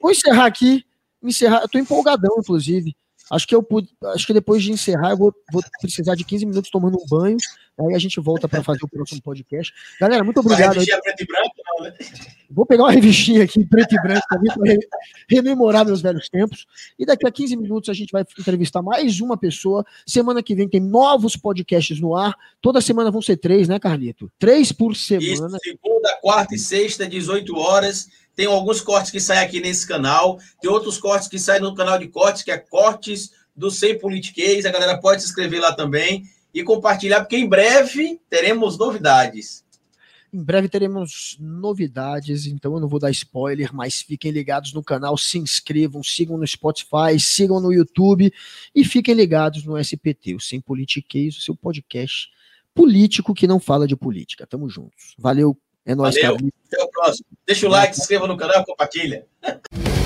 Vou 0.00 0.10
encerrar 0.10 0.46
aqui. 0.46 0.84
Encerrar. 1.22 1.62
Eu 1.62 1.68
tô 1.68 1.78
empolgadão, 1.78 2.36
inclusive. 2.38 2.94
Acho 3.30 3.46
que 3.46 3.54
eu 3.54 3.62
pude, 3.62 3.88
acho 4.14 4.26
que 4.26 4.34
depois 4.34 4.62
de 4.62 4.70
encerrar, 4.70 5.10
eu 5.10 5.16
vou, 5.16 5.34
vou 5.50 5.62
precisar 5.80 6.14
de 6.14 6.24
15 6.24 6.44
minutos 6.44 6.70
tomando 6.70 6.98
um 6.98 7.06
banho. 7.08 7.38
Aí 7.78 7.94
a 7.94 7.98
gente 7.98 8.20
volta 8.20 8.48
para 8.48 8.62
fazer 8.62 8.84
o 8.84 8.88
próximo 8.88 9.20
podcast. 9.20 9.72
Galera, 10.00 10.22
muito 10.22 10.38
obrigado. 10.38 10.76
Vai 10.76 10.86
preto 10.86 11.22
e 11.22 11.26
branco, 11.26 11.54
não, 11.66 11.84
né? 11.84 11.94
Vou 12.48 12.64
pegar 12.64 12.84
uma 12.84 12.92
revistinha 12.92 13.42
aqui, 13.42 13.64
preto 13.66 13.96
e 13.96 14.00
branco, 14.00 14.24
também, 14.28 14.78
para 14.78 14.98
rememorar 15.28 15.84
meus 15.84 16.00
velhos 16.00 16.28
tempos. 16.28 16.66
E 16.96 17.04
daqui 17.04 17.26
a 17.26 17.32
15 17.32 17.56
minutos 17.56 17.88
a 17.88 17.92
gente 17.92 18.12
vai 18.12 18.22
entrevistar 18.38 18.80
mais 18.80 19.20
uma 19.20 19.36
pessoa. 19.36 19.84
Semana 20.06 20.40
que 20.40 20.54
vem 20.54 20.68
tem 20.68 20.80
novos 20.80 21.36
podcasts 21.36 22.00
no 22.00 22.14
ar. 22.14 22.36
Toda 22.62 22.80
semana 22.80 23.10
vão 23.10 23.20
ser 23.20 23.38
três, 23.38 23.66
né, 23.66 23.80
Carlito? 23.80 24.30
Três 24.38 24.70
por 24.70 24.94
semana. 24.94 25.56
Isso, 25.56 25.76
segunda, 25.82 26.16
quarta 26.20 26.54
e 26.54 26.58
sexta, 26.58 27.08
18 27.08 27.56
horas. 27.56 28.08
Tem 28.36 28.46
alguns 28.46 28.80
cortes 28.80 29.10
que 29.10 29.18
saem 29.18 29.40
aqui 29.40 29.60
nesse 29.60 29.86
canal. 29.86 30.38
Tem 30.60 30.70
outros 30.70 30.96
cortes 30.96 31.26
que 31.26 31.40
saem 31.40 31.60
no 31.60 31.74
canal 31.74 31.98
de 31.98 32.06
cortes, 32.06 32.44
que 32.44 32.52
é 32.52 32.58
Cortes 32.58 33.32
do 33.56 33.68
Sem 33.68 33.98
Politiquês. 33.98 34.64
A 34.64 34.70
galera 34.70 34.96
pode 35.00 35.22
se 35.22 35.28
inscrever 35.28 35.60
lá 35.60 35.74
também 35.74 36.22
e 36.54 36.62
compartilhar, 36.62 37.20
porque 37.20 37.36
em 37.36 37.48
breve 37.48 38.20
teremos 38.30 38.78
novidades. 38.78 39.64
Em 40.32 40.42
breve 40.42 40.68
teremos 40.68 41.36
novidades, 41.38 42.46
então 42.46 42.74
eu 42.74 42.80
não 42.80 42.88
vou 42.88 42.98
dar 42.98 43.10
spoiler, 43.10 43.72
mas 43.72 44.02
fiquem 44.02 44.32
ligados 44.32 44.72
no 44.72 44.82
canal, 44.82 45.16
se 45.16 45.38
inscrevam, 45.38 46.02
sigam 46.02 46.36
no 46.36 46.46
Spotify, 46.46 47.18
sigam 47.20 47.60
no 47.60 47.72
YouTube 47.72 48.32
e 48.74 48.84
fiquem 48.84 49.14
ligados 49.14 49.64
no 49.64 49.78
SPT, 49.78 50.34
o 50.34 50.40
Sem 50.40 50.60
Politiquês, 50.60 51.36
o 51.36 51.40
seu 51.40 51.54
podcast 51.54 52.28
político 52.74 53.32
que 53.32 53.46
não 53.46 53.60
fala 53.60 53.86
de 53.86 53.94
política. 53.94 54.46
Tamo 54.46 54.68
juntos. 54.68 55.14
Valeu, 55.16 55.56
é 55.86 55.94
nóis, 55.94 56.16
Valeu. 56.16 56.36
Até 56.66 56.82
o 56.82 56.88
próximo. 56.88 57.26
Deixa 57.46 57.66
o 57.66 57.70
like, 57.70 57.94
se 57.94 58.02
inscreva 58.02 58.26
no 58.26 58.36
canal, 58.36 58.64
compartilha. 58.64 59.26